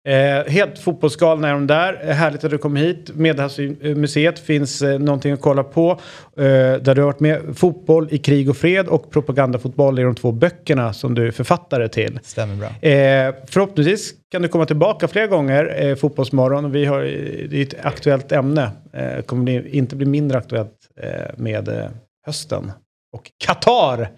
Eh, 0.07 0.51
helt 0.51 0.79
fotbollsgalna 0.79 1.49
är 1.49 1.53
de 1.53 1.67
där. 1.67 1.99
Eh, 2.03 2.15
härligt 2.15 2.43
att 2.43 2.51
du 2.51 2.57
kom 2.57 2.75
hit. 2.75 3.11
Medelhavsmuseet 3.15 4.39
finns 4.39 4.81
eh, 4.81 4.99
någonting 4.99 5.31
att 5.31 5.41
kolla 5.41 5.63
på. 5.63 5.91
Eh, 6.37 6.45
där 6.45 6.95
du 6.95 7.01
har 7.01 7.05
varit 7.05 7.19
med. 7.19 7.41
Fotboll 7.57 8.07
i 8.11 8.17
krig 8.17 8.49
och 8.49 8.57
fred 8.57 8.87
och 8.87 9.11
propagandafotboll 9.11 9.99
är 9.99 10.03
de 10.03 10.15
två 10.15 10.31
böckerna 10.31 10.93
som 10.93 11.15
du 11.15 11.27
är 11.27 11.31
författare 11.31 11.87
till. 11.87 12.19
stämmer 12.23 12.55
bra. 12.55 12.89
Eh, 12.89 13.35
förhoppningsvis 13.47 14.13
kan 14.31 14.41
du 14.41 14.47
komma 14.47 14.65
tillbaka 14.65 15.07
fler 15.07 15.27
gånger, 15.27 15.83
eh, 15.85 15.95
Fotbollsmorgon. 15.95 16.71
Vi 16.71 16.85
har, 16.85 17.01
eh, 17.01 17.49
det 17.49 17.57
är 17.57 17.61
ett 17.61 17.85
aktuellt 17.85 18.31
ämne. 18.31 18.71
Eh, 18.93 19.21
kommer 19.21 19.43
bli, 19.43 19.77
inte 19.77 19.95
bli 19.95 20.05
mindre 20.05 20.37
aktuellt 20.37 20.71
eh, 21.01 21.09
med 21.37 21.89
hösten. 22.25 22.71
Och 23.15 23.31
Qatar 23.45 24.09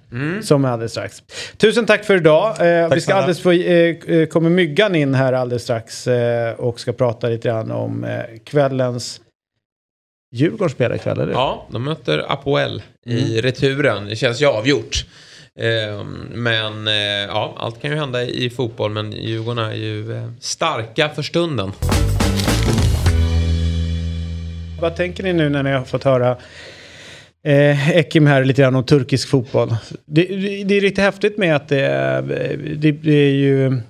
som 0.41 0.65
är 0.65 0.69
alldeles 0.69 0.91
strax. 0.91 1.23
Tusen 1.57 1.85
tack 1.85 2.05
för 2.05 2.15
idag. 2.15 2.81
Eh, 2.81 2.89
vi 2.93 3.01
ska 3.01 3.15
alldeles 3.15 3.41
få, 3.41 3.51
eh, 3.51 3.95
eh, 4.07 4.25
kommer 4.27 4.49
Myggan 4.49 4.95
in 4.95 5.15
här 5.15 5.33
alldeles 5.33 5.63
strax 5.63 6.07
eh, 6.07 6.53
och 6.53 6.79
ska 6.79 6.93
prata 6.93 7.29
lite 7.29 7.47
grann 7.47 7.71
om 7.71 8.03
eh, 8.03 8.21
kvällens... 8.45 9.21
Djurgården 10.35 10.69
spelar 10.69 10.95
ikväll, 10.95 11.19
eller? 11.19 11.33
Ja, 11.33 11.67
de 11.71 11.83
möter 11.83 12.31
Apoel 12.31 12.81
i 13.05 13.41
returen. 13.41 14.05
Det 14.05 14.15
känns 14.15 14.41
ju 14.41 14.45
avgjort. 14.45 15.05
Eh, 15.59 16.03
men 16.33 16.87
eh, 16.87 16.93
ja, 17.27 17.55
allt 17.57 17.81
kan 17.81 17.91
ju 17.91 17.97
hända 17.97 18.23
i 18.23 18.49
fotboll, 18.49 18.91
men 18.91 19.11
Djurgården 19.11 19.65
är 19.65 19.73
ju 19.73 20.15
eh, 20.17 20.29
starka 20.39 21.09
för 21.09 21.21
stunden. 21.21 21.71
Vad 24.81 24.95
tänker 24.95 25.23
ni 25.23 25.33
nu 25.33 25.49
när 25.49 25.63
ni 25.63 25.71
har 25.71 25.83
fått 25.83 26.03
höra 26.03 26.37
eh, 27.43 27.89
Ekim 27.97 28.25
här 28.25 28.45
lite 28.45 28.61
grann 28.61 28.75
om 28.75 28.83
turkisk 28.85 29.27
fotboll? 29.29 29.69
Det, 30.05 30.23
det, 30.25 30.63
det 30.63 30.75
är 30.75 30.81
riktigt 30.81 31.03
häftigt 31.03 31.37
med 31.37 31.55
att 31.55 31.67
det, 31.69 31.81
är- 31.81 32.21
det, 32.75 32.91
det 32.91 33.11
är 33.13 33.33
ju... 33.33 33.81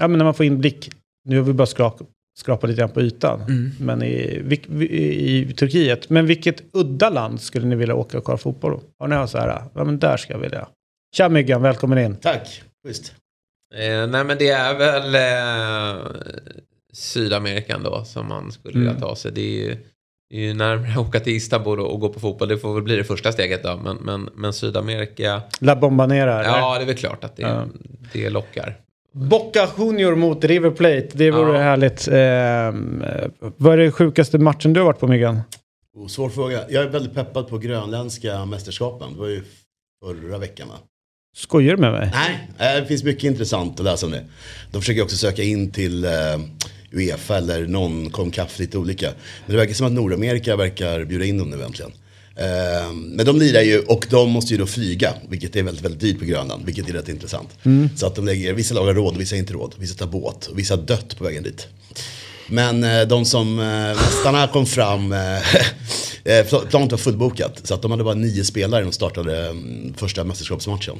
Ja, 0.00 0.08
men 0.08 0.18
när 0.18 0.24
man 0.24 0.34
får 0.34 0.46
inblick. 0.46 0.90
Nu 1.28 1.36
har 1.36 1.44
vi 1.44 1.52
bara 1.52 1.66
skrap, 1.66 2.00
skrapat 2.38 2.70
lite 2.70 2.80
grann 2.80 2.90
på 2.90 3.00
ytan. 3.02 3.72
Men 3.80 4.02
i, 4.02 4.42
i, 4.80 5.40
i 5.50 5.52
Turkiet. 5.54 6.10
Men 6.10 6.26
vilket 6.26 6.62
udda 6.72 7.10
land 7.10 7.40
skulle 7.40 7.66
ni 7.66 7.76
vilja 7.76 7.94
åka 7.94 8.18
och 8.18 8.24
kolla 8.24 8.38
fotboll 8.38 8.72
på? 8.74 8.82
Har 8.98 9.08
ni 9.08 9.14
hört 9.16 9.30
så 9.30 9.38
här? 9.38 9.62
Ja, 9.74 9.84
men 9.84 9.98
där 9.98 10.16
ska 10.16 10.32
jag 10.32 10.40
vilja. 10.40 10.68
Tja 11.16 11.28
Myggan, 11.28 11.62
välkommen 11.62 11.98
in. 11.98 12.16
Tack. 12.16 12.62
Schysst. 12.86 13.14
Eh, 13.74 14.06
nej, 14.06 14.24
men 14.24 14.38
det 14.38 14.48
är 14.48 14.74
väl 14.78 15.14
eh, 15.14 16.06
Sydamerika 16.92 17.78
då 17.78 18.04
som 18.04 18.28
man 18.28 18.52
skulle 18.52 18.78
vilja 18.78 18.94
ta 18.94 19.16
sig. 19.16 19.32
Det 19.32 19.40
är 19.40 19.68
ju, 19.68 19.76
det 20.30 20.36
är 20.36 20.40
ju 20.40 20.54
närmare 20.54 20.90
att 20.92 20.98
åka 21.08 21.20
till 21.20 21.36
Istanbul 21.36 21.80
och, 21.80 21.92
och 21.94 22.00
gå 22.00 22.08
på 22.08 22.20
fotboll. 22.20 22.48
Det 22.48 22.58
får 22.58 22.74
väl 22.74 22.82
bli 22.82 22.96
det 22.96 23.04
första 23.04 23.32
steget 23.32 23.62
då. 23.62 23.76
Men, 23.84 23.96
men, 23.96 24.28
men 24.34 24.52
Sydamerika, 24.52 25.42
La 25.60 25.76
Bombanera. 25.76 26.40
eller? 26.44 26.58
ja 26.58 26.74
det 26.78 26.82
är 26.84 26.86
väl 26.86 26.96
klart 26.96 27.24
att 27.24 27.36
det, 27.36 27.42
Ja. 27.42 27.64
det 28.12 28.30
lockar. 28.30 28.76
Boca 29.12 29.68
Junior 29.78 30.14
mot 30.14 30.44
River 30.44 30.70
Plate. 30.70 31.08
Det 31.12 31.30
vore 31.30 31.52
Ja. 31.58 31.62
härligt. 31.62 32.08
Eh, 32.08 33.52
vad 33.56 33.72
är 33.72 33.76
det 33.78 33.90
sjukaste 33.90 34.38
matchen 34.38 34.72
du 34.72 34.80
har 34.80 34.84
varit 34.86 35.00
på 35.00 35.06
Myggan? 35.06 35.40
Oh, 35.96 36.06
svår 36.08 36.28
fråga. 36.28 36.60
Jag 36.70 36.84
är 36.84 36.88
väldigt 36.88 37.14
peppad 37.14 37.48
på 37.48 37.58
grönländska 37.58 38.44
mästerskapen. 38.44 39.12
Det 39.14 39.18
var 39.20 39.26
ju 39.28 39.42
förra 40.04 40.38
veckan 40.38 40.68
va? 40.68 40.74
Skojar 41.36 41.74
du 41.76 41.80
med 41.80 41.92
mig? 41.92 42.10
Nej, 42.14 42.74
eh, 42.76 42.80
det 42.80 42.86
finns 42.86 43.04
mycket 43.04 43.24
intressant 43.24 43.80
att 43.80 43.84
läsa 43.84 44.06
om 44.06 44.12
det. 44.12 44.24
De 44.72 44.80
försöker 44.80 45.02
också 45.02 45.16
söka 45.16 45.42
in 45.42 45.70
till 45.70 46.04
eh, 46.04 46.10
Uefa 46.92 47.36
eller 47.36 47.66
någon 47.66 48.10
Concaf, 48.10 48.58
lite 48.58 48.78
olika. 48.78 49.06
Men 49.46 49.56
det 49.56 49.56
verkar 49.56 49.74
som 49.74 49.86
att 49.86 49.92
Nordamerika 49.92 50.56
verkar 50.56 51.04
bjuda 51.04 51.24
in 51.24 51.38
dem 51.38 51.50
nu 51.50 51.62
äntligen. 51.62 51.92
Eh, 52.36 52.92
men 52.92 53.26
de 53.26 53.38
lirar 53.38 53.62
ju 53.62 53.78
och 53.78 54.06
de 54.10 54.30
måste 54.30 54.54
ju 54.54 54.58
då 54.58 54.66
flyga, 54.66 55.14
vilket 55.28 55.56
är 55.56 55.62
väldigt, 55.62 55.84
väldigt 55.84 56.00
dyrt 56.00 56.18
på 56.18 56.24
Grönland, 56.24 56.66
vilket 56.66 56.88
är 56.88 56.92
rätt 56.92 57.08
intressant. 57.08 57.48
Så 57.96 58.06
att 58.06 58.14
de 58.14 58.24
lägger, 58.24 58.52
vissa 58.54 58.74
lag 58.74 58.86
har 58.86 58.94
råd, 58.94 59.16
vissa 59.16 59.36
inte 59.36 59.52
råd, 59.52 59.74
vissa 59.78 59.94
tar 59.94 60.06
båt 60.06 60.46
och 60.46 60.58
vissa 60.58 60.76
har 60.76 60.82
dött 60.82 61.18
på 61.18 61.24
vägen 61.24 61.42
dit. 61.42 61.68
Men 62.48 62.84
eh, 62.84 63.02
de 63.02 63.24
som, 63.24 63.58
eh, 63.58 63.64
mästarna 63.96 64.48
kom 64.48 64.66
fram, 64.66 65.12
eh, 65.12 66.44
planet 66.70 66.90
var 66.90 66.96
fullbokat. 66.96 67.60
Så 67.64 67.74
att 67.74 67.82
de 67.82 67.90
hade 67.90 68.04
bara 68.04 68.14
nio 68.14 68.44
spelare 68.44 68.80
när 68.80 68.86
de 68.86 68.92
startade 68.92 69.46
mm, 69.46 69.94
första 69.96 70.24
mästerskapsmatchen. 70.24 70.96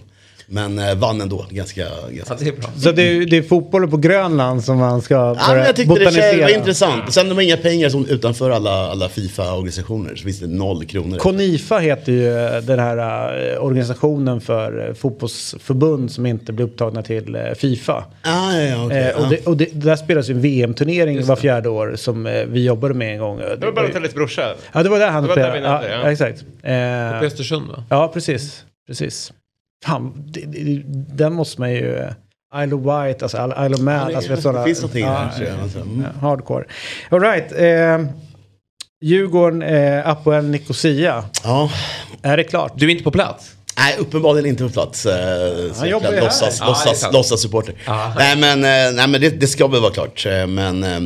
Men 0.46 0.78
eh, 0.78 0.94
vann 0.94 1.20
ändå 1.20 1.46
ganska... 1.50 1.82
ganska. 2.10 2.34
Ja, 2.34 2.36
det 2.40 2.48
är 2.48 2.52
bra. 2.52 2.70
Så 2.76 2.92
det 2.92 3.02
är, 3.02 3.26
det 3.26 3.36
är 3.36 3.42
fotbollen 3.42 3.90
på 3.90 3.96
Grönland 3.96 4.64
som 4.64 4.78
man 4.78 5.02
ska 5.02 5.14
Ja, 5.14 5.36
men 5.48 5.58
jag 5.58 5.76
tyckte 5.76 5.94
det 5.94 6.40
var 6.42 6.54
intressant. 6.54 7.12
Sen 7.12 7.28
de 7.28 7.34
har 7.34 7.42
inga 7.42 7.56
pengar 7.56 7.88
som 7.88 8.06
utanför 8.06 8.50
alla, 8.50 8.90
alla 8.90 9.08
Fifa-organisationer. 9.08 10.16
Så 10.16 10.22
finns 10.22 10.40
det 10.40 10.46
noll 10.46 10.84
kronor. 10.84 11.18
Konifa 11.18 11.78
heter 11.78 12.12
ju 12.12 12.60
den 12.60 12.78
här 12.78 12.96
eh, 13.54 13.64
organisationen 13.64 14.40
för 14.40 14.88
eh, 14.88 14.94
fotbollsförbund 14.94 16.10
som 16.10 16.26
inte 16.26 16.52
blir 16.52 16.64
upptagna 16.66 17.02
till 17.02 17.34
eh, 17.34 17.42
Fifa. 17.56 18.04
Ah, 18.22 18.52
ja, 18.52 18.86
Eh, 18.96 19.22
och 19.22 19.28
det, 19.28 19.46
och 19.46 19.56
det, 19.56 19.68
där 19.72 19.96
spelas 19.96 20.30
ju 20.30 20.34
en 20.34 20.40
VM-turnering 20.40 21.26
var 21.26 21.36
fjärde 21.36 21.68
år 21.68 21.96
som 21.96 22.26
eh, 22.26 22.44
vi 22.44 22.64
jobbade 22.64 22.94
med 22.94 23.12
en 23.12 23.18
gång. 23.18 23.38
Det 23.38 23.66
var 23.66 23.72
Balotellis 23.72 24.14
brorsa. 24.14 24.54
Ja, 24.72 24.82
det 24.82 24.88
var 24.88 24.98
där 24.98 25.10
han 25.10 25.22
Det 25.22 25.28
var 25.28 25.36
där 25.36 25.50
spelade. 25.50 25.88
ja. 25.88 26.00
ja, 26.02 26.10
exakt. 26.12 26.44
Eh, 26.62 27.18
På 27.20 27.26
Östersund 27.26 27.68
va? 27.68 27.84
ja, 27.90 28.10
precis. 28.14 28.64
precis. 28.86 29.32
Fan, 29.84 30.12
det, 30.26 30.40
det, 30.40 30.82
den 31.16 31.32
måste 31.32 31.60
man 31.60 31.72
ju... 31.72 31.96
eh, 31.96 32.10
Isle 32.64 32.74
of 32.74 32.80
Wight, 32.82 33.22
alltså 33.22 33.36
Isle 33.36 33.74
of 33.74 33.80
Man. 33.80 33.94
Ja, 33.94 34.08
det- 34.08 34.16
alltså, 34.16 34.34
det 34.34 34.40
sådana, 34.42 34.64
finns 34.64 34.78
någonting 34.82 35.04
ja, 35.04 35.30
jag. 35.40 35.60
Alltså, 35.62 35.78
mm. 35.80 36.02
ja, 36.02 36.28
Hardcore. 36.28 36.64
All 37.10 37.20
right. 37.20 37.52
Eh, 37.52 38.06
Djurgården, 39.02 39.62
eh, 39.62 40.08
Apoel 40.08 40.44
Nicosia. 40.44 41.24
Ja. 41.44 41.70
Är 42.22 42.36
det 42.36 42.44
klart? 42.44 42.72
Du 42.76 42.86
är 42.86 42.90
inte 42.90 43.04
på 43.04 43.10
plats? 43.10 43.52
Nej, 43.78 43.96
uppenbarligen 43.98 44.46
inte 44.46 44.62
på 44.64 44.70
plats. 44.70 45.06
Eh, 45.06 45.72
så 45.72 45.86
jobbar 45.86 46.12
ju 46.12 46.20
låtsas, 46.20 46.60
här. 46.60 46.66
Ja, 46.66 46.70
låtsas, 46.72 47.00
sant. 47.00 47.14
låtsas 47.14 47.40
supporter. 47.40 47.74
Ja. 47.86 48.12
Nej 48.18 48.36
men, 48.36 48.58
eh, 48.64 48.96
nej, 48.96 49.08
men 49.08 49.20
det, 49.20 49.28
det 49.40 49.46
ska 49.46 49.66
väl 49.66 49.80
vara 49.80 49.92
klart. 49.92 50.26
Men 50.48 50.84
eh, 50.84 51.00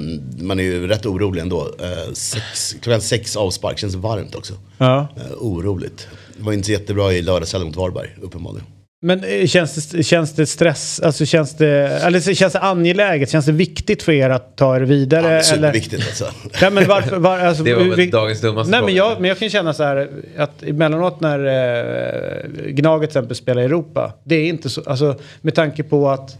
man 0.44 0.60
är 0.60 0.64
ju 0.64 0.86
rätt 0.88 1.06
orolig 1.06 1.40
ändå. 1.40 1.60
Eh, 1.80 2.12
Sex, 2.12 2.76
klockan 2.82 3.00
sex 3.00 3.36
avspark, 3.36 3.78
känns 3.78 3.94
varmt 3.94 4.34
också. 4.34 4.54
Ja. 4.78 5.08
Eh, 5.16 5.22
Oroligt. 5.38 6.08
Det 6.40 6.46
var 6.46 6.52
inte 6.52 6.66
så 6.66 6.72
jättebra 6.72 7.12
i 7.12 7.22
lördagshelgen 7.22 7.66
mot 7.66 7.76
Varberg, 7.76 8.08
uppenbarligen. 8.22 8.66
Men 9.02 9.24
eh, 9.24 9.46
känns 9.46 9.86
det, 9.90 10.02
känns 10.02 10.32
det 10.34 10.46
stress, 10.46 11.00
alltså 11.00 11.24
känns 11.26 11.54
det, 11.56 11.68
eller 11.68 12.20
så 12.20 12.34
känns 12.34 12.52
det 12.52 12.58
angeläget, 12.58 13.30
känns 13.30 13.46
det 13.46 13.52
viktigt 13.52 14.02
för 14.02 14.12
er 14.12 14.30
att 14.30 14.56
ta 14.56 14.76
er 14.76 14.80
vidare? 14.80 15.22
Ja, 15.22 15.28
det 15.28 15.34
är 15.34 15.38
eller? 15.38 15.42
superviktigt 15.72 16.02
alltså. 16.06 16.24
Nej, 16.62 16.70
men 16.70 16.88
varför, 16.88 17.16
var, 17.16 17.38
alltså, 17.38 17.62
Det 17.64 17.74
var 17.74 17.82
väl 17.84 17.94
vi- 17.94 18.06
dagens 18.10 18.40
dummaste 18.40 18.70
Nej, 18.70 18.82
men 18.82 18.94
jag, 18.94 19.20
men 19.20 19.28
jag 19.28 19.38
kan 19.38 19.50
känna 19.50 19.74
så 19.74 19.82
här 19.82 20.08
att 20.38 20.62
emellanåt 20.62 21.20
när 21.20 21.38
eh, 21.46 22.70
Gnaget 22.70 23.10
till 23.10 23.18
exempel 23.18 23.36
spelar 23.36 23.62
i 23.62 23.64
Europa, 23.64 24.12
det 24.24 24.34
är 24.36 24.48
inte 24.48 24.70
så, 24.70 24.82
alltså 24.86 25.18
med 25.40 25.54
tanke 25.54 25.82
på 25.82 26.08
att 26.10 26.36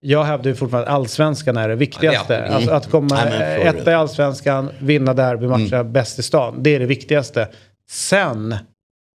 jag 0.00 0.24
hävdar 0.24 0.50
ju 0.50 0.54
fortfarande 0.56 0.88
att 0.90 0.94
allsvenskan 0.94 1.56
är 1.56 1.68
det 1.68 1.74
viktigaste. 1.74 2.32
Ja, 2.34 2.38
är 2.40 2.54
alltså, 2.54 2.70
att 2.70 2.90
komma 2.90 3.16
eh, 3.24 3.30
för- 3.30 3.66
etta 3.80 3.90
i 3.90 3.94
allsvenskan, 3.94 4.70
vinna 4.78 5.14
derbymatcher, 5.14 5.74
Mm. 5.74 5.92
bäst 5.92 6.18
i 6.18 6.22
stan. 6.22 6.62
Det 6.62 6.74
är 6.74 6.78
det 6.80 6.86
viktigaste. 6.86 7.48
Sen 7.90 8.54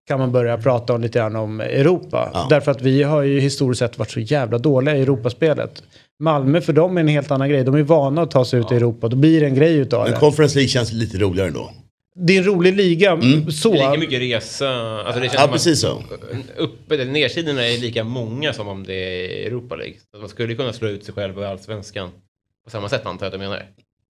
kan 0.08 0.18
man 0.18 0.32
börja 0.32 0.58
prata 0.58 0.94
om 0.94 1.00
lite 1.00 1.18
grann 1.18 1.36
om 1.36 1.60
Europa. 1.60 2.30
Ja. 2.34 2.46
Därför 2.50 2.70
att 2.70 2.82
vi 2.82 3.02
har 3.02 3.22
ju 3.22 3.40
historiskt 3.40 3.78
sett 3.78 3.98
varit 3.98 4.10
så 4.10 4.20
jävla 4.20 4.58
dåliga 4.58 4.96
i 4.96 5.02
Europaspelet. 5.02 5.82
Malmö 6.20 6.60
för 6.60 6.72
dem 6.72 6.96
är 6.96 7.00
en 7.00 7.08
helt 7.08 7.30
annan 7.30 7.48
grej. 7.48 7.64
De 7.64 7.74
är 7.74 7.82
vana 7.82 8.22
att 8.22 8.30
ta 8.30 8.44
sig 8.44 8.60
ut 8.60 8.72
i 8.72 8.74
Europa. 8.74 9.08
Då 9.08 9.16
blir 9.16 9.40
det 9.40 9.46
en 9.46 9.54
grej 9.54 9.74
utav 9.74 10.02
Men 10.04 10.12
det. 10.12 10.18
Conference 10.18 10.54
League 10.54 10.68
känns 10.68 10.92
lite 10.92 11.18
roligare 11.18 11.48
ändå. 11.48 11.70
Det 12.14 12.32
är 12.32 12.38
en 12.38 12.44
rolig 12.44 12.76
liga. 12.76 13.12
Mm. 13.12 13.50
Så. 13.50 13.72
Det 13.72 13.78
är 13.78 13.90
lika 13.90 14.00
mycket 14.00 14.20
resa. 14.20 14.68
Alltså 14.70 15.20
det 15.20 15.28
känns 15.28 15.40
Ja, 15.40 15.48
precis 15.52 15.80
så. 15.80 16.02
uppe, 16.56 16.94
eller 16.94 17.04
nedsidorna 17.04 17.66
är 17.66 17.78
lika 17.78 18.04
många 18.04 18.52
som 18.52 18.68
om 18.68 18.84
det 18.84 18.94
är 18.94 19.46
Europa 19.46 19.76
League. 19.76 19.94
Man 20.20 20.28
skulle 20.28 20.54
kunna 20.54 20.72
slå 20.72 20.88
ut 20.88 21.04
sig 21.04 21.14
själv 21.14 21.38
i 21.38 21.44
allsvenskan 21.44 22.10
på 22.64 22.70
samma 22.70 22.88
sätt 22.88 23.06
antar 23.06 23.26
jag 23.26 23.34
att 23.34 23.40
du 23.40 23.48
menar. 23.48 23.62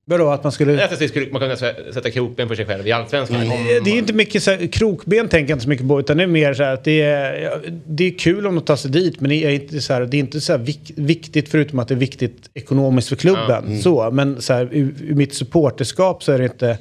Vadå, 0.09 0.31
att 0.31 0.43
man 0.43 0.53
skulle... 0.53 0.85
Att 0.85 0.99
det 0.99 1.09
skulle, 1.09 1.31
man 1.31 1.41
kunde 1.41 1.57
sätta 1.57 2.11
krokben 2.11 2.49
för 2.49 2.55
sig 2.55 2.67
själv 2.67 2.87
i 2.87 2.93
allsvenskan. 2.93 3.43
Mm. 3.43 3.85
Det 3.85 3.91
är 3.91 3.99
inte 3.99 4.13
mycket 4.13 4.43
så 4.43 4.51
här, 4.51 4.67
krokben 4.67 5.29
tänker 5.29 5.51
jag 5.51 5.57
inte 5.57 5.63
så 5.63 5.69
mycket 5.69 5.89
på 5.89 6.01
utan 6.01 6.17
det 6.17 6.23
är 6.23 6.27
mer 6.27 6.55
så 6.55 6.63
här 6.63 6.75
att 6.75 6.85
det 6.85 7.01
är, 7.01 7.61
det 7.87 8.05
är 8.05 8.19
kul 8.19 8.47
om 8.47 8.55
de 8.55 8.65
tar 8.65 8.77
sig 8.77 8.91
dit 8.91 9.21
men 9.21 9.31
det 9.31 9.45
är 9.45 9.51
inte 9.51 9.81
så 9.81 9.93
här, 9.93 10.01
det 10.01 10.17
är 10.17 10.19
inte 10.19 10.41
så 10.41 10.57
vik, 10.57 10.93
viktigt 10.97 11.49
förutom 11.49 11.79
att 11.79 11.89
det 11.89 11.95
är 11.95 11.99
viktigt 11.99 12.51
ekonomiskt 12.55 13.09
för 13.09 13.17
klubben. 13.17 13.65
Mm. 13.67 13.83
Så, 13.83 14.11
men 14.11 14.43
så 14.43 14.53
här, 14.53 14.69
ur, 14.73 14.95
ur 15.03 15.15
mitt 15.15 15.35
supporterskap 15.35 16.23
så 16.23 16.33
är 16.33 16.39
det 16.39 16.45
inte 16.45 16.79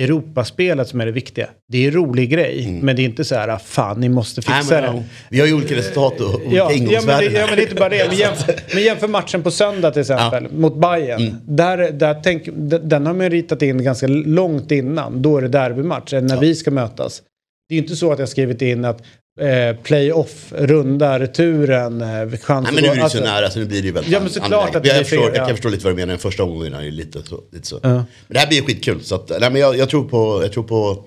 Europaspelet 0.00 0.88
som 0.88 1.00
är 1.00 1.06
det 1.06 1.12
viktiga. 1.12 1.48
Det 1.68 1.78
är 1.84 1.88
en 1.88 1.94
rolig 1.94 2.30
grej 2.30 2.80
men 2.82 2.96
det 2.96 3.02
är 3.02 3.04
inte 3.04 3.24
så 3.24 3.34
här 3.34 3.58
fan 3.58 4.00
ni 4.00 4.08
måste 4.08 4.40
Mm. 4.40 4.52
Nej, 4.54 4.62
fixa 4.62 4.80
men, 4.80 4.96
det. 4.96 5.04
vi 5.30 5.40
har 5.40 5.46
ju 5.46 5.54
olika 5.54 5.76
resultat 5.76 6.20
och 6.20 6.34
olika 6.34 6.56
Ja, 6.56 6.72
ja, 6.72 7.00
men 7.06 7.18
det, 7.18 7.24
ja 7.24 7.46
men 7.46 7.56
det 7.56 7.62
är 7.62 7.62
inte 7.62 7.74
bara 7.74 7.88
det. 7.88 8.08
Men 8.08 8.16
jämför, 8.16 8.54
men 8.74 8.82
jämför 8.82 9.08
matchen 9.08 9.42
på 9.42 9.50
söndag 9.50 9.90
till 9.90 10.00
exempel 10.00 10.52
mot 10.52 10.76
Bayern. 10.80 11.20
Mm. 11.22 11.34
Där, 11.46 11.92
där 11.92 12.20
tänk, 12.22 12.48
den 12.82 13.06
har 13.06 13.14
man 13.14 13.30
ritat 13.30 13.62
in 13.62 13.84
ganska 13.84 14.06
långt 14.06 14.70
innan. 14.70 15.22
Då 15.22 15.36
är 15.38 15.42
det 15.42 15.48
derbymatch, 15.48 16.12
när 16.12 16.40
vi 16.40 16.54
ska 16.54 16.70
mötas. 16.70 17.22
Det 17.68 17.74
är 17.74 17.76
ju 17.76 17.82
inte 17.82 17.96
så 17.96 18.12
att 18.12 18.18
jag 18.18 18.28
skrivit 18.28 18.62
in 18.62 18.84
att 18.84 19.02
eh, 19.40 19.76
playoff, 19.82 20.52
runda, 20.56 21.18
returen, 21.20 22.00
eh, 22.00 22.38
chans 22.38 22.64
Nej 22.64 22.74
men 22.74 22.74
nu 22.74 22.88
är 22.88 22.90
det 22.90 22.96
ju 22.96 23.02
alltså- 23.02 23.18
så 23.18 23.24
nära 23.24 23.50
så 23.50 23.58
nu 23.58 23.64
blir 23.64 23.80
det 23.80 23.86
ju 23.86 23.92
väldigt 23.92 24.12
Ja, 24.12 24.20
men 24.20 24.30
såklart 24.30 24.74
att 24.76 24.82
det 24.82 24.88
jag, 24.88 24.98
förstår, 24.98 25.16
fel, 25.16 25.26
jag 25.34 25.42
ja. 25.42 25.46
kan 25.46 25.56
förstå 25.56 25.68
lite 25.68 25.84
vad 25.84 25.92
du 25.92 25.96
menar, 25.96 26.06
den 26.12 26.18
första 26.18 26.42
omgången 26.42 26.74
är 26.74 26.82
ju 26.82 26.90
lite 26.90 27.22
så. 27.22 27.40
Lite 27.52 27.66
så. 27.68 27.80
Ja. 27.82 27.88
Men 27.88 28.04
det 28.28 28.38
här 28.38 28.46
blir 28.46 28.58
ju 28.58 28.64
skitkul. 28.64 29.00
Så 29.02 29.14
att, 29.14 29.28
nej, 29.40 29.50
men 29.50 29.56
jag, 29.60 29.76
jag, 29.76 29.88
tror 29.88 30.04
på, 30.08 30.42
jag 30.42 30.52
tror 30.52 30.64
på 30.64 31.04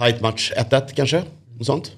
tight 0.00 0.20
match 0.20 0.52
1-1 0.56 0.82
kanske. 0.94 1.22
Och 1.60 1.66
sånt. 1.66 1.92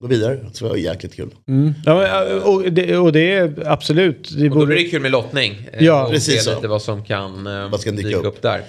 Gå 0.00 0.06
vidare, 0.08 0.38
det 0.58 0.62
var 0.64 0.76
jäkligt 0.76 1.14
kul. 1.16 1.30
Mm. 1.48 1.74
Ja, 1.86 1.94
men, 1.94 2.42
och, 2.42 2.72
det, 2.72 2.96
och 2.98 3.12
det 3.12 3.32
är 3.32 3.62
absolut. 3.66 4.30
Det 4.38 4.50
Och 4.50 4.58
då 4.58 4.66
blir 4.66 4.76
det 4.76 4.84
kul 4.84 5.02
med 5.02 5.10
lottning. 5.10 5.68
eh, 5.72 5.84
Ja, 5.84 6.04
och 6.04 6.10
precis 6.10 6.34
se 6.34 6.40
så. 6.40 6.54
lite 6.54 6.68
vad 6.68 6.82
som 6.82 7.04
kan 7.04 7.46
eh, 7.46 7.70
Vad 7.70 7.80
ska 7.80 7.90
dyka 7.90 8.02
dyka 8.08 8.18
upp? 8.18 8.26
upp 8.26 8.42
där. 8.42 8.62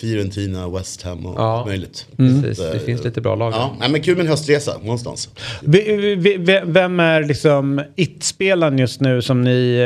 Fiorentina, 0.00 0.68
West 0.68 1.02
Ham 1.02 1.26
och 1.26 1.34
Ja. 1.40 1.58
allt 1.58 1.66
möjligt. 1.66 2.06
Precis, 2.16 2.56
Så, 2.56 2.62
det 2.62 2.72
eh, 2.78 2.80
finns 2.80 3.04
lite 3.04 3.20
bra 3.20 3.34
lag. 3.34 3.52
Ja, 3.52 3.76
nej, 3.80 3.90
men 3.90 4.02
kul 4.02 4.16
med 4.16 4.24
en 4.24 4.30
höstresa 4.30 4.78
någonstans. 4.82 5.28
Vi- 5.62 5.96
vi- 6.16 6.36
vi- 6.36 6.62
Vem 6.64 7.00
är 7.00 7.24
liksom 7.24 7.82
it-spelaren 7.96 8.78
just 8.78 9.00
nu 9.00 9.22
som 9.22 9.42
ni... 9.42 9.78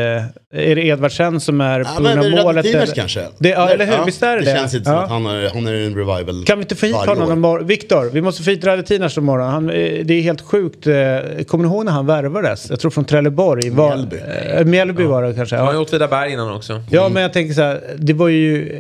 Är 0.57 0.75
det 0.77 0.87
Edvardsen 0.87 1.41
som 1.41 1.61
är 1.61 1.81
Ja, 1.81 1.85
på 1.97 2.03
grund 2.03 2.19
av 2.19 2.31
målet? 2.31 2.47
Radetinac 2.57 2.83
eller? 2.85 2.95
kanske. 2.95 3.27
Det, 3.39 3.49
ja, 3.49 3.69
eller 3.69 3.87
hur? 3.87 3.93
Ja, 3.93 4.05
Visst 4.05 4.23
är 4.23 4.37
det 4.37 4.45
det? 4.45 4.53
det? 4.53 4.59
känns 4.59 4.75
inte 4.75 4.85
som 4.85 4.95
Ja. 4.95 5.03
att 5.03 5.09
han 5.11 5.27
är, 5.27 5.51
han 5.55 5.67
är 5.67 5.73
en 5.75 5.95
revival 5.95 6.45
Kan 6.47 6.59
vi 6.59 6.63
inte 6.63 6.75
få 6.75 6.87
hit 6.87 6.95
honom 6.97 7.23
år. 7.25 7.29
någon 7.29 7.41
morgon? 7.41 7.67
Viktor, 7.67 8.11
vi 8.13 8.21
måste 8.23 8.43
få 8.43 8.51
hit 8.51 8.65
Radetinac 8.65 9.17
imorgon. 9.19 9.49
Han, 9.51 9.71
eh, 9.71 9.75
det 10.05 10.15
är 10.15 10.21
helt 10.23 10.41
sjukt. 10.41 10.87
eh, 10.87 10.95
Kommer 11.47 11.65
ni 11.65 11.71
ihåg 11.75 11.85
när 11.85 11.93
han 11.93 12.07
värvades? 12.07 12.71
Jag 12.71 12.81
tror 12.81 12.91
från 12.91 13.05
Trelleborg. 13.05 13.71
Mjällby. 13.71 14.17
eh, 14.57 14.65
Mjällby 14.65 15.05
var 15.05 15.23
det 15.23 15.35
kanske. 15.35 15.57
Han 15.57 15.65
har 15.67 15.73
Ja. 15.73 15.79
ju 15.79 15.83
Åtvidaberg 15.85 16.33
innan 16.33 16.53
också. 16.57 16.83
ja, 16.91 17.09
men 17.09 17.23
jag 17.23 17.33
tänker 17.33 17.55
så 17.55 17.63
här. 17.63 17.81
Det 17.99 18.13
var 18.13 18.29
ju... 18.29 18.73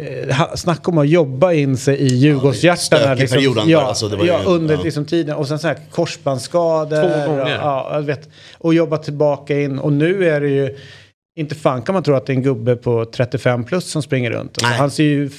Snacka 0.54 0.90
om 0.90 0.98
att 0.98 1.08
jobba 1.08 1.52
in 1.52 1.76
sig 1.76 1.96
i 1.96 2.06
Djurgårdshjärtan. 2.06 2.76
stökig 2.76 3.30
period 3.30 3.58
han 3.58 3.68
ja, 3.68 3.80
var, 3.80 3.88
alltså, 3.88 4.08
det 4.08 4.16
var 4.16 4.24
ju- 4.24 4.30
ja, 4.30 4.38
under 4.46 4.74
ja. 4.74 4.82
liksom 4.82 5.04
tiden. 5.04 5.36
Och 5.36 5.48
sen 5.48 5.58
så 5.58 5.68
här 5.68 5.76
korsbandsskador. 5.90 7.02
Två 7.02 7.30
gånger. 7.30 7.42
Och, 7.42 7.48
ja, 7.62 7.90
jag 7.92 8.02
vet, 8.02 8.28
och 8.58 8.74
jobba 8.74 8.96
tillbaka 8.98 9.60
in. 9.60 9.78
Och 9.78 9.92
nu 9.92 10.28
är 10.28 10.40
det 10.40 10.48
ju... 10.48 10.76
Inte 11.36 11.54
fan 11.54 11.82
kan 11.82 11.92
man 11.92 12.02
tro 12.02 12.14
att 12.14 12.26
det 12.26 12.32
är 12.32 12.36
en 12.36 12.42
gubbe 12.42 12.76
på 12.76 13.04
35 13.04 13.64
plus 13.64 13.84
som 13.84 14.02
springer 14.02 14.30
runt. 14.30 14.58
Alltså, 14.62 14.78
han 14.78 14.90
ser 14.90 15.04
ju 15.04 15.30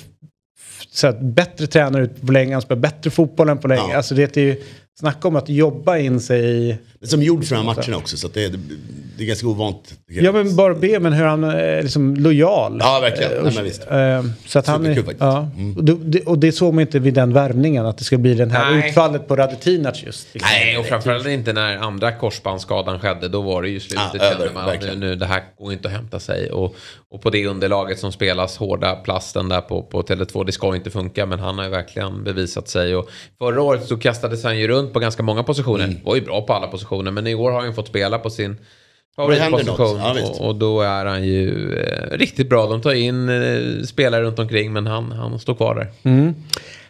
så 0.89 1.07
att 1.07 1.19
bättre 1.21 1.67
tränare 1.67 2.03
ut 2.03 2.21
på 2.21 2.31
länge, 2.31 2.53
han 2.53 2.61
spelar 2.61 2.81
bättre 2.81 3.09
fotboll 3.09 3.49
än 3.49 3.57
på 3.57 3.67
länge. 3.67 3.89
Ja. 3.89 3.97
Alltså 3.97 4.15
det 4.15 4.37
är 4.37 4.41
ju, 4.41 4.63
snacka 4.99 5.27
om 5.27 5.35
att 5.35 5.49
jobba 5.49 5.97
in 5.97 6.19
sig 6.19 6.45
i... 6.45 6.77
Men 6.99 7.09
Som 7.09 7.23
gjord 7.23 7.45
för 7.45 7.55
de 7.55 7.67
här 7.67 7.75
matcherna 7.75 7.97
också, 7.97 8.17
så 8.17 8.27
att 8.27 8.33
det, 8.33 8.45
är, 8.45 8.49
det 9.17 9.23
är 9.23 9.27
ganska 9.27 9.47
ovant. 9.47 9.93
Ja 10.07 10.31
men 10.31 10.55
bara 10.55 10.73
be, 10.73 10.99
men 10.99 11.13
hur 11.13 11.25
han 11.25 11.43
är 11.43 11.81
liksom 11.83 12.15
lojal. 12.15 12.77
Ja, 12.79 12.99
verkligen. 13.01 13.31
Eh, 13.37 13.43
Nej, 13.43 13.53
men 13.55 13.63
visst. 13.63 13.81
eh, 13.91 14.23
Så 14.47 14.59
att 14.59 14.67
han 14.67 14.85
är, 14.85 15.03
ja. 15.19 15.49
Mm. 15.57 15.77
och, 15.77 15.83
det, 15.83 16.21
och 16.21 16.39
det 16.39 16.51
såg 16.51 16.73
man 16.73 16.81
inte 16.81 16.99
vid 16.99 17.13
den 17.13 17.33
värvningen, 17.33 17.85
att 17.85 17.97
det 17.97 18.03
ska 18.03 18.17
bli 18.17 18.33
den 18.33 18.51
här 18.51 18.71
Nej. 18.71 18.89
utfallet 18.89 19.27
på 19.27 19.35
Radetinac 19.35 20.03
just. 20.05 20.27
liksom. 20.33 20.49
Nej, 20.53 20.77
och 20.77 20.85
framförallt 20.85 21.27
inte 21.27 21.53
när 21.53 21.77
andra 21.77 22.11
korsbandsskadan 22.11 22.99
skedde. 22.99 23.27
Då 23.27 23.41
var 23.41 23.61
det 23.61 23.69
ju 23.69 23.79
slutet. 23.79 24.05
Ja, 24.13 24.19
kände 24.19 24.45
över, 24.45 24.53
man, 24.53 24.77
nu, 24.81 24.95
nu, 24.95 25.15
det 25.15 25.25
här 25.25 25.43
går 25.59 25.73
inte 25.73 25.87
att 25.87 25.93
hämta 25.93 26.19
sig. 26.19 26.51
Och, 26.51 26.75
och 27.11 27.21
på 27.21 27.29
det 27.29 27.47
underlaget 27.47 27.99
som 27.99 28.11
spelas, 28.11 28.57
hårda 28.57 28.95
plasten 28.95 29.49
där 29.49 29.61
på, 29.61 29.81
på 29.83 30.01
Tele2, 30.01 30.45
det 30.45 30.51
ska 30.51 30.75
inte 30.75 30.89
funka. 30.91 31.25
Men 31.25 31.39
han 31.39 31.57
har 31.57 31.65
ju 31.65 31.71
verkligen 31.71 32.23
bevisat 32.23 32.67
sig. 32.67 32.95
Och 32.95 33.09
förra 33.37 33.61
året 33.61 33.87
så 33.87 33.97
kastades 33.97 34.43
han 34.43 34.59
ju 34.59 34.67
runt 34.67 34.84
på 34.93 34.99
ganska 34.99 35.23
många 35.23 35.43
positioner. 35.43 35.83
Mm. 35.83 35.97
Var 36.03 36.15
ju 36.15 36.21
bra 36.21 36.41
på 36.41 36.53
alla 36.53 36.67
positioner. 36.67 37.11
Men 37.11 37.27
i 37.27 37.35
år 37.35 37.51
har 37.51 37.59
han 37.59 37.67
ju 37.67 37.73
fått 37.73 37.87
spela 37.87 38.19
på 38.19 38.29
sin 38.29 38.57
favoritposition. 39.15 39.97
Ja, 39.97 40.15
och, 40.23 40.47
och 40.47 40.55
då 40.55 40.81
är 40.81 41.05
han 41.05 41.23
ju 41.23 41.73
eh, 41.79 42.17
riktigt 42.17 42.49
bra. 42.49 42.67
De 42.67 42.81
tar 42.81 42.93
in 42.93 43.29
eh, 43.29 43.83
spelare 43.83 44.23
runt 44.23 44.39
omkring 44.39 44.73
men 44.73 44.87
han, 44.87 45.11
han 45.11 45.39
står 45.39 45.55
kvar 45.55 45.75
där. 45.75 46.11
Mm. 46.11 46.33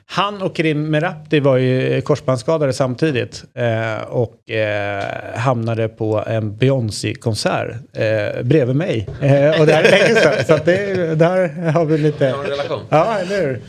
Han 0.08 0.42
och 0.42 0.56
Karim 0.56 0.90
Merabti 0.90 1.40
var 1.40 1.58
ju 1.58 2.02
korsbandsskadade 2.02 2.74
samtidigt 2.74 3.44
eh, 3.54 4.04
och 4.08 4.50
eh, 4.50 5.04
hamnade 5.36 5.88
på 5.88 6.24
en 6.28 6.58
Beyoncé-konsert 6.58 7.72
eh, 7.94 8.44
bredvid 8.44 8.76
mig. 8.76 9.08
Eh, 9.22 9.60
och 9.60 9.66
det 9.66 9.74
här 9.74 9.84
är 9.84 9.92
länge 9.92 10.16
sedan, 10.16 10.46
så 10.48 10.54
att 10.54 10.66
det, 10.66 11.16
där 11.16 11.72
har 11.72 11.86
vi 11.86 11.98
lite... 11.98 12.28
Har 12.28 12.44
en 12.44 12.50
relation. 12.50 12.80
Ja, 12.90 13.18
eller 13.18 13.42
hur? 13.42 13.62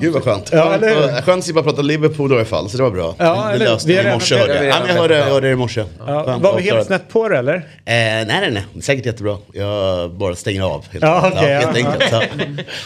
Gud 0.00 0.12
vad 0.12 0.22
skönt. 0.22 0.48
Ja, 0.52 0.74
eller? 0.74 0.88
Ja, 0.88 1.22
Skönt 1.22 1.38
att 1.38 1.44
slippa 1.44 1.62
prata 1.62 1.82
Liverpool 1.82 2.32
i 2.32 2.34
alla 2.34 2.44
fall, 2.44 2.70
så 2.70 2.76
det 2.76 2.82
var 2.82 2.90
bra. 2.90 3.14
Ja, 3.18 3.50
eller- 3.50 3.64
löste 3.66 3.88
vi 3.88 3.98
i 4.08 4.12
morse 4.12 4.36
hörde 4.38 4.54
jag. 4.54 4.64
Ja, 4.66 4.74
jag 4.88 4.94
hörde, 4.94 5.16
jag 5.18 5.24
hörde 5.24 5.46
det 5.46 5.52
i 5.52 5.56
morse. 5.56 5.84
Ja, 6.06 6.38
var 6.42 6.56
vi 6.56 6.62
helt 6.62 6.86
snett 6.86 7.08
på 7.08 7.28
det 7.28 7.38
eller? 7.38 7.54
Eh, 7.54 7.62
nej, 7.84 8.26
nej, 8.26 8.50
nej. 8.74 8.82
Säkert 8.82 9.06
jättebra. 9.06 9.36
Jag 9.52 10.10
bara 10.10 10.34
stänger 10.34 10.62
av. 10.62 10.84
Helt, 10.90 11.04
Ja, 11.04 11.14
enkelt. 11.24 11.34
okej, 11.42 11.54
helt 11.54 11.78
ja. 11.78 11.86
enkelt. 11.90 12.12
Ja. 12.12 12.22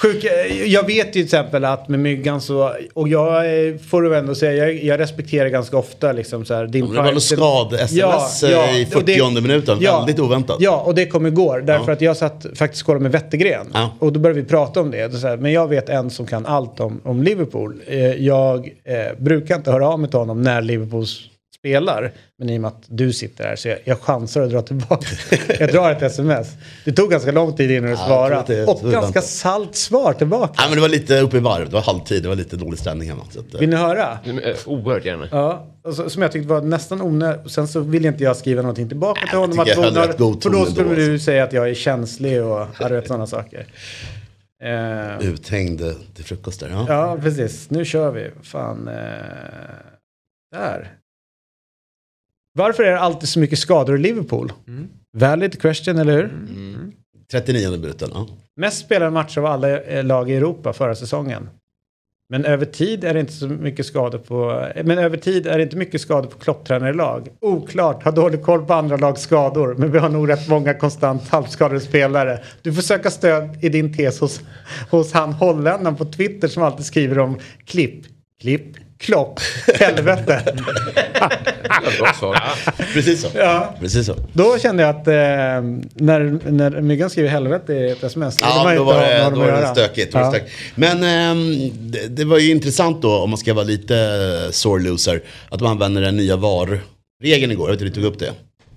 Sjuk, 0.02 0.24
eh, 0.24 0.66
jag 0.66 0.86
vet 0.86 1.06
ju 1.06 1.12
till 1.12 1.24
exempel 1.24 1.64
att 1.64 1.88
med 1.88 2.00
myggan 2.00 2.40
så, 2.40 2.72
och 2.94 3.08
jag 3.08 3.36
eh, 3.68 3.74
får 3.90 4.02
du 4.02 4.16
ändå 4.16 4.34
säga, 4.34 4.52
jag, 4.66 4.84
jag 4.84 5.00
respekterar 5.00 5.48
ganska 5.48 5.76
ofta 5.76 6.12
liksom 6.12 6.44
så 6.44 6.54
här, 6.54 6.66
din 6.66 6.90
Det 6.90 6.96
var 7.02 7.12
något 7.12 7.22
skad-sms 7.22 7.92
Ja, 8.42 8.48
ja, 8.50 8.70
i 8.78 8.86
och 8.94 9.04
det- 9.04 9.14
40 9.16 9.40
minuten. 9.40 9.78
Väldigt 9.78 10.18
oväntat. 10.18 10.56
Ja, 10.60 10.76
och 10.86 10.94
det 10.94 11.06
kom 11.06 11.26
igår. 11.26 11.60
Därför 11.66 11.92
att 11.92 12.00
jag 12.00 12.16
satt 12.16 12.46
faktiskt 12.54 12.82
och 12.82 12.86
kollade 12.86 13.02
med 13.02 13.12
Wettergren. 13.12 13.66
Ja. 13.74 13.90
Och 13.98 14.12
då 14.12 14.20
började 14.20 14.40
vi 14.40 14.46
prata 14.46 14.80
om 14.80 14.90
det. 14.90 15.12
Så 15.20 15.26
här, 15.26 15.36
men 15.36 15.52
jag 15.52 15.68
vet 15.68 15.88
en 15.88 16.10
som 16.10 16.26
kan 16.26 16.46
allt 16.46 16.80
om, 16.80 16.91
om 17.04 17.22
Liverpool. 17.22 17.82
Eh, 17.86 17.98
jag 17.98 18.70
eh, 18.84 18.96
brukar 19.18 19.56
inte 19.56 19.70
höra 19.70 19.88
av 19.88 20.00
mig 20.00 20.10
till 20.10 20.18
honom 20.18 20.42
när 20.42 20.62
Liverpool 20.62 21.06
spelar. 21.62 22.12
Men 22.38 22.50
i 22.50 22.56
och 22.56 22.60
med 22.60 22.68
att 22.68 22.84
du 22.86 23.12
sitter 23.12 23.44
här 23.44 23.56
så 23.56 23.68
jag, 23.68 23.78
jag 23.84 24.00
chansar 24.00 24.42
att 24.42 24.50
dra 24.50 24.62
tillbaka. 24.62 25.06
jag 25.60 25.72
drar 25.72 25.90
ett 25.90 26.02
sms. 26.02 26.48
Det 26.84 26.92
tog 26.92 27.10
ganska 27.10 27.32
lång 27.32 27.56
tid 27.56 27.70
innan 27.70 27.90
du 27.90 27.96
tror 27.96 28.06
svarade. 28.06 28.62
att 28.62 28.68
Och 28.68 28.80
ganska 28.82 29.00
väntat. 29.00 29.24
salt 29.24 29.76
svar 29.76 30.12
tillbaka. 30.12 30.52
Nej, 30.58 30.68
men 30.68 30.76
det 30.76 30.80
var 30.80 30.88
lite 30.88 31.20
uppe 31.20 31.36
i 31.36 31.40
varv. 31.40 31.66
Det 31.66 31.74
var 31.74 31.80
halvtid. 31.80 32.22
Det 32.22 32.28
var 32.28 32.36
lite 32.36 32.56
dålig 32.56 32.78
stämning 32.78 33.08
hemma. 33.08 33.22
Så 33.30 33.40
att, 33.40 33.54
eh, 33.54 33.60
Vill 33.60 33.68
ni 33.68 33.76
höra? 33.76 34.18
Oerhört 34.66 35.04
gärna. 35.04 35.28
Ja, 35.30 35.66
och 35.84 35.94
så, 35.94 36.10
som 36.10 36.22
jag 36.22 36.32
tyckte 36.32 36.48
var 36.48 36.60
nästan 36.60 37.02
onödigt. 37.02 37.52
Sen 37.52 37.68
så 37.68 37.80
vill 37.80 38.06
inte 38.06 38.24
jag 38.24 38.36
skriva 38.36 38.62
någonting 38.62 38.88
tillbaka 38.88 39.20
till 39.30 39.38
honom. 39.38 39.58
Att 39.58 39.68
jag 39.68 39.96
rätt 39.96 40.18
god 40.18 40.42
för 40.42 40.50
då 40.50 40.64
skulle 40.66 40.94
du 40.94 41.12
alltså. 41.12 41.24
säga 41.24 41.44
att 41.44 41.52
jag 41.52 41.70
är 41.70 41.74
känslig 41.74 42.42
och 42.42 42.66
ja, 42.80 43.02
sådana 43.06 43.26
saker. 43.26 43.66
Eh, 44.62 45.28
Uthängd 45.28 45.80
eh, 45.80 45.92
till 46.14 46.24
frukost 46.24 46.60
där. 46.60 46.68
Ja. 46.68 46.86
ja, 46.88 47.18
precis. 47.22 47.70
Nu 47.70 47.84
kör 47.84 48.10
vi. 48.10 48.30
Fan. 48.42 48.88
Eh, 48.88 48.94
där. 50.52 50.98
Varför 52.54 52.82
är 52.82 52.90
det 52.90 52.98
alltid 53.00 53.28
så 53.28 53.38
mycket 53.38 53.58
skador 53.58 53.96
i 53.96 53.98
Liverpool? 53.98 54.52
Valid 55.16 55.60
question, 55.60 55.98
eller 55.98 56.12
hur? 56.12 56.32
39 57.30 57.70
minuten. 57.70 58.10
Ja. 58.14 58.28
Mest 58.56 58.84
spelade 58.84 59.10
matcher 59.10 59.38
av 59.38 59.46
alla 59.46 59.80
eh, 59.80 60.04
lag 60.04 60.30
i 60.30 60.34
Europa 60.34 60.72
förra 60.72 60.94
säsongen. 60.94 61.48
Men 62.32 62.44
över 62.44 62.64
tid 62.64 63.04
är 63.04 63.14
det 63.14 63.20
inte 63.20 63.32
så 63.32 63.48
mycket 63.48 63.86
skador 63.86 64.18
på... 64.18 64.66
Men 64.84 64.98
över 64.98 65.16
tid 65.16 65.46
är 65.46 65.56
det 65.56 65.62
inte 65.62 65.76
mycket 65.76 66.00
skador 66.00 66.28
på 66.28 66.38
klopptränarlag. 66.38 67.28
Oklart, 67.40 68.04
har 68.04 68.12
dålig 68.12 68.42
koll 68.42 68.66
på 68.66 68.74
andra 68.74 68.96
lags 68.96 69.22
skador. 69.22 69.74
Men 69.78 69.92
vi 69.92 69.98
har 69.98 70.08
nog 70.08 70.28
rätt 70.28 70.48
många 70.48 70.74
konstant 70.74 71.28
halvskadade 71.28 71.80
spelare. 71.80 72.38
Du 72.62 72.72
får 72.72 72.82
söka 72.82 73.10
stöd 73.10 73.64
i 73.64 73.68
din 73.68 73.96
tes 73.96 74.20
hos, 74.20 74.40
hos 74.90 75.12
han 75.12 75.32
holländaren 75.32 75.96
på 75.96 76.04
Twitter 76.04 76.48
som 76.48 76.62
alltid 76.62 76.86
skriver 76.86 77.18
om 77.18 77.38
klipp, 77.66 78.04
klipp, 78.40 78.76
klopp, 79.02 79.40
helvete. 79.74 80.42
Bra 81.98 82.12
svar. 82.18 82.42
Precis 82.94 83.22
så. 83.22 83.28
Ja. 83.34 83.74
Precis 83.80 84.06
så. 84.06 84.14
Då 84.32 84.58
kände 84.58 84.82
jag 84.82 84.90
att 84.90 85.08
eh, 85.08 85.12
när, 85.94 86.50
när 86.50 86.80
Myggan 86.80 87.10
skriver 87.10 87.28
helvete 87.28 87.72
i 87.72 87.90
ett 87.90 88.02
sms. 88.04 88.38
Ja, 88.40 88.74
då 88.76 88.84
var 88.84 89.00
det, 89.00 89.30
då 89.34 89.40
var 89.40 89.46
det 89.46 89.66
stökigt. 89.66 90.14
Ja. 90.14 90.30
stökigt. 90.30 90.52
Men 90.74 91.04
ehm, 91.04 91.70
det, 91.90 92.06
det 92.06 92.24
var 92.24 92.38
ju 92.38 92.50
intressant 92.50 93.02
då, 93.02 93.18
om 93.18 93.30
man 93.30 93.38
ska 93.38 93.54
vara 93.54 93.64
lite 93.64 93.96
eh, 93.96 94.50
sore 94.50 94.82
loser, 94.82 95.22
att 95.48 95.58
de 95.58 95.68
använder 95.68 96.02
den 96.02 96.16
nya 96.16 96.36
VAR-regeln 96.36 97.52
igår. 97.52 97.68
Jag 97.68 97.72
vet 97.72 97.82
inte 97.82 97.98
om 97.98 98.02
du 98.02 98.08
tog 98.08 98.14
upp 98.14 98.18
det. 98.18 98.32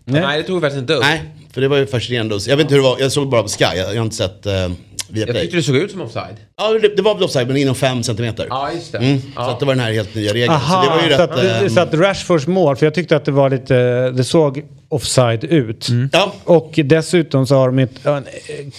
Nej, 0.06 0.38
det 0.38 0.43
tog 0.43 0.56
vi 0.56 0.61
faktiskt 0.61 0.81
inte 0.81 0.93
upp. 0.93 1.03
Nej, 1.03 1.23
för 1.53 1.61
det 1.61 1.68
var 1.68 1.77
ju 1.77 1.88
fascinerande. 1.88 2.39
Jag 2.47 2.57
vet 2.57 2.64
inte 2.64 2.76
hur 2.76 2.81
det 2.81 2.88
var, 2.89 2.97
jag 2.99 3.11
såg 3.11 3.30
bara 3.30 3.43
på 3.43 3.49
Sky, 3.49 3.64
jag, 3.64 3.77
jag 3.77 3.95
har 3.95 4.06
inte 4.06 4.15
sett 4.15 4.45
uh, 4.45 4.72
via 5.10 5.27
Jag 5.27 5.36
tyckte 5.36 5.57
det 5.57 5.64
såg 5.64 5.76
ut 5.76 5.91
som 5.91 6.02
offside. 6.02 6.36
Ja, 6.57 6.73
det, 6.82 6.95
det 6.95 7.02
var 7.02 7.14
väl 7.15 7.23
offside, 7.23 7.48
men 7.48 7.57
inom 7.57 7.76
fem 7.76 8.03
centimeter. 8.03 8.48
Ja, 8.49 8.72
just 8.72 8.91
det. 8.91 8.98
Mm, 8.98 9.19
Så 9.22 9.27
Ja. 9.36 9.52
att 9.52 9.60
det 9.60 9.65
var 9.65 9.73
den 9.76 9.84
här 9.84 9.91
helt 9.94 10.15
nya 10.15 10.34
regeln. 10.34 10.52
Aha, 10.53 10.84
så 10.84 10.90
det 10.90 10.95
var 10.95 11.03
ju 11.03 11.15
så, 11.15 11.22
rätt... 11.22 11.32
att, 11.32 11.61
ehm, 11.64 11.69
så 11.69 11.80
att 11.80 11.94
Rashfords 11.94 12.48
mål, 12.48 12.76
för 12.76 12.86
jag 12.86 12.94
tyckte 12.94 13.15
att 13.15 13.26
det 13.26 13.32
var 13.32 13.49
lite, 13.49 14.10
det 14.11 14.23
såg 14.23 14.64
offside 14.95 15.43
ut. 15.43 15.88
ja, 16.11 16.34
Och 16.43 16.80
dessutom 16.85 17.47
så 17.47 17.55
har 17.55 17.67
de 17.67 17.80
ett, 17.80 18.05
en 18.05 18.15
eh, 18.17 18.23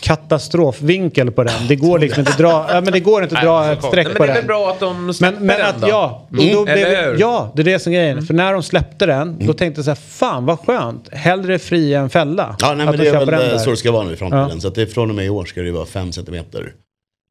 katastrofvinkel 0.01 1.31
på 1.31 1.45
den. 1.45 1.67
Det 1.69 1.77
går 1.77 1.99
liksom 1.99 2.21
inte 2.21 2.33
att 2.33 2.39
dra, 2.39 2.67
ja, 2.69 2.81
men 2.81 2.93
det 2.93 3.01
går 3.01 3.23
inte 3.23 3.37
att 3.39 3.45
dra 3.45 3.73
ett 3.73 3.85
streck 3.85 4.07
men 4.07 4.17
på 4.17 4.23
det 4.27 4.31
är 4.31 4.35
väl 4.35 4.37
den. 4.37 4.47
bra 4.47 4.71
att 4.71 4.81
de 4.81 5.05
Men, 5.05 5.15
släpper 5.15 5.41
men 5.41 5.59
den 5.59 5.67
att 5.67 5.81
då. 5.81 5.89
ja, 5.89 6.27
och 6.31 6.37
då 6.37 6.65
blev, 6.65 6.77
Eller 6.77 7.11
hur? 7.13 7.21
ja, 7.21 7.53
det 7.57 7.63
är 7.63 7.65
det 7.65 7.79
som 7.79 7.93
är 7.93 7.97
grejen. 7.97 8.23
För 8.23 8.35
när 8.35 8.53
de 8.53 8.63
släppte 8.63 9.07
den, 9.07 9.37
då 9.47 9.53
tänkte 9.53 9.79
jag 9.79 9.85
så 9.85 9.91
här, 9.91 9.97
fan 9.97 10.47
vad 10.47 10.59
skönt. 10.61 11.09
Hellre 11.13 11.59
fria 11.59 12.01
än 12.01 12.11
fälla. 12.11 12.57
ja 12.61 12.75
nej, 12.75 12.87
men 12.87 12.97
de 12.97 13.03
det 13.05 13.09
är 13.09 13.19
väl 13.19 13.27
den 13.27 13.51
eh, 13.51 13.59
så 13.59 13.71
det 13.71 13.77
ska 13.77 13.93
vara 13.93 14.05
nu 14.05 14.13
i 14.13 14.17
framtiden. 14.17 14.51
Ja. 14.55 14.61
Så 14.61 14.69
att 14.69 14.75
det 14.75 14.83
är 14.83 14.87
från 14.87 15.11
och 15.11 15.17
med 15.17 15.27
i 15.27 15.29
år 15.29 15.45
ska 15.45 15.61
det 15.63 15.73
vara 15.73 15.87
fem 15.87 16.13
centimeter. 16.13 16.73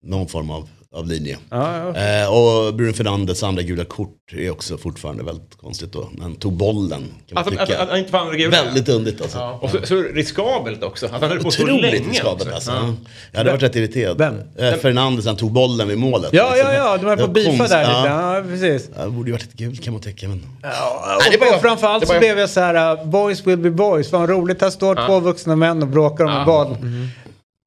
Någon 0.05 0.27
form 0.27 0.49
av, 0.49 0.67
av 0.95 1.07
linje. 1.07 1.38
Ja, 1.49 1.77
ja. 1.95 2.22
Eh, 2.23 2.34
och 2.34 2.73
Bruno 2.73 2.93
Fernandes 2.93 3.43
andra 3.43 3.61
gula 3.63 3.85
kort 3.85 4.34
är 4.34 4.49
också 4.51 4.77
fortfarande 4.77 5.23
väldigt 5.23 5.57
konstigt 5.61 5.91
då. 5.93 6.09
Han 6.22 6.35
tog 6.35 6.53
bollen 6.53 6.89
kan 6.99 7.35
man 7.35 7.43
Alltså, 7.43 7.61
att, 7.61 7.67
tycka. 7.67 7.81
att 7.81 7.89
han 7.89 7.97
inte 7.99 8.11
får 8.11 8.17
andra 8.17 8.35
gula. 8.35 8.63
Väldigt 8.63 8.89
underligt 8.89 9.22
alltså. 9.22 9.57
Och 9.61 9.69
så, 9.69 9.77
så 9.84 9.95
riskabelt 9.95 10.84
också. 10.84 11.05
Att 11.05 11.11
han 11.11 11.23
höll 11.30 11.39
på 11.43 11.51
så 11.51 11.63
Otroligt 11.63 11.81
länge. 11.81 12.09
riskabelt 12.09 12.41
också. 12.41 12.53
alltså. 12.55 12.72
Ja. 12.72 12.93
Jag 13.31 13.38
hade 13.39 13.51
varit 13.51 13.63
rätt 13.63 13.76
irriterad. 13.76 14.17
Vem? 14.17 14.35
Eh, 14.57 14.73
Fernandes, 14.73 15.26
han 15.26 15.35
tog 15.35 15.51
bollen 15.51 15.88
vid 15.88 15.97
målet. 15.97 16.30
Ja, 16.34 16.51
liksom. 16.53 16.72
ja, 16.72 16.73
ja, 16.73 16.97
de 16.97 17.05
höll 17.05 17.17
på 17.17 17.22
Det 17.27 17.27
att 17.27 17.34
beefa 17.34 17.67
där 17.67 17.80
lite. 17.88 17.91
Ja. 18.09 18.35
Ja, 18.38 18.43
precis. 18.49 18.89
Ja, 18.97 19.03
Det 19.05 19.11
borde 19.11 19.27
ju 19.30 19.31
varit 19.31 19.43
ett 19.43 19.53
gult 19.53 19.84
kan 19.84 19.93
man 19.93 20.01
tycka. 20.01 20.27
Men... 20.27 20.43
Ja, 20.61 21.17
Nej, 21.30 21.38
och, 21.39 21.45
jag. 21.45 21.55
och 21.55 21.61
framförallt 21.61 22.01
Det 22.07 22.13
så 22.13 22.19
blev 22.19 22.39
jag 22.39 22.49
så 22.49 22.59
här, 22.59 22.97
uh, 23.01 23.05
boys 23.09 23.47
will 23.47 23.57
be 23.57 23.69
boys. 23.72 24.11
Vad 24.11 24.30
roligt, 24.30 24.61
här 24.61 24.69
står 24.69 25.07
två 25.07 25.19
vuxna 25.19 25.55
män 25.55 25.81
och 25.81 25.88
bråkar 25.88 26.23
om 26.26 26.31
en 26.31 26.45
boll. 26.45 26.77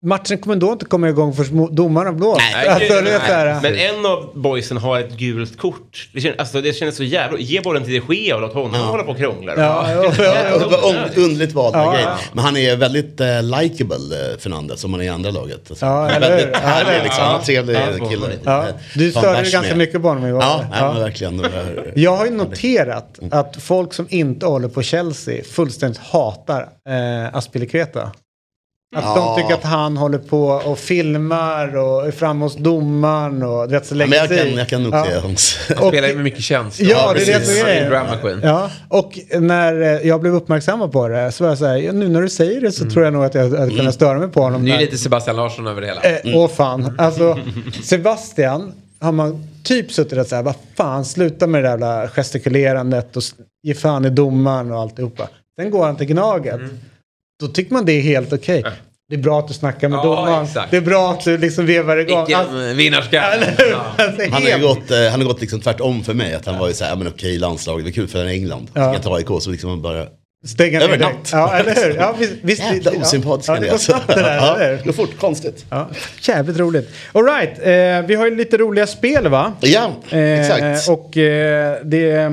Matchen 0.06 0.38
kommer 0.38 0.56
då 0.56 0.72
inte 0.72 0.84
komma 0.84 1.08
igång 1.08 1.34
förrän 1.34 1.74
domarna 1.74 2.12
blåst. 2.12 2.40
Nej, 2.54 2.68
Alltså, 2.68 2.92
här, 2.94 3.60
Men 3.62 3.74
en 3.74 4.06
av 4.06 4.30
boysen 4.34 4.76
har 4.76 4.98
ett 5.00 5.12
gult 5.18 5.58
kort. 5.58 6.08
Det 6.14 6.20
känns, 6.20 6.38
alltså, 6.38 6.60
det 6.60 6.72
känns 6.72 6.96
så 6.96 7.04
jävla... 7.04 7.38
Ge 7.38 7.60
bollen 7.60 7.84
till 7.84 8.02
de 8.08 8.14
Gea 8.14 8.34
och 8.34 8.40
låt 8.40 8.54
honom 8.54 8.80
hålla 8.80 9.02
på 9.02 9.10
och 9.10 9.16
krångla. 9.16 9.52
Ja, 9.56 9.92
ja, 9.92 10.12
ja, 10.18 10.34
ja. 10.50 10.90
Un- 10.90 11.24
underligt 11.24 11.52
valt 11.52 11.74
Ja, 11.74 11.92
grej. 11.92 12.02
ja. 12.02 12.18
Men 12.32 12.44
han 12.44 12.56
är 12.56 12.76
väldigt 12.76 13.20
uh, 13.20 13.42
likable, 13.60 13.96
uh, 14.32 14.38
Fernandes, 14.38 14.80
som 14.80 14.92
han 14.92 15.00
är 15.00 15.04
i 15.04 15.08
andra 15.08 15.30
laget. 15.30 15.70
Alltså, 15.70 15.86
Ja, 15.86 16.02
väldigt? 16.20 16.48
Ja, 16.52 16.58
härlig 16.58 17.02
liksom. 17.04 17.24
ja. 17.24 17.42
Trevlig 17.46 17.76
Ja. 18.00 18.08
kille. 18.08 18.26
Ja. 18.44 18.64
Du 18.94 19.10
störde 19.10 19.32
dig 19.42 19.50
ganska 19.52 19.60
med. 19.70 19.78
mycket 19.78 20.02
på 20.02 20.08
honom 20.08 20.26
igår. 20.26 20.42
Ja, 20.42 20.64
Ja. 20.70 20.76
ja. 20.80 20.92
men 20.92 21.02
verkligen. 21.02 21.38
Var- 21.42 21.50
Jag 21.94 22.16
har 22.16 22.24
ju 22.24 22.30
noterat 22.30 23.18
att 23.30 23.56
folk 23.62 23.94
som 23.94 24.06
inte 24.10 24.46
håller 24.46 24.68
på 24.68 24.82
Chelsea 24.82 25.44
fullständigt 25.44 25.98
hatar 26.00 26.68
eh, 26.88 27.36
Aspilicueta. 27.36 28.12
Att 28.96 29.04
Ja. 29.04 29.34
de 29.36 29.42
tycker 29.42 29.54
att 29.54 29.64
han 29.64 29.96
håller 29.96 30.18
på 30.18 30.46
och 30.48 30.78
filmar 30.78 31.76
och 31.76 32.06
är 32.06 32.10
framme 32.10 32.44
hos 32.44 32.56
domaren 32.56 33.42
och 33.42 33.68
du 33.68 33.74
vet, 33.74 33.86
så 33.86 33.94
Ja, 33.94 33.98
lägger 33.98 34.10
men 34.28 34.36
jag 34.36 34.46
kan, 34.48 34.54
jag 34.58 34.68
kan 34.68 34.82
nog 34.82 34.94
Ja. 34.94 35.06
hans... 35.22 35.58
Och- 35.80 35.88
Spelar 35.88 36.08
ju 36.08 36.14
med 36.14 36.24
mycket 36.24 36.42
känsla. 36.42 36.86
Ja, 36.90 37.12
det 37.14 37.22
är 37.28 37.38
det 37.40 37.44
som 37.46 37.66
är 37.66 37.80
Han 37.82 37.90
drama 37.90 38.16
queen. 38.16 38.40
Ja, 38.42 38.70
och 38.88 39.18
när 39.40 39.80
eh, 39.82 40.08
jag 40.08 40.20
blev 40.20 40.34
uppmärksammad 40.34 40.92
på 40.92 41.08
det 41.08 41.32
så 41.32 41.44
var 41.44 41.48
jag 41.50 41.58
så 41.58 41.66
här, 41.66 41.76
ja, 41.76 41.92
nu 41.92 42.08
när 42.08 42.22
du 42.22 42.28
säger 42.28 42.60
det 42.60 42.72
så 42.72 42.90
tror 42.90 43.04
jag 43.04 43.12
nog 43.12 43.24
att 43.24 43.34
jag 43.34 43.42
hade 43.42 43.56
Mm. 43.62 43.76
kunnat 43.76 43.94
störa 43.94 44.18
mig 44.18 44.28
på 44.28 44.40
honom. 44.42 44.64
Det 44.64 44.70
är 44.72 44.78
lite 44.78 44.98
Sebastian 44.98 45.36
Larsson 45.36 45.66
över 45.66 45.80
det 45.80 45.86
hela. 45.86 46.02
Eh, 46.02 46.38
Åh 46.38 46.48
fan, 46.48 46.94
alltså 46.98 47.38
Sebastian 47.82 48.72
har 49.00 49.12
man 49.12 49.46
typ 49.62 49.92
suttit 49.92 50.18
och 50.18 50.26
så 50.26 50.36
här, 50.36 50.42
vad 50.42 50.54
fan 50.76 51.04
sluta 51.04 51.46
med 51.46 51.62
det 51.62 51.68
där 51.68 51.70
jävla 51.70 52.08
gestikulerandet 52.08 53.16
och 53.16 53.22
ge 53.62 53.74
fan 53.74 54.04
i 54.04 54.10
domaren 54.10 54.72
och 54.72 54.80
alltihopa. 54.80 55.28
Sen 55.60 55.70
går 55.70 55.86
han 55.86 55.96
till 55.96 56.06
Gnaget. 56.06 56.54
Mm. 56.54 56.78
Då 57.40 57.48
tycker 57.48 57.72
man 57.72 57.84
det 57.84 57.92
är 57.92 58.00
helt 58.02 58.32
okej. 58.32 58.64
Det 59.08 59.14
är 59.14 59.18
bra 59.18 59.38
att 59.38 59.48
du 59.48 59.54
snackar 59.54 59.88
med 59.88 59.96
Ja, 59.96 60.02
domaren. 60.04 60.44
exakt. 60.44 60.70
Det 60.70 60.76
är 60.76 60.80
bra 60.80 61.10
att 61.12 61.24
du 61.24 61.38
liksom 61.38 61.66
vevar 61.66 61.96
igång. 61.96 62.22
Icke 62.24 62.36
Alltså, 62.36 62.72
vinnarskalle. 62.74 63.54
Ja. 63.58 63.84
Alltså, 64.04 64.22
Han 64.30 64.42
har 64.42 64.58
gått, 64.58 64.90
eh, 64.90 64.98
han 65.10 65.20
har 65.20 65.28
gått 65.28 65.40
liksom 65.40 65.60
tvärtom 65.60 66.04
för 66.04 66.14
mig. 66.14 66.34
Att 66.34 66.46
han 66.46 66.58
var 66.58 66.68
ju 66.68 66.74
såhär, 66.74 66.90
ja 66.92 66.96
men 66.96 67.08
okej 67.08 67.38
landslaget, 67.38 67.84
det 67.84 67.90
är 67.90 67.92
kul 67.92 68.08
för 68.08 68.26
England. 68.26 68.70
Ja. 68.74 68.80
Ska 68.84 68.92
jag 68.92 69.02
ta 69.02 69.16
AIK 69.16 69.42
så 69.42 69.50
liksom 69.50 69.70
man 69.70 69.82
bara... 69.82 70.06
Stänga 70.46 70.78
ner 70.78 70.88
direkt. 70.88 71.32
Ja, 71.32 71.52
eller 71.54 71.74
hur? 71.74 71.94
Ja, 71.96 72.14
visst, 72.18 72.32
visst, 72.42 72.60
Jävla 72.62 72.92
ja. 72.94 73.00
osympatiska 73.00 73.52
ja, 73.52 73.60
ni 73.60 73.60
det 73.60 73.66
går 73.66 73.72
alltså. 73.72 73.92
snabbt 73.92 74.06
det 74.08 74.14
där, 74.22 74.36
Ja, 74.36 74.56
eller 74.58 74.76
hur? 74.76 74.84
går 74.84 74.92
fort, 74.92 75.18
konstigt. 75.20 75.64
Ja, 75.70 75.88
jävligt 76.22 76.58
roligt. 76.58 76.90
All 77.12 77.24
right, 77.24 77.58
eh, 77.58 78.06
vi 78.08 78.14
har 78.14 78.24
ju 78.26 78.36
lite 78.36 78.56
roliga 78.56 78.86
spel 78.86 79.28
va? 79.28 79.52
Ja, 79.60 79.92
Eh, 80.10 80.40
exakt. 80.40 80.88
Och 80.88 81.16
eh, 81.16 81.76
det, 81.84 82.10
eh, 82.12 82.30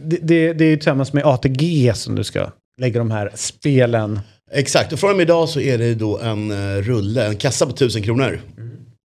det, 0.00 0.16
det, 0.22 0.52
det 0.52 0.64
är 0.64 0.68
ju 0.68 0.76
tillsammans 0.76 1.12
med 1.12 1.24
ATG 1.26 1.92
som 1.94 2.14
du 2.14 2.24
ska 2.24 2.50
lägga 2.78 2.98
de 2.98 3.10
här 3.10 3.32
spelen. 3.34 4.20
Exakt, 4.52 4.92
och 4.92 4.98
från 4.98 5.10
och 5.10 5.16
med 5.16 5.24
idag 5.24 5.48
så 5.48 5.60
är 5.60 5.78
det 5.78 5.94
då 5.94 6.18
en 6.18 6.50
uh, 6.50 6.82
rulle, 6.82 7.26
en 7.26 7.36
kassa 7.36 7.66
på 7.66 7.72
1000 7.72 8.02
kronor. 8.02 8.40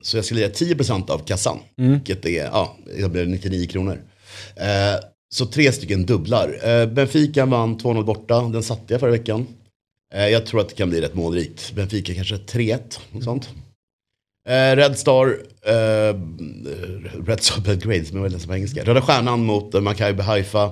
Så 0.04 0.18
jag 0.18 0.26
ska 0.26 0.36
lägga 0.36 0.50
10% 0.50 1.10
av 1.10 1.20
kassan, 1.20 1.60
vilket 1.76 2.26
är, 2.26 2.46
ja, 2.46 2.78
det 2.98 3.10
blir 3.10 3.26
99 3.26 3.68
kronor. 3.68 4.02
Eh, 4.56 5.00
så 5.34 5.46
tre 5.46 5.72
stycken 5.72 6.06
dubblar. 6.06 6.60
Eh, 6.64 6.86
Benfica 6.86 7.46
vann 7.46 7.78
2-0 7.78 8.04
borta, 8.04 8.42
den 8.42 8.64
satte 8.64 8.94
jag 8.94 9.00
förra 9.00 9.12
veckan. 9.12 9.48
Eh, 10.14 10.28
jag 10.28 10.46
tror 10.46 10.62
att 10.62 10.70
det 10.70 10.76
kan 10.76 10.90
bli 10.90 11.02
rätt 11.02 11.16
målrikt. 11.16 11.72
Benfica 11.76 12.14
kanske 12.14 12.36
3-1, 12.36 12.80
något 13.12 13.24
sånt. 13.24 13.50
Eh, 14.50 14.76
Red 14.76 14.98
Star, 14.98 15.38
eh, 15.66 16.16
Red 17.28 17.44
Star 17.44 17.62
Belgrade 17.62 18.06
som 18.06 18.24
jag 18.24 18.32
läsa 18.32 18.48
på 18.48 18.56
engelska. 18.56 18.84
Röda 18.84 19.02
Stjärnan 19.02 19.46
mot 19.46 19.76
uh, 19.76 19.82
Maccabi 19.82 20.22
Haifa. 20.22 20.72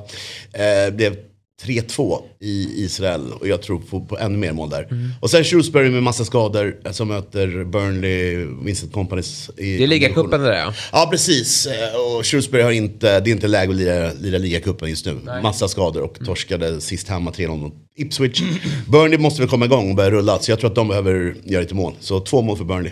Eh, 0.54 0.94
blev 0.94 1.16
3-2 1.64 2.22
i 2.40 2.84
Israel 2.84 3.32
och 3.40 3.48
jag 3.48 3.62
tror 3.62 3.80
på, 3.80 4.02
på 4.06 4.18
ännu 4.18 4.38
mer 4.38 4.52
mål 4.54 4.70
där. 4.70 4.88
Och 5.20 5.32
sen 5.32 5.44
Shrewsbury 5.44 5.90
med 5.90 6.04
massa 6.04 6.26
skador 6.26 6.78
eh, 6.86 6.92
som 6.92 7.08
möter 7.08 7.64
Burnley, 7.64 8.46
Vincent 8.64 8.94
Companys. 8.94 9.50
i 9.58 9.78
Det 9.78 9.84
är 9.84 9.88
ligacupen 9.88 10.42
det 10.42 10.48
där 10.48 10.58
ja. 10.58 10.74
Ja 10.92 11.08
precis, 11.12 11.68
Eh, 11.72 12.18
och 12.18 12.26
Shrewsbury 12.26 12.64
har 12.64 12.72
inte, 12.72 13.20
det 13.20 13.30
är 13.30 13.32
inte 13.32 13.48
läge 13.48 13.70
att 13.70 13.76
lira, 13.76 14.14
lira 14.14 14.38
ligacupen 14.38 14.90
just 14.90 15.06
nu. 15.06 15.20
Massa 15.44 15.68
skador 15.68 16.02
och 16.02 16.26
torskade 16.26 16.82
sist 16.82 17.08
hemma 17.08 17.32
3-0 17.32 17.58
mot 17.58 17.74
Ipswich. 17.96 18.42
Burnley 18.88 19.20
måste 19.20 19.42
väl 19.42 19.50
komma 19.50 19.66
igång 19.66 19.90
och 19.90 19.96
börja 19.96 20.12
rulla, 20.12 20.40
så 20.40 20.52
jag 20.52 20.60
tror 20.60 20.70
att 20.70 20.76
de 20.76 20.88
behöver 20.88 21.36
göra 21.44 21.62
lite 21.62 21.76
mål. 21.76 21.94
Så 22.00 22.20
två 22.20 22.42
mål 22.42 22.58
för 22.58 22.64
Burnley. 22.66 22.92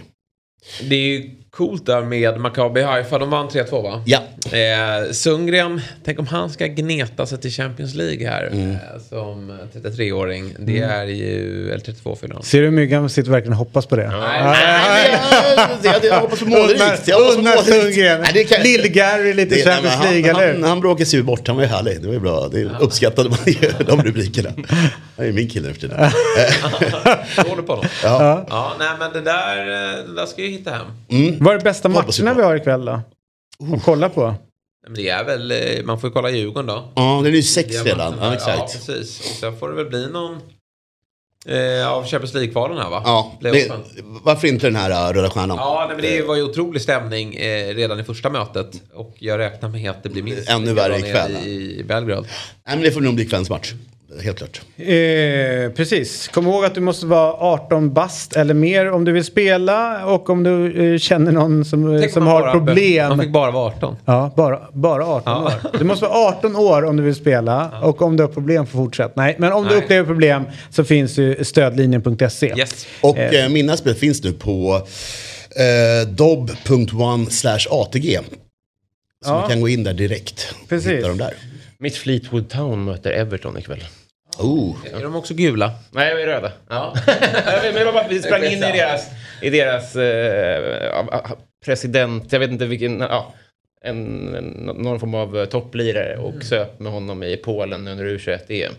Det 0.82 0.96
är 0.96 1.00
ju 1.00 1.30
coolt 1.52 1.86
där 1.86 2.02
med 2.02 2.40
Maccabi 2.40 2.82
Haifa. 2.82 3.18
De 3.18 3.30
vann 3.30 3.48
3-2 3.50 3.84
va? 3.84 4.04
Ja. 4.06 4.20
Eh, 4.58 5.12
Sundgren, 5.12 5.82
tänk 6.06 6.20
om 6.20 6.28
han 6.28 6.50
ska 6.50 6.68
gneta 6.68 7.26
sig 7.26 7.38
till 7.38 7.52
Champions 7.52 7.94
League 7.96 8.28
här 8.30 8.48
Mm. 8.52 8.72
eh, 8.72 8.78
som 9.10 9.58
33-åring. 9.74 10.56
Det 10.60 10.80
är 10.80 11.06
ju, 11.06 11.68
eller 11.72 11.80
32 11.84 12.16
fyller 12.16 12.34
han. 12.34 12.44
Ser 12.44 12.60
du 12.60 12.66
hur 12.66 12.72
Myggan 12.72 13.10
sitter 13.10 13.32
verkligen 13.32 13.54
hoppas 13.54 13.86
på 13.86 13.96
det? 13.96 14.12
Hoppas 16.22 16.40
på 16.40 16.46
målrikt. 16.46 17.08
Jag 17.08 17.18
hoppas 17.20 17.36
på 17.36 17.42
målrikt. 17.42 17.66
Sundgren. 17.66 18.22
Nej, 18.22 18.32
det 18.34 18.44
kan- 18.44 18.62
Lill-Gary 18.62 19.34
lite 19.34 19.56
Det- 19.56 19.62
Champions 19.64 19.96
nej, 20.04 20.12
League, 20.22 20.34
han, 20.34 20.44
eller 20.44 20.54
han, 20.54 20.64
han 20.64 20.80
bråkade 20.80 21.06
sig 21.06 21.24
bort, 21.24 21.48
han 21.48 21.56
var 21.56 21.64
ju 21.64 21.70
härlig. 21.70 22.02
Det 22.02 22.08
var 22.08 22.14
ju 22.14 22.20
bra. 22.20 22.48
Det 22.52 22.70
uppskattade 22.80 23.30
man 23.30 23.40
ju, 23.46 23.72
de 23.88 24.02
rubrikerna. 24.04 24.50
Han 24.56 24.66
är 25.18 25.26
ju 25.26 25.34
min 25.34 25.50
kille 25.50 25.68
nu 25.68 25.74
för 25.74 25.82
tiden. 25.82 26.10
Jag 27.38 27.44
håller 27.44 27.64
på 27.64 27.72
honom. 27.74 27.86
Ja. 28.04 28.46
Ja, 28.50 28.74
nej 28.80 28.88
men 29.00 29.14
det 29.14 29.22
där, 29.22 29.58
eh, 29.58 30.06
det 30.08 30.16
där 30.16 30.26
ska 30.26 30.42
jag 30.42 30.50
hitta 30.50 30.72
hem. 30.72 30.86
Vad 31.40 31.54
är 31.54 31.58
det 31.58 31.64
bästa 31.64 31.90
matcherna 31.90 32.34
vi 32.34 32.42
har 32.42 32.56
ikväll 32.56 32.86
då? 32.86 32.92
Att 33.74 33.84
kolla 33.84 34.10
på? 34.10 34.36
Men 34.84 34.94
det 34.94 35.10
är 35.10 35.24
väl, 35.24 35.52
eh, 35.52 35.84
man 35.84 36.02
får 36.02 36.10
ju 36.10 36.14
kolla 36.14 36.30
Djurgården 36.30 36.66
då. 36.66 36.92
Ja, 36.96 37.20
det 37.24 37.30
är 37.30 37.34
ju 37.34 37.44
sex 37.44 37.76
är 37.76 37.84
redan. 37.84 38.16
Ja, 38.22 38.34
exakt. 38.34 38.58
Ja, 38.58 38.66
precis. 38.66 39.20
Och 39.20 39.26
sen 39.26 39.58
får 39.58 39.70
det 39.70 39.76
väl 39.76 39.86
bli 39.86 40.08
någon 40.08 40.38
eh, 41.46 41.92
av 41.92 42.06
Champions 42.06 42.34
League-kvalen 42.34 42.78
här 42.78 42.90
va? 42.90 43.02
Ja, 43.06 43.38
det, 43.42 43.72
varför 44.24 44.48
inte 44.48 44.68
den 44.68 44.76
här 44.76 45.10
uh, 45.10 45.14
Röda 45.14 45.30
Stjärnan? 45.30 45.58
Ja, 45.58 45.86
nej, 45.88 45.96
men 45.96 46.06
det 46.06 46.28
var 46.28 46.36
ju 46.36 46.44
otrolig 46.44 46.82
stämning 46.82 47.36
eh, 47.36 47.76
redan 47.76 48.00
i 48.00 48.04
första 48.04 48.30
mötet. 48.30 48.82
Och 48.94 49.16
jag 49.20 49.38
räknar 49.38 49.70
med 49.70 49.92
att 49.92 50.04
det 50.04 50.10
blir 50.10 50.24
minst 50.24 50.50
Ännu 50.50 50.74
värre 50.74 50.98
ikväll. 50.98 51.32
nere 51.32 51.44
i 51.46 51.84
Belgrad. 51.88 52.28
Nej, 52.68 52.76
men 52.76 52.82
det 52.82 52.92
får 52.92 53.02
nog 53.02 53.16
bli 53.16 53.26
kvällens 53.26 53.50
match. 53.50 53.74
Helt 54.24 54.38
klart. 54.38 54.62
Eh, 54.78 55.72
precis. 55.76 56.28
Kom 56.28 56.48
ihåg 56.48 56.66
att 56.66 56.76
du 56.76 56.82
måste 56.82 57.06
vara 57.06 57.34
18 57.34 57.94
bast 57.94 58.36
eller 58.36 58.54
mer 58.54 58.92
om 58.92 59.06
du 59.06 59.12
vill 59.12 59.24
spela 59.24 60.06
och 60.06 60.30
om 60.30 60.44
du 60.44 60.94
eh, 60.94 60.98
känner 61.00 61.32
någon 61.32 61.66
som, 61.66 61.94
eh, 61.94 62.00
Tänk 62.02 62.10
om 62.10 62.14
som 62.14 62.28
har 62.28 62.42
bara- 62.42 62.52
problem. 62.52 63.10
Man 63.10 63.20
fick 63.20 63.32
bara 63.32 63.52
vara 63.52 63.66
18. 63.66 63.96
Ja, 64.06 64.34
bara, 64.38 64.60
bara 64.74 65.06
18 65.06 65.44
år. 65.44 65.54
Du 65.78 65.84
måste 65.84 66.06
vara 66.06 66.28
18 66.30 66.56
år 66.56 66.86
om 66.86 66.98
du 66.98 67.04
vill 67.04 67.16
spela 67.16 67.80
och 67.82 68.02
om 68.02 68.18
du 68.18 68.24
har 68.24 68.28
problem 68.30 68.66
får 68.68 68.78
fortsätta. 68.80 69.14
Nej, 69.16 69.36
men 69.40 69.54
om 69.54 69.64
du 69.64 69.70
Nej. 69.70 69.84
upplever 69.84 70.06
problem 70.06 70.44
så 70.70 70.84
finns 70.84 71.18
ju 71.18 71.44
stödlinjen.se. 71.44 72.54
Yes. 72.58 72.88
Och 73.02 73.18
Eh. 73.18 73.44
eh, 73.46 73.50
mina 73.50 73.78
spel 73.78 73.96
finns 73.96 74.24
nu 74.24 74.32
på 74.34 74.82
eh, 75.56 76.08
dob.one 76.10 77.26
ATG. 77.70 78.20
Så 79.26 79.30
Ja. 79.32 79.40
man 79.40 79.50
kan 79.50 79.62
gå 79.62 79.70
in 79.70 79.84
där 79.84 79.94
direkt 79.94 80.56
och 80.64 80.70
Precis. 80.70 80.92
hitta 80.92 81.08
dem 81.08 81.18
där. 81.18 81.34
Mitt 81.82 81.96
Fleetwood 81.96 82.50
Town 82.50 82.84
möter 82.86 83.12
Everton 83.12 83.58
ikväll. 83.58 83.84
Oh. 84.40 84.76
Är 84.94 85.04
de 85.04 85.16
också 85.16 85.34
gula? 85.34 85.72
Nej, 85.92 86.16
de 86.16 86.22
är 86.22 86.28
röda. 86.28 86.52
Ja. 86.70 86.96
Men 87.64 87.74
det 87.74 87.86
var 87.86 87.94
bara 87.94 88.06
att 88.06 88.12
vi 88.12 88.22
sprang 88.22 88.44
in 88.44 88.64
i 88.64 88.72
deras, 88.72 89.08
i 89.42 89.50
deras 89.50 89.96
eh, 89.96 91.32
president, 91.66 92.32
jag 92.32 92.40
vet 92.40 92.52
inte 92.52 92.66
vilken, 92.66 93.00
ja, 93.00 93.34
en, 93.82 94.36
en, 94.36 94.46
någon 94.78 95.00
form 95.00 95.14
av 95.14 95.38
eh, 95.38 95.46
topplirare 95.46 96.18
och 96.18 96.44
söp 96.44 96.80
med 96.80 96.92
honom 96.92 97.24
i 97.24 97.38
Polen 97.38 97.88
under 97.88 98.06
U21-EM. 98.06 98.74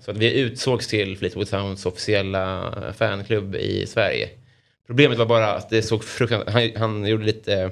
Så 0.00 0.10
att 0.10 0.16
vi 0.16 0.40
utsågs 0.40 0.88
till 0.88 1.18
Fleetwood 1.18 1.50
Towns 1.50 1.86
officiella 1.86 2.72
fanklubb 2.96 3.54
i 3.54 3.86
Sverige. 3.86 4.28
Problemet 4.86 5.18
var 5.18 5.26
bara 5.26 5.52
att 5.52 5.70
det 5.70 5.82
såg 5.82 6.04
fruktansvärt, 6.04 6.52
han, 6.52 6.70
han 6.76 7.06
gjorde 7.06 7.24
lite 7.24 7.54
eh, 7.54 7.70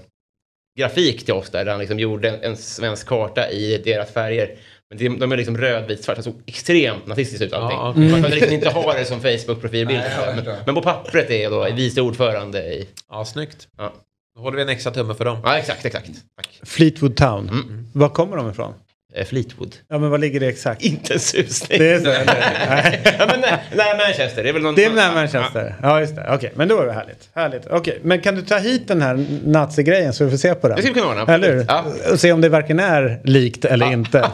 grafik 0.79 1.25
till 1.25 1.35
oss 1.35 1.51
där, 1.51 1.65
där 1.65 1.71
han 1.73 1.81
liksom 1.81 1.99
gjorde 1.99 2.29
en, 2.29 2.43
en 2.43 2.57
svensk 2.57 3.07
karta 3.07 3.51
i 3.51 3.79
deras 3.79 4.13
färger. 4.13 4.57
Men 4.91 4.99
de, 4.99 5.09
de 5.19 5.33
är 5.33 5.37
liksom 5.37 5.57
rödvit 5.59 6.05
svart, 6.05 6.17
det 6.17 6.23
såg 6.23 6.43
extremt 6.47 7.07
nazistiskt 7.07 7.43
ut 7.43 7.53
allting. 7.53 7.79
Ja, 7.79 8.11
Man 8.11 8.23
kunde 8.23 8.29
liksom 8.37 8.53
inte 8.53 8.71
ha 8.71 8.93
det 8.95 9.05
som 9.05 9.21
Facebook-profilbild. 9.21 10.03
Men, 10.37 10.57
men 10.67 10.75
på 10.75 10.83
pappret 10.83 11.31
är 11.31 11.43
jag 11.43 11.53
då 11.53 11.69
vice 11.75 12.01
ordförande 12.01 12.59
i... 12.75 12.89
Ja, 13.11 13.25
snyggt. 13.25 13.69
Ja, 13.79 13.93
Då 14.37 14.41
håller 14.43 14.57
vi 14.57 14.63
en 14.63 14.69
extra 14.69 14.93
tumme 14.93 15.15
för 15.15 15.25
dem. 15.25 15.39
ja 15.45 15.59
exakt, 15.59 15.85
exakt. 15.85 16.11
Tack. 16.37 16.61
Fleetwood 16.63 17.17
Town. 17.17 17.49
Mm. 17.49 17.87
Var 17.93 18.09
kommer 18.09 18.37
de 18.37 18.51
ifrån? 18.51 18.75
Eh, 19.15 19.25
Fleetwood. 19.25 19.77
Ja, 19.89 19.99
men 19.99 20.11
var 20.11 20.19
ligger 20.19 20.41
det 20.41 20.47
exakt? 20.47 20.83
Inte 20.83 21.15
en 21.15 21.21
susning. 21.21 21.79
Det 21.79 21.91
är 21.93 21.99
så? 21.99 22.05
Nej. 22.05 23.01
ja, 23.19 23.27
men 23.27 23.41
nej, 23.41 23.65
nej, 23.75 23.97
Manchester. 23.97 24.43
Det 24.43 24.49
är 24.49 24.53
väl 24.53 24.63
någon... 24.63 24.75
Det 24.75 24.85
är 24.85 24.91
när 24.91 25.15
Manchester. 25.15 25.75
Ja, 25.83 26.01
just 26.01 26.17
det. 26.17 26.27
Okej, 26.35 26.53
men 26.55 26.69
då 26.69 26.81
är 26.81 26.87
det 26.87 26.93
härligt. 26.93 27.29
härligt. 27.35 27.67
Okej, 27.71 27.99
men 28.03 28.21
kan 28.21 28.35
du 28.35 28.43
ta 28.43 28.59
hit 28.59 28.89
den 28.89 29.03
här 29.03 29.27
nazi-grejen 29.45 30.13
så 30.13 30.25
vi 30.25 30.31
får 30.31 30.39
se 30.39 30.55
på 30.55 30.69
den? 30.69 30.77
Det 30.77 30.83
skulle 30.83 31.01
kunna 31.01 31.23
ordna, 31.23 31.35
Eller 31.35 31.53
hur? 31.53 31.65
Ja. 31.69 31.85
Och 32.13 32.21
se 32.21 32.33
om 32.33 32.41
det 32.41 32.49
verkligen 32.49 32.81
är 32.81 33.21
likt 33.25 33.65
eller 33.65 33.93
inte. 33.93 34.19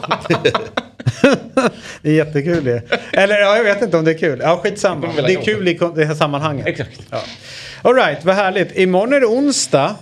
det 2.01 2.09
är 2.09 2.13
jättekul 2.13 2.63
det. 2.63 2.81
Eller 3.13 3.39
ja, 3.39 3.57
jag 3.57 3.63
vet 3.63 3.81
inte 3.81 3.97
om 3.97 4.05
det 4.05 4.11
är 4.11 4.17
kul. 4.17 4.39
Ja, 4.43 4.59
skitsamma. 4.63 5.07
Det 5.15 5.33
är 5.33 5.41
kul 5.41 5.67
i 5.67 5.79
det 5.95 6.05
här 6.05 6.15
sammanhanget. 6.15 6.67
Exakt. 6.67 7.01
Ja. 7.09 7.21
All 7.81 7.93
right, 7.95 8.25
vad 8.25 8.35
härligt. 8.35 8.77
Imorgon 8.77 9.13
är 9.13 9.19
det 9.19 9.25
onsdag. 9.25 9.95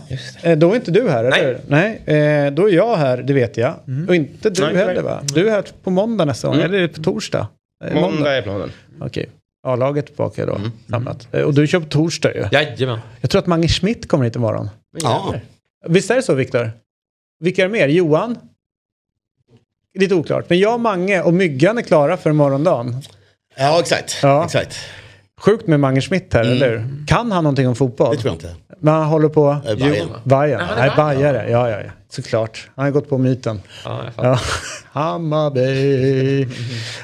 Eh, 0.43 0.57
Då 0.57 0.72
är 0.72 0.76
inte 0.76 0.91
du 0.91 1.10
här, 1.10 1.23
Nej. 1.23 1.39
eller 1.41 1.60
Nej. 1.68 2.02
Eh, 2.45 2.52
då 2.53 2.69
är 2.69 2.73
jag 2.73 2.95
här, 2.95 3.18
det 3.18 3.34
vet 3.34 3.57
jag. 3.57 3.73
Och 4.07 4.15
inte 4.15 4.49
du 4.49 4.61
Nej, 4.61 4.76
heller 4.76 4.93
nej. 4.93 5.03
va? 5.03 5.22
Du 5.34 5.47
är 5.47 5.52
här 5.52 5.65
på 5.84 5.89
måndag 5.89 6.26
nästa 6.26 6.47
gång, 6.47 6.57
eller 6.57 6.77
är 6.77 6.81
det 6.81 6.88
på 6.88 7.03
torsdag? 7.03 7.47
Eh, 7.85 7.93
Måndag 8.02 8.38
är 8.38 8.41
planen. 8.41 8.72
Okej. 9.02 9.30
A-laget 9.68 10.06
tillbaka 10.06 10.45
då, 10.45 10.61
samlat. 10.89 11.27
Eh, 11.31 11.41
Och 11.41 11.53
du 11.53 11.68
kör 11.68 11.80
på 11.80 11.85
torsdag 11.85 12.34
ju. 12.34 12.45
Jajamän. 12.52 12.99
Jag 13.22 13.30
tror 13.30 13.39
att 13.39 13.47
Mange 13.47 13.68
Schmidt 13.68 14.07
kommer 14.07 14.26
hit 14.26 14.35
imorgon. 14.35 14.69
Ja. 15.03 15.35
Visst 15.88 16.11
är 16.11 16.15
det 16.15 16.22
så, 16.22 16.34
Viktor? 16.34 16.72
Vilka 17.39 17.61
är 17.61 17.65
det 17.68 17.72
mer? 17.72 17.88
Johan? 17.88 18.38
Lite 19.99 20.15
oklart. 20.15 20.49
Men 20.49 20.60
jag, 20.60 20.80
Mange 20.80 21.22
och 21.22 21.34
Myggan 21.34 21.77
är 21.77 21.81
klara 21.81 22.18
för 22.18 22.31
morgondagen. 22.31 22.95
ja, 23.57 23.80
exakt. 23.80 24.19
Ja. 24.23 24.45
exakt. 24.45 24.76
Sjukt 25.41 25.68
med 25.68 25.80
Mange 25.80 26.02
Schmidt 26.02 26.34
här, 26.34 26.41
eller 26.41 26.70
hur? 26.70 27.06
Kan 27.07 27.32
han 27.32 27.44
någonting 27.44 27.68
om 27.68 27.76
fotboll? 27.76 28.16
Det 28.16 28.22
tror 28.22 28.30
jag 28.30 28.36
inte. 28.36 28.56
Men 28.80 28.94
han 28.94 29.03
håller 29.06 29.30
på... 29.30 29.57
Bayern. 29.66 30.10
Bayern. 30.24 30.60
han 30.62 30.78
är 30.78 30.88
Nej, 30.88 30.91
Bayern. 30.95 30.95
Bajare. 30.95 31.49
Ja, 31.52 31.70
ja, 31.70 31.82
ja. 31.82 31.91
Såklart. 32.10 32.70
Han 32.76 32.86
har 32.86 32.91
gått 32.91 33.10
på 33.10 33.18
myten. 33.18 33.62
Ja. 33.86 34.02
Ja. 34.18 34.40
Hammarby. 34.91 36.48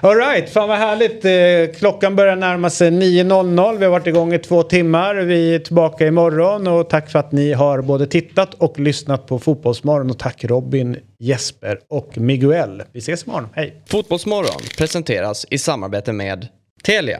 All 0.02 0.16
right, 0.16 0.50
fan 0.50 0.70
vad 0.70 0.78
härligt. 0.78 1.26
Eh, 1.26 1.80
Klockan 1.80 2.16
börjar 2.16 2.36
närma 2.36 2.70
sig 2.70 2.90
9.00. 2.92 3.78
Vi 3.78 3.86
har 3.86 3.92
varit 3.92 4.08
igång 4.08 4.34
i 4.34 4.40
två 4.40 4.64
timmar. 4.64 5.16
Vi 5.16 5.56
är 5.56 5.60
tillbaka 5.60 6.08
imorgon 6.08 6.68
och 6.68 6.90
tack 6.90 7.10
för 7.12 7.20
att 7.20 7.32
ni 7.32 7.54
har 7.54 7.82
både 7.82 8.08
tittat 8.08 8.54
och 8.54 8.80
lyssnat 8.80 9.26
på 9.28 9.40
Fotbollsmorgon. 9.40 10.10
Och 10.10 10.20
tack 10.20 10.44
Robin, 10.44 10.98
Jesper 11.20 11.80
och 11.90 12.18
Miguel. 12.18 12.84
Vi 12.92 13.00
ses 13.00 13.24
imorgon. 13.24 13.48
Hej! 13.54 13.82
Fotbollsmorgon 13.86 14.62
presenteras 14.78 15.46
i 15.50 15.58
samarbete 15.58 16.14
med 16.14 16.48
Telia. 16.84 17.20